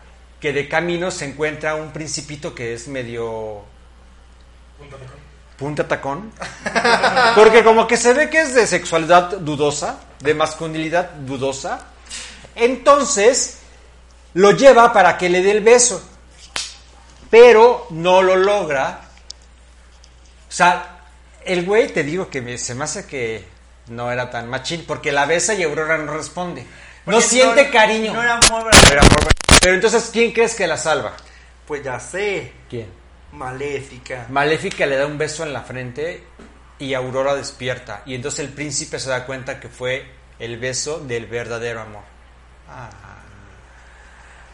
que 0.41 0.52
de 0.52 0.68
camino 0.68 1.10
se 1.10 1.23
encuentra 1.23 1.76
un 1.76 1.94
principito 1.94 2.53
que 2.53 2.73
es 2.73 2.90
medio 2.90 3.64
punta 5.57 5.88
tacón. 5.88 6.34
Porque 7.34 7.64
como 7.64 7.88
que 7.88 7.95
se 7.95 8.11
ve 8.11 8.30
que 8.30 8.41
es 8.41 8.53
de 8.53 8.68
sexualidad 8.68 9.38
dudosa, 9.38 10.02
de 10.19 10.34
masculinidad 10.34 11.11
dudosa. 11.11 11.86
Entonces 12.56 13.60
lo 14.34 14.52
lleva 14.52 14.91
para 14.91 15.18
que 15.18 15.30
le 15.30 15.41
dé 15.41 15.52
el 15.52 15.64
beso. 15.64 16.03
Pero 17.30 17.88
no 17.91 18.22
lo 18.22 18.36
logra. 18.36 18.99
O 20.49 20.52
sea, 20.52 20.98
el 21.53 21.65
güey 21.65 21.88
te 21.88 22.03
digo 22.03 22.30
que 22.30 22.41
me- 22.41 22.57
se 22.57 22.76
me 22.76 22.84
hace 22.85 23.05
que 23.05 23.43
no 23.88 24.11
era 24.11 24.30
tan 24.30 24.49
machín, 24.49 24.85
porque 24.88 25.11
la 25.11 25.26
besa 25.26 25.53
y 25.53 25.63
Aurora 25.63 25.97
no 25.97 26.13
responde. 26.13 26.65
No 27.05 27.19
siente 27.21 27.65
no- 27.65 27.71
cariño. 27.71 28.13
No 28.13 28.21
era 28.21 28.34
amor. 28.38 28.69
Pero, 28.89 29.01
pero 29.61 29.73
entonces, 29.76 30.09
¿quién 30.13 30.31
crees 30.31 30.53
que 30.55 30.67
la 30.67 30.77
salva? 30.77 31.13
Pues 31.65 31.84
ya 31.84 31.99
sé. 31.99 32.53
¿Quién? 32.69 32.88
Maléfica. 33.31 34.26
Maléfica 34.30 34.85
le 34.85 34.95
da 34.97 35.05
un 35.05 35.17
beso 35.17 35.43
en 35.43 35.53
la 35.53 35.61
frente 35.61 36.23
y 36.80 36.93
Aurora 36.93 37.35
despierta. 37.35 38.01
Y 38.05 38.15
entonces 38.15 38.39
el 38.41 38.49
príncipe 38.49 38.99
se 38.99 39.09
da 39.09 39.26
cuenta 39.26 39.59
que 39.59 39.69
fue 39.69 40.05
el 40.39 40.57
beso 40.57 40.99
del 40.99 41.26
verdadero 41.27 41.81
amor. 41.81 42.03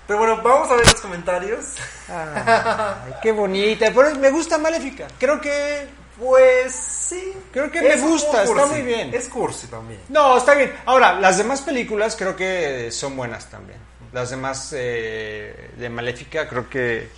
Pero 0.08 0.20
bueno, 0.20 0.42
vamos 0.44 0.70
a 0.70 0.76
ver 0.76 0.86
los 0.86 1.02
comentarios. 1.02 1.66
Ay, 2.10 3.14
qué 3.22 3.32
bonita. 3.32 3.88
Pero 3.94 4.16
me 4.16 4.30
gusta 4.30 4.58
Maléfica. 4.58 5.08
Creo 5.20 5.42
que... 5.42 5.88
Pues 6.20 6.74
sí. 6.74 7.34
Creo 7.52 7.70
que 7.70 7.82
me 7.82 7.98
gusta, 7.98 8.44
está 8.44 8.66
muy 8.68 8.82
bien. 8.82 9.14
Es 9.14 9.28
cursi 9.28 9.68
también. 9.68 10.00
No, 10.10 10.38
está 10.38 10.56
bien. 10.56 10.74
Ahora, 10.86 11.20
las 11.20 11.38
demás 11.38 11.62
películas 11.62 12.16
creo 12.16 12.36
que 12.36 12.90
son 12.92 13.18
buenas 13.18 13.50
también. 13.50 13.80
Las 14.14 14.30
demás 14.30 14.74
eh, 14.78 15.72
de 15.76 15.90
Maléfica 15.90 16.48
creo 16.48 16.70
que 16.70 17.10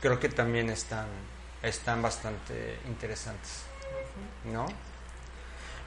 creo 0.00 0.18
que 0.18 0.28
también 0.28 0.70
están 0.70 1.06
están 1.62 2.02
bastante 2.02 2.78
interesantes. 2.88 3.62
¿No? 4.44 4.66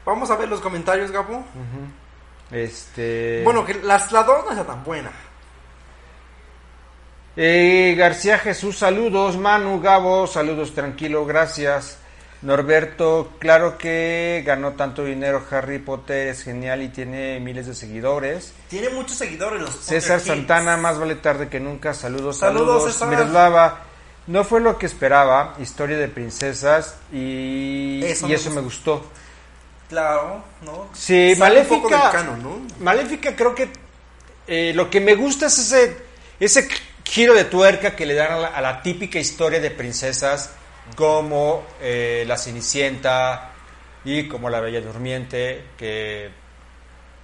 Vamos 0.05 0.29
a 0.31 0.35
ver 0.35 0.47
los 0.47 0.61
comentarios, 0.61 1.11
Gabo. 1.11 1.43
Este 2.51 3.41
Bueno, 3.43 3.65
que 3.65 3.73
las, 3.75 4.11
la 4.11 4.23
2 4.23 4.45
no 4.45 4.51
está 4.51 4.65
tan 4.65 4.83
buena. 4.83 5.11
Eh, 7.35 7.95
García 7.97 8.37
Jesús, 8.37 8.77
saludos. 8.77 9.37
Manu, 9.37 9.81
Gabo, 9.81 10.27
saludos, 10.27 10.73
tranquilo, 10.73 11.25
gracias. 11.25 11.97
Norberto, 12.43 13.31
claro 13.39 13.77
que 13.77 14.43
ganó 14.45 14.73
tanto 14.73 15.05
dinero. 15.05 15.43
Harry 15.49 15.79
Potter 15.79 16.27
es 16.27 16.43
genial 16.43 16.81
y 16.81 16.89
tiene 16.89 17.39
miles 17.39 17.67
de 17.67 17.73
seguidores. 17.73 18.53
Tiene 18.69 18.89
muchos 18.89 19.17
seguidores 19.17 19.61
los 19.61 19.69
César 19.71 20.19
Potter 20.19 20.35
Kids. 20.35 20.47
Santana, 20.47 20.77
más 20.77 20.99
vale 20.99 21.15
tarde 21.15 21.47
que 21.47 21.59
nunca. 21.59 21.93
Saludos, 21.93 22.37
Saludos, 22.37 22.67
saludos. 22.67 22.93
César. 22.93 23.07
Miroslava, 23.09 23.79
no 24.27 24.43
fue 24.43 24.59
lo 24.59 24.77
que 24.77 24.85
esperaba. 24.85 25.55
Historia 25.59 25.97
de 25.97 26.09
princesas 26.09 26.97
y 27.13 28.01
Eso 28.03 28.25
y 28.25 28.29
me 28.29 28.35
eso 28.35 28.49
me 28.51 28.61
gustó. 28.61 28.97
gustó. 28.99 29.11
Claro, 29.89 30.43
¿no? 30.63 30.89
Sí, 30.93 31.35
Sale 31.35 31.61
un 31.61 31.67
poco 31.67 31.89
Maléfica. 31.89 32.11
del 32.11 32.25
canon, 32.25 32.43
¿no? 32.43 32.61
Maléfica 32.79 33.35
creo 33.35 33.53
que 33.55 33.69
eh, 34.47 34.73
lo 34.75 34.89
que 34.89 34.99
me 34.99 35.15
gusta 35.15 35.45
es 35.45 35.59
ese, 35.59 35.97
ese 36.39 36.67
giro 37.05 37.33
de 37.35 37.45
tuerca 37.45 37.95
que 37.95 38.05
le 38.05 38.15
dan 38.15 38.31
a 38.33 38.37
la, 38.37 38.47
a 38.47 38.61
la 38.61 38.81
típica 38.81 39.19
historia 39.19 39.59
de 39.59 39.71
princesas 39.71 40.49
como 40.95 41.64
eh, 41.81 42.23
la 42.27 42.38
Cenicienta 42.38 43.49
y 44.05 44.27
como 44.27 44.49
la 44.49 44.60
Bella 44.60 44.81
Durmiente 44.81 45.65
que 45.77 46.30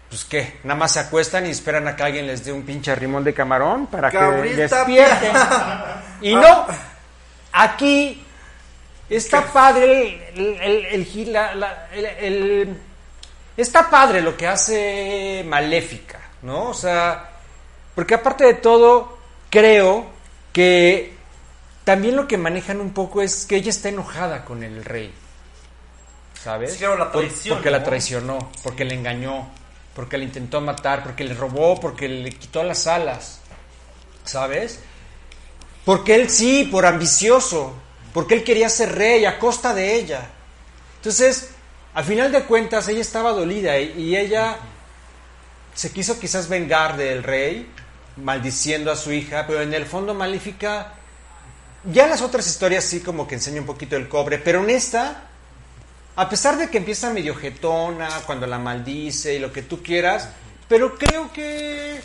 pues 0.10 0.26
qué, 0.26 0.60
nada 0.64 0.80
más 0.80 0.94
se 0.94 0.99
acuestan 1.02 1.45
y 1.45 1.52
esperan 1.52 1.88
a 1.88 1.95
que 1.95 2.02
alguien 2.02 2.26
les 2.26 2.44
dé 2.44 2.52
un 2.52 2.64
pinche 2.64 2.95
rimón 2.95 3.23
de 3.23 3.34
camarón 3.34 3.86
para 3.88 4.10
que 4.10 4.18
despierten. 4.56 5.31
Y 6.22 6.36
no, 6.36 6.65
aquí 7.53 8.26
está 9.10 9.41
padre 9.53 10.31
el- 10.36 10.86
está 13.56 13.90
padre 13.90 14.22
lo 14.22 14.36
que 14.36 14.48
hace 14.48 15.44
Maléfica, 15.48 16.19
¿no? 16.41 16.69
O 16.69 16.73
sea, 16.73 17.30
porque 17.95 18.15
aparte 18.15 18.44
de 18.45 18.53
todo, 18.56 19.18
creo 19.49 20.07
que 20.52 21.14
también 21.90 22.16
lo 22.16 22.28
que 22.28 22.38
manejan 22.38 22.82
un 22.82 22.94
poco 22.94 23.20
es 23.24 23.48
que 23.48 23.56
ella 23.56 23.72
está 23.72 23.90
enojada 23.90 24.45
con 24.45 24.61
el 24.61 24.86
rey. 24.86 25.11
¿Sabes? 26.44 26.74
Sí, 26.74 26.78
claro, 26.78 26.99
la 26.99 27.11
Por- 27.11 27.24
traición, 27.24 27.56
porque 27.57 27.72
la 27.72 27.84
traicionó, 27.84 28.52
porque 28.61 28.86
le 28.86 28.94
engañó, 28.94 29.49
porque 29.95 30.20
le 30.20 30.26
intentó 30.26 30.61
matar, 30.61 31.02
porque 31.02 31.24
le 31.24 31.34
robó, 31.34 31.80
porque 31.80 32.07
le 32.07 32.30
quitó 32.30 32.61
las 32.61 32.86
alas. 32.86 33.40
¿Sabes? 34.24 34.82
Porque 35.84 36.14
él 36.14 36.30
sí, 36.30 36.70
por 36.72 36.86
ambicioso, 36.86 37.74
porque 38.14 38.36
él 38.36 38.44
quería 38.44 38.70
ser 38.70 38.94
rey 38.94 39.26
a 39.26 39.40
costa 39.40 39.74
de 39.74 39.95
ella. 39.95 40.30
Entonces, 40.98 41.49
al 41.95 42.03
final 42.03 42.32
de 42.32 42.44
cuentas, 42.44 42.88
ella 42.88 43.02
estaba 43.02 43.32
dolida 43.32 43.80
y, 43.80 43.94
y 43.99 44.16
ella 44.16 44.57
se 45.74 45.91
quiso 45.91 46.20
quizás 46.20 46.49
vengar 46.49 46.98
del 46.98 47.24
rey, 47.24 47.68
maldiciendo 48.18 48.91
a 48.91 48.95
su 48.95 49.11
hija, 49.11 49.45
pero 49.48 49.64
en 49.64 49.74
el 49.74 49.88
fondo 49.88 50.14
Maléfica, 50.14 50.94
ya 51.85 52.07
las 52.07 52.22
otras 52.22 52.47
historias 52.47 52.84
sí 52.84 53.01
como 53.01 53.27
que 53.27 53.35
enseña 53.35 53.61
un 53.61 53.68
poquito 53.68 53.95
el 53.95 54.10
cobre, 54.10 54.38
pero 54.38 54.64
en 54.64 54.69
esta, 54.69 55.23
a 56.15 56.30
pesar 56.30 56.57
de 56.57 56.69
que 56.69 56.77
empieza 56.77 57.11
medio 57.11 57.35
jetona, 57.35 58.10
cuando 58.26 58.47
la 58.47 58.60
maldice 58.60 59.35
y 59.35 59.39
lo 59.39 59.51
que 59.51 59.61
tú 59.61 59.81
quieras, 59.81 60.30
pero 60.68 60.97
creo 60.97 61.31
que 61.31 62.01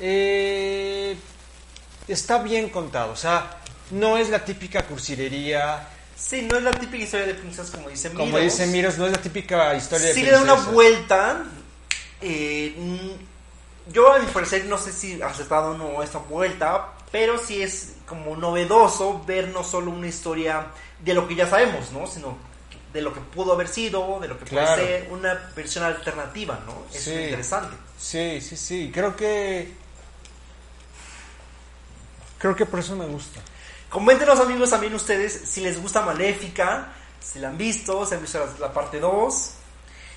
eh, 0.00 1.16
está 2.08 2.38
bien 2.42 2.68
contado, 2.68 3.12
o 3.12 3.16
sea, 3.16 3.58
no 3.90 4.16
es 4.16 4.30
la 4.30 4.44
típica 4.44 4.82
cursilería, 4.82 5.88
Sí, 6.20 6.42
no 6.42 6.58
es 6.58 6.62
la 6.62 6.72
típica 6.72 7.02
historia 7.02 7.26
de 7.26 7.34
princesas 7.34 7.70
como 7.70 7.88
dice 7.88 8.10
como 8.10 8.26
Miros. 8.26 8.42
dice 8.42 8.66
Miros, 8.66 8.98
no 8.98 9.06
es 9.06 9.12
la 9.12 9.22
típica 9.22 9.74
historia 9.74 10.08
de 10.08 10.14
Sí 10.14 10.22
le 10.22 10.32
da 10.32 10.42
una 10.42 10.54
vuelta. 10.54 11.44
eh, 12.20 12.76
yo, 13.90 14.12
a 14.12 14.18
mi 14.18 14.26
parecer, 14.26 14.66
no 14.66 14.76
sé 14.76 14.92
si 14.92 15.20
acertado 15.22 15.70
o 15.70 15.78
no 15.78 16.02
esta 16.02 16.18
vuelta. 16.18 16.92
Pero 17.12 17.38
sí 17.38 17.62
es 17.62 17.92
como 18.06 18.36
novedoso 18.36 19.22
ver 19.26 19.48
no 19.48 19.64
solo 19.64 19.90
una 19.90 20.06
historia 20.08 20.66
de 21.00 21.14
lo 21.14 21.26
que 21.26 21.34
ya 21.34 21.48
sabemos, 21.48 21.90
¿no? 21.92 22.06
Sino 22.06 22.36
de 22.92 23.02
lo 23.02 23.12
que 23.14 23.20
pudo 23.20 23.52
haber 23.52 23.68
sido, 23.68 24.18
de 24.20 24.28
lo 24.28 24.38
que 24.38 24.44
Claro. 24.46 24.74
puede 24.82 24.86
ser 25.00 25.12
una 25.12 25.50
versión 25.54 25.84
alternativa, 25.84 26.58
¿no? 26.66 26.84
Es 26.92 27.04
Sí. 27.04 27.10
interesante. 27.12 27.76
Sí, 27.98 28.40
sí, 28.40 28.56
sí. 28.56 28.90
Creo 28.92 29.14
que. 29.14 29.72
Creo 32.38 32.56
que 32.56 32.66
por 32.66 32.80
eso 32.80 32.96
me 32.96 33.06
gusta. 33.06 33.40
Coméntenos 33.90 34.38
amigos 34.40 34.70
también 34.70 34.94
ustedes 34.94 35.32
si 35.44 35.60
les 35.60 35.80
gusta 35.80 36.02
Maléfica, 36.02 36.92
si 37.20 37.38
la 37.38 37.48
han 37.48 37.58
visto, 37.58 38.06
si 38.06 38.14
han 38.14 38.22
visto 38.22 38.38
la, 38.38 38.68
la 38.68 38.72
parte 38.72 38.98
2. 39.00 39.50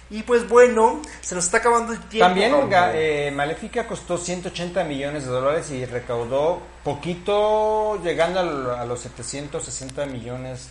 Y 0.10 0.24
pues 0.24 0.48
bueno, 0.48 1.02
se 1.22 1.34
nos 1.36 1.46
está 1.46 1.58
acabando 1.58 1.94
el 1.94 2.00
tiempo. 2.02 2.28
También 2.28 2.54
eh, 2.94 3.32
Maléfica 3.34 3.88
costó 3.88 4.18
180 4.18 4.84
millones 4.84 5.26
de 5.26 5.32
dólares 5.32 5.72
y 5.72 5.86
recaudó 5.86 6.62
poquito, 6.84 8.02
llegando 8.04 8.40
a 8.76 8.86
los 8.86 9.00
760 9.00 10.06
millones 10.06 10.70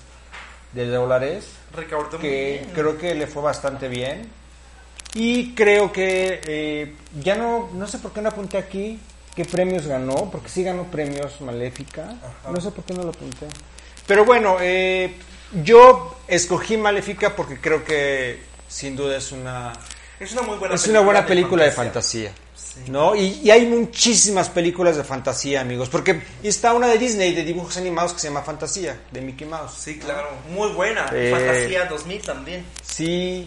de 0.73 0.87
dólares. 0.87 1.47
Recaudó 1.75 2.19
muy 2.19 2.21
que 2.21 2.61
bien. 2.63 2.75
creo 2.75 2.99
que 2.99 3.15
le 3.15 3.27
fue 3.27 3.43
bastante 3.43 3.89
bien. 3.89 4.31
Y 5.15 5.55
creo 5.55 5.93
que 5.93 6.41
eh, 6.47 6.95
ya 7.21 7.35
no, 7.35 7.71
no 7.75 7.87
sé 7.87 7.99
por 7.99 8.13
qué 8.13 8.23
no 8.23 8.29
apunté 8.31 8.59
aquí 8.59 8.99
qué 9.35 9.45
premios 9.45 9.87
ganó, 9.87 10.31
porque 10.31 10.49
sí 10.49 10.63
ganó 10.63 10.85
premios 10.85 11.41
Maléfica. 11.41 12.15
No 12.51 12.61
sé 12.61 12.71
por 12.71 12.85
qué 12.85 12.95
no 12.95 13.03
lo 13.03 13.11
apunté. 13.11 13.47
Pero 14.07 14.25
bueno, 14.25 14.57
eh, 14.61 15.15
yo 15.63 16.17
escogí 16.29 16.77
Maléfica 16.77 17.35
porque 17.35 17.59
creo 17.59 17.85
que 17.85 18.41
sin 18.73 18.97
duda 18.97 19.17
es 19.17 19.31
una, 19.33 19.73
Es 20.19 20.33
una 20.33 20.43
muy 20.43 20.57
buena 20.57 20.75
es 20.75 20.87
una 20.89 21.01
buena 21.01 21.27
película 21.27 21.65
de 21.65 21.73
fantasía. 21.73 22.33
¿No? 22.89 23.15
Y, 23.15 23.41
y 23.45 23.51
hay 23.51 23.67
muchísimas 23.67 24.49
películas 24.49 24.97
de 24.97 25.05
fantasía, 25.05 25.61
amigos. 25.61 25.91
Porque 25.91 26.23
está 26.43 26.73
una 26.73 26.87
de 26.87 26.97
Disney, 26.97 27.35
de 27.35 27.45
dibujos 27.45 27.77
animados, 27.77 28.15
que 28.15 28.21
se 28.21 28.29
llama 28.29 28.41
Fantasía, 28.43 28.99
de 29.11 29.21
Mickey 29.21 29.47
Mouse. 29.47 29.75
Sí, 29.79 29.99
claro. 29.99 30.29
Muy 30.51 30.71
buena. 30.73 31.07
Eh, 31.13 31.31
Fantasía 31.31 31.85
2000 31.85 32.23
también. 32.23 32.65
Sí. 32.83 33.47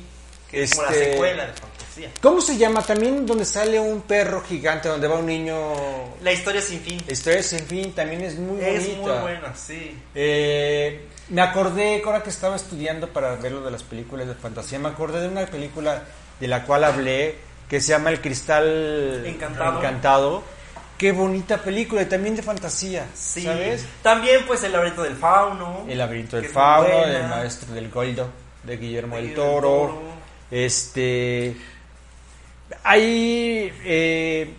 Que 0.51 0.63
es 0.63 0.75
como 0.75 0.83
la 0.83 0.89
este, 0.93 1.11
secuela 1.13 1.47
de 1.47 1.53
Fantasía. 1.53 2.11
¿Cómo 2.21 2.39
se 2.39 2.55
llama? 2.57 2.83
También 2.83 3.25
donde 3.25 3.45
sale 3.45 3.79
un 3.79 4.01
perro 4.01 4.43
gigante, 4.43 4.89
donde 4.89 5.07
va 5.07 5.15
un 5.17 5.25
niño. 5.25 5.73
La 6.21 6.31
historia 6.31 6.61
sin 6.61 6.81
fin. 6.81 7.01
La 7.07 7.13
historia 7.13 7.41
sin 7.41 7.65
fin 7.65 7.93
también 7.93 8.21
es 8.21 8.35
muy 8.37 8.61
Es 8.63 8.83
bonita. 8.85 9.13
muy 9.13 9.21
buena, 9.21 9.55
sí. 9.55 9.97
Eh, 10.13 11.07
me 11.29 11.41
acordé, 11.41 12.01
ahora 12.05 12.23
que 12.23 12.29
estaba 12.29 12.55
estudiando 12.55 13.09
para 13.09 13.35
ver 13.35 13.51
lo 13.53 13.61
de 13.61 13.71
las 13.71 13.83
películas 13.83 14.27
de 14.27 14.35
fantasía, 14.35 14.79
me 14.79 14.89
acordé 14.89 15.21
de 15.21 15.27
una 15.27 15.45
película 15.45 16.03
de 16.39 16.47
la 16.47 16.63
cual 16.63 16.83
hablé, 16.83 17.35
que 17.69 17.81
se 17.81 17.89
llama 17.89 18.09
El 18.11 18.21
Cristal 18.21 19.23
Encantado. 19.25 19.79
Encantado. 19.79 20.43
Qué 20.97 21.11
bonita 21.11 21.57
película 21.57 22.03
y 22.03 22.05
también 22.05 22.35
de 22.35 22.41
fantasía, 22.43 23.05
Sí. 23.13 23.43
¿sabes? 23.43 23.85
También 24.01 24.45
pues 24.47 24.63
el 24.63 24.71
laberinto 24.71 25.03
del 25.03 25.15
fauno. 25.15 25.85
El 25.89 25.97
laberinto 25.97 26.37
del 26.37 26.45
fauno, 26.45 27.03
el 27.05 27.27
maestro 27.27 27.73
del 27.73 27.89
Goldo, 27.89 28.29
de 28.63 28.77
Guillermo 28.77 29.15
De 29.17 29.21
del 29.23 29.29
Guillermo 29.31 29.51
del 29.51 29.61
Toro. 29.61 29.61
Toro. 29.61 30.01
Este. 30.51 31.57
Hay. 32.83 33.73
eh, 33.83 34.53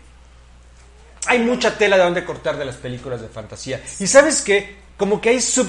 hay 1.29 1.39
mucha 1.41 1.77
tela 1.77 1.97
de 1.97 2.05
donde 2.05 2.25
cortar 2.25 2.57
de 2.57 2.65
las 2.65 2.77
películas 2.77 3.21
de 3.21 3.29
fantasía. 3.29 3.81
Y 3.99 4.07
sabes 4.07 4.43
qué? 4.43 4.77
Como 4.97 5.21
que 5.21 5.31
hay 5.31 5.41
sub. 5.41 5.67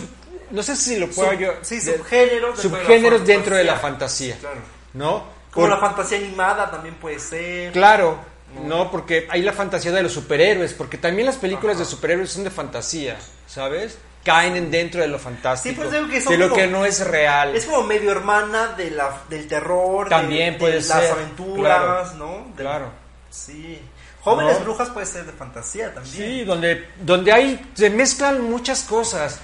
No 0.52 0.64
sé 0.64 0.76
si 0.76 0.98
lo 0.98 1.10
puedo 1.10 1.32
Sub- 1.32 1.40
yo. 1.40 1.54
sí, 1.62 1.80
de- 1.80 1.98
subgéneros 1.98 2.58
dentro 2.58 2.70
de 2.72 2.78
la 2.78 2.84
subgéneros 2.84 3.26
dentro 3.26 3.56
de 3.56 3.64
la 3.64 3.76
fantasía. 3.78 4.38
Claro. 4.40 4.60
¿No? 4.94 5.24
Como 5.52 5.68
Por- 5.68 5.70
la 5.70 5.78
fantasía 5.78 6.18
animada 6.18 6.70
también 6.72 6.96
puede 6.96 7.20
ser. 7.20 7.72
Claro, 7.72 8.20
no, 8.66 8.90
porque 8.92 9.28
hay 9.30 9.42
la 9.42 9.54
fantasía 9.54 9.92
de 9.92 10.04
los 10.04 10.12
superhéroes, 10.14 10.74
porque 10.74 10.98
también 10.98 11.26
las 11.26 11.36
películas 11.38 11.78
de 11.80 11.86
superhéroes 11.86 12.32
son 12.32 12.44
de 12.44 12.52
fantasía, 12.52 13.18
¿sabes? 13.48 13.98
Caen 14.24 14.56
en 14.58 14.70
dentro 14.72 15.00
de 15.02 15.08
lo 15.08 15.20
fantástico, 15.20 15.74
Sí, 15.74 15.76
pues 15.80 15.92
digo 15.92 16.10
que 16.10 16.22
son 16.22 16.32
de 16.34 16.38
lo 16.38 16.50
como- 16.50 16.62
que 16.62 16.68
no 16.68 16.86
es 16.86 17.06
real. 17.08 17.56
Es 17.56 17.66
como 17.66 17.84
medio 17.84 18.12
hermana 18.12 18.68
de 18.78 18.92
la, 18.92 19.22
del 19.30 19.48
terror. 19.48 20.10
También 20.10 20.54
de, 20.54 20.60
puede 20.60 20.74
de 20.76 20.82
ser, 20.82 20.96
las 21.04 21.12
aventuras, 21.12 22.12
claro, 22.12 22.14
¿no? 22.18 22.48
De- 22.56 22.64
Claro. 22.64 22.92
Sí. 23.30 23.80
Jóvenes 24.22 24.60
¿No? 24.60 24.66
brujas 24.66 24.90
puede 24.90 25.06
ser 25.06 25.26
de 25.26 25.32
fantasía 25.32 25.94
también. 25.94 26.16
Sí, 26.16 26.44
donde, 26.44 26.86
donde 27.02 27.32
hay, 27.32 27.72
se 27.74 27.90
mezclan 27.90 28.42
muchas 28.42 28.84
cosas. 28.84 29.40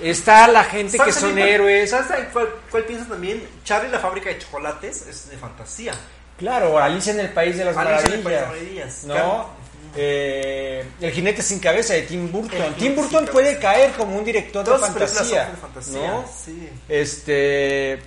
Está 0.00 0.48
la 0.48 0.64
gente 0.64 0.92
que 0.92 0.98
¿Sabes 0.98 1.14
son 1.16 1.32
cuál- 1.32 1.48
héroes. 1.48 1.90
¿Sabes 1.90 2.26
cuál, 2.32 2.48
cuál 2.70 2.84
piensas 2.84 3.08
también? 3.08 3.46
Charlie 3.64 3.90
la 3.90 3.98
fábrica 3.98 4.30
de 4.30 4.38
chocolates 4.38 5.06
es 5.06 5.30
de 5.30 5.36
fantasía. 5.36 5.92
Claro, 6.38 6.78
Alicia 6.78 7.12
en 7.12 7.20
el 7.20 7.28
País 7.30 7.56
de 7.58 7.64
las 7.66 7.76
Alicia 7.76 8.18
Maravillas. 8.22 9.04
¿No? 9.04 9.14
claro. 9.14 9.46
Eh, 9.94 10.84
el 11.02 11.10
jinete 11.12 11.42
sin 11.42 11.58
cabeza 11.60 11.92
de 11.92 12.02
Tim 12.02 12.32
Burton. 12.32 12.74
Tim 12.78 12.96
Burton 12.96 13.26
puede 13.30 13.58
caer 13.58 13.92
como 13.92 14.16
un 14.16 14.24
director 14.24 14.64
Todas 14.64 14.80
de 14.94 15.00
fantasía. 15.00 15.44
son 15.44 15.54
de 15.54 15.60
fantasía. 15.60 16.08
¿no? 16.10 16.24
Sí. 16.44 16.68
Este 16.88 18.00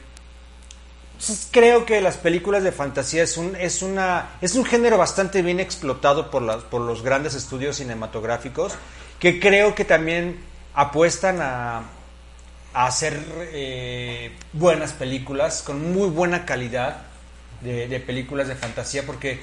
creo 1.51 1.85
que 1.85 2.01
las 2.01 2.17
películas 2.17 2.63
de 2.63 2.71
fantasía 2.71 3.23
es 3.23 3.37
un 3.37 3.55
es 3.55 3.81
una 3.81 4.31
es 4.41 4.55
un 4.55 4.65
género 4.65 4.97
bastante 4.97 5.41
bien 5.41 5.59
explotado 5.59 6.29
por 6.29 6.41
las 6.41 6.63
por 6.63 6.81
los 6.81 7.03
grandes 7.03 7.35
estudios 7.35 7.77
cinematográficos 7.77 8.73
que 9.19 9.39
creo 9.39 9.73
que 9.75 9.85
también 9.85 10.37
apuestan 10.75 11.41
a, 11.41 11.77
a 12.73 12.85
hacer 12.85 13.23
eh, 13.53 14.35
buenas 14.53 14.93
películas 14.93 15.61
con 15.65 15.93
muy 15.93 16.09
buena 16.09 16.45
calidad 16.45 16.97
de, 17.61 17.87
de 17.87 17.99
películas 17.99 18.47
de 18.47 18.55
fantasía 18.55 19.03
porque 19.05 19.41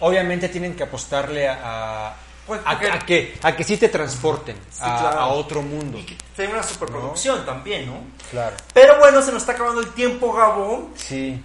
obviamente 0.00 0.48
tienen 0.48 0.74
que 0.74 0.84
apostarle 0.84 1.48
a, 1.48 2.08
a, 2.10 2.16
Pues, 2.46 2.60
a- 2.64 2.70
porque- 2.78 2.90
a 2.92 2.98
que 3.00 3.38
a 3.42 3.56
que 3.56 3.64
sí 3.64 3.76
te 3.76 3.88
transporten 3.88 4.56
a, 4.80 4.98
claro. 5.00 5.18
a 5.20 5.26
otro 5.28 5.62
mundo 5.62 5.98
Y 5.98 6.04
que 6.04 6.46
una 6.46 6.62
superproducción 6.62 7.44
también, 7.44 7.86
¿no? 7.86 7.98
claro 8.30 8.56
Pero 8.72 8.98
bueno, 9.00 9.20
se 9.22 9.32
nos 9.32 9.42
está 9.42 9.52
acabando 9.52 9.80
el 9.80 9.88
tiempo, 9.92 10.32
Gabo. 10.32 10.90
sí 10.94 11.42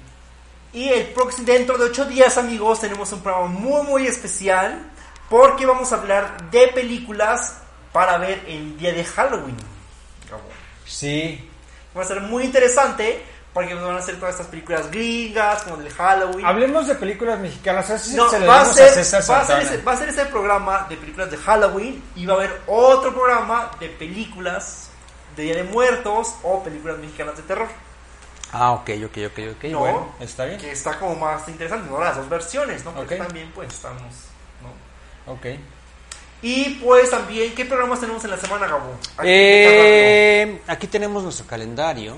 Y 0.74 0.90
el 0.90 1.08
próximo, 1.08 1.48
dentro 1.48 1.78
de 1.80 1.86
ocho 1.86 2.06
días, 2.06 2.38
amigos, 2.38 2.82
tenemos 2.82 3.12
un 3.12 3.22
programa 3.22 3.48
muy, 3.48 3.82
muy 3.88 4.06
especial. 4.06 4.86
Porque 5.28 5.66
vamos 5.66 5.92
a 5.92 5.96
hablar 5.98 6.50
de 6.52 6.68
películas 6.70 7.56
para 7.92 8.18
ver 8.18 8.44
el 8.48 8.78
día 8.78 8.94
de 8.94 9.04
Halloween. 9.04 9.58
Sí 10.86 11.50
Va 11.96 12.02
a 12.02 12.06
ser 12.06 12.22
muy 12.22 12.44
interesante. 12.44 13.24
Porque 13.54 13.74
nos 13.74 13.84
van 13.84 13.96
a 13.96 14.00
hacer 14.00 14.18
todas 14.20 14.36
estas 14.36 14.48
películas 14.48 14.92
gringas, 14.92 15.64
como 15.64 15.78
el 15.78 15.86
de 15.86 15.90
Halloween. 15.90 16.46
Hablemos 16.46 16.88
de 16.88 16.94
películas 16.94 17.40
mexicanas. 17.40 17.88
¿sabes 17.88 18.04
si 18.04 18.16
No, 18.16 18.30
se 18.30 18.46
va, 18.46 18.62
a 18.62 18.66
ser, 18.66 18.90
César 18.90 19.22
va, 19.22 19.42
a 19.42 19.46
ser 19.46 19.56
Santana? 19.56 19.62
ese, 19.62 19.84
va 19.84 19.92
a 19.92 19.98
ser 19.98 20.10
ese 20.10 20.26
programa 20.28 20.86
de 20.88 20.96
películas 20.96 21.32
de 21.32 21.38
Halloween 21.38 22.04
y 22.16 22.28
va 22.28 22.36
a 22.36 22.38
haber 22.38 22.62
otro 22.68 23.12
programa 23.12 23.72
de 23.80 23.90
películas 23.90 24.90
de 25.36 25.44
Día 25.44 25.56
de 25.56 25.64
Muertos 25.64 26.36
o 26.44 26.64
películas 26.64 27.00
mexicanas 27.00 27.38
de 27.38 27.44
terror. 27.44 27.68
Ah, 28.52 28.72
ok, 28.72 28.90
ok, 29.06 29.18
ok, 29.28 29.40
ok. 29.58 29.64
¿no? 29.72 29.80
Bueno, 29.80 30.16
está 30.20 30.46
bien. 30.46 30.60
Que 30.60 30.72
está 30.72 31.00
como 31.00 31.16
más 31.16 31.48
interesante, 31.48 31.90
¿no? 31.90 32.00
Las 32.00 32.18
dos 32.18 32.30
versiones, 32.30 32.86
¿no? 32.86 32.92
Porque 32.92 33.16
también 33.16 33.52
pues 33.54 33.74
estamos, 33.74 34.14
¿no? 34.62 35.34
Ok. 35.34 35.46
Y 36.42 36.76
pues 36.76 37.10
también, 37.12 37.54
¿qué 37.54 37.66
programas 37.66 38.00
tenemos 38.00 38.24
en 38.24 38.30
la 38.32 38.38
semana, 38.38 38.68
Gabo? 38.68 38.96
Aquí, 39.18 39.28
Eh, 39.30 40.62
aquí 40.68 40.88
tenemos 40.88 41.24
nuestro 41.24 41.46
calendario. 41.46 42.18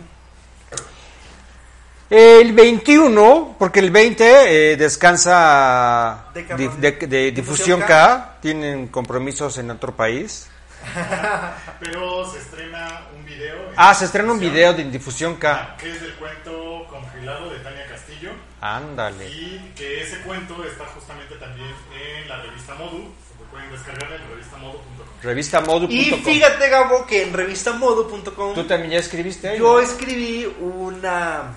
El 2.10 2.52
21, 2.54 3.56
porque 3.58 3.80
el 3.80 3.90
20 3.90 4.74
eh, 4.74 4.76
descansa 4.78 6.26
de, 6.34 6.92
de 7.08 7.32
Difusión 7.32 7.80
K. 7.80 7.88
K, 7.88 8.38
tienen 8.42 8.90
compromisos 8.90 9.58
en 9.58 9.72
otro 9.72 9.96
país. 9.96 10.50
Pero 11.80 12.30
se 12.30 12.40
estrena 12.40 13.08
un 13.16 13.26
video. 13.26 13.56
Ah, 13.76 13.94
se 13.94 14.06
estrena 14.06 14.32
un 14.32 14.40
video 14.40 14.74
de 14.74 14.84
difusión 14.86 15.36
K. 15.36 15.78
Que 15.80 15.92
es 15.92 16.02
del 16.02 16.14
cuento 16.16 16.86
Congelado 16.90 17.50
de 17.50 17.60
Tania 17.60 17.86
Castillo. 17.88 18.32
Ándale. 18.60 19.28
Y 19.30 19.72
que 19.76 20.02
ese 20.02 20.20
cuento 20.22 20.64
está 20.66 20.86
justamente 20.88 21.36
también 21.36 21.70
en 21.96 22.28
la 22.28 22.42
revista 22.42 22.76
Modu. 22.76 23.14
Pueden 23.52 23.72
descargar 23.72 24.12
en 24.14 24.30
revistamodu.com. 24.30 25.06
Revistamodu.com. 25.22 25.92
Y 25.92 26.06
fíjate, 26.12 26.70
Gabo, 26.70 27.06
que 27.06 27.24
en 27.24 27.34
revistamodo.com 27.34 28.54
Tú 28.56 28.64
también 28.66 28.92
ya 28.92 29.00
escribiste 29.00 29.50
ahí, 29.50 29.60
yo 29.60 29.74
¿no? 29.74 29.80
escribí 29.80 30.52
una 30.60 31.54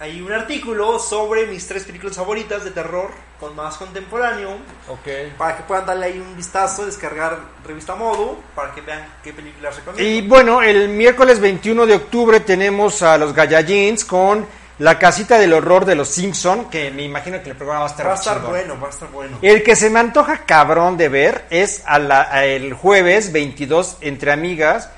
hay 0.00 0.20
un 0.20 0.32
artículo 0.32 0.98
sobre 0.98 1.46
mis 1.46 1.66
tres 1.68 1.84
películas 1.84 2.16
favoritas 2.16 2.64
de 2.64 2.72
terror 2.72 3.10
con 3.38 3.54
más 3.54 3.76
contemporáneo 3.76 4.50
Ok. 4.88 5.36
para 5.38 5.56
que 5.56 5.62
puedan 5.62 5.86
darle 5.86 6.06
ahí 6.06 6.18
un 6.18 6.36
vistazo, 6.36 6.84
descargar 6.84 7.38
revista 7.64 7.94
Modo 7.94 8.38
para 8.56 8.74
que 8.74 8.80
vean 8.80 9.06
qué 9.22 9.32
películas 9.32 9.76
recomiendo. 9.76 10.10
Y 10.10 10.26
bueno, 10.26 10.60
el 10.62 10.88
miércoles 10.88 11.38
21 11.38 11.86
de 11.86 11.94
octubre 11.94 12.40
tenemos 12.40 13.02
a 13.02 13.16
los 13.16 13.32
Gallagins 13.32 14.04
con 14.04 14.44
La 14.78 14.98
Casita 14.98 15.38
del 15.38 15.52
Horror 15.52 15.84
de 15.84 15.94
los 15.94 16.08
Simpson, 16.08 16.68
que 16.68 16.90
me 16.90 17.02
imagino 17.02 17.40
que 17.42 17.50
el 17.50 17.56
programa 17.56 17.80
va 17.82 17.86
a 17.86 17.90
estar 17.90 18.06
va 18.08 18.10
a 18.12 18.14
estar 18.14 18.34
chingón. 18.38 18.50
bueno, 18.50 18.80
va 18.80 18.86
a 18.88 18.90
estar 18.90 19.08
bueno. 19.10 19.38
El 19.40 19.62
que 19.62 19.76
se 19.76 19.88
me 19.88 20.00
antoja 20.00 20.38
cabrón 20.46 20.96
de 20.96 21.08
ver 21.08 21.46
es 21.50 21.82
a 21.86 21.98
la- 22.00 22.22
a 22.30 22.44
el 22.44 22.72
jueves 22.74 23.30
22 23.32 23.98
entre 24.00 24.32
amigas, 24.32 24.90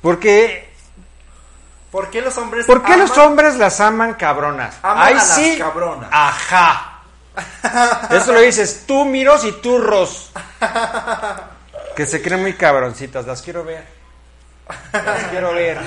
porque 0.00 0.70
¿Por 1.92 2.10
qué 2.10 2.22
los 2.22 2.36
hombres 2.38 2.64
¿por 2.66 2.82
qué 2.82 2.96
los 2.96 3.16
hombres 3.18 3.56
las 3.56 3.78
aman 3.80 4.14
cabronas? 4.14 4.76
Aman 4.82 5.06
a 5.08 5.10
las 5.10 5.34
sí. 5.36 5.56
cabronas. 5.58 6.08
Ajá. 6.10 6.88
Eso 8.10 8.32
lo 8.32 8.40
dices 8.40 8.84
tú, 8.86 9.04
Miros 9.04 9.44
y 9.44 9.52
tú, 9.52 9.78
Ros. 9.78 10.32
Que 11.94 12.06
se 12.06 12.20
creen 12.22 12.40
muy 12.42 12.54
cabroncitas, 12.54 13.26
las 13.26 13.42
quiero 13.42 13.62
ver. 13.64 13.84
Las 14.92 15.24
quiero 15.30 15.52
ver. 15.54 15.78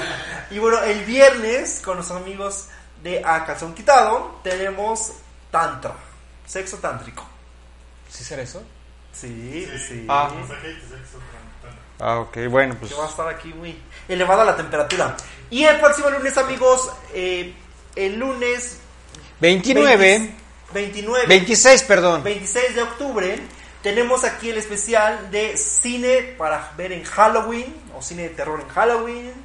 Y 0.51 0.59
bueno, 0.59 0.79
el 0.83 1.03
viernes, 1.05 1.81
con 1.83 1.97
los 1.97 2.11
amigos 2.11 2.67
de 3.05 3.21
A 3.23 3.45
Calzón 3.45 3.75
Quitado, 3.75 4.39
tenemos 4.43 5.11
Tantra, 5.51 5.93
sexo 6.45 6.77
tántrico. 6.77 7.23
¿Sí 8.09 8.23
será 8.23 8.41
eso? 8.41 8.63
Sí, 9.13 9.69
sí. 9.87 10.05
Ah. 10.09 10.29
Tan- 10.31 10.47
tan- 10.49 11.79
Ah, 11.99 12.19
ok, 12.19 12.37
bueno, 12.49 12.75
pues. 12.79 12.91
Que 12.91 12.97
va 12.97 13.05
a 13.05 13.09
estar 13.09 13.27
aquí 13.29 13.53
muy 13.53 13.79
elevada 14.07 14.43
la 14.43 14.55
temperatura. 14.57 15.15
Y 15.51 15.63
el 15.63 15.79
próximo 15.79 16.09
lunes, 16.09 16.35
amigos, 16.37 16.91
eh, 17.13 17.53
el 17.95 18.15
lunes 18.19 18.79
29, 19.39 20.33
29, 20.73 21.27
26, 21.27 21.83
perdón. 21.83 22.23
26 22.23 22.73
de 22.75 22.81
octubre, 22.81 23.39
tenemos 23.83 24.23
aquí 24.23 24.49
el 24.49 24.57
especial 24.57 25.29
de 25.29 25.55
cine 25.57 26.33
para 26.39 26.71
ver 26.75 26.91
en 26.91 27.03
Halloween, 27.03 27.73
o 27.95 28.01
cine 28.01 28.23
de 28.23 28.29
terror 28.29 28.59
en 28.59 28.67
Halloween. 28.69 29.44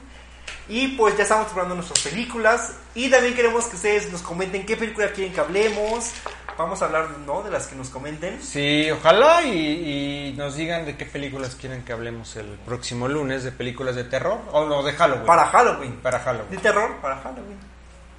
Y 0.71 0.89
pues 0.97 1.17
ya 1.17 1.25
estamos 1.25 1.49
probando 1.49 1.75
nuestras 1.75 1.99
películas. 2.01 2.73
Y 2.95 3.11
también 3.11 3.35
queremos 3.35 3.67
que 3.67 3.77
ustedes 3.77 4.11
nos 4.13 4.23
comenten 4.23 4.65
qué 4.65 4.77
película 4.77 5.11
quieren 5.13 5.33
que 5.35 5.41
hablemos. 5.41 6.13
Vamos 6.57 6.81
a 6.81 6.85
hablar, 6.85 7.09
¿no? 7.27 7.43
De 7.43 7.51
las 7.51 7.67
que 7.67 7.75
nos 7.75 7.89
comenten. 7.89 8.41
Sí, 8.43 8.89
ojalá 8.91 9.43
y, 9.43 10.29
y 10.29 10.35
nos 10.37 10.55
digan 10.57 10.85
de 10.87 10.97
qué 10.97 11.07
películas 11.07 11.57
quieren 11.57 11.83
que 11.85 11.93
hablemos 11.93 12.37
el 12.37 12.47
próximo 12.67 13.09
lunes, 13.09 13.43
de 13.45 13.51
películas 13.53 13.97
de 13.97 14.05
terror 14.05 14.39
o 14.53 14.65
no, 14.67 14.83
de 14.83 14.93
Halloween. 14.93 15.27
Para 15.27 15.47
Halloween. 15.47 15.97
Para 15.97 16.19
De 16.19 16.25
Halloween. 16.25 16.61
terror 16.61 16.97
para 17.03 17.17
Halloween. 17.17 17.59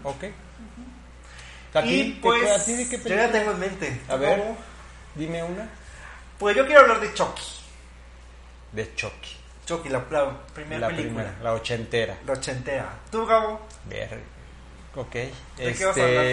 Ok. 0.03 0.23
¿A 1.73 1.81
ti, 1.83 1.89
Y 1.89 2.13
¿Qué- 2.15 2.19
pues, 2.21 2.51
a 2.51 2.65
ti 2.65 2.73
de 2.73 2.89
qué 2.89 2.97
yo 2.97 3.03
película? 3.03 3.25
ya 3.27 3.31
tengo 3.31 3.51
en 3.51 3.59
mente. 3.59 4.01
A 4.09 4.15
ver. 4.17 4.39
¿Cómo? 4.39 4.57
Dime 5.15 5.43
una. 5.43 5.69
Pues 6.37 6.55
yo 6.57 6.65
quiero 6.65 6.81
hablar 6.81 6.99
de 6.99 7.13
Chucky. 7.13 7.43
De 8.73 8.93
Chucky. 8.95 9.37
Chucky, 9.77 9.89
la, 9.89 10.03
la 10.09 10.37
primera 10.53 10.81
La 10.81 10.87
película. 10.87 11.23
primera, 11.23 11.43
la 11.43 11.53
ochentera. 11.53 12.17
La 12.25 12.33
ochentera. 12.33 12.89
¿Tú, 13.09 13.25
Gabo? 13.25 13.61
Ver. 13.85 14.19
Ok. 14.95 15.13
¿De 15.13 15.31
este... 15.57 15.73
qué 15.75 15.85
vas 15.85 15.97
a 15.97 16.03
hablar? 16.03 16.25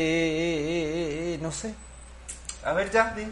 Eh, 0.00 1.38
no 1.40 1.50
sé. 1.52 1.74
A 2.64 2.72
ver, 2.72 2.90
ya, 2.90 3.12
di. 3.16 3.24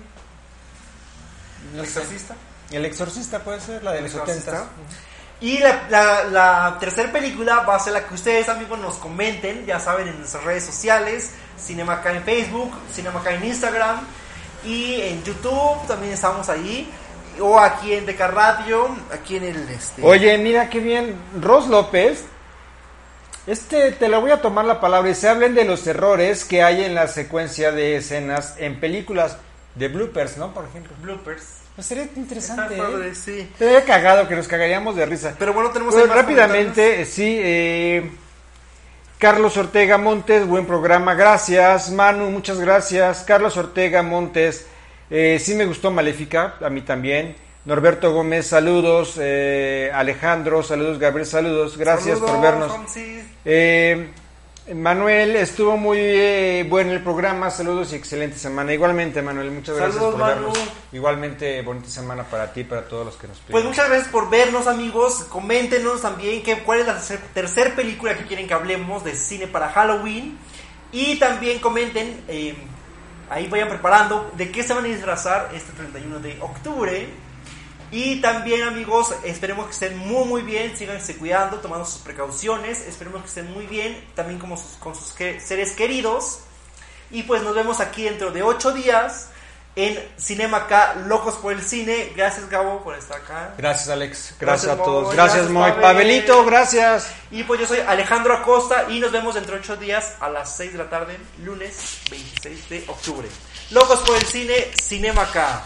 No 1.75 1.83
¿El 1.83 1.87
sé. 1.87 2.01
exorcista? 2.01 2.35
El 2.71 2.85
exorcista 2.85 3.39
puede 3.41 3.61
ser, 3.61 3.83
la 3.83 3.93
de 3.93 3.99
¿El 3.99 4.05
los 4.05 4.15
exorcista? 4.15 4.51
70. 4.53 4.71
Y 5.41 5.59
la, 5.59 5.87
la, 5.89 6.25
la 6.25 6.77
tercera 6.81 7.13
película 7.13 7.61
va 7.61 7.77
a 7.77 7.79
ser 7.79 7.93
la 7.93 8.07
que 8.07 8.15
ustedes, 8.15 8.49
amigos, 8.49 8.79
nos 8.79 8.97
comenten. 8.97 9.65
Ya 9.67 9.79
saben, 9.79 10.09
en 10.09 10.19
nuestras 10.19 10.45
redes 10.45 10.65
sociales. 10.65 11.33
Cinema 11.59 11.95
acá 11.95 12.13
en 12.13 12.23
Facebook, 12.25 12.73
Cinema 12.93 13.21
acá 13.21 13.33
en 13.35 13.45
Instagram. 13.45 14.01
Y 14.65 15.01
en 15.01 15.23
YouTube 15.25 15.87
también 15.87 16.13
estamos 16.13 16.49
ahí. 16.49 16.91
O 17.41 17.59
aquí 17.59 17.93
en 17.93 18.05
Deca 18.05 18.27
Radio, 18.27 18.89
aquí 19.13 19.37
en 19.37 19.45
el... 19.45 19.69
Este, 19.69 20.03
Oye, 20.03 20.37
mira 20.39 20.69
qué 20.69 20.81
bien. 20.81 21.15
Ros 21.41 21.69
López. 21.69 22.25
Este, 23.47 23.93
te 23.93 24.09
lo 24.09 24.21
voy 24.21 24.33
a 24.33 24.43
tomar 24.43 24.65
la 24.65 24.81
palabra 24.81 25.11
y 25.11 25.15
se 25.15 25.29
hablen 25.29 25.55
de 25.55 25.65
los 25.65 25.87
errores 25.87 26.45
que 26.45 26.63
hay 26.63 26.85
en 26.85 26.95
la 26.95 27.09
secuencia 27.09 27.73
de 27.73 27.97
escenas 27.97 28.57
en 28.59 28.79
películas 28.79 29.39
de 29.75 29.89
bloopers, 29.89 30.37
¿no? 30.37 30.53
Por 30.53 30.67
ejemplo. 30.67 30.93
bloopers. 31.01 31.45
Pues 31.75 31.87
sería 31.87 32.09
interesante. 32.17 32.75
¿eh? 32.75 32.79
padre, 32.79 33.15
sí. 33.15 33.49
Sería 33.57 33.85
cagado 33.85 34.27
que 34.27 34.35
nos 34.35 34.49
cagaríamos 34.49 34.97
de 34.97 35.07
risa. 35.07 35.35
Pero 35.39 35.55
bueno, 35.55 35.71
tenemos 35.71 35.95
Pues 35.95 36.05
ahí 36.05 36.09
más 36.11 36.19
rápidamente, 36.19 37.05
sí, 37.05 37.39
eh, 37.41 38.11
Carlos 39.19 39.57
Ortega 39.57 39.99
Montes, 39.99 40.47
buen 40.47 40.65
programa, 40.65 41.15
gracias. 41.15 41.91
Manu, 41.91 42.31
muchas 42.31 42.61
gracias. 42.61 43.25
Carlos 43.25 43.57
Ortega 43.57 44.01
Montes, 44.05 44.67
eh, 45.11 45.39
sí 45.41 45.57
me 45.57 45.67
gustó 45.67 45.91
Maléfica, 45.91 46.55
a 46.61 46.71
mí 46.71 46.83
también. 46.83 47.35
Norberto 47.65 48.13
Gómez, 48.13 48.47
saludos. 48.47 49.19
Eh, 49.21 49.91
Alejandro, 49.93 50.63
saludos. 50.63 51.01
Gabriel, 51.01 51.27
saludos. 51.27 51.77
Gracias 51.77 52.21
por 52.21 52.41
vernos. 52.41 52.73
Eh, 53.45 54.09
Manuel, 54.75 55.37
estuvo 55.37 55.77
muy 55.77 55.99
eh, 55.99 56.67
bueno 56.69 56.93
el 56.93 57.03
programa, 57.03 57.51
saludos 57.51 57.93
y 57.93 57.97
excelente 57.97 58.39
semana. 58.39 58.73
Igualmente, 58.73 59.23
Manuel, 59.23 59.51
muchas 59.51 59.77
gracias 59.77 59.95
Saludos, 59.95 60.15
por 60.15 60.29
Manu. 60.29 60.47
vernos. 60.49 60.59
Igualmente, 60.93 61.63
bonita 61.63 61.89
semana 61.89 62.25
para 62.25 62.53
ti 62.53 62.61
y 62.61 62.65
para 62.65 62.87
todos 62.87 63.07
los 63.07 63.17
que 63.17 63.29
nos 63.29 63.39
piden. 63.39 63.53
Pues 63.53 63.65
muchas 63.65 63.89
gracias 63.89 64.09
por 64.09 64.29
vernos, 64.29 64.67
amigos. 64.67 65.25
Coméntenos 65.31 66.03
también 66.03 66.43
que, 66.43 66.59
cuál 66.65 66.81
es 66.81 66.87
la 66.87 66.95
tercer, 66.95 67.21
tercer 67.33 67.75
película 67.75 68.17
que 68.17 68.25
quieren 68.25 68.47
que 68.47 68.55
hablemos 68.55 69.05
de 69.05 69.15
cine 69.15 69.47
para 69.47 69.71
Halloween. 69.71 70.39
Y 70.93 71.17
también 71.19 71.61
comenten, 71.61 72.25
eh, 72.29 72.55
ahí 73.31 73.47
vayan 73.49 73.69
preparando, 73.69 74.31
de 74.37 74.51
qué 74.51 74.63
se 74.63 74.75
van 74.75 74.85
a 74.85 74.89
disfrazar 74.89 75.51
este 75.55 75.73
31 75.73 76.19
de 76.21 76.39
octubre. 76.41 77.09
Y 77.91 78.21
también, 78.21 78.63
amigos, 78.65 79.15
esperemos 79.25 79.67
que 79.67 79.73
estén 79.73 79.97
muy, 79.97 80.25
muy 80.27 80.43
bien. 80.43 80.77
Síganse 80.77 81.17
cuidando, 81.17 81.59
tomando 81.59 81.85
sus 81.87 82.03
precauciones. 82.03 82.81
Esperemos 82.83 83.23
que 83.23 83.29
estén 83.29 83.53
muy 83.53 83.67
bien, 83.67 84.05
también 84.15 84.39
como 84.39 84.57
sus- 84.57 84.77
con 84.79 84.95
sus 84.95 85.13
que- 85.13 85.41
seres 85.41 85.73
queridos. 85.73 86.41
Y 87.11 87.23
pues 87.23 87.43
nos 87.43 87.55
vemos 87.55 87.81
aquí 87.81 88.03
dentro 88.05 88.31
de 88.31 88.43
ocho 88.43 88.73
días 88.73 89.29
en 89.77 89.97
Cinema 90.19 90.59
acá, 90.59 90.97
Locos 91.07 91.37
por 91.37 91.53
el 91.53 91.63
Cine. 91.63 92.13
Gracias, 92.15 92.51
Gabo, 92.51 92.83
por 92.83 92.95
estar 92.97 93.19
acá. 93.23 93.55
Gracias, 93.57 93.89
Alex. 93.89 94.35
Gracias, 94.39 94.41
Gracias, 94.41 94.73
a 94.73 94.83
todos. 94.83 95.15
Gracias, 95.15 95.49
Moy. 95.49 95.71
Pavel. 95.71 95.81
Pavelito, 95.83 96.45
gracias. 96.45 97.09
Y 97.31 97.45
pues 97.45 97.61
yo 97.61 97.67
soy 97.67 97.79
Alejandro 97.79 98.35
Acosta 98.35 98.87
y 98.91 99.01
nos 99.01 99.13
vemos 99.13 99.35
dentro 99.37 99.55
de 99.55 99.61
ocho 99.61 99.77
días 99.77 100.15
a 100.21 100.29
las 100.29 100.55
6 100.57 100.73
de 100.73 100.79
la 100.79 100.91
tarde, 100.91 101.17
lunes 101.43 102.01
26 102.11 102.69
de 102.69 102.85
octubre. 102.89 103.29
Locos 103.71 104.01
por 104.01 104.17
el 104.17 104.25
Cine, 104.27 104.67
Cinema 104.83 105.23
acá. 105.23 105.63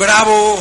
¡Bravo! 0.00 0.56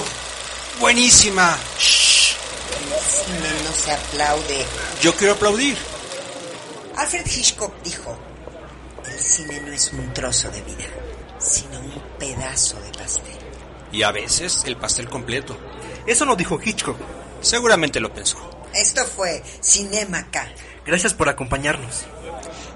¡Buenísima! 0.81 1.57
El 1.77 2.99
cine 2.99 3.49
no 3.63 3.71
se 3.71 3.93
aplaude. 3.93 4.65
Yo 5.01 5.15
quiero 5.15 5.35
aplaudir. 5.35 5.77
Alfred 6.97 7.25
Hitchcock 7.25 7.73
dijo, 7.81 8.19
el 9.09 9.17
cine 9.17 9.61
no 9.61 9.71
es 9.71 9.93
un 9.93 10.13
trozo 10.13 10.51
de 10.51 10.61
vida, 10.63 10.83
sino 11.37 11.79
un 11.79 12.03
pedazo 12.19 12.81
de 12.81 12.91
pastel. 12.91 13.37
Y 13.93 14.03
a 14.03 14.11
veces 14.11 14.63
el 14.65 14.75
pastel 14.75 15.07
completo. 15.07 15.57
Eso 16.05 16.25
lo 16.25 16.35
dijo 16.35 16.59
Hitchcock. 16.61 16.97
Seguramente 17.39 18.01
lo 18.01 18.13
pensó. 18.13 18.67
Esto 18.73 19.05
fue 19.05 19.41
Cinema 19.61 20.29
K. 20.29 20.49
Gracias 20.85 21.13
por 21.13 21.29
acompañarnos. 21.29 22.01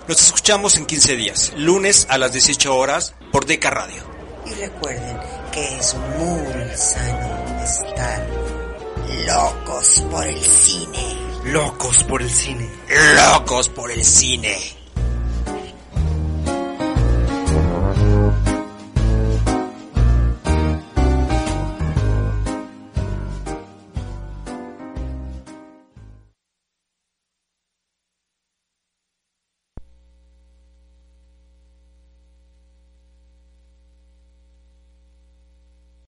Nos 0.08 0.22
escuchamos 0.22 0.78
en 0.78 0.86
15 0.86 1.16
días, 1.18 1.52
lunes 1.58 2.08
a 2.10 2.18
las 2.18 2.32
18 2.32 2.74
horas 2.74 3.16
por 3.34 3.46
Deca 3.46 3.70
Radio. 3.70 4.02
Y 4.46 4.54
recuerden 4.54 5.43
que 5.54 5.78
es 5.78 5.96
muy 5.96 6.76
sano 6.76 7.64
estar 7.64 8.28
locos 9.28 10.04
por 10.10 10.28
el 10.28 10.44
cine. 10.44 11.18
Locos 11.46 12.04
por 12.06 12.22
el 12.22 12.30
Cine. 12.30 12.70
Locos 13.16 13.70
por 13.70 13.92
el 13.92 14.04
cine. 14.04 14.83